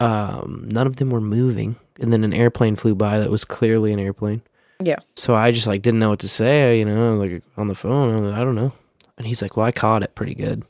um, 0.00 0.68
none 0.70 0.86
of 0.86 0.96
them 0.96 1.08
were 1.10 1.20
moving. 1.20 1.76
And 1.98 2.12
then 2.12 2.24
an 2.24 2.34
airplane 2.34 2.76
flew 2.76 2.94
by 2.94 3.18
that 3.18 3.30
was 3.30 3.46
clearly 3.46 3.90
an 3.92 3.98
airplane. 3.98 4.42
Yeah. 4.80 4.96
So 5.16 5.34
I 5.34 5.50
just 5.52 5.66
like 5.66 5.82
didn't 5.82 6.00
know 6.00 6.10
what 6.10 6.20
to 6.20 6.28
say, 6.28 6.78
you 6.78 6.84
know, 6.84 7.14
like 7.14 7.42
on 7.56 7.68
the 7.68 7.74
phone. 7.74 8.14
I 8.14 8.18
like, 8.18 8.38
I 8.38 8.44
don't 8.44 8.54
know. 8.54 8.72
And 9.18 9.26
he's 9.26 9.40
like, 9.40 9.56
"Well, 9.56 9.64
I 9.66 9.72
caught 9.72 10.02
it 10.02 10.14
pretty 10.14 10.34
good." 10.34 10.62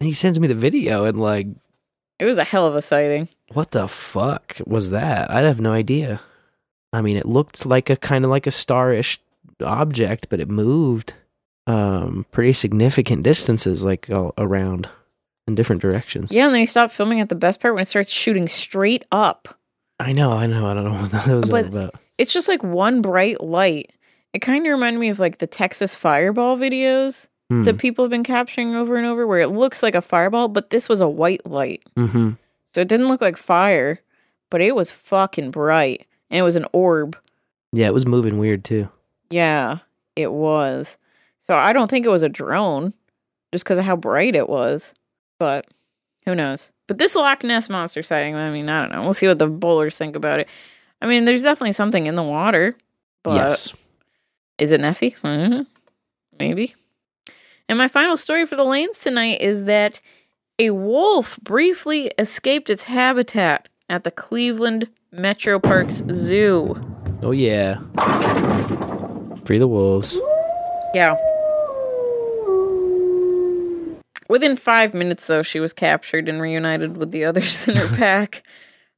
And 0.00 0.06
he 0.06 0.12
sends 0.12 0.38
me 0.38 0.46
the 0.46 0.54
video, 0.54 1.04
and 1.04 1.18
like, 1.18 1.46
It 2.18 2.24
was 2.24 2.38
a 2.38 2.44
hell 2.44 2.66
of 2.66 2.74
a 2.76 2.82
sighting. 2.82 3.28
what 3.52 3.72
the 3.72 3.88
fuck 3.88 4.56
was 4.66 4.90
that? 4.90 5.30
I 5.30 5.40
have 5.40 5.60
no 5.60 5.72
idea. 5.72 6.20
I 6.92 7.02
mean, 7.02 7.16
it 7.16 7.26
looked 7.26 7.66
like 7.66 7.90
a 7.90 7.96
kind 7.96 8.24
of 8.24 8.30
like 8.30 8.46
a 8.46 8.50
starish 8.50 9.18
object, 9.64 10.28
but 10.30 10.40
it 10.40 10.48
moved 10.48 11.14
um 11.66 12.24
pretty 12.32 12.52
significant 12.52 13.22
distances, 13.24 13.82
like 13.84 14.08
all 14.10 14.32
around 14.38 14.88
in 15.48 15.54
different 15.56 15.82
directions. 15.82 16.30
Yeah, 16.32 16.44
and 16.46 16.54
then 16.54 16.60
he 16.60 16.66
stopped 16.66 16.94
filming 16.94 17.20
at 17.20 17.28
the 17.28 17.34
best 17.34 17.60
part 17.60 17.74
when 17.74 17.82
it 17.82 17.88
starts 17.88 18.10
shooting 18.12 18.46
straight 18.48 19.04
up. 19.10 19.58
I 19.98 20.12
know, 20.12 20.32
I 20.32 20.46
know, 20.46 20.66
I 20.66 20.74
don't 20.74 20.84
know 20.84 21.00
what 21.00 21.10
that 21.10 21.26
was 21.28 21.50
all 21.50 21.62
But 21.62 21.66
about. 21.66 21.94
It's 22.20 22.32
just 22.32 22.46
like 22.48 22.62
one 22.62 23.00
bright 23.02 23.40
light 23.42 23.90
It 24.32 24.38
kind 24.40 24.64
of 24.64 24.70
reminded 24.70 25.00
me 25.00 25.08
of 25.08 25.18
like 25.18 25.38
the 25.38 25.46
Texas 25.48 25.94
fireball 25.94 26.56
videos 26.56 27.26
Hmm. 27.50 27.64
that 27.64 27.78
people 27.78 28.04
have 28.04 28.10
been 28.12 28.22
capturing 28.22 28.76
over 28.76 28.94
and 28.94 29.04
over, 29.04 29.26
where 29.26 29.40
it 29.40 29.48
looks 29.48 29.82
like 29.82 29.96
a 29.96 30.00
fireball, 30.00 30.46
but 30.46 30.70
this 30.70 30.88
was 30.88 31.00
a 31.00 31.08
white 31.08 31.44
light. 31.44 31.82
Mm-hmm. 31.96 32.30
So 32.68 32.80
it 32.80 32.86
didn't 32.86 33.08
look 33.08 33.20
like 33.20 33.36
fire, 33.36 33.98
but 34.50 34.60
it 34.60 34.76
was 34.76 34.92
fucking 34.92 35.50
bright. 35.50 36.06
And 36.30 36.38
it 36.38 36.42
was 36.42 36.54
an 36.54 36.66
orb. 36.72 37.16
Yeah, 37.72 37.86
it 37.88 37.92
was 37.94 38.06
moving 38.06 38.38
weird 38.38 38.62
too. 38.62 38.88
Yeah, 39.30 39.78
it 40.14 40.30
was. 40.30 40.96
So 41.40 41.56
I 41.56 41.72
don't 41.72 41.90
think 41.90 42.06
it 42.06 42.10
was 42.10 42.22
a 42.22 42.28
drone 42.28 42.94
just 43.52 43.64
because 43.64 43.78
of 43.78 43.84
how 43.84 43.96
bright 43.96 44.36
it 44.36 44.48
was. 44.48 44.94
But 45.40 45.66
who 46.26 46.36
knows? 46.36 46.70
But 46.86 46.98
this 46.98 47.16
Loch 47.16 47.42
Ness 47.42 47.68
monster 47.68 48.04
sighting, 48.04 48.36
I 48.36 48.50
mean, 48.50 48.68
I 48.68 48.80
don't 48.80 48.92
know. 48.96 49.02
We'll 49.02 49.14
see 49.14 49.26
what 49.26 49.40
the 49.40 49.48
bowlers 49.48 49.98
think 49.98 50.14
about 50.14 50.38
it. 50.38 50.46
I 51.00 51.06
mean, 51.06 51.24
there's 51.24 51.42
definitely 51.42 51.72
something 51.72 52.06
in 52.06 52.14
the 52.14 52.22
water. 52.22 52.76
But 53.22 53.34
yes. 53.34 53.72
is 54.58 54.70
it 54.70 54.80
Nessie? 54.80 55.16
Mhm. 55.22 55.66
Maybe. 56.38 56.74
And 57.68 57.78
my 57.78 57.88
final 57.88 58.16
story 58.16 58.46
for 58.46 58.56
the 58.56 58.64
lanes 58.64 58.98
tonight 58.98 59.40
is 59.40 59.64
that 59.64 60.00
a 60.58 60.70
wolf 60.70 61.38
briefly 61.42 62.10
escaped 62.18 62.68
its 62.70 62.84
habitat 62.84 63.68
at 63.88 64.04
the 64.04 64.10
Cleveland 64.10 64.88
Metroparks 65.14 66.10
Zoo. 66.12 66.80
Oh 67.22 67.30
yeah. 67.32 67.78
Free 69.44 69.58
the 69.58 69.68
wolves. 69.68 70.18
Yeah. 70.94 71.16
Within 74.28 74.56
five 74.56 74.94
minutes, 74.94 75.26
though, 75.26 75.42
she 75.42 75.58
was 75.58 75.72
captured 75.72 76.28
and 76.28 76.40
reunited 76.40 76.96
with 76.96 77.10
the 77.10 77.24
others 77.24 77.66
in 77.66 77.74
her 77.74 77.96
pack 77.96 78.44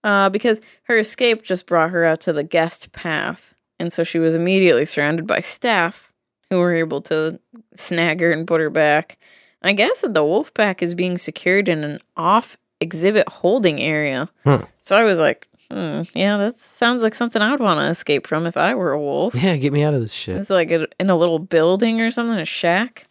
uh, 0.05 0.29
because 0.29 0.61
her 0.85 0.99
escape 0.99 1.43
just 1.43 1.66
brought 1.66 1.91
her 1.91 2.05
out 2.05 2.20
to 2.23 2.33
the 2.33 2.45
guest 2.45 2.93
path. 2.93 3.55
And 3.79 3.93
so 3.93 4.05
she 4.05 4.19
was 4.19 4.35
immediately 4.35 4.85
surrounded 4.85 5.27
by 5.27 5.41
staff 5.41 6.12
who 6.51 6.59
were 6.59 6.74
able 6.74 7.01
to 7.03 7.41
snag 7.74 8.20
her 8.20 8.31
and 8.33 8.47
put 8.47 8.61
her 8.61 8.70
back. 8.70 9.19
I 9.62 9.73
guess 9.73 10.01
that 10.03 10.15
the 10.15 10.24
wolf 10.24 10.53
pack 10.55 10.83
is 10.83 10.95
being 10.95 11.19
secured 11.19 11.69
in 11.69 11.83
an 11.85 11.99
off 12.16 12.59
exhibit 12.81 13.29
holding 13.29 13.81
area. 13.81 14.29
Hmm. 14.45 14.65
So 14.81 14.97
I 14.97 15.05
was 15.05 15.19
like, 15.19 15.47
hmm, 15.70 16.03
yeah, 16.15 16.37
that 16.37 16.59
sounds 16.59 17.03
like 17.03 17.15
something 17.15 17.41
I 17.41 17.51
would 17.53 17.61
want 17.61 17.79
to 17.81 17.87
escape 17.89 18.27
from 18.27 18.45
if 18.47 18.57
I 18.57 18.74
were 18.74 18.93
a 18.93 19.01
wolf. 19.01 19.35
Yeah, 19.35 19.57
get 19.57 19.73
me 19.73 19.83
out 19.85 19.95
of 19.95 20.01
this 20.01 20.12
shit. 20.12 20.37
It's 20.37 20.51
like 20.51 20.70
a, 20.70 20.87
in 21.01 21.11
a 21.11 21.16
little 21.16 21.39
building 21.39 22.01
or 22.01 22.11
something, 22.11 22.37
a 22.37 22.45
shack. 22.45 23.07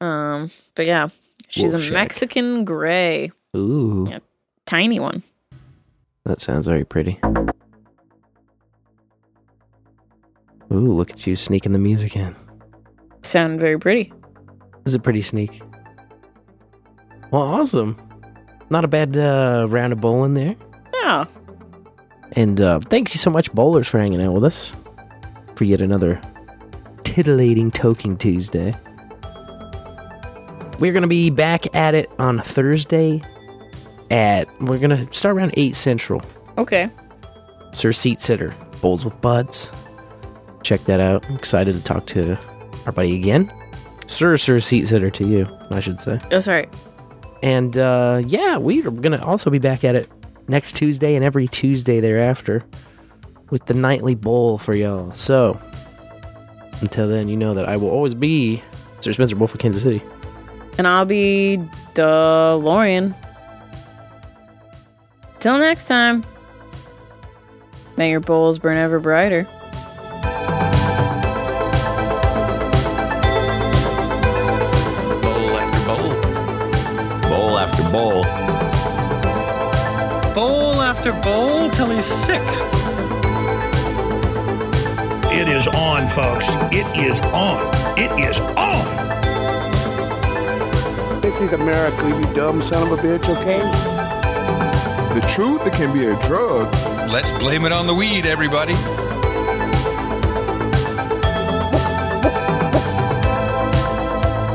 Um, 0.00 0.50
but 0.74 0.86
yeah, 0.86 1.08
she's 1.48 1.72
Wolf 1.72 1.82
a 1.82 1.86
shack. 1.86 1.92
Mexican 1.92 2.64
gray, 2.64 3.32
Ooh, 3.56 4.06
Yeah. 4.08 4.20
tiny 4.66 4.98
one. 5.00 5.22
That 6.30 6.40
sounds 6.40 6.68
very 6.68 6.84
pretty. 6.84 7.18
Ooh, 10.72 10.92
look 10.92 11.10
at 11.10 11.26
you 11.26 11.34
sneaking 11.34 11.72
the 11.72 11.78
music 11.80 12.14
in. 12.14 12.36
Sound 13.22 13.58
very 13.58 13.80
pretty. 13.80 14.12
This 14.84 14.92
is 14.92 14.94
a 14.94 15.00
pretty 15.00 15.22
sneak. 15.22 15.60
Well, 17.32 17.42
awesome. 17.42 18.00
Not 18.70 18.84
a 18.84 18.88
bad 18.88 19.16
uh, 19.16 19.66
round 19.68 19.92
of 19.92 20.00
bowling 20.00 20.34
there. 20.34 20.54
Yeah. 20.94 21.24
And 22.32 22.60
uh, 22.60 22.78
thank 22.78 23.12
you 23.12 23.18
so 23.18 23.30
much, 23.30 23.52
bowlers, 23.52 23.88
for 23.88 23.98
hanging 23.98 24.22
out 24.22 24.32
with 24.32 24.44
us 24.44 24.76
for 25.56 25.64
yet 25.64 25.80
another 25.80 26.20
titillating 27.02 27.72
Toking 27.72 28.16
Tuesday. 28.16 28.72
We're 30.78 30.92
going 30.92 31.02
to 31.02 31.08
be 31.08 31.30
back 31.30 31.74
at 31.74 31.96
it 31.96 32.08
on 32.20 32.38
Thursday 32.38 33.20
at, 34.10 34.48
we're 34.60 34.78
to 34.90 35.12
start 35.12 35.36
around 35.36 35.54
8 35.56 35.74
Central. 35.74 36.22
Okay. 36.58 36.90
Sir 37.72 37.92
Seat 37.92 38.20
Sitter, 38.20 38.54
Bowls 38.80 39.04
with 39.04 39.20
Buds. 39.20 39.70
Check 40.62 40.80
that 40.84 41.00
out. 41.00 41.24
I'm 41.28 41.36
excited 41.36 41.74
to 41.74 41.82
talk 41.82 42.06
to 42.06 42.36
our 42.86 42.92
buddy 42.92 43.14
again. 43.14 43.52
Sir, 44.06 44.36
Sir 44.36 44.58
Seat 44.58 44.88
Sitter 44.88 45.10
to 45.10 45.26
you, 45.26 45.46
I 45.70 45.80
should 45.80 46.00
say. 46.00 46.18
That's 46.30 46.48
right. 46.48 46.68
And 47.42 47.78
uh, 47.78 48.22
yeah, 48.26 48.58
we 48.58 48.80
are 48.80 48.90
to 48.90 49.22
also 49.24 49.50
be 49.50 49.58
back 49.58 49.84
at 49.84 49.94
it 49.94 50.08
next 50.48 50.74
Tuesday 50.74 51.14
and 51.14 51.24
every 51.24 51.46
Tuesday 51.48 52.00
thereafter 52.00 52.64
with 53.50 53.66
the 53.66 53.74
nightly 53.74 54.14
bowl 54.14 54.58
for 54.58 54.74
y'all. 54.74 55.12
So 55.14 55.58
until 56.80 57.08
then, 57.08 57.28
you 57.28 57.36
know 57.36 57.54
that 57.54 57.68
I 57.68 57.76
will 57.76 57.90
always 57.90 58.14
be 58.14 58.62
Sir 59.00 59.12
Spencer 59.12 59.36
Wolf 59.36 59.54
of 59.54 59.60
Kansas 59.60 59.82
City. 59.82 60.02
And 60.76 60.86
I'll 60.86 61.04
be 61.04 61.58
DeLorean. 61.94 63.14
Till 65.40 65.58
next 65.58 65.88
time. 65.88 66.22
May 67.96 68.10
your 68.10 68.20
bowls 68.20 68.58
burn 68.58 68.76
ever 68.76 69.00
brighter. 69.00 69.44
Bowl 75.22 75.56
after 75.56 75.80
bowl. 75.86 76.12
Bowl 77.30 77.58
after 77.58 77.82
bowl. 77.90 78.22
Bowl 80.34 80.82
after 80.82 81.12
bowl 81.22 81.70
till 81.70 81.88
he's 81.88 82.04
sick. 82.04 82.42
It 85.32 85.48
is 85.48 85.66
on, 85.68 86.06
folks. 86.08 86.48
It 86.70 86.86
is 86.98 87.18
on. 87.32 87.62
It 87.98 88.12
is 88.20 88.40
on. 88.58 88.84
This 91.22 91.40
is 91.40 91.54
America, 91.54 92.08
you 92.10 92.34
dumb 92.34 92.60
son 92.60 92.82
of 92.82 92.92
a 92.92 92.96
bitch, 93.02 93.26
okay? 93.26 94.09
The 95.20 95.26
truth, 95.26 95.66
it 95.66 95.74
can 95.74 95.92
be 95.92 96.06
a 96.06 96.16
drug. 96.22 96.72
Let's 97.12 97.30
blame 97.30 97.66
it 97.66 97.72
on 97.72 97.86
the 97.86 97.94
weed, 97.94 98.24
everybody. 98.24 98.72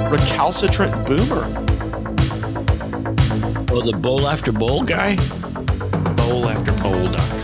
Recalcitrant 0.10 1.06
boomer. 1.06 1.46
Oh, 3.72 3.82
the 3.86 3.96
bowl 3.96 4.28
after 4.28 4.52
bowl 4.52 4.82
guy? 4.82 5.18
Bowl 6.16 6.48
after 6.50 6.72
bowl.com. 6.82 7.35